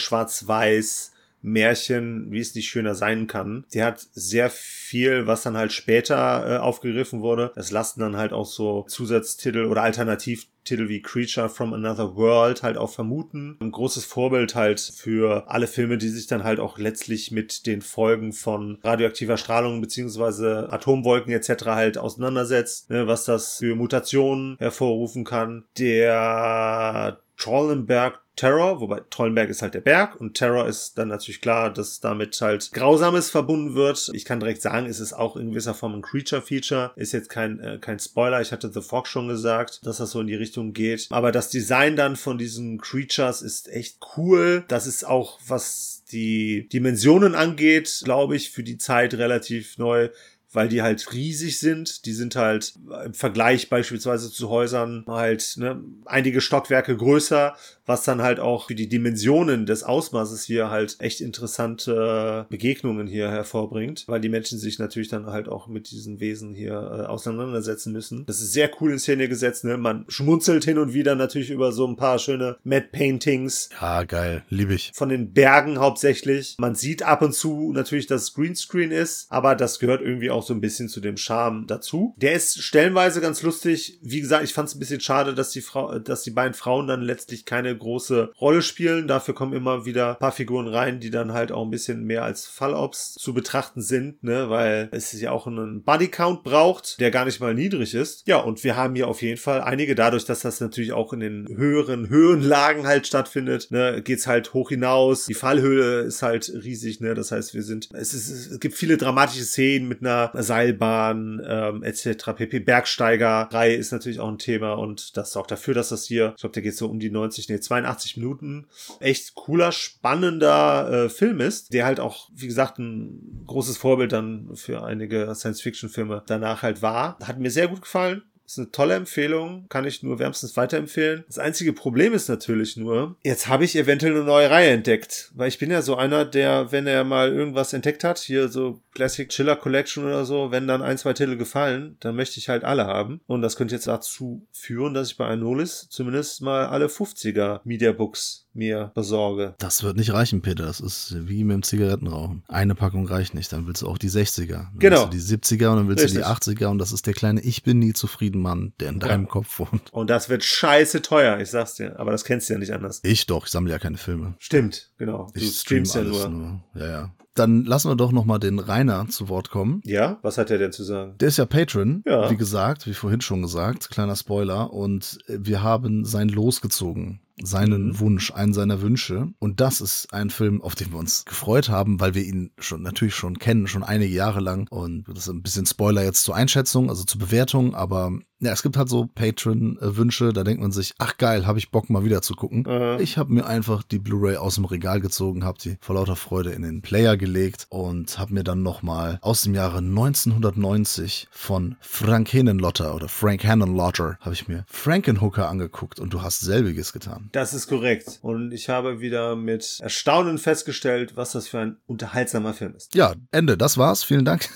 Schwarz-Weiß 0.50 1.12
Märchen, 1.42 2.30
wie 2.30 2.40
es 2.40 2.54
nicht 2.54 2.68
schöner 2.68 2.94
sein 2.94 3.26
kann. 3.26 3.64
Die 3.72 3.82
hat 3.82 4.06
sehr 4.12 4.50
viel, 4.50 5.26
was 5.26 5.42
dann 5.42 5.56
halt 5.56 5.72
später 5.72 6.44
äh, 6.46 6.58
aufgegriffen 6.58 7.22
wurde. 7.22 7.52
Es 7.56 7.70
lassen 7.70 8.00
dann 8.00 8.18
halt 8.18 8.34
auch 8.34 8.44
so 8.44 8.82
Zusatztitel 8.82 9.64
oder 9.64 9.82
Alternativtitel 9.82 10.90
wie 10.90 11.00
Creature 11.00 11.48
from 11.48 11.72
Another 11.72 12.14
World 12.14 12.62
halt 12.62 12.76
auch 12.76 12.90
vermuten. 12.90 13.56
Ein 13.62 13.72
großes 13.72 14.04
Vorbild 14.04 14.54
halt 14.54 14.80
für 14.80 15.44
alle 15.48 15.66
Filme, 15.66 15.96
die 15.96 16.10
sich 16.10 16.26
dann 16.26 16.44
halt 16.44 16.60
auch 16.60 16.76
letztlich 16.76 17.30
mit 17.30 17.64
den 17.64 17.80
Folgen 17.80 18.34
von 18.34 18.78
radioaktiver 18.84 19.38
Strahlung 19.38 19.80
beziehungsweise 19.80 20.70
Atomwolken 20.70 21.32
etc. 21.32 21.64
halt 21.68 21.96
auseinandersetzt, 21.96 22.90
ne, 22.90 23.06
was 23.06 23.24
das 23.24 23.56
für 23.60 23.74
Mutationen 23.74 24.56
hervorrufen 24.58 25.24
kann. 25.24 25.64
Der 25.78 27.18
Trollenberg 27.40 28.20
Terror, 28.36 28.80
wobei 28.80 29.00
Trollenberg 29.10 29.50
ist 29.50 29.60
halt 29.60 29.74
der 29.74 29.82
Berg 29.82 30.18
und 30.18 30.34
Terror 30.34 30.66
ist 30.66 30.96
dann 30.96 31.08
natürlich 31.08 31.42
klar, 31.42 31.70
dass 31.70 32.00
damit 32.00 32.40
halt 32.40 32.70
Grausames 32.72 33.28
verbunden 33.28 33.74
wird. 33.74 34.10
Ich 34.14 34.24
kann 34.24 34.40
direkt 34.40 34.62
sagen, 34.62 34.86
es 34.86 34.98
ist 34.98 35.12
auch 35.12 35.36
in 35.36 35.50
gewisser 35.50 35.74
Form 35.74 35.94
ein 35.94 36.02
Creature-Feature. 36.02 36.92
Ist 36.96 37.12
jetzt 37.12 37.28
kein, 37.28 37.60
äh, 37.60 37.78
kein 37.78 37.98
Spoiler. 37.98 38.40
Ich 38.40 38.52
hatte 38.52 38.72
The 38.72 38.80
Fox 38.80 39.10
schon 39.10 39.28
gesagt, 39.28 39.84
dass 39.84 39.98
das 39.98 40.12
so 40.12 40.20
in 40.20 40.26
die 40.26 40.36
Richtung 40.36 40.72
geht. 40.72 41.08
Aber 41.10 41.32
das 41.32 41.50
Design 41.50 41.96
dann 41.96 42.16
von 42.16 42.38
diesen 42.38 42.78
Creatures 42.78 43.42
ist 43.42 43.68
echt 43.68 43.98
cool. 44.16 44.64
Das 44.68 44.86
ist 44.86 45.06
auch, 45.06 45.38
was 45.46 46.04
die 46.10 46.66
Dimensionen 46.72 47.34
angeht, 47.34 48.00
glaube 48.04 48.36
ich, 48.36 48.50
für 48.50 48.62
die 48.62 48.78
Zeit 48.78 49.12
relativ 49.14 49.76
neu 49.76 50.08
weil 50.52 50.68
die 50.68 50.82
halt 50.82 51.12
riesig 51.12 51.58
sind. 51.58 52.06
Die 52.06 52.12
sind 52.12 52.36
halt 52.36 52.74
im 53.04 53.14
Vergleich 53.14 53.68
beispielsweise 53.68 54.30
zu 54.30 54.48
Häusern 54.48 55.04
halt 55.06 55.54
ne, 55.56 55.82
einige 56.06 56.40
Stockwerke 56.40 56.96
größer, 56.96 57.54
was 57.86 58.04
dann 58.04 58.22
halt 58.22 58.40
auch 58.40 58.68
für 58.68 58.74
die 58.74 58.88
Dimensionen 58.88 59.66
des 59.66 59.82
Ausmaßes 59.82 60.44
hier 60.44 60.70
halt 60.70 60.96
echt 61.00 61.20
interessante 61.20 62.46
Begegnungen 62.48 63.06
hier 63.06 63.30
hervorbringt, 63.30 64.04
weil 64.06 64.20
die 64.20 64.28
Menschen 64.28 64.58
sich 64.58 64.78
natürlich 64.78 65.08
dann 65.08 65.26
halt 65.26 65.48
auch 65.48 65.66
mit 65.66 65.90
diesen 65.90 66.20
Wesen 66.20 66.54
hier 66.54 66.72
äh, 66.72 67.06
auseinandersetzen 67.06 67.92
müssen. 67.92 68.26
Das 68.26 68.40
ist 68.40 68.52
sehr 68.52 68.70
cool 68.80 68.92
in 68.92 68.98
Szene 68.98 69.28
gesetzt. 69.28 69.64
Ne? 69.64 69.76
Man 69.76 70.04
schmunzelt 70.08 70.64
hin 70.64 70.78
und 70.78 70.94
wieder 70.94 71.14
natürlich 71.14 71.50
über 71.50 71.72
so 71.72 71.86
ein 71.86 71.96
paar 71.96 72.18
schöne 72.18 72.56
Matte 72.64 72.88
Paintings. 72.92 73.70
Ja, 73.80 74.04
geil, 74.04 74.44
liebe 74.48 74.74
ich. 74.74 74.92
Von 74.94 75.08
den 75.08 75.32
Bergen 75.32 75.78
hauptsächlich. 75.78 76.56
Man 76.58 76.74
sieht 76.74 77.02
ab 77.02 77.22
und 77.22 77.34
zu 77.34 77.72
natürlich, 77.72 78.06
dass 78.06 78.22
es 78.22 78.34
Greenscreen 78.34 78.90
ist, 78.90 79.26
aber 79.30 79.54
das 79.54 79.78
gehört 79.78 80.00
irgendwie 80.00 80.30
auch 80.30 80.39
so 80.42 80.54
ein 80.54 80.60
bisschen 80.60 80.88
zu 80.88 81.00
dem 81.00 81.16
Charme 81.16 81.66
dazu. 81.66 82.14
Der 82.16 82.32
ist 82.32 82.62
stellenweise 82.62 83.20
ganz 83.20 83.42
lustig. 83.42 83.98
Wie 84.02 84.20
gesagt, 84.20 84.44
ich 84.44 84.54
fand 84.54 84.68
es 84.68 84.74
ein 84.74 84.78
bisschen 84.78 85.00
schade, 85.00 85.34
dass 85.34 85.50
die 85.50 85.60
Frau, 85.60 85.98
dass 85.98 86.22
die 86.22 86.30
beiden 86.30 86.54
Frauen 86.54 86.86
dann 86.86 87.02
letztlich 87.02 87.44
keine 87.44 87.76
große 87.76 88.32
Rolle 88.40 88.62
spielen. 88.62 89.08
Dafür 89.08 89.34
kommen 89.34 89.52
immer 89.52 89.84
wieder 89.84 90.14
paar 90.14 90.32
Figuren 90.32 90.68
rein, 90.68 91.00
die 91.00 91.10
dann 91.10 91.32
halt 91.32 91.52
auch 91.52 91.64
ein 91.64 91.70
bisschen 91.70 92.04
mehr 92.04 92.24
als 92.24 92.46
Fallops 92.46 93.14
zu 93.14 93.34
betrachten 93.34 93.82
sind, 93.82 94.22
ne, 94.22 94.50
weil 94.50 94.88
es 94.92 95.18
ja 95.20 95.32
auch 95.32 95.46
einen 95.46 95.82
Bodycount 95.82 96.42
braucht, 96.42 97.00
der 97.00 97.10
gar 97.10 97.24
nicht 97.24 97.40
mal 97.40 97.54
niedrig 97.54 97.94
ist. 97.94 98.26
Ja, 98.26 98.38
und 98.38 98.62
wir 98.64 98.76
haben 98.76 98.94
hier 98.94 99.08
auf 99.08 99.22
jeden 99.22 99.38
Fall 99.38 99.62
einige, 99.62 99.94
dadurch, 99.94 100.24
dass 100.24 100.40
das 100.40 100.60
natürlich 100.60 100.92
auch 100.92 101.12
in 101.12 101.20
den 101.20 101.48
höheren 101.48 102.08
Höhenlagen 102.08 102.86
halt 102.86 103.06
stattfindet, 103.06 103.68
ne, 103.70 104.02
geht's 104.02 104.26
halt 104.26 104.54
hoch 104.54 104.70
hinaus. 104.70 105.26
Die 105.26 105.34
Fallhöhe 105.34 106.00
ist 106.00 106.22
halt 106.22 106.50
riesig, 106.54 107.00
ne, 107.00 107.14
das 107.14 107.32
heißt, 107.32 107.54
wir 107.54 107.62
sind, 107.62 107.88
es 107.92 108.14
ist, 108.14 108.28
es 108.28 108.60
gibt 108.60 108.74
viele 108.74 108.96
dramatische 108.96 109.44
Szenen 109.44 109.88
mit 109.88 110.00
einer 110.00 110.29
Seilbahn, 110.34 111.42
ähm, 111.46 111.82
etc. 111.82 112.32
pp. 112.36 112.60
Bergsteigerei 112.60 113.74
ist 113.74 113.92
natürlich 113.92 114.20
auch 114.20 114.28
ein 114.28 114.38
Thema 114.38 114.72
und 114.72 115.16
das 115.16 115.32
sorgt 115.32 115.50
dafür, 115.50 115.74
dass 115.74 115.90
das 115.90 116.04
hier, 116.04 116.32
ich 116.34 116.40
glaube, 116.40 116.52
der 116.52 116.62
geht 116.62 116.76
so 116.76 116.88
um 116.88 116.98
die 116.98 117.10
90, 117.10 117.48
nee, 117.48 117.60
82 117.60 118.16
Minuten, 118.16 118.66
echt 119.00 119.34
cooler, 119.34 119.72
spannender 119.72 121.06
äh, 121.06 121.08
Film 121.08 121.40
ist, 121.40 121.72
der 121.72 121.84
halt 121.84 122.00
auch, 122.00 122.28
wie 122.34 122.46
gesagt, 122.46 122.78
ein 122.78 123.44
großes 123.46 123.76
Vorbild 123.76 124.12
dann 124.12 124.54
für 124.54 124.84
einige 124.84 125.34
Science-Fiction-Filme 125.34 126.22
danach 126.26 126.62
halt 126.62 126.82
war. 126.82 127.18
Hat 127.22 127.38
mir 127.38 127.50
sehr 127.50 127.68
gut 127.68 127.82
gefallen. 127.82 128.22
Ist 128.50 128.58
eine 128.58 128.72
tolle 128.72 128.94
Empfehlung, 128.94 129.66
kann 129.68 129.84
ich 129.84 130.02
nur 130.02 130.18
wärmstens 130.18 130.56
weiterempfehlen. 130.56 131.22
Das 131.28 131.38
einzige 131.38 131.72
Problem 131.72 132.12
ist 132.12 132.28
natürlich 132.28 132.76
nur, 132.76 133.14
jetzt 133.22 133.46
habe 133.46 133.64
ich 133.64 133.76
eventuell 133.76 134.12
eine 134.12 134.24
neue 134.24 134.50
Reihe 134.50 134.70
entdeckt, 134.70 135.30
weil 135.36 135.46
ich 135.46 135.60
bin 135.60 135.70
ja 135.70 135.82
so 135.82 135.94
einer, 135.94 136.24
der, 136.24 136.72
wenn 136.72 136.88
er 136.88 137.04
mal 137.04 137.30
irgendwas 137.32 137.72
entdeckt 137.74 138.02
hat, 138.02 138.18
hier 138.18 138.48
so 138.48 138.80
Classic 138.92 139.28
Chiller 139.28 139.54
Collection 139.54 140.04
oder 140.04 140.24
so, 140.24 140.50
wenn 140.50 140.66
dann 140.66 140.82
ein, 140.82 140.98
zwei 140.98 141.12
Titel 141.12 141.36
gefallen, 141.36 141.96
dann 142.00 142.16
möchte 142.16 142.40
ich 142.40 142.48
halt 142.48 142.64
alle 142.64 142.86
haben. 142.86 143.20
Und 143.28 143.40
das 143.42 143.54
könnte 143.54 143.76
jetzt 143.76 143.86
dazu 143.86 144.44
führen, 144.50 144.94
dass 144.94 145.12
ich 145.12 145.16
bei 145.16 145.26
Anolis 145.26 145.86
zumindest 145.88 146.42
mal 146.42 146.66
alle 146.66 146.86
50er 146.86 147.60
Media 147.62 147.92
Books 147.92 148.48
mir 148.52 148.90
besorge. 148.94 149.54
Das 149.58 149.82
wird 149.82 149.96
nicht 149.96 150.12
reichen, 150.12 150.42
Peter. 150.42 150.64
Das 150.64 150.80
ist 150.80 151.14
wie 151.28 151.44
mit 151.44 151.54
dem 151.54 151.62
Zigarettenrauchen. 151.62 152.42
Eine 152.48 152.74
Packung 152.74 153.06
reicht 153.06 153.34
nicht. 153.34 153.52
Dann 153.52 153.66
willst 153.66 153.82
du 153.82 153.88
auch 153.88 153.98
die 153.98 154.10
60er. 154.10 154.48
Dann 154.48 154.70
genau. 154.78 155.12
Willst 155.12 155.30
du 155.30 155.36
die 155.36 155.42
70er 155.42 155.68
und 155.70 155.76
dann 155.76 155.88
willst 155.88 156.04
Richtig. 156.04 156.22
du 156.22 156.26
die 156.26 156.58
80er. 156.58 156.66
Und 156.66 156.78
das 156.78 156.92
ist 156.92 157.06
der 157.06 157.14
kleine 157.14 157.40
Ich 157.40 157.62
bin 157.62 157.78
nie 157.78 157.92
zufrieden 157.92 158.40
Mann, 158.40 158.72
der 158.80 158.90
in 158.90 159.00
deinem 159.00 159.24
ja. 159.24 159.28
Kopf 159.28 159.58
wohnt. 159.58 159.92
Und 159.92 160.10
das 160.10 160.28
wird 160.28 160.44
scheiße 160.44 161.02
teuer, 161.02 161.38
ich 161.38 161.50
sag's 161.50 161.74
dir. 161.74 161.98
Aber 161.98 162.10
das 162.10 162.24
kennst 162.24 162.48
du 162.48 162.54
ja 162.54 162.58
nicht 162.58 162.72
anders. 162.72 163.00
Ich 163.04 163.26
doch. 163.26 163.46
Ich 163.46 163.52
sammle 163.52 163.72
ja 163.72 163.78
keine 163.78 163.98
Filme. 163.98 164.34
Stimmt, 164.38 164.90
genau. 164.98 165.30
Du 165.34 165.40
ich 165.40 165.56
streamst 165.56 165.94
ja 165.94 166.02
nur. 166.02 166.28
nur. 166.28 166.64
Ja, 166.74 166.86
ja 166.86 167.12
dann 167.34 167.64
lassen 167.64 167.88
wir 167.88 167.96
doch 167.96 168.12
noch 168.12 168.24
mal 168.24 168.38
den 168.38 168.58
Rainer 168.58 169.08
zu 169.08 169.28
Wort 169.28 169.50
kommen. 169.50 169.80
Ja, 169.84 170.18
was 170.22 170.36
hat 170.36 170.50
er 170.50 170.58
denn 170.58 170.72
zu 170.72 170.82
sagen? 170.82 171.14
Der 171.18 171.28
ist 171.28 171.38
ja 171.38 171.46
Patron, 171.46 172.02
ja. 172.04 172.30
wie 172.30 172.36
gesagt, 172.36 172.86
wie 172.86 172.92
vorhin 172.92 173.20
schon 173.20 173.40
gesagt, 173.40 173.88
kleiner 173.88 174.16
Spoiler. 174.16 174.72
Und 174.72 175.18
wir 175.26 175.62
haben 175.62 176.04
sein 176.04 176.28
Los 176.28 176.60
gezogen 176.60 177.20
seinen 177.42 177.88
mhm. 177.88 178.00
Wunsch, 178.00 178.32
einen 178.32 178.52
seiner 178.52 178.82
Wünsche. 178.82 179.28
Und 179.38 179.60
das 179.60 179.80
ist 179.80 180.12
ein 180.12 180.30
Film, 180.30 180.62
auf 180.62 180.74
den 180.74 180.92
wir 180.92 180.98
uns 180.98 181.24
gefreut 181.24 181.68
haben, 181.68 182.00
weil 182.00 182.14
wir 182.14 182.24
ihn 182.24 182.52
schon 182.58 182.82
natürlich 182.82 183.14
schon 183.14 183.38
kennen, 183.38 183.66
schon 183.66 183.82
einige 183.82 184.14
Jahre 184.14 184.40
lang. 184.40 184.68
Und 184.70 185.08
das 185.08 185.18
ist 185.18 185.28
ein 185.28 185.42
bisschen 185.42 185.66
Spoiler 185.66 186.04
jetzt 186.04 186.24
zur 186.24 186.36
Einschätzung, 186.36 186.88
also 186.88 187.04
zur 187.04 187.20
Bewertung, 187.20 187.74
aber 187.74 188.12
ja, 188.40 188.52
es 188.52 188.62
gibt 188.62 188.76
halt 188.76 188.88
so 188.88 189.06
Patron-Wünsche, 189.06 190.32
da 190.32 190.44
denkt 190.44 190.62
man 190.62 190.72
sich, 190.72 190.94
ach 190.98 191.18
geil, 191.18 191.46
habe 191.46 191.58
ich 191.58 191.70
Bock 191.70 191.90
mal 191.90 192.04
wieder 192.04 192.22
zu 192.22 192.34
gucken. 192.34 192.64
Mhm. 192.66 193.00
Ich 193.00 193.18
habe 193.18 193.32
mir 193.32 193.46
einfach 193.46 193.82
die 193.82 193.98
Blu-ray 193.98 194.36
aus 194.36 194.54
dem 194.54 194.64
Regal 194.64 195.00
gezogen, 195.00 195.44
habe 195.44 195.58
die 195.58 195.76
vor 195.80 195.96
lauter 195.96 196.16
Freude 196.16 196.50
in 196.52 196.62
den 196.62 196.80
Player 196.82 197.16
gelegt 197.16 197.66
und 197.68 198.18
habe 198.18 198.34
mir 198.34 198.44
dann 198.44 198.62
nochmal 198.62 199.18
aus 199.22 199.42
dem 199.42 199.54
Jahre 199.54 199.78
1990 199.78 201.28
von 201.30 201.76
Frank 201.80 202.32
Henenlotter 202.32 202.94
oder 202.94 203.08
Frank 203.08 203.44
Henenlotter 203.44 204.18
habe 204.20 204.34
ich 204.34 204.48
mir 204.48 204.64
Frankenhooker 204.68 205.48
angeguckt 205.48 206.00
und 206.00 206.12
du 206.12 206.22
hast 206.22 206.40
selbiges 206.40 206.92
getan. 206.92 207.28
Das 207.32 207.52
ist 207.52 207.66
korrekt. 207.66 208.18
Und 208.22 208.52
ich 208.52 208.68
habe 208.68 209.00
wieder 209.00 209.36
mit 209.36 209.78
Erstaunen 209.80 210.38
festgestellt, 210.38 211.16
was 211.16 211.32
das 211.32 211.48
für 211.48 211.58
ein 211.58 211.76
unterhaltsamer 211.86 212.54
Film 212.54 212.74
ist. 212.74 212.94
Ja, 212.94 213.14
Ende. 213.30 213.56
Das 213.56 213.76
war's. 213.76 214.02
Vielen 214.02 214.24
Dank. 214.24 214.48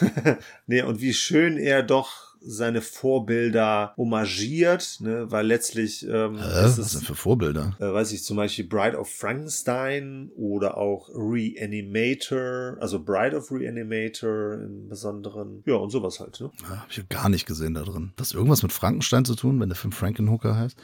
nee, 0.66 0.82
und 0.82 1.00
wie 1.00 1.14
schön 1.14 1.56
er 1.56 1.82
doch 1.82 2.27
seine 2.40 2.80
Vorbilder 2.80 3.94
homagiert, 3.96 4.98
ne, 5.00 5.30
weil 5.30 5.46
letztlich 5.46 6.06
ähm, 6.08 6.38
Hä? 6.38 6.66
ist 6.66 6.72
es, 6.72 6.78
was 6.78 6.92
sind 6.92 7.04
für 7.04 7.14
Vorbilder? 7.14 7.76
Äh, 7.80 7.92
weiß 7.92 8.12
ich 8.12 8.22
zum 8.22 8.36
Beispiel 8.36 8.66
Bride 8.66 8.98
of 8.98 9.08
Frankenstein 9.08 10.30
oder 10.36 10.76
auch 10.76 11.08
Reanimator, 11.14 12.76
also 12.80 13.02
Bride 13.02 13.36
of 13.36 13.50
Reanimator 13.50 14.54
im 14.54 14.88
Besonderen, 14.88 15.62
ja 15.66 15.74
und 15.74 15.90
sowas 15.90 16.20
halt. 16.20 16.40
Ne? 16.40 16.50
Ja, 16.62 16.68
Habe 16.68 16.88
ich 16.90 17.08
gar 17.08 17.28
nicht 17.28 17.46
gesehen 17.46 17.74
da 17.74 17.82
drin. 17.82 18.12
Das 18.16 18.32
irgendwas 18.32 18.62
mit 18.62 18.72
Frankenstein 18.72 19.24
zu 19.24 19.34
tun, 19.34 19.60
wenn 19.60 19.68
der 19.68 19.76
Film 19.76 19.92
Frankenhooker 19.92 20.56
heißt? 20.56 20.76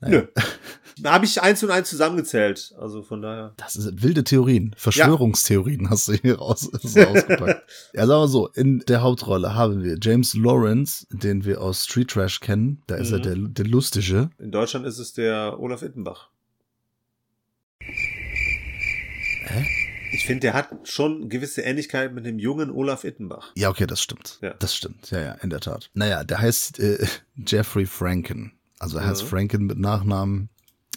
Naja. 0.00 0.20
Nö. 0.20 0.42
Da 1.00 1.14
habe 1.14 1.24
ich 1.24 1.42
eins 1.42 1.62
und 1.64 1.70
eins 1.70 1.90
zusammengezählt, 1.90 2.72
also 2.78 3.02
von 3.02 3.20
daher. 3.20 3.52
Das 3.56 3.72
sind 3.72 4.02
wilde 4.02 4.22
Theorien, 4.22 4.74
Verschwörungstheorien 4.76 5.84
ja. 5.84 5.90
hast 5.90 6.08
du 6.08 6.12
hier 6.12 6.38
raus, 6.38 6.70
rausgepackt. 6.72 7.62
ja, 7.94 8.06
sagen 8.06 8.22
wir 8.22 8.28
so, 8.28 8.48
in 8.48 8.78
der 8.86 9.02
Hauptrolle 9.02 9.54
haben 9.54 9.82
wir 9.82 9.98
James 10.00 10.34
Lauren 10.34 10.83
Grant, 10.84 11.06
den 11.10 11.44
wir 11.44 11.60
aus 11.60 11.84
Street 11.84 12.08
Trash 12.10 12.40
kennen. 12.40 12.82
Da 12.86 12.96
ist 12.96 13.10
er 13.12 13.18
Mhm. 13.18 13.22
der, 13.22 13.34
der 13.36 13.64
Lustige. 13.66 14.30
In 14.38 14.50
Deutschland 14.50 14.86
ist 14.86 14.98
es 14.98 15.12
der 15.12 15.58
Olaf 15.58 15.82
Ittenbach. 15.82 16.28
Hä? 17.80 19.64
Ich 20.12 20.26
finde, 20.26 20.40
der 20.40 20.54
hat 20.54 20.68
schon 20.88 21.28
gewisse 21.28 21.62
Ähnlichkeit 21.62 22.14
mit 22.14 22.24
dem 22.24 22.38
jungen 22.38 22.70
Olaf 22.70 23.04
Ittenbach. 23.04 23.52
Ja, 23.56 23.68
okay, 23.68 23.86
das 23.86 24.00
stimmt. 24.00 24.38
Ja. 24.42 24.54
Das 24.54 24.74
stimmt. 24.74 25.10
Ja, 25.10 25.20
ja, 25.20 25.32
in 25.34 25.50
der 25.50 25.60
Tat. 25.60 25.90
Naja, 25.94 26.22
der 26.24 26.38
heißt 26.38 26.78
äh, 26.78 27.04
Jeffrey 27.36 27.84
Franken. 27.86 28.52
Also 28.78 28.98
er 28.98 29.06
heißt 29.06 29.24
Mhm. 29.24 29.28
Franken 29.28 29.64
mit 29.66 29.78
Nachnamen. 29.78 30.48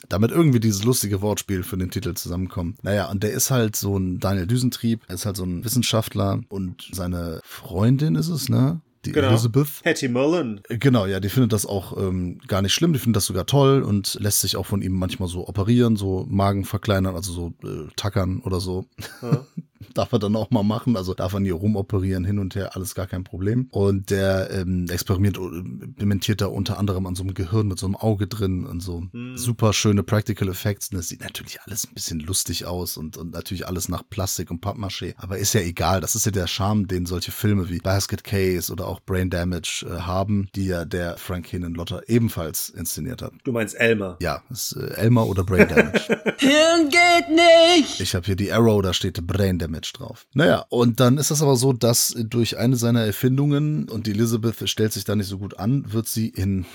Damit 0.10 0.30
irgendwie 0.30 0.60
dieses 0.60 0.84
lustige 0.84 1.22
Wortspiel 1.24 1.64
für 1.64 1.76
den 1.78 1.90
Titel 1.90 2.14
zusammenkommt. 2.14 2.84
Naja, 2.84 3.10
und 3.10 3.24
der 3.24 3.32
ist 3.32 3.50
halt 3.50 3.76
so 3.76 3.98
ein 3.98 4.20
Daniel 4.20 4.46
Düsentrieb, 4.46 5.02
er 5.08 5.16
ist 5.16 5.26
halt 5.26 5.36
so 5.38 5.44
ein 5.44 5.66
Wissenschaftler 5.66 6.42
und 6.50 6.88
seine 6.92 7.42
Freundin 7.44 8.14
ist 8.14 8.30
es, 8.30 8.48
ne? 8.48 8.80
Die 9.06 9.12
Genau. 9.12 9.30
Elizabeth. 9.30 9.68
Hattie 9.86 10.08
Mullen. 10.10 10.62
Genau, 10.70 11.06
ja, 11.06 11.20
die 11.20 11.30
findet 11.30 11.54
das 11.54 11.66
auch 11.66 11.98
ähm, 11.98 12.40
gar 12.48 12.62
nicht 12.62 12.74
schlimm, 12.74 12.94
die 12.94 13.00
findet 13.00 13.18
das 13.18 13.26
sogar 13.26 13.46
toll 13.46 13.84
und 13.84 14.18
lässt 14.20 14.42
sich 14.42 14.58
auch 14.58 14.66
von 14.66 14.82
ihm 14.82 14.94
manchmal 14.94 15.30
so 15.30 15.48
operieren, 15.48 15.96
so 15.96 16.26
Magen 16.30 16.66
verkleinern, 16.66 17.16
also 17.16 17.32
so 17.32 17.54
äh, 17.68 17.88
tackern 17.96 18.42
oder 18.42 18.60
so. 18.60 18.86
Ja. 19.22 19.46
darf 19.94 20.12
er 20.12 20.20
dann 20.20 20.36
auch 20.36 20.52
mal 20.52 20.64
machen, 20.64 20.96
also 20.98 21.14
darf 21.14 21.34
er 21.34 21.40
hier 21.42 21.54
rumoperieren, 21.56 22.26
hin 22.26 22.40
und 22.40 22.56
her, 22.56 22.76
alles 22.76 22.96
gar 22.96 23.08
kein 23.08 23.24
Problem. 23.24 23.68
Und 23.72 24.10
der 24.10 24.50
ähm, 24.52 24.88
experimentiert, 24.90 25.46
implementiert 25.46 26.42
da 26.42 26.48
unter 26.48 26.78
anderem 26.80 27.06
an 27.06 27.16
so 27.16 27.24
einem 27.24 27.34
Gehirn 27.34 27.68
mit 27.68 27.80
so 27.80 27.86
einem 27.86 27.96
Auge 27.96 28.28
drin 28.28 28.66
und 28.66 28.82
so 28.82 29.04
Mhm. 29.12 29.38
super 29.38 29.74
schöne 29.74 30.04
Practical 30.04 30.50
Effects. 30.50 30.90
Und 30.92 30.98
das 30.98 31.08
sieht 31.10 31.22
natürlich 31.22 31.62
alles 31.62 31.86
ein 31.88 31.94
bisschen 31.94 32.20
lustig 32.20 32.66
aus 32.66 32.98
und, 32.98 33.18
und 33.18 33.32
natürlich 33.32 33.68
alles 33.68 33.90
nach 33.90 34.04
Plastik 34.10 34.52
und 34.52 34.64
Pappmaché. 34.64 35.14
Aber 35.18 35.38
ist 35.38 35.54
ja 35.54 35.62
egal, 35.62 36.02
das 36.02 36.16
ist 36.16 36.26
ja 36.26 36.32
der 36.32 36.48
Charme, 36.48 36.88
den 36.88 37.06
solche 37.06 37.32
Filme 37.32 37.70
wie 37.70 37.80
Basket 37.80 38.24
Case 38.24 38.72
oder 38.72 38.88
auch 38.88 39.00
Brain 39.00 39.30
Damage 39.30 39.86
äh, 39.90 40.00
haben, 40.02 40.50
die 40.56 40.66
ja 40.66 40.86
der 40.86 41.18
Frank 41.18 41.48
Lotter 41.52 42.02
ebenfalls 42.08 42.70
inszeniert 42.70 43.22
hat. 43.22 43.34
Du 43.44 43.52
meinst 43.52 43.76
Elmer. 43.76 44.18
Ja, 44.22 44.42
ist 44.50 44.74
äh, 44.74 44.94
Elmer 44.96 45.28
oder 45.28 45.44
Brain 45.44 45.68
Damage. 45.68 46.00
Hirn 46.40 46.90
geht 46.90 47.30
nicht! 47.30 48.00
Ich 48.02 48.16
habe 48.16 48.26
hier 48.26 48.36
die 48.36 48.52
Arrow, 48.52 48.82
da 48.82 48.94
steht 48.94 49.26
Brain 49.26 49.60
Damage 49.60 49.67
drauf. 49.94 50.28
Naja, 50.34 50.66
und 50.70 51.00
dann 51.00 51.18
ist 51.18 51.32
es 51.32 51.42
aber 51.42 51.56
so, 51.56 51.74
dass 51.74 52.16
durch 52.18 52.58
eine 52.58 52.76
seiner 52.76 53.02
Erfindungen, 53.02 53.90
und 53.90 54.08
die 54.08 54.12
Elizabeth 54.12 54.68
stellt 54.70 54.94
sich 54.94 55.04
da 55.04 55.16
nicht 55.16 55.28
so 55.28 55.38
gut 55.38 55.60
an, 55.60 55.92
wird 55.92 56.08
sie 56.08 56.30
in 56.30 56.66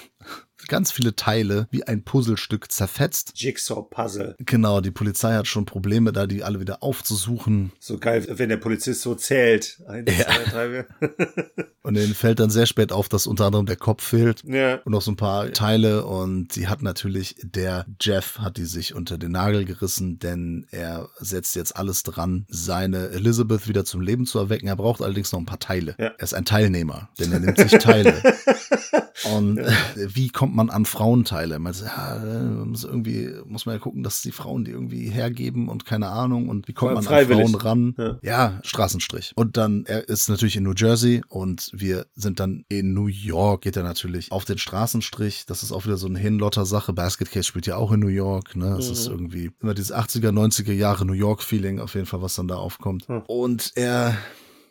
ganz 0.68 0.92
viele 0.92 1.16
Teile 1.16 1.68
wie 1.70 1.84
ein 1.84 2.04
Puzzlestück 2.04 2.70
zerfetzt. 2.70 3.32
Jigsaw-Puzzle. 3.36 4.36
Genau, 4.38 4.80
die 4.80 4.90
Polizei 4.90 5.34
hat 5.34 5.46
schon 5.46 5.64
Probleme, 5.64 6.12
da 6.12 6.26
die 6.26 6.42
alle 6.42 6.60
wieder 6.60 6.82
aufzusuchen. 6.82 7.72
So 7.78 7.98
geil, 7.98 8.26
wenn 8.28 8.48
der 8.48 8.56
Polizist 8.56 9.02
so 9.02 9.14
zählt. 9.14 9.80
Eins, 9.86 10.10
zwei, 10.10 10.44
drei. 10.50 10.86
Und 11.82 11.94
denen 11.94 12.14
fällt 12.14 12.38
dann 12.38 12.50
sehr 12.50 12.66
spät 12.66 12.92
auf, 12.92 13.08
dass 13.08 13.26
unter 13.26 13.46
anderem 13.46 13.66
der 13.66 13.76
Kopf 13.76 14.04
fehlt. 14.04 14.44
ja. 14.44 14.76
und 14.84 14.92
noch 14.92 15.02
so 15.02 15.10
ein 15.10 15.16
paar 15.16 15.52
Teile 15.52 16.06
und 16.06 16.52
sie 16.52 16.68
hat 16.68 16.80
natürlich, 16.80 17.36
der 17.42 17.86
Jeff 18.00 18.38
hat 18.38 18.56
die 18.56 18.66
sich 18.66 18.94
unter 18.94 19.18
den 19.18 19.32
Nagel 19.32 19.64
gerissen, 19.64 20.20
denn 20.20 20.66
er 20.70 21.08
setzt 21.18 21.56
jetzt 21.56 21.76
alles 21.76 22.04
dran, 22.04 22.46
seine 22.48 23.08
Elizabeth 23.08 23.66
wieder 23.66 23.84
zum 23.84 24.00
Leben 24.00 24.26
zu 24.26 24.38
erwecken. 24.38 24.68
Er 24.68 24.76
braucht 24.76 25.02
allerdings 25.02 25.32
noch 25.32 25.40
ein 25.40 25.46
paar 25.46 25.58
Teile. 25.58 25.96
Ja. 25.98 26.06
Er 26.06 26.22
ist 26.22 26.34
ein 26.34 26.44
Teilnehmer, 26.44 27.08
denn 27.18 27.32
er 27.32 27.40
nimmt 27.40 27.58
sich 27.58 27.72
Teile. 27.72 28.14
Und 29.34 29.58
äh, 29.58 29.72
wie 29.96 30.28
kommt 30.28 30.51
man 30.54 30.70
an 30.70 30.84
Frauenteile? 30.84 31.58
Man 31.58 31.72
sagt, 31.72 31.96
ja, 31.96 32.16
äh, 32.16 32.42
muss 32.42 32.84
irgendwie 32.84 33.30
muss 33.46 33.66
man 33.66 33.74
ja 33.76 33.78
gucken, 33.78 34.02
dass 34.02 34.22
die 34.22 34.32
Frauen 34.32 34.64
die 34.64 34.70
irgendwie 34.70 35.10
hergeben 35.10 35.68
und 35.68 35.84
keine 35.84 36.08
Ahnung 36.08 36.48
und 36.48 36.68
wie 36.68 36.72
kommt 36.72 36.94
man 36.94 37.06
an. 37.06 37.26
Frauen 37.26 37.54
ran? 37.54 37.94
Ja. 37.98 38.18
Ja, 38.22 38.60
Straßenstrich. 38.62 39.32
Und 39.36 39.56
dann, 39.56 39.84
er 39.86 40.08
ist 40.08 40.28
natürlich 40.28 40.56
in 40.56 40.64
New 40.64 40.74
Jersey 40.76 41.22
und 41.28 41.70
wir 41.72 42.06
sind 42.14 42.40
dann 42.40 42.64
in 42.68 42.94
New 42.94 43.06
York, 43.06 43.62
geht 43.62 43.76
er 43.76 43.82
natürlich 43.82 44.32
auf 44.32 44.44
den 44.44 44.58
Straßenstrich. 44.58 45.46
Das 45.46 45.62
ist 45.62 45.72
auch 45.72 45.84
wieder 45.84 45.96
so 45.96 46.06
eine 46.06 46.18
Hinlotter-Sache. 46.18 46.92
Basket 46.92 47.30
Case 47.30 47.44
spielt 47.44 47.66
ja 47.66 47.76
auch 47.76 47.92
in 47.92 48.00
New 48.00 48.08
York, 48.08 48.56
ne? 48.56 48.76
Es 48.78 48.88
ist 48.88 49.06
irgendwie 49.06 49.50
immer 49.60 49.74
dieses 49.74 49.92
80er, 49.92 50.30
90er 50.30 50.72
Jahre 50.72 51.04
New 51.04 51.12
York-Feeling 51.12 51.80
auf 51.80 51.94
jeden 51.94 52.06
Fall, 52.06 52.22
was 52.22 52.34
dann 52.34 52.48
da 52.48 52.56
aufkommt. 52.56 53.06
Und 53.26 53.72
er 53.74 54.16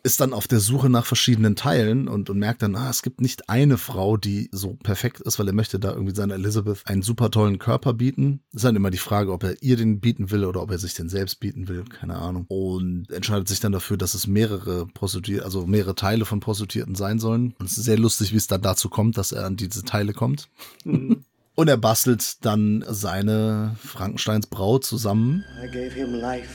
ist 0.04 0.20
dann 0.20 0.32
auf 0.32 0.48
der 0.48 0.58
Suche 0.58 0.90
nach 0.90 1.06
verschiedenen 1.06 1.54
Teilen 1.54 2.08
und, 2.08 2.28
und 2.28 2.38
merkt 2.38 2.62
dann, 2.62 2.74
ah, 2.74 2.90
es 2.90 3.02
gibt 3.02 3.20
nicht 3.20 3.48
eine 3.48 3.78
Frau, 3.78 4.16
die 4.16 4.48
so 4.50 4.74
perfekt 4.82 5.20
ist, 5.20 5.38
weil 5.38 5.46
er 5.46 5.52
möchte 5.52 5.78
da 5.78 5.92
irgendwie 5.92 6.14
seiner 6.14 6.34
Elizabeth 6.34 6.82
einen 6.86 7.02
super 7.02 7.30
tollen 7.30 7.60
Körper 7.60 7.92
bieten. 7.92 8.40
Ist 8.52 8.64
dann 8.64 8.74
immer 8.74 8.90
die 8.90 8.98
Frage, 8.98 9.32
ob 9.32 9.44
er 9.44 9.62
ihr 9.62 9.76
den 9.76 10.00
bieten 10.00 10.30
will 10.32 10.44
oder 10.44 10.60
ob 10.60 10.72
er 10.72 10.78
sich 10.78 10.94
den 10.94 11.08
selbst 11.08 11.38
bieten 11.38 11.68
will, 11.68 11.84
keine 11.84 12.16
Ahnung. 12.16 12.46
Und 12.48 13.10
entscheidet 13.10 13.46
sich 13.46 13.60
dann 13.60 13.72
dafür, 13.72 13.96
dass 13.96 14.14
es 14.14 14.26
mehrere 14.26 14.86
Prostituierte, 14.86 15.44
also 15.44 15.66
mehrere 15.66 15.94
Teile 15.94 16.24
von 16.24 16.40
Prostituierten 16.40 16.96
sein 16.96 17.20
sollen. 17.20 17.54
Und 17.58 17.66
es 17.66 17.78
ist 17.78 17.84
sehr 17.84 17.98
lustig, 17.98 18.32
wie 18.32 18.38
es 18.38 18.48
dann 18.48 18.62
dazu 18.62 18.88
kommt, 18.88 19.16
dass 19.16 19.30
er 19.30 19.46
an 19.46 19.56
diese 19.56 19.84
Teile 19.84 20.12
kommt. 20.12 20.48
Und 21.54 21.68
er 21.68 21.76
bastelt 21.76 22.44
dann 22.46 22.82
seine 22.88 23.76
Frankensteins 23.78 24.46
Braut 24.46 24.84
zusammen. 24.84 25.44
I 25.62 25.66
gave 25.66 25.94
him 25.94 26.14
life. 26.14 26.48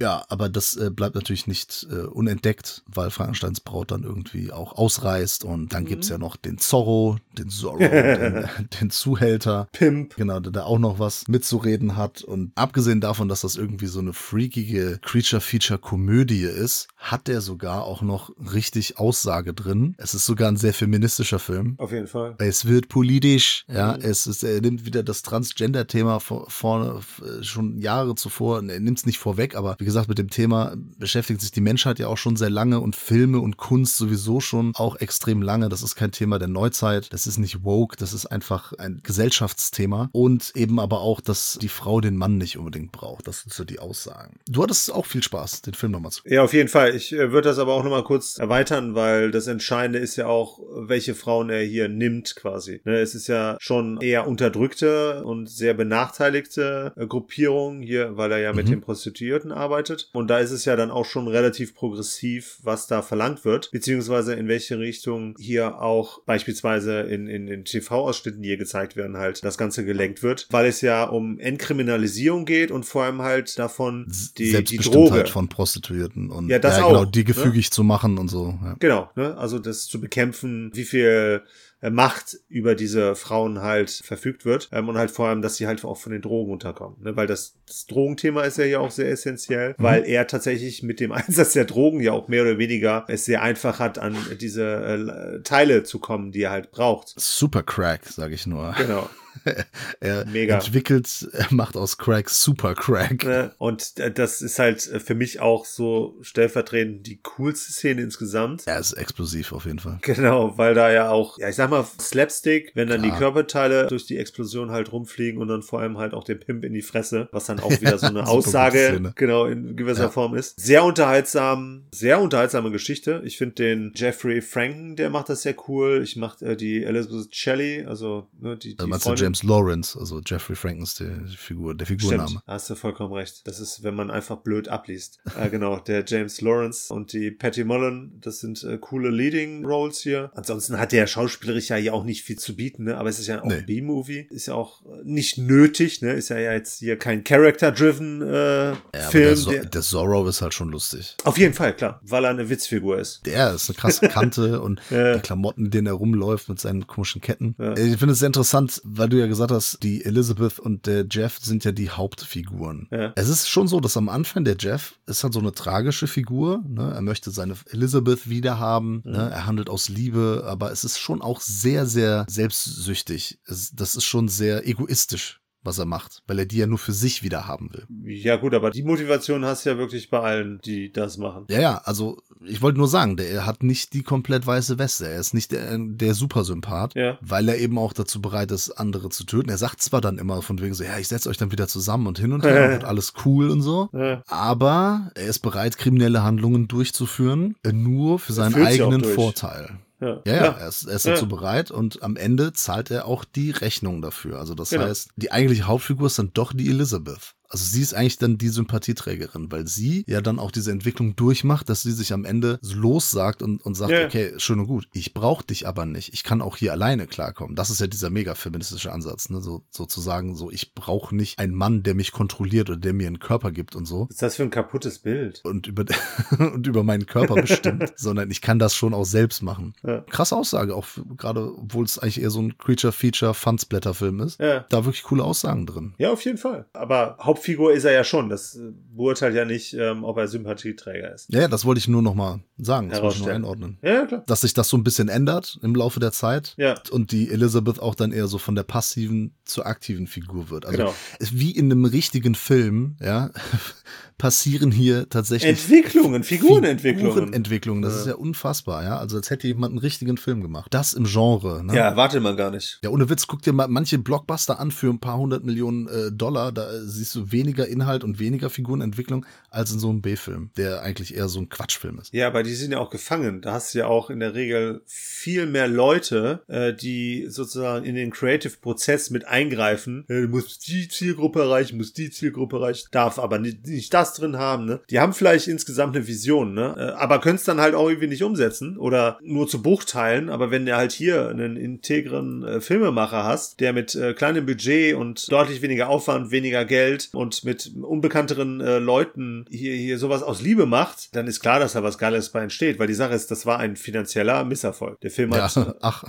Ja, 0.00 0.24
aber 0.28 0.48
das 0.48 0.76
äh, 0.76 0.90
bleibt 0.90 1.14
natürlich 1.14 1.46
nicht 1.46 1.86
äh, 1.90 2.06
unentdeckt, 2.06 2.82
weil 2.86 3.10
Frankensteins 3.10 3.60
Braut 3.60 3.90
dann 3.90 4.02
irgendwie 4.02 4.50
auch 4.52 4.72
ausreißt 4.76 5.44
und 5.44 5.72
dann 5.74 5.84
gibt's 5.84 6.08
ja 6.08 6.18
noch 6.18 6.36
den 6.36 6.58
Zorro, 6.58 7.18
den 7.36 7.50
Zorro, 7.50 7.78
den, 7.78 8.48
den 8.80 8.90
Zuhälter. 8.90 9.68
Pimp. 9.72 10.16
Genau, 10.16 10.40
der 10.40 10.52
da 10.52 10.64
auch 10.64 10.78
noch 10.78 10.98
was 10.98 11.28
mitzureden 11.28 11.96
hat. 11.96 12.22
Und 12.22 12.52
abgesehen 12.54 13.00
davon, 13.00 13.28
dass 13.28 13.42
das 13.42 13.56
irgendwie 13.56 13.86
so 13.86 14.00
eine 14.00 14.12
freakige 14.12 14.98
Creature-Feature-Komödie 15.02 16.42
ist, 16.44 16.88
hat 16.96 17.28
der 17.28 17.40
sogar 17.40 17.84
auch 17.84 18.02
noch 18.02 18.30
richtig 18.52 18.98
Aussage 18.98 19.52
drin. 19.54 19.94
Es 19.98 20.14
ist 20.14 20.26
sogar 20.26 20.48
ein 20.48 20.56
sehr 20.56 20.74
feministischer 20.74 21.38
Film. 21.38 21.74
Auf 21.78 21.92
jeden 21.92 22.06
Fall. 22.06 22.34
Es 22.38 22.64
wird 22.64 22.88
politisch, 22.88 23.64
ja, 23.68 23.96
es 23.96 24.26
ist, 24.26 24.42
er 24.44 24.60
nimmt 24.60 24.86
wieder 24.86 25.02
das 25.02 25.22
Transgender-Thema 25.22 26.20
vor- 26.20 26.48
vorne 26.50 27.00
äh, 27.22 27.42
schon 27.42 27.78
Jahre 27.78 28.14
zuvor, 28.14 28.62
er 28.62 28.80
nimmt 28.80 28.98
es 28.98 29.06
nicht 29.06 29.18
vorweg, 29.18 29.54
aber 29.54 29.76
wie 29.78 29.84
gesagt, 29.90 30.08
mit 30.08 30.18
dem 30.18 30.30
Thema 30.30 30.74
beschäftigt 30.98 31.40
sich 31.40 31.50
die 31.50 31.60
Menschheit 31.60 31.98
ja 31.98 32.06
auch 32.08 32.16
schon 32.16 32.36
sehr 32.36 32.50
lange 32.50 32.80
und 32.80 32.96
Filme 32.96 33.40
und 33.40 33.56
Kunst 33.56 33.96
sowieso 33.96 34.40
schon 34.40 34.72
auch 34.76 34.96
extrem 34.96 35.42
lange. 35.42 35.68
Das 35.68 35.82
ist 35.82 35.96
kein 35.96 36.12
Thema 36.12 36.38
der 36.38 36.48
Neuzeit, 36.48 37.12
das 37.12 37.26
ist 37.26 37.38
nicht 37.38 37.64
woke, 37.64 37.96
das 37.96 38.12
ist 38.12 38.26
einfach 38.26 38.72
ein 38.78 39.00
Gesellschaftsthema 39.02 40.08
und 40.12 40.52
eben 40.54 40.78
aber 40.78 41.00
auch, 41.00 41.20
dass 41.20 41.58
die 41.60 41.68
Frau 41.68 42.00
den 42.00 42.16
Mann 42.16 42.38
nicht 42.38 42.56
unbedingt 42.56 42.92
braucht. 42.92 43.26
Das 43.26 43.40
sind 43.42 43.52
so 43.52 43.64
die 43.64 43.78
Aussagen. 43.80 44.38
Du 44.48 44.62
hattest 44.62 44.92
auch 44.92 45.06
viel 45.06 45.22
Spaß, 45.22 45.62
den 45.62 45.74
Film 45.74 45.92
nochmal 45.92 46.12
zu 46.12 46.22
Ja, 46.26 46.42
auf 46.42 46.52
jeden 46.52 46.68
Fall. 46.68 46.94
Ich 46.94 47.12
äh, 47.12 47.32
würde 47.32 47.48
das 47.48 47.58
aber 47.58 47.74
auch 47.74 47.82
nochmal 47.82 48.04
kurz 48.04 48.38
erweitern, 48.38 48.94
weil 48.94 49.30
das 49.30 49.46
Entscheidende 49.46 49.98
ist 49.98 50.16
ja 50.16 50.26
auch, 50.26 50.60
welche 50.74 51.14
Frauen 51.14 51.50
er 51.50 51.62
hier 51.64 51.88
nimmt 51.88 52.36
quasi. 52.36 52.80
Ne, 52.84 53.00
es 53.00 53.14
ist 53.14 53.26
ja 53.26 53.56
schon 53.60 54.00
eher 54.00 54.26
unterdrückte 54.28 55.24
und 55.24 55.48
sehr 55.48 55.74
benachteiligte 55.74 56.92
äh, 56.96 57.06
Gruppierung 57.06 57.80
hier, 57.80 58.16
weil 58.16 58.32
er 58.32 58.38
ja 58.38 58.52
mit 58.52 58.66
Mhm. 58.66 58.70
den 58.70 58.80
Prostituierten 58.82 59.52
arbeitet. 59.52 59.79
Und 60.12 60.28
da 60.28 60.38
ist 60.38 60.50
es 60.50 60.64
ja 60.64 60.76
dann 60.76 60.90
auch 60.90 61.04
schon 61.04 61.28
relativ 61.28 61.74
progressiv, 61.74 62.58
was 62.62 62.86
da 62.86 63.02
verlangt 63.02 63.44
wird, 63.44 63.70
beziehungsweise 63.70 64.34
in 64.34 64.48
welche 64.48 64.78
Richtung 64.78 65.34
hier 65.38 65.80
auch 65.80 66.22
beispielsweise 66.24 67.00
in, 67.00 67.26
in 67.26 67.46
den 67.46 67.64
TV-Ausschnitten, 67.64 68.42
die 68.42 68.48
hier 68.48 68.56
gezeigt 68.56 68.96
werden, 68.96 69.16
halt 69.16 69.44
das 69.44 69.58
Ganze 69.58 69.84
gelenkt 69.84 70.22
wird, 70.22 70.46
weil 70.50 70.66
es 70.66 70.80
ja 70.80 71.04
um 71.04 71.38
Entkriminalisierung 71.38 72.44
geht 72.44 72.70
und 72.70 72.84
vor 72.84 73.04
allem 73.04 73.22
halt 73.22 73.58
davon 73.58 74.10
die, 74.38 74.62
die 74.64 74.76
Droge. 74.78 75.26
von 75.26 75.48
Prostituierten 75.48 76.30
und 76.30 76.48
Ja, 76.48 76.58
das 76.58 76.76
genau, 76.76 76.96
auch, 76.96 77.04
die 77.06 77.20
ne? 77.20 77.24
gefügig 77.24 77.70
zu 77.70 77.84
machen 77.84 78.18
und 78.18 78.28
so. 78.28 78.58
Ja. 78.62 78.76
Genau, 78.78 79.10
ne? 79.16 79.36
also 79.36 79.58
das 79.58 79.86
zu 79.86 80.00
bekämpfen, 80.00 80.70
wie 80.74 80.84
viel 80.84 81.42
Macht 81.88 82.36
über 82.48 82.74
diese 82.74 83.14
Frauen 83.14 83.62
halt 83.62 83.90
verfügt 83.90 84.44
wird 84.44 84.68
ähm, 84.72 84.88
und 84.90 84.98
halt 84.98 85.10
vor 85.10 85.28
allem, 85.28 85.40
dass 85.40 85.56
sie 85.56 85.66
halt 85.66 85.82
auch 85.84 85.96
von 85.96 86.12
den 86.12 86.20
Drogen 86.20 86.52
unterkommen, 86.52 86.96
ne? 87.02 87.16
weil 87.16 87.26
das, 87.26 87.54
das 87.66 87.86
Drogenthema 87.86 88.42
ist 88.42 88.58
ja 88.58 88.64
hier 88.64 88.80
auch 88.82 88.90
sehr 88.90 89.08
essentiell, 89.10 89.70
Mhm. 89.78 89.82
weil 89.82 90.04
er 90.04 90.26
tatsächlich 90.26 90.82
mit 90.82 91.00
dem 91.00 91.12
Einsatz 91.12 91.54
der 91.54 91.64
Drogen 91.64 92.00
ja 92.00 92.12
auch 92.12 92.28
mehr 92.28 92.42
oder 92.42 92.58
weniger 92.58 93.04
es 93.08 93.24
sehr 93.24 93.42
einfach 93.42 93.78
hat, 93.78 93.98
an 93.98 94.16
diese 94.40 95.38
äh, 95.38 95.42
Teile 95.42 95.82
zu 95.84 95.98
kommen, 96.00 96.32
die 96.32 96.42
er 96.42 96.50
halt 96.50 96.70
braucht. 96.70 97.14
Super 97.16 97.62
Crack, 97.62 98.04
sage 98.06 98.34
ich 98.34 98.46
nur. 98.46 98.74
Genau. 98.76 99.08
Er 100.00 100.24
Mega. 100.26 100.56
entwickelt, 100.56 101.28
er 101.32 101.46
macht 101.50 101.76
aus 101.76 101.98
Crack 101.98 102.30
Super 102.30 102.74
Crack. 102.74 103.24
Ne? 103.24 103.52
Und 103.58 103.98
äh, 103.98 104.10
das 104.10 104.40
ist 104.42 104.58
halt 104.58 104.86
äh, 104.90 105.00
für 105.00 105.14
mich 105.14 105.40
auch 105.40 105.64
so 105.64 106.16
stellvertretend 106.22 107.06
die 107.06 107.20
coolste 107.22 107.72
Szene 107.72 108.02
insgesamt. 108.02 108.62
Er 108.66 108.78
ist 108.78 108.92
explosiv 108.94 109.52
auf 109.52 109.64
jeden 109.66 109.78
Fall. 109.78 109.98
Genau, 110.02 110.56
weil 110.58 110.74
da 110.74 110.90
ja 110.92 111.10
auch, 111.10 111.38
ja, 111.38 111.48
ich 111.48 111.56
sag 111.56 111.70
mal, 111.70 111.84
Slapstick, 112.00 112.72
wenn 112.74 112.88
dann 112.88 113.02
Klar. 113.02 113.12
die 113.12 113.18
Körperteile 113.18 113.86
durch 113.86 114.06
die 114.06 114.16
Explosion 114.18 114.70
halt 114.70 114.92
rumfliegen 114.92 115.40
und 115.40 115.48
dann 115.48 115.62
vor 115.62 115.80
allem 115.80 115.98
halt 115.98 116.14
auch 116.14 116.24
der 116.24 116.34
Pimp 116.36 116.64
in 116.64 116.72
die 116.72 116.82
Fresse, 116.82 117.28
was 117.32 117.46
dann 117.46 117.60
auch 117.60 117.70
wieder 117.80 117.98
so 117.98 118.06
eine 118.08 118.26
Aussage, 118.26 119.12
genau, 119.16 119.46
in 119.46 119.76
gewisser 119.76 120.04
Ja. 120.04 120.08
Form 120.10 120.34
ist. 120.34 120.58
Sehr 120.60 120.84
unterhaltsam, 120.84 121.84
sehr 121.92 122.20
unterhaltsame 122.20 122.70
Geschichte. 122.70 123.22
Ich 123.24 123.36
finde 123.38 123.54
den 123.56 123.92
Jeffrey 123.94 124.40
Franken, 124.42 124.96
der 124.96 125.10
macht 125.10 125.28
das 125.28 125.42
sehr 125.42 125.54
cool. 125.68 126.00
Ich 126.02 126.16
mach 126.16 126.40
äh, 126.42 126.56
die 126.56 126.84
Elizabeth 126.84 127.34
Shelley, 127.34 127.84
also 127.86 128.28
ne, 128.38 128.56
die, 128.56 128.76
die 128.76 128.82
Also 128.92 128.98
Freundin 129.10 129.19
James 129.20 129.42
Lawrence, 129.42 129.98
also 129.98 130.20
Jeffrey 130.24 130.56
Frankens, 130.56 130.94
die 130.94 131.10
Figur, 131.36 131.74
der 131.74 131.86
Figurname. 131.86 132.28
Stimmt, 132.28 132.42
hast 132.46 132.70
du 132.70 132.74
vollkommen 132.74 133.12
recht. 133.12 133.46
Das 133.46 133.60
ist, 133.60 133.82
wenn 133.82 133.94
man 133.94 134.10
einfach 134.10 134.36
blöd 134.38 134.68
abliest. 134.68 135.18
äh, 135.38 135.48
genau, 135.50 135.78
der 135.78 136.04
James 136.06 136.40
Lawrence 136.40 136.92
und 136.92 137.12
die 137.12 137.30
Patty 137.30 137.64
Mullen, 137.64 138.18
das 138.20 138.40
sind 138.40 138.62
äh, 138.64 138.78
coole 138.78 139.10
Leading 139.10 139.64
Roles 139.64 140.00
hier. 140.00 140.30
Ansonsten 140.34 140.78
hat 140.78 140.92
der 140.92 141.06
schauspielerisch 141.06 141.68
ja 141.68 141.76
hier 141.76 141.94
auch 141.94 142.04
nicht 142.04 142.22
viel 142.22 142.38
zu 142.38 142.56
bieten, 142.56 142.84
ne? 142.84 142.96
aber 142.96 143.08
es 143.08 143.18
ist 143.18 143.26
ja 143.26 143.40
auch 143.42 143.46
Nee. 143.46 143.54
ein 143.58 143.66
B-Movie. 143.66 144.26
Ist 144.30 144.46
ja 144.46 144.54
auch 144.54 144.82
äh, 144.86 144.88
nicht 145.04 145.38
nötig, 145.38 146.02
ne? 146.02 146.12
Ist 146.12 146.28
ja 146.30 146.38
jetzt 146.38 146.78
hier 146.78 146.96
kein 146.98 147.24
Character-driven 147.24 148.22
äh, 148.22 148.70
Ja, 148.70 148.76
Film. 149.10 149.24
der, 149.24 149.36
so 149.36 149.50
der, 149.50 149.64
der 149.66 149.82
Zorro 149.82 150.26
ist 150.28 150.40
halt 150.42 150.54
schon 150.54 150.70
lustig. 150.70 151.16
auf 151.24 151.38
jeden 151.38 151.54
Fall, 151.54 151.74
klar, 151.74 152.00
weil 152.04 152.24
er 152.24 152.30
eine 152.30 152.48
Witzfigur 152.48 152.98
ist. 152.98 153.24
Der 153.26 153.52
ist 153.54 153.68
eine 153.68 153.76
krasse 153.76 154.08
Kante 154.08 154.60
und 154.60 154.80
Ja. 154.90 155.14
die 155.16 155.20
Klamotten, 155.20 155.66
in 155.66 155.70
denen 155.70 155.86
er 155.86 155.92
rumläuft 155.94 156.48
mit 156.48 156.60
seinen 156.60 156.86
komischen 156.86 157.20
Ketten. 157.20 157.54
Ja. 157.58 157.72
Ich 157.76 157.96
finde 157.98 158.12
es 158.12 158.18
sehr 158.20 158.26
interessant, 158.28 158.80
weil 158.84 159.08
du 159.10 159.18
ja 159.18 159.26
gesagt 159.26 159.50
hast, 159.50 159.82
die 159.82 160.04
Elizabeth 160.04 160.58
und 160.58 160.86
der 160.86 161.06
Jeff 161.10 161.38
sind 161.40 161.64
ja 161.64 161.72
die 161.72 161.90
Hauptfiguren. 161.90 162.88
Ja. 162.90 163.12
Es 163.16 163.28
ist 163.28 163.48
schon 163.48 163.68
so, 163.68 163.80
dass 163.80 163.96
am 163.96 164.08
Anfang 164.08 164.44
der 164.44 164.56
Jeff 164.58 164.98
ist 165.06 165.22
halt 165.22 165.34
so 165.34 165.40
eine 165.40 165.52
tragische 165.52 166.06
Figur. 166.06 166.62
Ne? 166.66 166.92
Er 166.94 167.02
möchte 167.02 167.30
seine 167.30 167.54
Elizabeth 167.70 168.28
wiederhaben. 168.28 169.02
Mhm. 169.04 169.12
Ne? 169.12 169.30
Er 169.30 169.46
handelt 169.46 169.68
aus 169.68 169.88
Liebe, 169.88 170.44
aber 170.46 170.72
es 170.72 170.84
ist 170.84 170.98
schon 170.98 171.22
auch 171.22 171.40
sehr, 171.40 171.86
sehr 171.86 172.26
selbstsüchtig. 172.28 173.38
Es, 173.46 173.72
das 173.72 173.96
ist 173.96 174.04
schon 174.04 174.28
sehr 174.28 174.66
egoistisch 174.66 175.39
was 175.62 175.78
er 175.78 175.84
macht, 175.84 176.22
weil 176.26 176.38
er 176.38 176.46
die 176.46 176.56
ja 176.58 176.66
nur 176.66 176.78
für 176.78 176.92
sich 176.92 177.22
wieder 177.22 177.46
haben 177.46 177.70
will. 177.72 177.86
Ja 178.04 178.36
gut, 178.36 178.54
aber 178.54 178.70
die 178.70 178.82
Motivation 178.82 179.44
hast 179.44 179.64
du 179.66 179.70
ja 179.70 179.78
wirklich 179.78 180.10
bei 180.10 180.20
allen, 180.20 180.58
die 180.64 180.92
das 180.92 181.18
machen. 181.18 181.44
Ja, 181.50 181.60
ja, 181.60 181.76
also 181.84 182.22
ich 182.46 182.62
wollte 182.62 182.78
nur 182.78 182.88
sagen, 182.88 183.16
der 183.16 183.44
hat 183.44 183.62
nicht 183.62 183.92
die 183.92 184.02
komplett 184.02 184.46
weiße 184.46 184.78
Weste. 184.78 185.06
Er 185.08 185.20
ist 185.20 185.34
nicht 185.34 185.52
der, 185.52 185.76
der 185.78 186.14
Supersympath, 186.14 186.94
Ja. 186.94 187.18
weil 187.20 187.48
er 187.48 187.58
eben 187.58 187.76
auch 187.78 187.92
dazu 187.92 188.22
bereit 188.22 188.50
ist, 188.52 188.70
andere 188.70 189.10
zu 189.10 189.24
töten. 189.24 189.50
Er 189.50 189.58
sagt 189.58 189.82
zwar 189.82 190.00
dann 190.00 190.16
immer 190.18 190.40
von 190.40 190.60
wegen 190.60 190.72
so, 190.74 190.82
ja, 190.84 190.98
ich 190.98 191.08
setze 191.08 191.28
euch 191.28 191.36
dann 191.36 191.52
wieder 191.52 191.68
zusammen 191.68 192.06
und 192.06 192.18
hin 192.18 192.32
und 192.32 192.44
her, 192.44 192.74
und 192.80 192.84
alles 192.84 193.12
cool 193.24 193.50
und 193.50 193.60
so. 193.62 193.90
Ja. 193.92 194.22
Aber 194.28 195.10
er 195.14 195.26
ist 195.26 195.40
bereit, 195.40 195.76
kriminelle 195.76 196.22
Handlungen 196.22 196.68
durchzuführen, 196.68 197.56
nur 197.70 198.18
für 198.18 198.32
seinen 198.32 198.54
eigenen. 198.54 199.04
Vorteil. 199.04 199.78
Ja, 200.00 200.20
Ja, 200.24 200.34
ja, 200.34 200.44
er 200.52 200.68
ist, 200.68 200.84
er 200.86 200.96
ist 200.96 201.04
Ja. 201.06 201.12
dazu 201.12 201.28
bereit 201.28 201.70
und 201.70 202.02
am 202.02 202.16
Ende 202.16 202.52
zahlt 202.52 202.90
er 202.90 203.04
auch 203.06 203.24
die 203.24 203.50
Rechnung 203.50 204.00
dafür. 204.02 204.38
Also 204.38 204.54
das 204.54 204.70
Genau. 204.70 204.84
heißt, 204.84 205.10
die 205.16 205.30
eigentliche 205.30 205.66
Hauptfigur 205.66 206.06
ist 206.06 206.18
dann 206.18 206.30
doch 206.32 206.52
die 206.52 206.68
Elizabeth. 206.70 207.34
Also 207.50 207.64
sie 207.64 207.82
ist 207.82 207.94
eigentlich 207.94 208.18
dann 208.18 208.38
die 208.38 208.48
Sympathieträgerin, 208.48 209.50
weil 209.50 209.66
sie 209.66 210.04
ja 210.06 210.20
dann 210.20 210.38
auch 210.38 210.50
diese 210.52 210.70
Entwicklung 210.70 211.16
durchmacht, 211.16 211.68
dass 211.68 211.82
sie 211.82 211.90
sich 211.92 212.12
am 212.12 212.24
Ende 212.24 212.58
lossagt 212.62 213.42
und, 213.42 213.60
und 213.64 213.74
sagt, 213.74 213.90
Ja. 213.92 214.04
okay, 214.06 214.32
schön 214.38 214.60
und 214.60 214.66
gut, 214.68 214.86
ich 214.92 215.14
brauche 215.14 215.44
dich 215.44 215.66
aber 215.66 215.84
nicht. 215.84 216.12
Ich 216.14 216.22
kann 216.22 216.42
auch 216.42 216.56
hier 216.56 216.72
alleine 216.72 217.06
klarkommen. 217.08 217.56
Das 217.56 217.68
ist 217.70 217.80
ja 217.80 217.88
dieser 217.88 218.08
mega 218.10 218.34
feministische 218.36 218.92
Ansatz, 218.92 219.30
ne? 219.30 219.40
so, 219.40 219.64
sozusagen 219.70 220.36
so, 220.36 220.50
ich 220.50 220.74
brauche 220.74 221.14
nicht 221.14 221.38
einen 221.40 221.54
Mann, 221.54 221.82
der 221.82 221.94
mich 221.94 222.12
kontrolliert 222.12 222.70
oder 222.70 222.78
der 222.78 222.92
mir 222.92 223.08
einen 223.08 223.18
Körper 223.18 223.50
gibt 223.50 223.74
und 223.74 223.84
so 223.86 224.02
Was 224.04 224.10
ist 224.16 224.22
das 224.22 224.36
für 224.36 224.44
ein 224.44 224.50
kaputtes 224.50 225.00
Bild? 225.00 225.40
und 225.44 225.66
über, 225.66 225.84
und 226.38 226.66
über 226.66 226.84
meinen 226.84 227.06
Körper 227.06 227.34
bestimmt, 227.34 227.92
sondern 227.96 228.30
ich 228.30 228.40
kann 228.42 228.58
das 228.60 228.74
schon 228.76 228.94
auch 228.94 229.04
selbst 229.04 229.42
machen. 229.42 229.74
Ja. 229.82 230.02
Krasse 230.02 230.36
Aussage, 230.36 230.74
auch 230.76 230.86
gerade, 231.16 231.52
obwohl 231.56 231.84
es 231.84 231.98
eigentlich 231.98 232.20
eher 232.22 232.30
so 232.30 232.40
ein 232.40 232.56
Creature-Feature-Fun-Splatter-Film 232.58 234.20
ist. 234.20 234.40
Ja. 234.40 234.64
Da 234.68 234.84
wirklich 234.84 235.02
coole 235.02 235.24
Aussagen 235.24 235.66
drin. 235.66 235.94
Ja, 235.98 236.12
auf 236.12 236.24
jeden 236.24 236.38
Fall. 236.38 236.66
Aber 236.72 237.16
Hauptfigur 237.40 237.72
ist 237.72 237.84
er 237.84 237.92
ja 237.92 238.04
schon. 238.04 238.28
Das 238.28 238.54
äh, 238.54 238.72
beurteilt 238.94 239.34
ja 239.34 239.44
nicht, 239.46 239.72
ähm, 239.72 240.04
ob 240.04 240.18
er 240.18 240.28
Sympathieträger 240.28 241.14
ist. 241.14 241.32
Ja, 241.32 241.48
das 241.48 241.64
wollte 241.64 241.78
ich 241.78 241.88
nur 241.88 242.02
noch 242.02 242.14
mal 242.14 242.40
sagen, 242.58 242.90
das 242.90 243.00
wollte 243.00 243.16
ich 243.16 243.22
nur 243.22 243.32
einordnen. 243.32 243.78
Ja, 243.82 244.04
klar. 244.04 244.22
Dass 244.26 244.42
sich 244.42 244.52
das 244.52 244.68
so 244.68 244.76
ein 244.76 244.84
bisschen 244.84 245.08
ändert 245.08 245.58
im 245.62 245.74
Laufe 245.74 246.00
der 246.00 246.12
Zeit 246.12 246.54
Ja. 246.58 246.74
und 246.90 247.12
die 247.12 247.30
Elizabeth 247.30 247.80
auch 247.80 247.94
dann 247.94 248.12
eher 248.12 248.26
so 248.26 248.36
von 248.36 248.54
der 248.54 248.62
passiven 248.64 249.34
zur 249.46 249.64
aktiven 249.66 250.06
Figur 250.06 250.50
wird. 250.50 250.66
Also 250.66 250.76
Genau. 250.78 250.94
wie 251.32 251.52
in 251.52 251.66
einem 251.72 251.86
richtigen 251.86 252.34
Film, 252.34 252.96
ja, 253.00 253.30
passieren 254.18 254.70
hier 254.70 255.08
tatsächlich 255.08 255.48
Entwicklungen, 255.50 256.24
Figurenentwicklungen. 256.24 257.12
Figurenentwicklungen. 257.14 257.82
Das 257.82 257.94
Ja. 257.94 258.00
ist 258.00 258.06
ja 258.08 258.14
unfassbar, 258.16 258.84
ja. 258.84 258.98
Also 258.98 259.16
als 259.16 259.30
hätte 259.30 259.46
jemand 259.46 259.70
einen 259.72 259.78
richtigen 259.78 260.18
Film 260.18 260.42
gemacht. 260.42 260.66
Das 260.74 260.92
im 260.92 261.04
Genre, 261.04 261.64
ne? 261.64 261.74
Ja, 261.74 261.88
erwartet 261.88 262.22
man 262.22 262.36
gar 262.36 262.50
nicht. 262.50 262.80
Ja, 262.84 262.90
ohne 262.90 263.08
Witz, 263.08 263.26
guck 263.26 263.40
dir 263.40 263.54
mal 263.54 263.66
manche 263.68 263.98
Blockbuster 263.98 264.60
an 264.60 264.72
für 264.72 264.90
ein 264.90 265.00
paar 265.00 265.16
hundert 265.16 265.44
Millionen 265.44 265.88
äh, 265.88 266.12
Dollar. 266.12 266.52
Da 266.52 266.70
äh, 266.70 266.80
siehst 266.82 267.14
du 267.14 267.29
weniger 267.32 267.66
Inhalt 267.66 268.04
und 268.04 268.18
weniger 268.18 268.50
Figurenentwicklung 268.50 269.26
als 269.50 269.72
in 269.72 269.78
so 269.78 269.90
einem 269.90 270.02
B-Film, 270.02 270.50
der 270.56 270.82
eigentlich 270.82 271.14
eher 271.16 271.28
so 271.28 271.40
ein 271.40 271.48
Quatschfilm 271.48 271.98
ist. 271.98 272.12
Ja, 272.12 272.26
aber 272.26 272.42
die 272.42 272.54
sind 272.54 272.72
ja 272.72 272.78
auch 272.78 272.90
gefangen. 272.90 273.40
Da 273.40 273.52
hast 273.52 273.74
du 273.74 273.80
ja 273.80 273.86
auch 273.86 274.10
in 274.10 274.20
der 274.20 274.34
Regel 274.34 274.82
viel 274.86 275.46
mehr 275.46 275.68
Leute, 275.68 276.42
äh, 276.48 276.72
die 276.72 277.26
sozusagen 277.28 277.84
in 277.84 277.94
den 277.94 278.10
Creative-Prozess 278.10 279.10
mit 279.10 279.26
eingreifen. 279.26 280.04
Du 280.08 280.28
musst 280.28 280.66
die 280.68 280.88
Zielgruppe 280.88 281.40
erreichen, 281.40 281.76
musst 281.76 281.98
die 281.98 282.10
Zielgruppe 282.10 282.56
erreichen, 282.56 282.88
darf 282.90 283.18
aber 283.18 283.38
nicht, 283.38 283.66
nicht 283.66 283.92
das 283.92 284.14
drin 284.14 284.36
haben. 284.36 284.64
Ne? 284.64 284.80
Die 284.90 285.00
haben 285.00 285.12
vielleicht 285.12 285.48
insgesamt 285.48 285.96
eine 285.96 286.06
Vision, 286.06 286.54
ne? 286.54 286.74
äh, 286.76 287.00
aber 287.00 287.20
können 287.20 287.36
es 287.36 287.44
dann 287.44 287.60
halt 287.60 287.74
auch 287.74 287.88
irgendwie 287.88 288.08
nicht 288.08 288.22
umsetzen 288.22 288.76
oder 288.76 289.18
nur 289.22 289.48
zu 289.48 289.62
Bruchteilen. 289.62 290.28
Aber 290.28 290.50
wenn 290.50 290.66
du 290.66 290.76
halt 290.76 290.92
hier 290.92 291.28
einen 291.28 291.56
integren 291.56 292.44
äh, 292.44 292.60
Filmemacher 292.60 293.24
hast, 293.24 293.60
der 293.60 293.72
mit 293.72 293.94
äh, 293.94 294.14
kleinem 294.14 294.46
Budget 294.46 294.94
und 294.94 295.30
deutlich 295.30 295.62
weniger 295.62 295.88
Aufwand, 295.88 296.30
weniger 296.30 296.64
Geld 296.64 297.08
und 297.20 297.44
mit 297.44 297.72
unbekannteren 297.82 298.60
äh, 298.60 298.78
Leuten 298.78 299.44
hier, 299.50 299.74
hier 299.74 299.98
sowas 299.98 300.22
aus 300.22 300.40
Liebe 300.40 300.66
macht, 300.66 301.14
dann 301.14 301.26
ist 301.26 301.40
klar, 301.40 301.60
dass 301.60 301.74
da 301.74 301.82
was 301.82 301.98
Geiles 301.98 302.30
bei 302.30 302.42
entsteht, 302.42 302.78
weil 302.78 302.86
die 302.86 302.94
Sache 302.94 303.14
ist, 303.14 303.30
das 303.30 303.46
war 303.46 303.58
ein 303.58 303.76
finanzieller 303.76 304.44
Misserfolg. 304.44 305.00
Der 305.00 305.10
Film 305.10 305.34
hat 305.34 305.54
Ja, 305.54 305.74
ach, 305.80 306.04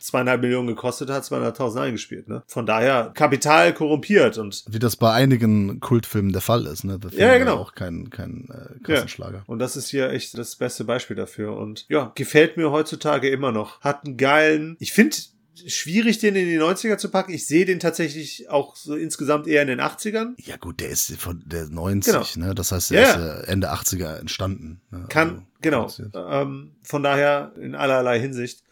zweieinhalb 0.00 0.40
Millionen 0.40 0.68
gekostet, 0.68 1.10
hat 1.10 1.24
200.000 1.24 1.80
eingespielt. 1.80 2.28
Ne? 2.28 2.42
Von 2.46 2.66
daher 2.66 3.10
Kapital 3.14 3.74
korrumpiert 3.74 4.38
und 4.38 4.64
wie 4.68 4.78
das 4.78 4.96
bei 4.96 5.12
einigen 5.12 5.80
Kultfilmen 5.80 6.32
der 6.32 6.42
Fall 6.42 6.66
ist, 6.66 6.84
ne? 6.84 6.98
Ja, 7.12 7.28
war 7.28 7.38
genau. 7.38 7.56
Auch 7.56 7.74
kein, 7.74 8.10
kein 8.10 8.48
äh, 8.50 8.78
Kassenschlager. 8.82 9.42
Und 9.46 9.58
das 9.58 9.76
ist 9.76 9.88
hier 9.88 10.10
echt 10.10 10.36
das 10.38 10.56
beste 10.56 10.84
Beispiel 10.84 11.16
dafür. 11.16 11.56
Und 11.56 11.86
ja, 11.88 12.12
gefällt 12.14 12.56
mir 12.56 12.70
heutzutage 12.70 13.28
immer 13.28 13.52
noch. 13.52 13.80
Hat 13.80 14.04
einen 14.04 14.16
geilen, 14.16 14.76
ich 14.78 14.92
finde 14.92 15.16
schwierig, 15.66 16.18
den 16.18 16.36
in 16.36 16.46
die 16.46 16.58
90er 16.58 16.96
zu 16.98 17.10
packen. 17.10 17.32
Ich 17.32 17.46
sehe 17.46 17.64
den 17.64 17.80
tatsächlich 17.80 18.48
auch 18.50 18.76
so 18.76 18.94
insgesamt 18.96 19.46
eher 19.46 19.62
in 19.62 19.68
den 19.68 19.80
80ern. 19.80 20.34
Ja, 20.38 20.56
gut, 20.56 20.80
der 20.80 20.90
ist 20.90 21.14
von 21.16 21.42
der 21.46 21.66
90, 21.68 22.36
ne? 22.36 22.54
Das 22.54 22.72
heißt, 22.72 22.90
der 22.90 23.00
ja. 23.02 23.10
ist 23.10 23.46
äh, 23.46 23.50
Ende 23.52 23.72
80er 23.72 24.16
entstanden. 24.16 24.80
Ne? 24.90 25.06
Kann, 25.08 25.46
Also, 25.64 26.02
genau. 26.10 26.30
Ähm, 26.30 26.72
von 26.82 27.02
daher 27.02 27.52
in 27.60 27.74
allerlei 27.74 28.20
Hinsicht. 28.20 28.62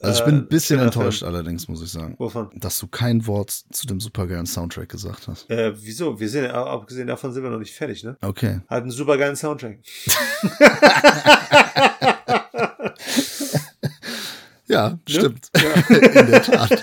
Also 0.00 0.18
ich 0.18 0.24
bin 0.24 0.34
ein 0.34 0.42
Äh, 0.42 0.46
bisschen 0.48 0.78
schöner 0.78 0.86
enttäuscht 0.92 1.20
Film. 1.20 1.32
allerdings, 1.32 1.68
muss 1.68 1.80
ich 1.80 1.90
sagen. 1.92 2.16
Wovon? 2.18 2.50
Dass 2.56 2.76
du 2.80 2.88
kein 2.88 3.24
Wort 3.28 3.50
zu 3.52 3.86
dem 3.86 4.00
supergeilen 4.00 4.46
Soundtrack 4.46 4.88
gesagt 4.88 5.28
hast. 5.28 5.48
Äh, 5.48 5.74
wieso? 5.80 6.18
Wir 6.18 6.28
sind, 6.28 6.42
ja- 6.44 6.64
abgesehen 6.64 7.06
davon 7.06 7.32
sind 7.32 7.44
wir 7.44 7.50
noch 7.50 7.60
nicht 7.60 7.72
fertig, 7.74 8.02
ne? 8.02 8.16
Okay. 8.20 8.60
Hat 8.66 8.82
einen 8.82 8.90
super 8.90 9.16
geilen 9.16 9.36
Soundtrack. 9.36 9.78
Ja, 14.72 14.98
stimmt. 15.08 15.50
In 15.88 16.26
der 16.26 16.42
Tat. 16.42 16.82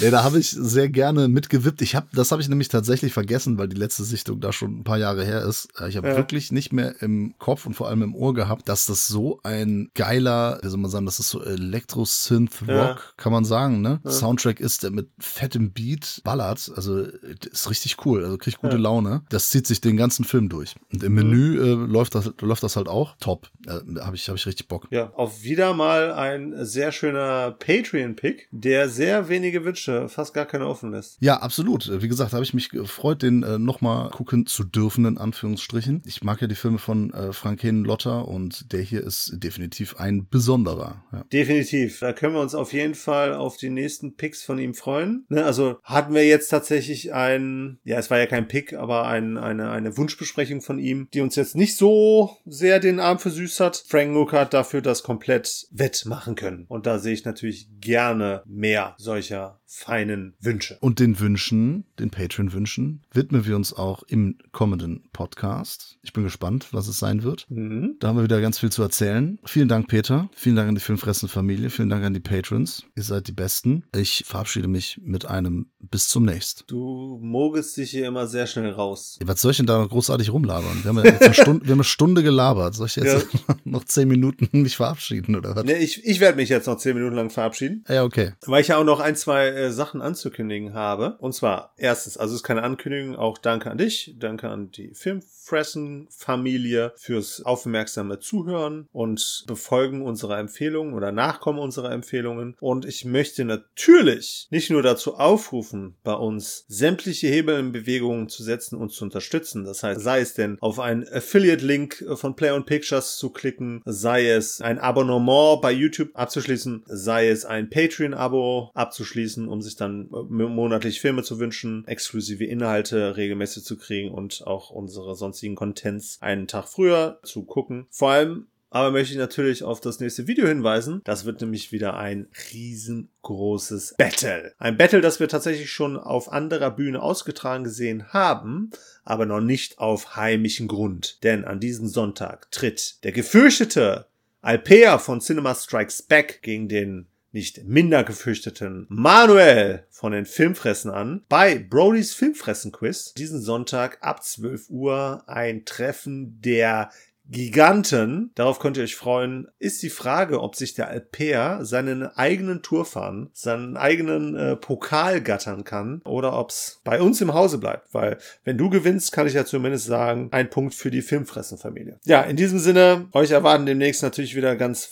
Nee, 0.00 0.10
da 0.10 0.22
habe 0.24 0.38
ich 0.38 0.50
sehr 0.50 0.88
gerne 0.88 1.28
mitgewippt. 1.28 1.82
Ich 1.82 1.94
habe, 1.94 2.06
das 2.12 2.30
habe 2.32 2.40
ich 2.42 2.48
nämlich 2.48 2.68
tatsächlich 2.68 3.12
vergessen, 3.12 3.58
weil 3.58 3.68
die 3.68 3.76
letzte 3.76 4.04
Sichtung 4.04 4.40
da 4.40 4.52
schon 4.52 4.78
ein 4.80 4.84
paar 4.84 4.98
Jahre 4.98 5.24
her 5.24 5.42
ist. 5.42 5.68
Äh, 5.80 5.88
Ich 5.88 5.96
habe 5.96 6.08
Ja. 6.08 6.16
wirklich 6.16 6.52
nicht 6.52 6.72
mehr 6.72 7.00
im 7.02 7.34
Kopf 7.38 7.66
und 7.66 7.74
vor 7.74 7.88
allem 7.88 8.02
im 8.02 8.14
Ohr 8.14 8.34
gehabt, 8.34 8.68
dass 8.68 8.86
das 8.86 9.06
so 9.06 9.40
ein 9.44 9.90
geiler, 9.94 10.58
wie 10.62 10.68
soll 10.68 10.78
man 10.78 10.90
sagen, 10.90 11.06
das 11.06 11.18
ist 11.18 11.30
so 11.30 11.42
Elektro-Synth-Rock, 11.42 12.68
Ja. 12.68 12.98
kann 13.16 13.32
man 13.32 13.44
sagen, 13.44 13.80
ne? 13.80 14.00
Soundtrack 14.06 14.60
ist, 14.60 14.82
der 14.82 14.90
mit 14.90 15.08
fettem 15.18 15.72
Beat 15.72 16.20
ballert. 16.24 16.70
Also 16.76 17.00
ist 17.00 17.70
richtig 17.70 17.96
cool. 18.06 18.24
Also 18.24 18.38
kriegt 18.38 18.58
gute 18.60 18.74
Ja. 18.76 18.82
Laune. 18.82 19.22
Das 19.30 19.50
zieht 19.50 19.66
sich 19.66 19.80
den 19.80 19.96
ganzen 19.96 20.24
Film 20.24 20.48
durch. 20.48 20.74
Und 20.92 21.02
im 21.02 21.14
Menü 21.14 21.60
äh, 21.60 21.74
läuft, 21.74 22.14
das, 22.14 22.30
läuft 22.40 22.62
das 22.62 22.76
halt 22.76 22.88
auch. 22.88 23.16
Top. 23.20 23.48
Äh, 23.66 23.80
habe 24.00 24.16
ich, 24.16 24.28
hab 24.28 24.36
ich 24.36 24.46
richtig 24.46 24.68
Bock. 24.68 24.86
Ja, 24.90 25.10
auf 25.14 25.42
wieder 25.42 25.74
mal 25.74 26.12
ein 26.12 26.54
sehr 26.64 26.83
schöner 26.92 27.52
Patreon-Pick, 27.52 28.48
der 28.50 28.88
sehr 28.88 29.28
wenige 29.28 29.64
Wünsche, 29.64 30.08
fast 30.08 30.34
gar 30.34 30.46
keine 30.46 30.66
offen 30.66 30.90
lässt. 30.92 31.16
Ja, 31.20 31.38
absolut. 31.38 31.90
Wie 32.02 32.08
gesagt, 32.08 32.32
habe 32.32 32.44
ich 32.44 32.54
mich 32.54 32.68
gefreut, 32.68 33.22
den 33.22 33.42
äh, 33.42 33.58
nochmal 33.58 34.10
gucken 34.10 34.46
zu 34.46 34.64
dürfen, 34.64 35.04
in 35.04 35.18
Anführungsstrichen. 35.18 36.02
Ich 36.06 36.22
mag 36.22 36.40
ja 36.40 36.46
die 36.46 36.54
Filme 36.54 36.78
von 36.78 37.12
äh, 37.12 37.32
Frank 37.32 37.62
Lotter 37.62 38.28
und 38.28 38.72
der 38.72 38.80
hier 38.80 39.02
ist 39.02 39.32
definitiv 39.36 39.96
ein 39.96 40.28
besonderer. 40.28 41.02
Ja. 41.12 41.24
Definitiv. 41.32 42.00
Da 42.00 42.12
können 42.12 42.34
wir 42.34 42.40
uns 42.40 42.54
auf 42.54 42.72
jeden 42.72 42.94
Fall 42.94 43.34
auf 43.34 43.56
die 43.56 43.70
nächsten 43.70 44.16
Picks 44.16 44.42
von 44.42 44.58
ihm 44.58 44.74
freuen. 44.74 45.24
Ne, 45.28 45.44
also 45.44 45.78
hatten 45.82 46.14
wir 46.14 46.26
jetzt 46.26 46.48
tatsächlich 46.48 47.14
ein, 47.14 47.78
ja, 47.84 47.98
es 47.98 48.10
war 48.10 48.18
ja 48.18 48.26
kein 48.26 48.48
Pick, 48.48 48.74
aber 48.74 49.06
ein, 49.06 49.38
eine, 49.38 49.70
eine 49.70 49.96
Wunschbesprechung 49.96 50.60
von 50.60 50.78
ihm, 50.78 51.08
die 51.14 51.20
uns 51.20 51.36
jetzt 51.36 51.56
nicht 51.56 51.76
so 51.76 52.36
sehr 52.44 52.80
den 52.80 53.00
Arm 53.00 53.18
versüßt 53.18 53.60
hat. 53.60 53.84
Frank 53.86 54.12
Nook 54.12 54.32
hat 54.32 54.52
dafür 54.54 54.82
das 54.82 55.02
komplett 55.02 55.66
wettmachen 55.70 56.34
können. 56.34 56.66
Und 56.74 56.86
da 56.86 56.98
sehe 56.98 57.12
ich 57.12 57.24
natürlich 57.24 57.68
gerne 57.80 58.42
mehr 58.46 58.96
solcher 58.98 59.60
feinen 59.74 60.34
Wünsche. 60.40 60.78
Und 60.80 61.00
den 61.00 61.18
Wünschen, 61.18 61.84
den 61.98 62.10
Patreon-Wünschen, 62.10 63.02
widmen 63.12 63.44
wir 63.44 63.56
uns 63.56 63.72
auch 63.72 64.04
im 64.04 64.38
kommenden 64.52 65.08
Podcast. 65.12 65.98
Ich 66.02 66.12
bin 66.12 66.22
gespannt, 66.22 66.68
was 66.70 66.86
es 66.86 66.98
sein 66.98 67.24
wird. 67.24 67.46
Mhm. 67.48 67.96
Da 67.98 68.08
haben 68.08 68.16
wir 68.16 68.22
wieder 68.22 68.40
ganz 68.40 68.60
viel 68.60 68.70
zu 68.70 68.82
erzählen. 68.82 69.38
Vielen 69.44 69.68
Dank, 69.68 69.88
Peter. 69.88 70.30
Vielen 70.32 70.54
Dank 70.54 70.68
an 70.68 70.76
die 70.76 70.80
Filmfressen-Familie. 70.80 71.70
Vielen 71.70 71.88
Dank 71.88 72.04
an 72.04 72.14
die 72.14 72.20
Patrons. 72.20 72.84
Ihr 72.94 73.02
seid 73.02 73.26
die 73.26 73.32
Besten. 73.32 73.82
Ich 73.94 74.24
verabschiede 74.24 74.68
mich 74.68 75.00
mit 75.02 75.26
einem 75.26 75.66
bis 75.80 76.08
zum 76.08 76.24
nächsten. 76.24 76.64
Du 76.68 77.18
mogelst 77.20 77.76
dich 77.76 77.90
hier 77.90 78.06
immer 78.06 78.28
sehr 78.28 78.46
schnell 78.46 78.70
raus. 78.70 79.18
Was 79.24 79.42
soll 79.42 79.50
ich 79.50 79.56
denn 79.56 79.66
da 79.66 79.78
noch 79.78 79.88
großartig 79.88 80.32
rumlabern? 80.32 80.84
Wir 80.84 80.88
haben 80.88 80.98
ja 80.98 81.04
jetzt 81.04 81.22
eine 81.22 81.34
Stunde, 81.34 81.64
wir 81.64 81.72
haben 81.72 81.78
eine 81.78 81.84
Stunde 81.84 82.22
gelabert. 82.22 82.74
Soll 82.74 82.86
ich 82.86 82.96
jetzt 82.96 83.26
noch 83.64 83.84
zehn 83.84 84.06
Minuten 84.06 84.48
mich 84.52 84.76
verabschieden 84.76 85.34
oder 85.34 85.56
was? 85.56 85.64
Nee, 85.64 85.78
ich, 85.78 86.04
ich 86.04 86.20
werde 86.20 86.36
mich 86.36 86.48
jetzt 86.48 86.66
noch 86.66 86.76
zehn 86.76 86.94
Minuten 86.94 87.16
lang 87.16 87.30
verabschieden. 87.30 87.84
Ja, 87.88 88.04
okay. 88.04 88.34
Weil 88.46 88.60
ich 88.60 88.68
ja 88.68 88.76
auch 88.76 88.84
noch 88.84 89.00
ein, 89.00 89.16
zwei 89.16 89.63
äh, 89.64 89.70
Sachen 89.70 90.02
anzukündigen 90.02 90.74
habe. 90.74 91.16
Und 91.18 91.32
zwar, 91.34 91.72
erstens, 91.76 92.16
also 92.16 92.32
es 92.34 92.40
ist 92.40 92.44
keine 92.44 92.62
Ankündigung, 92.62 93.16
auch 93.16 93.38
danke 93.38 93.70
an 93.70 93.78
dich, 93.78 94.14
danke 94.18 94.48
an 94.48 94.70
die 94.70 94.92
Filmfressen-Familie 94.94 96.92
fürs 96.96 97.42
aufmerksame 97.42 98.18
Zuhören 98.20 98.88
und 98.92 99.44
Befolgen 99.46 100.02
unserer 100.02 100.38
Empfehlungen 100.38 100.94
oder 100.94 101.12
Nachkommen 101.12 101.58
unserer 101.58 101.92
Empfehlungen. 101.92 102.56
Und 102.60 102.84
ich 102.84 103.04
möchte 103.04 103.44
natürlich 103.44 104.48
nicht 104.50 104.70
nur 104.70 104.82
dazu 104.82 105.16
aufrufen, 105.16 105.96
bei 106.02 106.14
uns 106.14 106.64
sämtliche 106.68 107.28
Hebel 107.28 107.58
in 107.58 107.72
Bewegung 107.72 108.28
zu 108.28 108.42
setzen 108.42 108.76
und 108.76 108.90
zu 108.92 109.04
unterstützen. 109.04 109.64
Das 109.64 109.82
heißt, 109.82 110.00
sei 110.00 110.20
es 110.20 110.34
denn 110.34 110.58
auf 110.60 110.80
einen 110.80 111.06
Affiliate-Link 111.08 112.04
von 112.14 112.36
Play 112.36 112.50
on 112.50 112.64
Pictures 112.64 113.16
zu 113.16 113.30
klicken, 113.30 113.82
sei 113.84 114.28
es 114.28 114.60
ein 114.60 114.78
Abonnement 114.78 115.60
bei 115.60 115.72
YouTube 115.72 116.10
abzuschließen, 116.14 116.84
sei 116.86 117.28
es 117.28 117.44
ein 117.44 117.70
Patreon-Abo 117.70 118.70
abzuschließen, 118.74 119.43
um 119.48 119.62
sich 119.62 119.76
dann 119.76 120.08
äh, 120.12 120.22
monatlich 120.22 121.00
Filme 121.00 121.22
zu 121.22 121.38
wünschen, 121.38 121.86
exklusive 121.86 122.44
Inhalte 122.44 123.16
regelmäßig 123.16 123.64
zu 123.64 123.76
kriegen 123.76 124.12
und 124.12 124.46
auch 124.46 124.70
unsere 124.70 125.14
sonstigen 125.14 125.54
Contents 125.54 126.18
einen 126.20 126.46
Tag 126.46 126.68
früher 126.68 127.18
zu 127.22 127.44
gucken. 127.44 127.86
Vor 127.90 128.10
allem 128.10 128.46
aber 128.74 128.90
möchte 128.90 129.12
ich 129.12 129.18
natürlich 129.20 129.62
auf 129.62 129.80
das 129.80 130.00
nächste 130.00 130.26
Video 130.26 130.48
hinweisen. 130.48 131.00
Das 131.04 131.24
wird 131.24 131.40
nämlich 131.40 131.70
wieder 131.70 131.96
ein 131.96 132.26
riesengroßes 132.52 133.94
Battle. 133.96 134.52
Ein 134.58 134.76
Battle, 134.76 135.00
das 135.00 135.20
wir 135.20 135.28
tatsächlich 135.28 135.70
schon 135.70 135.96
auf 135.96 136.32
anderer 136.32 136.72
Bühne 136.72 137.00
ausgetragen 137.00 137.62
gesehen 137.62 138.12
haben, 138.12 138.70
aber 139.04 139.26
noch 139.26 139.40
nicht 139.40 139.78
auf 139.78 140.16
heimischen 140.16 140.66
Grund. 140.66 141.22
Denn 141.22 141.44
an 141.44 141.60
diesem 141.60 141.86
Sonntag 141.86 142.50
tritt 142.50 143.04
der 143.04 143.12
gefürchtete 143.12 144.06
Alpea 144.42 144.98
von 144.98 145.20
Cinema 145.20 145.54
Strikes 145.54 146.02
Back 146.02 146.40
gegen 146.42 146.68
den 146.68 147.06
nicht 147.34 147.64
minder 147.64 148.04
gefürchteten 148.04 148.86
Manuel 148.88 149.86
von 149.90 150.12
den 150.12 150.24
Filmfressen 150.24 150.90
an 150.90 151.24
bei 151.28 151.58
Brodys 151.58 152.14
Filmfressen 152.14 152.72
Quiz. 152.72 153.12
Diesen 153.14 153.42
Sonntag 153.42 153.98
ab 154.00 154.22
12 154.22 154.70
Uhr 154.70 155.24
ein 155.26 155.64
Treffen 155.64 156.40
der 156.40 156.90
Giganten, 157.26 158.32
darauf 158.34 158.58
könnt 158.58 158.76
ihr 158.76 158.82
euch 158.82 158.96
freuen, 158.96 159.48
ist 159.58 159.82
die 159.82 159.90
Frage, 159.90 160.42
ob 160.42 160.56
sich 160.56 160.74
der 160.74 160.88
Alper 160.88 161.64
seinen 161.64 162.06
eigenen 162.06 162.60
Tour 162.60 162.84
fahren, 162.84 163.30
seinen 163.32 163.78
eigenen 163.78 164.36
äh, 164.36 164.56
Pokal 164.56 165.22
gattern 165.22 165.64
kann 165.64 166.02
oder 166.04 166.38
ob 166.38 166.50
es 166.50 166.82
bei 166.84 167.00
uns 167.00 167.22
im 167.22 167.32
Hause 167.32 167.58
bleibt. 167.58 167.94
Weil 167.94 168.18
wenn 168.44 168.58
du 168.58 168.68
gewinnst, 168.68 169.10
kann 169.12 169.26
ich 169.26 169.32
ja 169.32 169.46
zumindest 169.46 169.86
sagen, 169.86 170.28
ein 170.32 170.50
Punkt 170.50 170.74
für 170.74 170.90
die 170.90 171.00
Filmfressenfamilie. 171.00 171.98
Ja, 172.04 172.20
in 172.20 172.36
diesem 172.36 172.58
Sinne, 172.58 173.08
euch 173.12 173.30
erwarten 173.30 173.64
demnächst 173.64 174.02
natürlich 174.02 174.36
wieder 174.36 174.54
ganz 174.54 174.84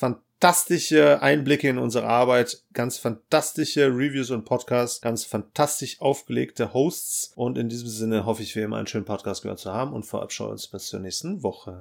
fantastische 0.43 1.23
Einblicke 1.23 1.69
in 1.69 1.79
unsere 1.79 2.05
Arbeit, 2.09 2.65
ganz 2.73 2.99
fantastische 2.99 3.87
Reviews 3.87 4.31
und 4.31 4.45
Podcasts, 4.45 5.01
ganz 5.01 5.25
fantastisch 5.25 6.01
aufgelegte 6.01 6.75
Hosts. 6.75 7.31
Und 7.37 7.59
in 7.59 7.69
diesem 7.69 7.87
Sinne 7.87 8.27
hoffe 8.27 8.43
ich, 8.43 8.57
wie 8.57 8.63
immer 8.63 8.79
einen 8.79 8.89
schönen 8.89 9.05
Podcast 9.05 9.43
gehört 9.43 9.61
zu 9.61 9.73
haben 9.73 9.93
und 9.93 10.05
verabscheue 10.05 10.49
uns 10.49 10.67
bis 10.67 10.89
zur 10.89 10.99
nächsten 10.99 11.45
Woche. 11.45 11.81